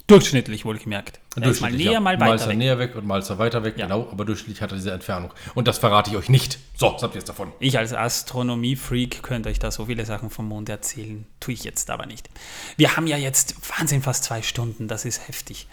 Durchschnittlich 0.08 0.64
wohlgemerkt. 0.64 1.20
Er 1.20 1.20
ist 1.20 1.36
mal 1.36 1.44
Durchschnittlich, 1.68 1.84
näher, 1.84 1.92
ja. 1.96 2.00
mal 2.00 2.18
Mal 2.18 2.28
weiter 2.28 2.36
ist 2.36 2.42
er 2.44 2.48
weg. 2.50 2.58
näher 2.58 2.80
weg 2.80 2.96
und 2.96 3.06
mal 3.06 3.20
ist 3.20 3.30
er 3.30 3.40
weiter 3.40 3.66
weg, 3.66 3.74
Ja. 3.78 3.88
genau. 3.88 4.08
Aber 4.10 4.24
durchschnittlich 4.24 4.62
hat 4.62 4.72
er 4.72 4.78
diese 4.78 4.92
Entfernung. 4.92 5.34
Und 5.54 5.68
das 5.68 5.80
verrate 5.80 6.12
ich 6.12 6.16
euch 6.16 6.30
nicht. 6.30 6.60
So, 6.78 6.94
was 6.94 7.04
habt 7.04 7.14
ihr 7.14 7.20
jetzt 7.20 7.28
davon? 7.28 7.52
Ich 7.60 7.78
als 7.78 7.92
Astronomie-Freak 7.94 9.22
könnte 9.22 9.50
euch 9.50 9.60
da 9.60 9.70
so 9.70 9.88
viele 9.88 10.06
Sachen 10.06 10.30
vom 10.30 10.48
Mond 10.48 10.70
erzählen, 10.70 11.28
tue 11.42 11.56
ich 11.56 11.66
jetzt 11.66 11.90
aber 11.90 12.06
nicht. 12.06 12.30
Wir 12.78 12.96
haben 12.96 13.06
ja 13.06 13.18
jetzt 13.18 13.56
Wahnsinn 13.78 14.02
fast 14.02 14.24
zwei 14.24 14.42
Stunden, 14.42 14.88
das 14.88 15.04
ist 15.04 15.28
heftig. 15.28 15.68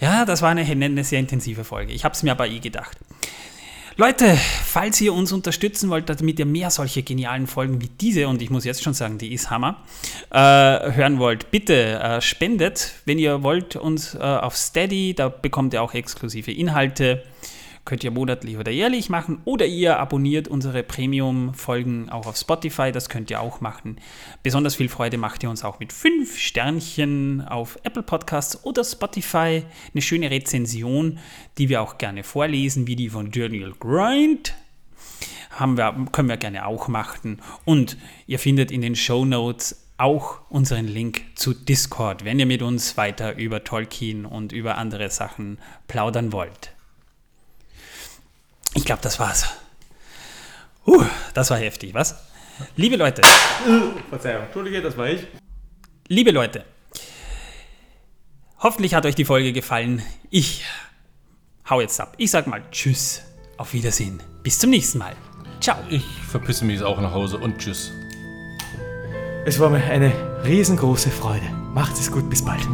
Ja, 0.00 0.24
das 0.24 0.42
war 0.42 0.50
eine, 0.50 0.62
eine 0.62 1.04
sehr 1.04 1.20
intensive 1.20 1.64
Folge. 1.64 1.92
Ich 1.92 2.04
habe 2.04 2.14
es 2.14 2.22
mir 2.22 2.32
aber 2.32 2.48
eh 2.48 2.58
gedacht. 2.58 2.96
Leute, 3.96 4.34
falls 4.64 4.98
ihr 5.02 5.12
uns 5.12 5.30
unterstützen 5.30 5.90
wollt, 5.90 6.08
damit 6.08 6.38
ihr 6.38 6.46
mehr 6.46 6.70
solche 6.70 7.02
genialen 7.02 7.46
Folgen 7.46 7.82
wie 7.82 7.90
diese, 8.00 8.28
und 8.28 8.40
ich 8.40 8.48
muss 8.48 8.64
jetzt 8.64 8.82
schon 8.82 8.94
sagen, 8.94 9.18
die 9.18 9.34
ist 9.34 9.50
Hammer, 9.50 9.82
äh, 10.30 10.38
hören 10.38 11.18
wollt, 11.18 11.50
bitte 11.50 12.00
äh, 12.00 12.20
spendet, 12.22 12.94
wenn 13.04 13.18
ihr 13.18 13.42
wollt, 13.42 13.76
uns 13.76 14.14
äh, 14.14 14.18
auf 14.20 14.56
Steady, 14.56 15.12
da 15.14 15.28
bekommt 15.28 15.74
ihr 15.74 15.82
auch 15.82 15.92
exklusive 15.92 16.50
Inhalte. 16.50 17.22
Könnt 17.84 18.04
ihr 18.04 18.10
monatlich 18.10 18.58
oder 18.58 18.70
jährlich 18.70 19.08
machen 19.08 19.40
oder 19.44 19.66
ihr 19.66 19.98
abonniert 19.98 20.48
unsere 20.48 20.82
Premium-Folgen 20.82 22.10
auch 22.10 22.26
auf 22.26 22.36
Spotify, 22.36 22.92
das 22.92 23.08
könnt 23.08 23.30
ihr 23.30 23.40
auch 23.40 23.60
machen. 23.60 23.96
Besonders 24.42 24.74
viel 24.74 24.88
Freude 24.88 25.16
macht 25.16 25.42
ihr 25.42 25.50
uns 25.50 25.64
auch 25.64 25.80
mit 25.80 25.92
fünf 25.92 26.38
Sternchen 26.38 27.40
auf 27.40 27.78
Apple 27.82 28.02
Podcasts 28.02 28.64
oder 28.64 28.84
Spotify. 28.84 29.64
Eine 29.94 30.02
schöne 30.02 30.30
Rezension, 30.30 31.18
die 31.58 31.68
wir 31.68 31.80
auch 31.80 31.98
gerne 31.98 32.22
vorlesen, 32.22 32.86
wie 32.86 32.96
die 32.96 33.08
von 33.08 33.30
Daniel 33.30 33.72
Grind. 33.78 34.54
Haben 35.50 35.76
wir, 35.76 36.06
können 36.12 36.28
wir 36.28 36.36
gerne 36.36 36.66
auch 36.66 36.88
machen. 36.88 37.40
Und 37.64 37.96
ihr 38.26 38.38
findet 38.38 38.70
in 38.70 38.82
den 38.82 38.94
Show 38.94 39.24
Notes 39.24 39.86
auch 39.96 40.40
unseren 40.48 40.86
Link 40.86 41.22
zu 41.34 41.52
Discord, 41.52 42.24
wenn 42.24 42.38
ihr 42.38 42.46
mit 42.46 42.62
uns 42.62 42.96
weiter 42.96 43.36
über 43.36 43.64
Tolkien 43.64 44.24
und 44.24 44.52
über 44.52 44.78
andere 44.78 45.10
Sachen 45.10 45.58
plaudern 45.88 46.32
wollt. 46.32 46.72
Ich 48.74 48.84
glaube, 48.84 49.02
das 49.02 49.18
war's. 49.18 49.46
Uh, 50.86 51.04
das 51.34 51.50
war 51.50 51.58
heftig, 51.58 51.94
was? 51.94 52.16
Liebe 52.76 52.96
Leute, 52.96 53.22
Verzeihung, 54.10 54.44
Entschuldige, 54.44 54.82
das 54.82 54.96
war 54.96 55.08
ich. 55.08 55.26
liebe 56.08 56.30
Leute, 56.30 56.64
hoffentlich 58.58 58.94
hat 58.94 59.06
euch 59.06 59.14
die 59.14 59.24
Folge 59.24 59.52
gefallen. 59.52 60.02
Ich 60.30 60.64
hau 61.68 61.80
jetzt 61.80 61.98
ab. 62.00 62.14
Ich 62.18 62.30
sag 62.30 62.46
mal 62.46 62.62
Tschüss, 62.70 63.22
auf 63.56 63.72
Wiedersehen, 63.72 64.22
bis 64.42 64.58
zum 64.58 64.70
nächsten 64.70 64.98
Mal. 64.98 65.16
Ciao. 65.60 65.78
Ich 65.88 66.04
verpisse 66.30 66.64
mich 66.64 66.76
jetzt 66.76 66.84
auch 66.84 67.00
nach 67.00 67.12
Hause 67.12 67.38
und 67.38 67.58
tschüss. 67.58 67.92
Es 69.46 69.58
war 69.58 69.70
mir 69.70 69.82
eine 69.84 70.12
riesengroße 70.44 71.10
Freude. 71.10 71.48
Macht 71.72 71.94
es 71.94 72.10
gut, 72.10 72.28
bis 72.28 72.44
bald. 72.44 72.66